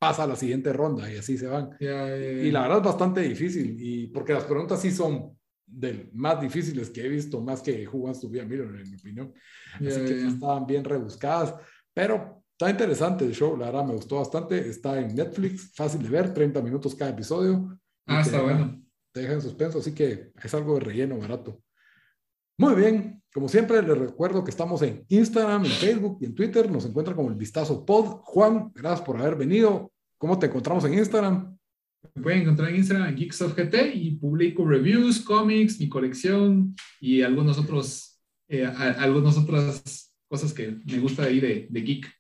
pasa 0.01 0.25
a 0.25 0.27
la 0.27 0.37
siguiente 0.37 0.73
ronda 0.73 1.11
y 1.11 1.17
así 1.17 1.39
se 1.39 1.47
van. 1.47 1.71
y 1.79 2.51
la 2.51 2.63
verdad 2.63 2.79
es 2.79 2.85
bastante 2.85 3.21
difícil, 3.21 3.77
y 3.79 4.09
porque 4.09 4.33
las 4.33 4.45
preguntas 4.45 4.81
sí 4.81 4.91
son 4.91 5.36
del 5.67 6.11
más 6.13 6.41
difíciles 6.41 6.91
que 6.91 7.05
he 7.05 7.09
visto, 7.09 7.41
más 7.41 7.61
que 7.61 7.85
Jugas 7.85 8.21
tu 8.21 8.29
vida, 8.29 8.45
Miller, 8.45 8.67
en 8.67 8.91
mi 8.91 8.97
opinión. 8.97 9.35
Así 9.75 10.05
que 10.05 10.27
estaban 10.27 10.67
bien 10.67 10.85
rebuscadas, 10.85 11.55
pero 11.93 12.43
está 12.53 12.71
interesante 12.71 13.25
el 13.25 13.35
show, 13.35 13.57
la 13.57 13.67
verdad 13.67 13.85
me 13.85 13.95
gustó 13.95 14.17
bastante. 14.17 14.69
Está 14.69 14.99
en 15.01 15.15
Netflix, 15.15 15.73
fácil 15.75 16.03
de 16.03 16.09
ver, 16.09 16.33
30 16.33 16.63
minutos 16.63 16.95
cada 16.95 17.11
episodio. 17.11 17.79
Ah, 18.07 18.21
está 18.21 18.41
bueno. 18.41 18.83
Te 19.13 19.21
deja 19.21 19.35
en 19.35 19.43
suspenso, 19.43 19.79
así 19.79 19.93
que 19.93 20.33
es 20.43 20.55
algo 20.55 20.75
de 20.75 20.81
relleno 20.81 21.19
barato. 21.19 21.61
Muy 22.59 22.75
bien, 22.75 23.23
como 23.33 23.49
siempre 23.49 23.83
les 23.83 23.99
recuerdo 23.99 24.43
que 24.43 24.51
estamos 24.51 24.81
en 24.81 25.05
Instagram, 25.09 25.67
en 25.67 25.71
Facebook 25.71 26.19
y 26.23 26.25
en 26.25 26.35
Twitter. 26.35 26.71
Nos 26.71 26.87
encuentran 26.87 27.15
como 27.15 27.29
el 27.29 27.35
Vistazo 27.35 27.85
Pod. 27.85 28.21
Juan, 28.23 28.73
gracias 28.75 29.03
por 29.03 29.19
haber 29.19 29.37
venido. 29.37 29.93
¿Cómo 30.17 30.39
te 30.39 30.47
encontramos 30.47 30.85
en 30.87 30.95
Instagram? 30.95 31.59
Me 32.17 32.23
pueden 32.23 32.43
encontrar 32.43 32.71
en 32.71 32.77
Instagram 32.77 33.09
en 33.09 33.17
Geeks 33.17 33.43
of 33.43 33.55
GT 33.55 33.95
y 33.95 34.13
publico 34.13 34.65
reviews, 34.65 35.21
cómics, 35.21 35.79
mi 35.79 35.87
colección 35.87 36.75
y 36.99 37.21
algunos 37.21 37.59
otros, 37.59 38.19
eh, 38.49 38.65
algunas 38.65 39.37
otras 39.37 40.17
cosas 40.27 40.55
que 40.55 40.79
me 40.87 40.99
gusta 40.99 41.25
ahí 41.25 41.41
de, 41.41 41.67
de 41.69 41.81
geek. 41.83 42.11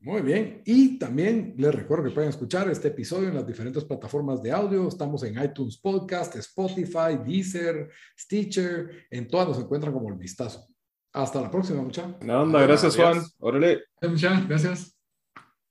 Muy 0.00 0.22
bien. 0.22 0.62
Y 0.66 0.98
también 0.98 1.54
les 1.56 1.72
recuerdo 1.72 2.02
que 2.02 2.10
pueden 2.10 2.30
escuchar 2.30 2.68
este 2.68 2.88
episodio 2.88 3.28
en 3.28 3.36
las 3.36 3.46
diferentes 3.46 3.84
plataformas 3.84 4.42
de 4.42 4.50
audio. 4.50 4.88
Estamos 4.88 5.22
en 5.22 5.40
iTunes 5.40 5.78
Podcast, 5.78 6.34
Spotify, 6.34 7.16
Deezer, 7.24 7.90
Stitcher. 8.18 9.06
En 9.08 9.28
todas 9.28 9.46
nos 9.46 9.58
encuentran 9.60 9.92
como 9.92 10.08
el 10.08 10.18
vistazo. 10.18 10.66
Hasta 11.12 11.40
la 11.40 11.48
próxima, 11.48 11.80
muchachos. 11.80 12.16
No, 12.22 12.50
gracias, 12.50 12.96
Juan. 12.96 13.22
Órale. 13.38 13.84
Muchas 14.02 14.48
gracias. 14.48 15.01